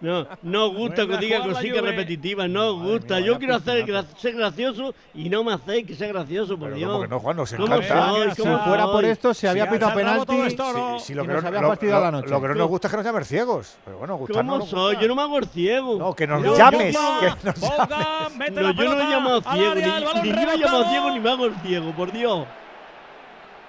No, 0.00 0.26
no 0.42 0.66
os 0.66 0.74
gusta 0.76 1.06
que 1.08 1.16
diga 1.16 1.42
cositas 1.42 1.82
repetitivas, 1.82 2.48
no 2.48 2.68
os 2.68 2.82
gusta. 2.82 3.16
mía, 3.16 3.26
Yo 3.26 3.38
quiero 3.38 3.56
hacer 3.56 3.84
ser 4.16 4.34
gracioso 4.36 4.94
y 5.12 5.28
no 5.28 5.42
me 5.42 5.52
hacéis 5.54 5.86
que 5.88 5.94
sea 5.96 6.06
gracioso, 6.08 6.56
por 6.56 6.68
Pero 6.68 6.76
Dios. 6.76 6.88
¿cómo 6.90 7.02
que 7.02 7.08
no, 7.08 7.18
Juan? 7.20 7.36
Nos 7.36 7.52
¿Cómo 7.52 7.74
encanta. 7.74 8.34
Si 8.34 8.42
¿Cómo 8.42 8.58
fuera 8.60 8.84
por 8.86 9.04
esto, 9.04 9.34
se 9.34 9.48
había 9.48 9.68
pitado 9.68 9.94
penalti. 9.94 10.36
esto, 10.42 10.72
¿no? 10.72 10.98
Sí, 11.00 11.06
sí, 11.06 11.14
lo 11.14 11.24
Y 11.24 11.26
que 11.26 11.32
nos 11.32 11.42
no, 11.42 11.48
había 11.48 11.60
lo- 11.62 12.00
la 12.00 12.10
noche. 12.12 12.28
Lo 12.28 12.40
que 12.40 12.48
no 12.48 12.54
nos 12.54 12.68
gusta 12.68 12.86
es 12.86 12.90
que 12.92 12.96
nos 12.98 13.06
llamen 13.06 13.24
ciegos. 13.24 13.76
Pero 13.84 13.98
bueno, 13.98 14.14
¿Cómo 14.14 14.26
gustarnos. 14.26 14.68
soy? 14.68 14.96
Yo 15.00 15.08
no 15.08 15.14
me 15.16 15.22
hago 15.22 15.38
el 15.38 15.46
ciego. 15.48 15.98
No, 15.98 16.14
que 16.14 16.26
nos 16.28 16.42
llames. 16.56 16.94
No, 16.94 18.72
yo 18.72 18.94
no 18.94 19.00
he 19.00 19.10
llamado 19.10 19.40
ciego, 19.42 19.74
ni, 19.74 19.80
yo 19.82 19.88
he 19.88 20.58
llamado 20.58 20.84
ciego 20.90 21.10
ni 21.10 21.20
me 21.20 21.30
hago 21.30 21.46
el 21.46 21.54
ciego, 21.56 21.92
por 21.92 22.12
Dios. 22.12 22.46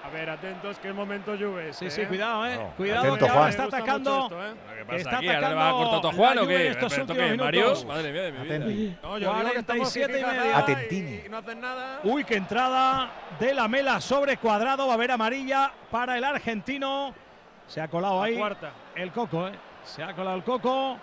A 0.09 0.11
ver, 0.11 0.29
atentos, 0.29 0.79
que 0.79 0.89
es 0.89 0.95
momento 0.95 1.35
Juve. 1.37 1.71
Sí, 1.73 1.85
este, 1.85 1.89
sí, 1.91 2.01
¿eh? 2.01 2.07
cuidado, 2.07 2.45
eh. 2.47 2.55
No, 2.55 2.69
Cuidado 2.77 2.99
atento, 3.01 3.17
que 3.17 3.23
ahora 3.25 3.35
Juan. 3.39 3.49
está 3.49 3.63
atacando. 3.65 4.23
esto, 4.23 4.45
¿eh? 4.47 4.53
¿Qué 4.79 4.85
pasa 4.85 4.97
Está 4.97 5.17
aquí? 5.17 5.27
¿Ahora 5.27 5.39
le 5.39 5.45
atacando 5.45 5.55
va 5.61 5.69
a 5.69 5.71
cortar 5.73 6.01
todo 6.01 6.11
Juan 6.13 6.37
o 6.39 6.47
qué? 6.47 6.67
estos 6.67 6.89
¿Pero 6.91 7.01
esto 7.01 7.13
últimos 7.13 7.31
qué, 7.31 7.37
Mario? 7.37 7.61
minutos. 7.61 7.85
Madre 7.85 8.11
mía 8.11 8.21
de 8.23 8.31
mi 8.31 8.73
vida. 8.73 8.99
No, 9.03 9.17
yo 9.19 9.33
digo 9.35 9.51
que 9.51 9.59
estamos 9.59 9.93
47 9.93 10.19
y 10.19 10.23
media. 10.25 10.57
Atentini. 10.57 11.21
Y 11.25 11.29
no 11.29 11.37
hacen 11.37 11.61
nada. 11.61 11.99
Uy, 12.03 12.23
qué 12.23 12.35
entrada 12.37 13.11
de 13.39 13.53
la 13.53 13.67
mela 13.67 14.01
sobre 14.01 14.37
cuadrado. 14.37 14.85
Va 14.87 14.93
a 14.93 14.95
haber 14.95 15.11
amarilla 15.11 15.71
para 15.91 16.17
el 16.17 16.23
argentino. 16.23 17.13
Se 17.67 17.79
ha 17.81 17.87
colado 17.87 18.19
La 18.19 18.25
ahí 18.25 18.35
cuarta. 18.37 18.71
el 18.95 19.11
coco, 19.11 19.47
¿eh? 19.47 19.51
Se 19.83 20.01
ha 20.03 20.13
colado 20.15 20.35
el 20.37 20.43
coco. 20.43 20.97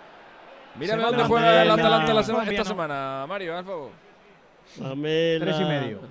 Mírame 0.75 1.01
dónde 1.03 1.23
juega 1.23 1.61
el 1.63 1.71
Atalanta 1.71 2.13
la 2.13 2.23
semana- 2.23 2.51
esta 2.51 2.65
semana, 2.65 3.25
Mario, 3.27 3.57
al 3.57 3.63
favor. 3.65 3.91
Tres 4.75 5.59
y 5.59 5.63
medio. 5.63 6.01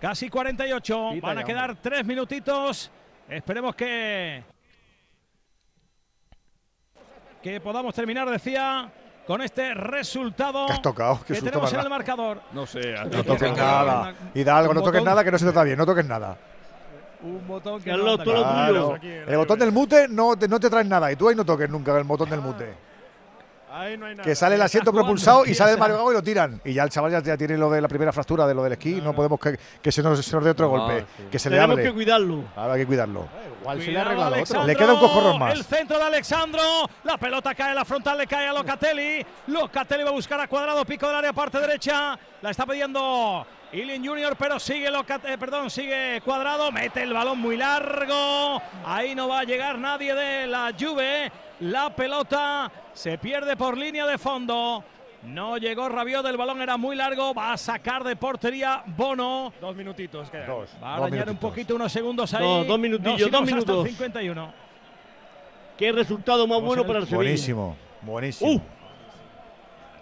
Casi 0.00 0.28
48. 0.28 1.10
Quita 1.14 1.26
Van 1.26 1.38
a 1.38 1.40
ya, 1.40 1.46
quedar 1.46 1.76
tres 1.76 2.04
minutitos. 2.04 2.90
Esperemos 3.28 3.74
que. 3.74 4.44
Que 7.42 7.60
podamos 7.60 7.94
terminar, 7.94 8.28
decía, 8.28 8.90
con 9.26 9.40
este 9.40 9.72
resultado 9.74 10.66
¿Qué 10.66 10.72
has 10.72 10.82
tocado? 10.82 11.18
Qué 11.20 11.26
que 11.26 11.34
susto 11.34 11.50
tenemos 11.50 11.72
en 11.72 11.80
el 11.80 11.88
marcador. 11.88 12.42
No 12.52 12.66
sé, 12.66 12.94
No 13.10 13.24
toques 13.24 13.56
nada. 13.56 14.14
Hidalgo, 14.34 14.74
no 14.74 14.82
toques 14.82 15.02
nada, 15.04 15.22
que 15.22 15.30
no 15.30 15.38
se 15.38 15.44
te 15.44 15.50
está 15.50 15.62
bien, 15.62 15.78
no 15.78 15.86
toques 15.86 16.04
nada. 16.06 16.36
Un 17.22 17.46
botón 17.46 17.80
que 17.82 17.90
Carlos, 17.90 18.18
no 18.18 18.24
todo 18.24 18.34
lo 18.34 18.46
anda. 18.46 18.66
tuyo. 18.68 19.00
Claro. 19.00 19.30
El 19.32 19.36
botón 19.36 19.58
del 19.58 19.72
mute 19.72 20.06
no 20.08 20.36
te, 20.36 20.48
no 20.48 20.60
te 20.60 20.68
trae 20.68 20.84
nada 20.84 21.10
y 21.10 21.16
tú 21.16 21.28
ahí 21.28 21.34
no 21.34 21.44
toques 21.44 21.68
nunca 21.70 21.96
el 21.96 22.04
botón 22.04 22.28
del 22.28 22.40
mute. 22.40 22.74
Ahí 23.78 23.98
no 23.98 24.06
hay 24.06 24.14
nada. 24.14 24.24
Que 24.24 24.34
sale 24.34 24.54
el 24.54 24.62
asiento 24.62 24.90
propulsado 24.92 25.44
y 25.44 25.54
sale 25.54 25.72
el 25.72 25.78
Mario 25.78 25.96
Gago 25.96 26.10
y 26.12 26.14
lo 26.14 26.22
tiran. 26.22 26.60
Y 26.64 26.72
ya 26.72 26.82
el 26.84 26.88
chaval 26.90 27.12
ya, 27.12 27.22
ya 27.22 27.36
tiene 27.36 27.58
lo 27.58 27.70
de 27.70 27.80
la 27.82 27.88
primera 27.88 28.12
fractura 28.12 28.46
de 28.46 28.54
lo 28.54 28.62
del 28.62 28.72
esquí. 28.72 29.00
No 29.02 29.12
podemos 29.14 29.38
que, 29.38 29.58
que 29.82 29.92
se, 29.92 30.02
nos, 30.02 30.24
se 30.24 30.34
nos 30.34 30.44
dé 30.44 30.50
otro 30.50 30.66
No, 30.66 30.70
golpe. 30.86 31.04
sí. 31.16 31.24
Que 31.30 31.38
se 31.38 31.50
le 31.50 31.56
Tenemos 31.56 31.74
abre. 31.74 31.84
que 31.84 31.92
cuidarlo. 31.92 32.44
Ahora 32.56 32.72
hay 32.74 32.80
que 32.80 32.86
cuidarlo. 32.86 33.28
Igual 33.60 33.82
se 33.82 33.90
le 33.90 33.98
ha 34.00 34.04
Cuidado, 34.04 34.06
arreglado 34.08 34.28
otro. 34.30 34.36
Alexandro, 34.36 34.66
Le 34.66 34.76
queda 34.76 34.92
un 34.94 35.00
cojorrón 35.00 35.38
más. 35.38 35.54
El 35.54 35.64
centro 35.64 35.98
de 35.98 36.04
Alexandro. 36.04 36.62
La 37.04 37.18
pelota 37.18 37.54
cae, 37.54 37.74
la 37.74 37.84
frontal 37.84 38.16
le 38.18 38.26
cae 38.26 38.48
a 38.48 38.52
Locatelli. 38.52 39.26
Locatelli 39.48 40.02
va 40.04 40.08
a 40.10 40.12
buscar 40.12 40.40
a 40.40 40.48
cuadrado, 40.48 40.84
pico 40.84 41.06
del 41.06 41.16
área, 41.16 41.32
parte 41.32 41.58
derecha. 41.60 42.18
La 42.42 42.50
está 42.50 42.64
pidiendo 42.64 43.46
Ilin 43.72 44.06
Junior, 44.06 44.36
pero 44.38 44.58
sigue 44.60 44.90
Locat- 44.90 45.24
eh, 45.28 45.36
perdón, 45.36 45.68
sigue 45.70 46.20
cuadrado. 46.24 46.70
Mete 46.72 47.02
el 47.02 47.12
balón 47.12 47.38
muy 47.40 47.56
largo. 47.56 48.60
Ahí 48.84 49.14
no 49.14 49.28
va 49.28 49.40
a 49.40 49.44
llegar 49.44 49.78
nadie 49.78 50.14
de 50.14 50.46
la 50.46 50.72
Juve. 50.78 51.30
La 51.60 51.94
pelota 51.94 52.70
se 52.92 53.16
pierde 53.18 53.56
por 53.56 53.76
línea 53.76 54.06
de 54.06 54.18
fondo. 54.18 54.84
No 55.24 55.56
llegó 55.56 55.88
Rabiot, 55.88 56.24
el 56.26 56.36
balón 56.36 56.60
era 56.62 56.76
muy 56.76 56.94
largo. 56.94 57.34
Va 57.34 57.52
a 57.52 57.56
sacar 57.56 58.04
de 58.04 58.14
portería 58.16 58.82
Bono. 58.86 59.52
Dos 59.60 59.74
minutitos 59.74 60.30
quedan. 60.30 60.46
Dos. 60.46 60.70
Va 60.82 60.94
a 60.94 60.98
dos 60.98 61.06
arañar 61.06 61.30
un 61.30 61.38
poquito, 61.38 61.74
unos 61.74 61.90
segundos 61.90 62.32
ahí. 62.34 62.44
Dos, 62.44 62.66
dos 62.66 62.78
minutillos, 62.78 63.12
No, 63.12 63.16
si 63.18 63.22
dos 63.24 63.32
no, 63.32 63.38
hasta 63.38 63.50
el 63.50 63.54
minutos. 63.56 63.88
51. 63.88 64.52
Qué 65.76 65.92
resultado 65.92 66.46
más 66.46 66.60
bueno 66.60 66.86
para 66.86 67.00
el 67.00 67.04
Sevilla. 67.06 67.16
Buenísimo. 67.16 67.76
Buenísimo. 68.02 68.52
Uh, 68.52 68.60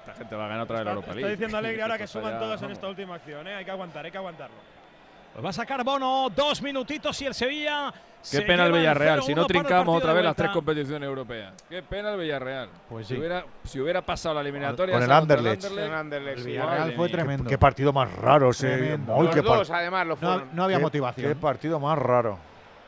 Esta 0.01 0.15
gente 0.15 0.35
va 0.37 0.45
a 0.45 0.49
ganar 0.49 0.65
otra 0.65 0.77
vez 0.77 0.85
la 0.85 0.91
Europa 0.91 1.07
Está 1.09 1.21
League. 1.21 1.31
diciendo 1.33 1.57
Alegre 1.57 1.83
ahora 1.83 1.99
que 1.99 2.07
ya, 2.07 2.39
todos 2.39 2.63
en 2.63 2.71
esta 2.71 2.89
última 2.89 3.15
acción. 3.15 3.49
¿eh? 3.49 3.55
Hay 3.55 3.65
que 3.65 3.71
aguantar, 3.71 4.05
hay 4.05 4.11
que 4.11 4.19
aguantarlo. 4.19 4.57
Pues 5.33 5.45
va 5.45 5.51
a 5.51 5.53
sacar 5.53 5.83
Bono, 5.83 6.29
dos 6.35 6.61
minutitos 6.61 7.21
y 7.23 7.27
el 7.27 7.35
Sevilla. 7.35 7.93
Qué 8.31 8.41
pena 8.43 8.67
el 8.67 8.73
Villarreal, 8.73 9.23
si 9.23 9.33
0-1 9.33 9.37
no 9.37 9.47
trincamos 9.47 9.97
otra 9.99 10.13
vez 10.13 10.25
las 10.25 10.37
tres 10.37 10.51
competiciones 10.51 11.07
europeas. 11.07 11.53
Qué 11.69 11.83
pena 11.83 12.13
el 12.13 12.19
Villarreal. 12.21 12.69
Pues 12.89 13.07
Si 13.07 13.15
sí. 13.15 13.19
hubiera, 13.21 13.45
si 13.65 13.81
hubiera 13.81 14.01
pasado 14.03 14.35
la 14.37 14.41
eliminatoria 14.41 14.95
Con 14.95 15.03
el 15.03 15.13
Anderlecht. 15.13 15.65
El 15.65 15.93
Anderlecht, 15.93 16.39
El. 16.39 16.45
Villarreal 16.45 16.93
fue 16.95 17.09
tremendo. 17.09 17.49
Qué 17.49 17.59
partido 17.59 17.93
más 17.93 18.13
raro 18.15 18.51
ese. 18.51 18.93
Ay, 18.93 18.99
Los 19.07 19.35
qué, 19.35 19.43
dos, 19.43 19.71
además, 19.71 20.07
lo 20.07 20.17
No, 20.21 20.43
no 20.53 20.65
había 20.65 20.77
qué- 20.79 20.83
motivación. 20.83 21.29
Qué 21.33 21.37
partido 21.37 21.79
más 21.81 21.99
raro. 21.99 22.39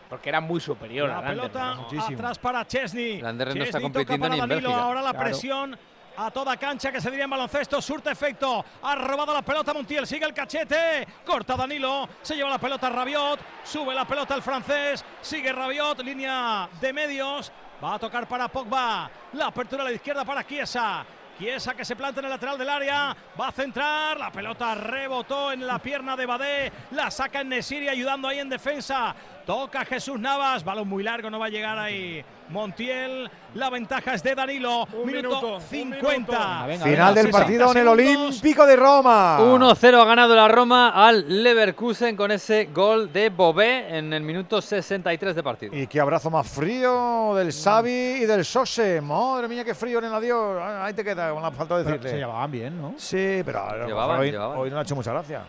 Porque 0.08 0.28
era 0.28 0.40
muy 0.40 0.60
superior 0.60 1.08
La 1.08 1.18
Anderlecht. 1.18 1.52
pelota 1.52 1.78
atrás 2.14 2.38
para 2.38 2.64
Chesney. 2.66 3.18
El 3.18 3.26
Anderlecht 3.26 3.58
no 3.58 3.64
está 3.64 3.78
Chesney 3.78 3.92
toca 3.92 4.04
compitiendo 4.06 4.22
para 4.26 4.34
ni 4.36 4.40
en 4.42 4.48
Danilo, 4.48 4.68
Bélgica. 4.68 4.84
Ahora 4.86 5.02
la 5.02 5.10
Claro. 5.10 5.24
presión 5.26 5.78
a 6.16 6.30
toda 6.30 6.56
cancha 6.56 6.90
que 6.90 7.00
se 7.00 7.10
diría 7.10 7.24
en 7.24 7.30
baloncesto. 7.30 7.80
Surte 7.82 8.10
efecto. 8.10 8.64
Ha 8.82 8.94
robado 8.94 9.34
la 9.34 9.42
pelota 9.42 9.74
Montiel. 9.74 10.06
Sigue 10.06 10.24
el 10.24 10.34
cachete. 10.34 11.06
Corta 11.24 11.56
Danilo. 11.56 12.08
Se 12.22 12.34
lleva 12.34 12.50
la 12.50 12.58
pelota 12.58 12.88
Rabiot. 12.90 13.40
Sube 13.64 13.94
la 13.94 14.06
pelota 14.06 14.34
el 14.34 14.42
francés. 14.42 15.04
Sigue 15.20 15.52
Rabiot. 15.52 16.00
Línea 16.00 16.68
de 16.80 16.92
medios. 16.92 17.52
Va 17.82 17.94
a 17.94 17.98
tocar 17.98 18.26
para 18.26 18.48
Pogba. 18.48 19.10
La 19.34 19.46
apertura 19.46 19.82
a 19.82 19.86
la 19.86 19.92
izquierda 19.92 20.24
para 20.24 20.46
Chiesa. 20.46 21.04
Chiesa 21.38 21.74
que 21.74 21.84
se 21.84 21.94
planta 21.94 22.20
en 22.20 22.26
el 22.26 22.30
lateral 22.30 22.56
del 22.56 22.70
área. 22.70 23.14
Va 23.38 23.48
a 23.48 23.52
centrar. 23.52 24.18
La 24.18 24.32
pelota 24.32 24.74
rebotó 24.74 25.52
en 25.52 25.66
la 25.66 25.78
pierna 25.78 26.16
de 26.16 26.26
Badé. 26.26 26.72
La 26.92 27.10
saca 27.10 27.42
en 27.42 27.50
Nesiri 27.50 27.88
ayudando 27.88 28.28
ahí 28.28 28.38
en 28.38 28.48
defensa. 28.48 29.14
Toca 29.44 29.84
Jesús 29.84 30.18
Navas. 30.18 30.64
Balón 30.64 30.88
muy 30.88 31.02
largo. 31.02 31.28
No 31.28 31.38
va 31.38 31.46
a 31.46 31.50
llegar 31.50 31.78
ahí 31.78 32.24
Montiel. 32.48 33.30
La 33.54 33.70
ventaja 33.70 34.14
es 34.14 34.22
de 34.22 34.34
Danilo. 34.34 34.84
Un 34.92 35.06
minuto 35.06 35.28
minuto, 35.40 35.54
un 35.56 35.60
50. 35.62 36.66
Venga, 36.66 36.84
Final 36.84 37.14
del 37.14 37.24
60 37.26 37.38
partido 37.38 37.70
en 37.72 37.78
el. 37.78 37.88
Olímpico 37.88 38.66
de 38.66 38.76
Roma. 38.76 39.38
1-0 39.40 40.00
ha 40.00 40.04
ganado 40.04 40.34
la 40.36 40.46
Roma 40.48 40.90
al 40.90 41.42
Leverkusen 41.42 42.16
con 42.16 42.30
ese 42.30 42.66
gol 42.66 43.10
de 43.12 43.30
Bobé 43.30 43.96
en 43.96 44.12
el 44.12 44.22
minuto 44.22 44.60
63 44.60 45.34
de 45.34 45.42
partido. 45.42 45.74
Y 45.74 45.86
qué 45.86 46.00
abrazo 46.00 46.28
más 46.30 46.46
frío 46.48 47.34
del 47.34 47.52
Xavi 47.52 47.90
y 47.90 48.26
del 48.26 48.44
Sose. 48.44 49.00
Madre 49.00 49.48
mía, 49.48 49.64
qué 49.64 49.74
frío 49.74 49.98
en 50.00 50.04
el 50.06 50.14
adiós. 50.14 50.58
Ah, 50.60 50.84
Ahí 50.84 50.92
te 50.94 51.02
queda, 51.02 51.32
con 51.32 51.42
la 51.42 51.50
falta 51.50 51.78
de 51.78 51.84
Pero 51.84 51.96
decirle. 51.96 52.10
se 52.10 52.16
llevaban 52.18 52.50
bien, 52.50 52.80
¿no? 52.80 52.94
Sí, 52.98 53.42
pero 53.44 53.64
mejor 53.64 53.86
Llevaban, 53.86 54.20
hoy, 54.20 54.30
llevaban. 54.30 54.58
hoy 54.58 54.68
no 54.70 54.76
le 54.76 54.80
ha 54.80 54.82
hecho 54.82 54.94
mucha 54.94 55.12
gracia. 55.12 55.42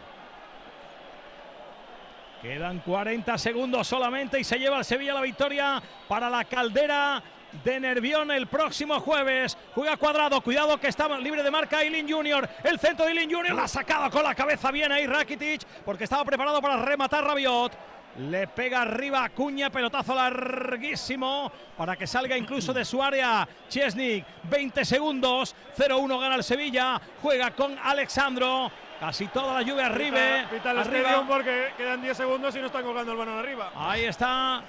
Quedan 2.48 2.80
40 2.80 3.38
segundos 3.38 3.86
solamente 3.86 4.40
y 4.40 4.45
se 4.45 4.57
lleva 4.57 4.78
el 4.78 4.86
Sevilla 4.86 5.14
la 5.14 5.19
victoria 5.19 5.84
para 6.07 6.30
la 6.30 6.45
caldera 6.45 7.22
de 7.61 7.78
Nervión 7.78 8.32
el 8.32 8.48
próximo 8.48 9.02
jueves. 9.02 9.57
Juega 9.76 9.98
cuadrado, 9.98 10.40
cuidado 10.40 10.80
que 10.80 10.88
está 10.88 11.10
libre 11.19 11.44
de 11.44 11.52
marca 11.52 11.84
Ilin 11.84 12.10
Junior. 12.10 12.48
El 12.64 12.80
centro 12.80 13.06
de 13.06 13.11
Ilin 13.11 13.30
Junior 13.30 13.53
la 13.53 13.64
ha 13.64 13.68
sacado 13.68 14.10
con 14.10 14.24
la 14.24 14.34
cabeza 14.34 14.72
bien 14.72 14.94
ahí 14.94 15.06
Rakitic 15.06 15.65
porque 15.84 16.06
estaba 16.06 16.24
preparado 16.24 16.61
para 16.61 16.78
rematar 16.78 17.26
Rabiot. 17.26 17.74
Le 18.18 18.48
pega 18.48 18.84
arriba 18.84 19.26
a 19.26 19.30
Cuña, 19.30 19.69
pelotazo 19.69 20.15
larguísimo 20.15 21.52
para 21.76 21.98
que 21.98 22.07
salga 22.07 22.38
incluso 22.38 22.72
de 22.72 22.86
su 22.86 23.03
área 23.03 23.45
Chesnik. 23.68 24.26
20 24.44 24.86
segundos, 24.86 25.53
0-1 25.78 26.22
gana 26.22 26.36
el 26.36 26.45
Sevilla. 26.45 27.02
Juega 27.22 27.52
con 27.52 27.78
Alexandro. 27.78 28.72
Casi 28.99 29.28
toda 29.28 29.53
la 29.53 29.61
lluvia 29.61 29.86
arriba. 29.86 30.18
Pita, 30.18 30.49
pita 30.49 30.72
el 30.72 30.80
arriba. 30.80 30.99
Stadium 31.10 31.28
porque 31.28 31.68
quedan 31.78 32.02
10 32.02 32.18
segundos 32.18 32.56
y 32.56 32.60
no 32.60 32.65
están 32.65 32.84
colgando 32.84 33.11
el 33.11 33.18
balón 33.18 33.38
arriba. 33.40 33.72
Ahí 33.76 34.06
está. 34.06 34.61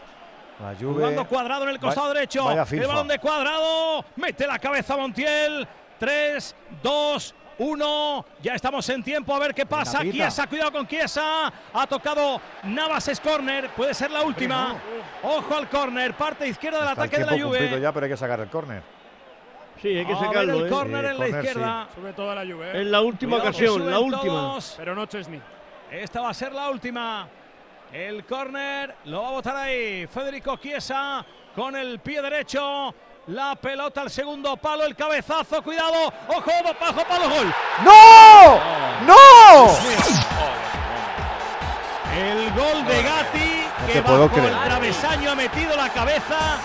La 0.61 0.75
Jugando 0.79 1.25
cuadrado 1.27 1.63
en 1.65 1.71
el 1.71 1.79
costado 1.79 2.09
Va- 2.09 2.15
derecho. 2.15 2.45
vaya 2.45 2.67
El 2.71 2.87
balón 2.87 3.09
de 3.09 3.19
cuadrado. 3.19 4.05
Mete 4.17 4.47
la 4.47 4.59
cabeza 4.59 4.97
Montiel. 4.97 5.67
3, 5.99 6.55
2, 6.83 7.35
1. 7.59 8.25
Ya 8.43 8.55
estamos 8.55 8.89
en 8.89 9.03
tiempo 9.03 9.35
a 9.35 9.39
ver 9.39 9.55
qué 9.55 9.65
pasa. 9.67 10.01
Chiesa, 10.03 10.47
cuidado 10.47 10.73
con 10.73 10.87
Chiesa. 10.87 11.53
Ha 11.73 11.87
tocado 11.87 12.41
Navas 12.65 13.09
es 13.09 13.21
corner. 13.21 13.71
Puede 13.71 13.95
ser 13.95 14.11
la 14.11 14.23
última. 14.23 14.75
Ojo 15.23 15.55
al 15.57 15.69
corner. 15.69 16.15
Parte 16.15 16.47
izquierda 16.47 16.81
del 16.81 16.89
Está 16.91 17.03
el 17.05 17.09
ataque 17.09 17.25
de 17.25 17.39
la 17.39 17.45
Juve. 17.45 17.81
ya, 17.81 17.93
pero 17.93 18.05
hay 18.05 18.11
que 18.11 18.17
sacar 18.17 18.41
el 18.41 18.49
córner. 18.49 18.83
Sí, 19.81 19.89
hay 19.89 20.05
que 20.07 20.13
A 20.13 20.17
ver 20.19 20.27
sacarlo, 20.27 20.55
el 20.61 20.67
¿eh? 20.67 20.69
córner 20.71 21.05
en 21.05 21.19
la 21.19 21.29
izquierda. 21.29 21.89
Sube 21.95 22.13
toda 22.13 22.35
la 22.35 22.45
lluvia. 22.45 22.73
¿eh? 22.73 22.81
Es 22.83 22.87
la 22.87 23.01
última 23.01 23.37
Cuidado 23.37 23.49
ocasión, 23.51 23.91
la 23.91 23.99
última. 24.01 24.23
todos. 24.25 24.75
Pero 24.77 24.95
no 24.95 25.07
Chesney. 25.07 25.41
Esta 25.91 26.21
va 26.21 26.31
a 26.31 26.35
ser 26.35 26.53
la 26.53 26.69
última. 26.71 27.29
El 27.93 28.25
córner 28.27 28.95
lo 29.07 29.23
va 29.23 29.29
a 29.29 29.33
botar 29.33 29.57
ahí 29.57 30.07
Federico 30.07 30.57
Chiesa 30.59 31.25
con 31.55 31.75
el 31.77 32.01
pie 32.01 32.21
derecho. 32.21 32.95
La 33.29 33.55
pelota 33.57 34.01
al 34.03 34.11
segundo 34.11 34.57
palo, 34.57 34.85
el 34.85 34.97
cabezazo, 34.97 35.63
cuidado, 35.63 36.13
ojo, 36.29 36.51
bajo 36.81 37.05
palo, 37.05 37.29
gol. 37.29 37.55
¡No! 37.85 38.59
¡No! 39.07 39.77
El 42.17 42.51
gol 42.53 42.85
de 42.87 43.03
Gatti, 43.03 43.63
No 43.81 43.93
que 43.93 44.01
bajo 44.01 44.29
creer. 44.31 44.49
el 44.53 44.63
travesaño 44.65 45.31
ha 45.31 45.35
metido 45.35 45.77
la 45.77 45.89
cabeza. 45.91 46.59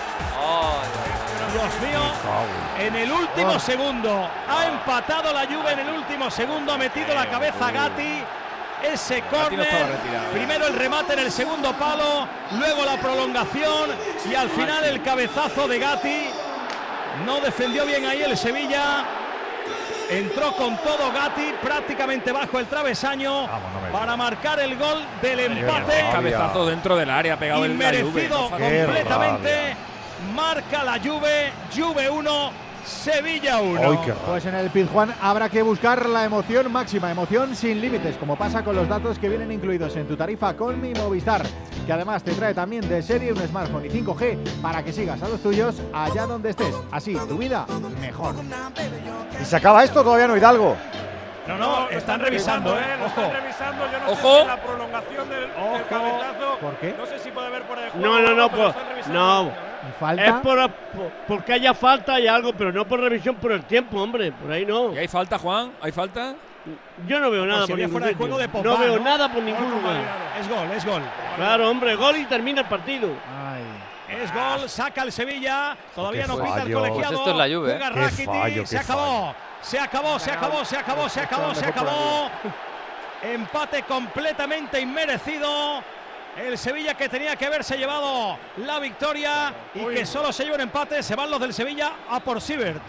Dios 1.54 1.80
mío, 1.88 2.00
en 2.78 2.96
el 2.96 3.12
último 3.12 3.52
Ah. 3.54 3.60
segundo 3.60 4.28
ha 4.48 4.66
empatado 4.66 5.32
la 5.32 5.46
Juve 5.46 5.72
en 5.72 5.78
el 5.80 5.90
último 5.90 6.28
segundo, 6.30 6.72
ha 6.72 6.76
metido 6.78 7.14
la 7.14 7.26
cabeza 7.26 7.70
Gatti. 7.70 8.22
Ese 8.82 9.22
córner, 9.22 9.60
retirado. 9.60 10.30
primero 10.32 10.66
el 10.66 10.74
remate 10.74 11.14
en 11.14 11.20
el 11.20 11.32
segundo 11.32 11.72
palo, 11.74 12.26
luego 12.58 12.84
la 12.84 12.96
prolongación 12.96 13.90
y 14.30 14.34
al 14.34 14.50
final 14.50 14.84
el 14.84 15.00
cabezazo 15.02 15.66
de 15.68 15.78
Gatti. 15.78 16.26
No 17.24 17.40
defendió 17.40 17.86
bien 17.86 18.04
ahí 18.04 18.22
el 18.22 18.36
Sevilla. 18.36 19.04
Entró 20.10 20.52
con 20.56 20.76
todo 20.78 21.10
Gatti 21.12 21.54
prácticamente 21.62 22.30
bajo 22.32 22.58
el 22.58 22.66
travesaño 22.66 23.48
para 23.90 24.16
marcar 24.16 24.60
el 24.60 24.76
gol 24.76 25.02
del 25.22 25.40
empate. 25.40 26.04
Cabezazo 26.12 26.66
dentro 26.66 26.96
del 26.96 27.08
área, 27.10 27.38
pegado 27.38 27.64
el. 27.64 27.70
Inmerecido 27.72 28.50
no 28.50 28.50
completamente. 28.50 29.76
Marca 30.34 30.84
la 30.84 30.98
Juve, 30.98 31.52
Juve 31.76 32.08
1, 32.10 32.50
Sevilla 32.84 33.60
1. 33.60 33.80
Ay, 33.80 33.98
qué 34.04 34.12
raro. 34.12 34.20
Pues 34.26 34.46
en 34.46 34.54
el 34.54 34.70
Pizjuán 34.70 35.14
habrá 35.20 35.48
que 35.48 35.62
buscar 35.62 36.06
la 36.08 36.24
emoción 36.24 36.70
máxima, 36.72 37.10
emoción 37.10 37.54
sin 37.56 37.80
límites, 37.80 38.16
como 38.16 38.36
pasa 38.36 38.62
con 38.64 38.76
los 38.76 38.88
datos 38.88 39.18
que 39.18 39.28
vienen 39.28 39.50
incluidos 39.52 39.94
en 39.96 40.06
tu 40.06 40.16
tarifa 40.16 40.54
con 40.54 40.80
mi 40.80 40.92
Movistar, 40.94 41.42
que 41.86 41.92
además 41.92 42.22
te 42.22 42.32
trae 42.32 42.54
también 42.54 42.88
de 42.88 43.02
serie 43.02 43.32
un 43.32 43.38
smartphone 43.38 43.86
y 43.86 43.88
5G 43.90 44.60
para 44.62 44.82
que 44.82 44.92
sigas 44.92 45.22
a 45.22 45.28
los 45.28 45.40
tuyos 45.42 45.76
allá 45.92 46.26
donde 46.26 46.50
estés. 46.50 46.74
Así, 46.90 47.14
tu 47.28 47.36
vida 47.38 47.66
mejor. 48.00 48.34
¿Y 49.40 49.44
se 49.44 49.56
acaba 49.56 49.84
esto? 49.84 50.02
Todavía 50.02 50.28
no, 50.28 50.36
Hidalgo. 50.36 50.76
No, 51.46 51.58
no, 51.58 51.88
están 51.90 52.20
revisando, 52.20 52.74
¿eh? 52.78 52.82
Lo 52.98 53.04
Ojo. 53.04 53.20
están 53.20 53.42
revisando. 53.42 53.84
Yo 53.92 53.98
no 54.00 54.12
Ojo. 54.12 54.34
sé 54.36 54.40
si 54.40 54.46
la 54.46 54.62
prolongación 54.62 55.28
del, 55.28 55.40
del 55.40 55.50
Ojo. 55.50 55.78
cabezazo. 55.90 56.58
¿Por 56.58 56.76
qué? 56.76 56.94
No 56.98 57.04
sé 57.04 57.18
si 57.18 57.30
puede 57.30 57.46
haber 57.48 57.62
por 57.64 57.78
el 57.78 57.90
juego. 57.90 58.06
No, 58.06 58.20
no, 58.22 58.34
no, 58.34 58.48
pero 58.50 58.62
pues, 58.62 58.76
están 58.76 58.88
revisando. 58.88 59.18
no, 59.44 59.73
¿Falta? 60.00 60.24
Es 60.24 60.32
por, 60.34 60.70
por- 60.70 61.10
porque 61.28 61.52
haya 61.52 61.74
falta 61.74 62.18
y 62.20 62.26
algo, 62.26 62.52
pero 62.52 62.72
no 62.72 62.86
por 62.86 63.00
revisión 63.00 63.36
por 63.36 63.52
el 63.52 63.64
tiempo, 63.64 64.00
hombre. 64.00 64.32
Por 64.32 64.50
ahí 64.52 64.64
no. 64.66 64.92
¿Y 64.92 64.98
hay 64.98 65.08
falta, 65.08 65.38
Juan? 65.38 65.72
¿Hay 65.80 65.92
falta? 65.92 66.34
Yo 67.06 67.20
no 67.20 67.30
veo 67.30 67.44
nada 67.44 67.66
por 67.66 67.76
ningún 67.76 67.92
fuera 67.92 68.06
de 68.06 68.12
sitio. 68.12 68.26
juego 68.26 68.40
de 68.40 68.48
Popá, 68.48 68.64
No 68.68 68.78
veo 68.78 68.96
¿no? 68.96 69.04
nada 69.04 69.28
por 69.28 69.36
Gol 69.36 69.44
ningún 69.44 69.70
lugar. 69.70 69.96
Es 70.40 70.48
gol, 70.48 70.70
es 70.74 70.84
gol. 70.86 71.02
Claro, 71.36 71.70
hombre, 71.70 71.94
gol 71.94 72.16
y 72.16 72.24
termina 72.24 72.62
el 72.62 72.66
partido. 72.66 73.08
Es 74.08 74.32
gol, 74.32 74.68
saca 74.68 75.02
el 75.02 75.12
Sevilla. 75.12 75.76
Todavía 75.94 76.26
no 76.26 76.36
pita 76.38 76.62
el 76.62 76.72
colegiado. 76.72 77.08
Pues 77.08 77.18
esto 77.20 77.30
es 77.30 77.36
la 77.36 77.56
Juve, 77.56 77.72
¿eh? 77.72 77.76
Juega 77.78 77.92
Qué 77.94 78.00
Rakitic, 78.00 78.26
fallo, 78.26 78.66
se 78.66 78.78
acabó. 78.78 79.34
Se 79.60 79.78
acabó, 79.78 80.18
se 80.18 80.30
acabó, 80.30 80.64
se 80.64 80.76
acabó, 80.76 81.08
se 81.08 81.20
acabó, 81.20 81.54
se 81.54 81.66
acabó. 81.66 82.30
Empate 83.22 83.82
completamente 83.84 84.80
inmerecido. 84.80 85.82
El 86.36 86.58
Sevilla 86.58 86.94
que 86.94 87.08
tenía 87.08 87.36
que 87.36 87.46
haberse 87.46 87.76
llevado 87.76 88.36
la 88.58 88.80
victoria 88.80 89.52
y 89.74 89.84
que 89.86 90.04
solo 90.04 90.32
se 90.32 90.44
lleva 90.44 90.56
un 90.56 90.62
empate. 90.62 91.02
Se 91.02 91.14
van 91.14 91.30
los 91.30 91.40
del 91.40 91.54
Sevilla 91.54 91.92
a 92.10 92.20
por 92.20 92.40
Sivert. 92.40 92.82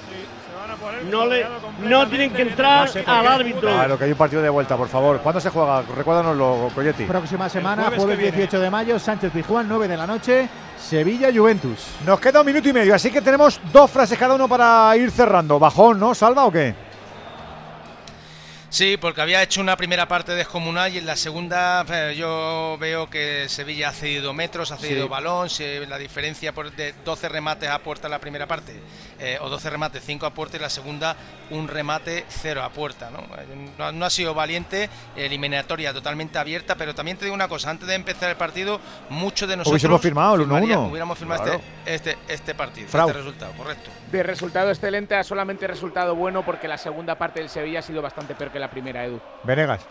No, 1.09 1.25
le, 1.25 1.45
no 1.83 2.07
tienen 2.07 2.33
que 2.33 2.41
entrar 2.41 2.87
No 2.87 2.91
sé 2.91 3.03
por 3.03 3.13
al 3.13 3.27
árbitro. 3.27 3.61
Claro, 3.61 3.97
que 3.97 4.05
hay 4.05 4.11
un 4.11 4.17
partido 4.17 4.41
de 4.41 4.49
vuelta, 4.49 4.75
por 4.75 4.87
favor. 4.89 5.19
¿Cuándo 5.19 5.39
se 5.39 5.49
juega? 5.49 5.83
Recuérdanoslo, 5.83 6.71
Coyetti. 6.73 7.05
Próxima 7.05 7.47
semana, 7.49 7.83
jueves 7.83 7.99
jueves, 7.99 8.17
que 8.17 8.21
viene. 8.23 8.37
18 8.37 8.59
de 8.59 8.69
mayo, 8.69 8.99
Sánchez 8.99 9.31
Pizjuán, 9.31 9.67
9 9.69 9.87
de 9.87 9.97
la 9.97 10.07
noche, 10.07 10.49
Sevilla 10.77 11.29
Juventus. 11.33 11.87
Nos 12.05 12.19
queda 12.19 12.41
un 12.41 12.47
minuto 12.47 12.67
y 12.67 12.73
medio, 12.73 12.95
así 12.95 13.11
que 13.11 13.21
tenemos 13.21 13.61
dos 13.71 13.91
frases 13.91 14.17
cada 14.17 14.33
uno 14.33 14.47
para 14.47 14.95
ir 14.97 15.11
cerrando. 15.11 15.59
¿Bajón, 15.59 15.99
no? 15.99 16.15
¿Salva 16.15 16.45
o 16.45 16.51
qué? 16.51 16.73
Sí, 18.75 18.97
porque 18.97 19.21
había 19.21 19.41
hecho 19.41 19.61
una 19.61 19.77
primera 19.77 20.05
parte 20.05 20.33
descomunal 20.35 20.93
y 20.93 20.97
en 20.97 21.05
la 21.05 21.15
segunda 21.15 21.85
eh, 21.89 22.13
yo 22.17 22.75
veo 22.77 23.09
que 23.09 23.47
Sevilla 23.47 23.87
ha 23.87 23.91
cedido 23.93 24.33
metros, 24.33 24.69
ha 24.73 24.77
cedido 24.77 25.03
Sí. 25.03 25.09
balón, 25.09 25.49
si 25.49 25.63
la 25.85 25.97
diferencia 25.97 26.51
por 26.51 26.69
de 26.73 26.93
12 27.05 27.29
remates 27.29 27.69
a 27.69 27.79
puerta 27.79 28.07
en 28.07 28.11
la 28.11 28.19
primera 28.19 28.47
parte, 28.47 28.73
eh, 29.17 29.37
o 29.39 29.47
12 29.47 29.69
remates, 29.69 30.03
5 30.05 30.25
a 30.25 30.31
puerta 30.33 30.57
y 30.57 30.59
la 30.59 30.69
segunda 30.69 31.15
un 31.51 31.69
remate, 31.69 32.25
0 32.27 32.63
a 32.63 32.69
puerta. 32.69 33.09
¿no? 33.11 33.19
Eh, 33.19 33.69
no, 33.77 33.93
no 33.93 34.05
ha 34.05 34.09
sido 34.09 34.33
valiente, 34.33 34.89
eliminatoria 35.15 35.93
totalmente 35.93 36.37
abierta, 36.37 36.75
pero 36.75 36.93
también 36.93 37.15
te 37.15 37.23
digo 37.23 37.33
una 37.33 37.47
cosa, 37.47 37.69
antes 37.69 37.87
de 37.87 37.95
empezar 37.95 38.29
el 38.29 38.35
partido, 38.35 38.81
muchos 39.07 39.47
de 39.47 39.55
nosotros 39.55 39.71
Hubiésemos 39.71 40.01
firmado 40.01 40.35
el 40.35 40.41
1-1. 40.41 40.47
firmaríamos- 40.65 40.89
Hubiéramos 40.89 41.17
firmado 41.17 41.43
Claro. 41.43 41.61
este, 41.85 42.11
este, 42.11 42.33
este 42.33 42.55
partido, 42.55 42.89
Frau. 42.89 43.07
este 43.07 43.19
resultado, 43.19 43.53
correcto. 43.53 43.89
De 44.11 44.21
resultado 44.21 44.69
excelente 44.69 45.15
a 45.15 45.23
solamente 45.23 45.65
resultado 45.65 46.13
bueno 46.13 46.43
porque 46.43 46.67
la 46.67 46.77
segunda 46.77 47.15
parte 47.15 47.39
del 47.39 47.49
Sevilla 47.49 47.79
ha 47.79 47.81
sido 47.81 48.01
bastante 48.01 48.35
peor 48.35 48.51
que 48.51 48.59
la 48.59 48.64
primera, 48.69 49.05
Edu. 49.05 49.19
Venegas. 49.43 49.81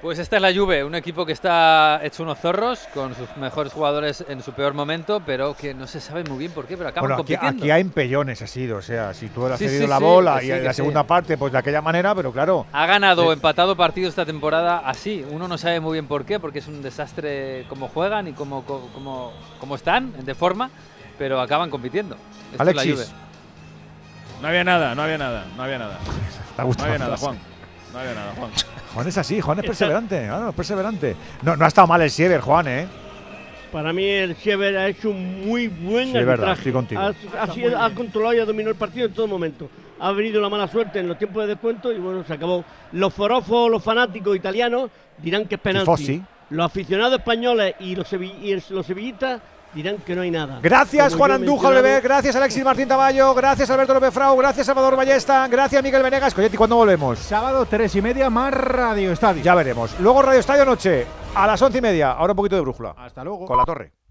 Pues 0.00 0.18
esta 0.18 0.34
es 0.34 0.42
la 0.42 0.52
Juve, 0.52 0.82
un 0.82 0.96
equipo 0.96 1.24
que 1.24 1.30
está 1.32 2.00
hecho 2.02 2.24
unos 2.24 2.36
zorros, 2.40 2.88
con 2.92 3.14
sus 3.14 3.36
mejores 3.36 3.72
jugadores 3.72 4.24
en 4.28 4.42
su 4.42 4.52
peor 4.52 4.74
momento, 4.74 5.22
pero 5.24 5.54
que 5.56 5.74
no 5.74 5.86
se 5.86 6.00
sabe 6.00 6.24
muy 6.24 6.38
bien 6.38 6.50
por 6.50 6.66
qué, 6.66 6.76
pero 6.76 6.88
acaban 6.88 7.08
Bueno, 7.10 7.22
aquí, 7.22 7.34
compitiendo. 7.36 7.62
aquí 7.62 7.70
hay 7.70 7.80
empellones, 7.82 8.42
ha 8.42 8.48
sido. 8.48 8.78
O 8.78 8.82
sea, 8.82 9.14
si 9.14 9.28
tú 9.28 9.46
has 9.46 9.60
Sí, 9.60 9.66
cedido 9.68 9.84
sí, 9.84 9.88
la 9.88 9.98
sí, 9.98 10.02
bola 10.02 10.42
y 10.42 10.50
en 10.50 10.64
la 10.64 10.72
sí. 10.72 10.78
segunda 10.78 11.04
parte, 11.04 11.38
pues 11.38 11.52
de 11.52 11.58
aquella 11.58 11.80
manera, 11.82 12.16
pero 12.16 12.32
claro. 12.32 12.66
Ha 12.72 12.84
ganado 12.86 13.32
empatado 13.32 13.76
partidos 13.76 14.08
esta 14.08 14.26
temporada 14.26 14.78
así. 14.84 15.24
Uno 15.30 15.46
no 15.46 15.56
sabe 15.56 15.78
muy 15.78 15.92
bien 15.92 16.08
por 16.08 16.24
qué, 16.24 16.40
porque 16.40 16.58
es 16.58 16.66
un 16.66 16.82
desastre 16.82 17.64
cómo 17.68 17.86
juegan 17.86 18.26
y 18.26 18.32
cómo, 18.32 18.64
cómo, 18.64 19.32
cómo- 19.60 19.76
están 19.76 20.24
de 20.26 20.34
forma, 20.34 20.68
pero 21.16 21.40
acaban 21.40 21.70
compitiendo. 21.70 22.16
Esto 22.50 22.64
es 22.68 22.74
la 22.74 22.82
Alexis. 22.82 23.06
Juve. 23.06 23.16
No 24.42 24.48
había 24.48 24.64
nada, 24.64 24.96
no 24.96 25.02
había 25.02 25.18
nada, 25.18 25.44
no 25.56 25.62
había 25.62 25.78
nada. 25.78 25.98
Está 26.50 26.64
No 26.64 26.72
había 26.84 26.98
nada, 26.98 27.10
la 27.12 27.16
Juan. 27.18 27.38
No 27.92 27.98
había 27.98 28.14
nada, 28.14 28.32
Juan. 28.36 28.50
Juan 28.94 29.08
es 29.08 29.18
así, 29.18 29.40
Juan 29.40 29.58
es 29.60 29.64
perseverante, 29.66 30.24
claro, 30.26 30.48
es 30.50 30.54
perseverante. 30.54 31.16
No, 31.42 31.56
no 31.56 31.64
ha 31.64 31.68
estado 31.68 31.86
mal 31.86 32.00
el 32.02 32.10
Siever, 32.10 32.40
Juan, 32.40 32.68
¿eh? 32.68 32.86
Para 33.70 33.92
mí 33.92 34.04
el 34.06 34.36
Siever 34.36 34.76
ha 34.76 34.88
hecho 34.88 35.10
un 35.10 35.46
muy 35.46 35.68
buen 35.68 36.12
Sí, 36.12 36.18
es 36.18 36.26
verdad, 36.26 36.32
arbitraje. 36.50 36.58
estoy 36.60 36.72
contigo. 36.72 37.00
Ha, 37.00 37.14
ha 37.42 37.46
sido- 37.52 37.78
ha 37.78 37.90
controlado 37.94 38.34
y 38.34 38.38
ha 38.38 38.44
dominado 38.44 38.70
el 38.72 38.76
partido 38.78 39.06
en 39.06 39.12
todo 39.14 39.26
momento. 39.26 39.68
Ha 39.98 40.12
venido 40.12 40.40
la 40.40 40.48
mala 40.48 40.68
suerte 40.68 40.98
en 40.98 41.08
los 41.08 41.16
tiempos 41.16 41.42
de 41.44 41.48
descuento 41.50 41.92
y 41.92 41.98
bueno, 41.98 42.24
se 42.24 42.32
acabó. 42.34 42.64
Los 42.92 43.14
forofos, 43.14 43.70
los 43.70 43.82
fanáticos 43.82 44.36
italianos 44.36 44.90
dirán 45.18 45.46
que 45.46 45.54
es 45.54 45.60
penalti. 45.60 45.84
Tifosi. 45.90 46.22
Los 46.50 46.66
aficionados 46.66 47.18
españoles 47.18 47.74
y 47.80 47.94
los, 47.96 48.12
sevi- 48.12 48.34
y 48.42 48.52
el- 48.52 48.62
los 48.70 48.84
sevillistas 48.84 49.40
dirán 49.74 49.98
que 49.98 50.14
no 50.14 50.22
hay 50.22 50.30
nada. 50.30 50.58
Gracias 50.62 51.12
Como 51.12 51.18
Juan 51.18 51.32
Andújar, 51.32 51.74
bebé, 51.74 52.00
gracias 52.00 52.36
Alexis 52.36 52.64
Martín 52.64 52.88
Taballo, 52.88 53.34
gracias 53.34 53.70
Alberto 53.70 53.94
López 53.94 54.12
Frau, 54.12 54.36
gracias 54.36 54.66
Salvador 54.66 54.96
Ballesta, 54.96 55.46
gracias 55.48 55.82
Miguel 55.82 56.02
Venegas. 56.02 56.34
Coyetti, 56.34 56.56
¿cuándo 56.56 56.76
volvemos? 56.76 57.18
Sábado, 57.18 57.66
3 57.66 57.96
y 57.96 58.02
media, 58.02 58.30
más 58.30 58.52
Radio 58.52 59.12
Estadio. 59.12 59.42
Ya 59.42 59.54
veremos. 59.54 59.98
Luego 60.00 60.22
Radio 60.22 60.40
Estadio 60.40 60.64
Noche, 60.64 61.06
a 61.34 61.46
las 61.46 61.60
once 61.62 61.78
y 61.78 61.80
media, 61.80 62.12
ahora 62.12 62.32
un 62.32 62.36
poquito 62.36 62.56
de 62.56 62.62
brújula. 62.62 62.94
Hasta 62.98 63.24
luego. 63.24 63.46
Con 63.46 63.56
la 63.56 63.64
torre. 63.64 64.01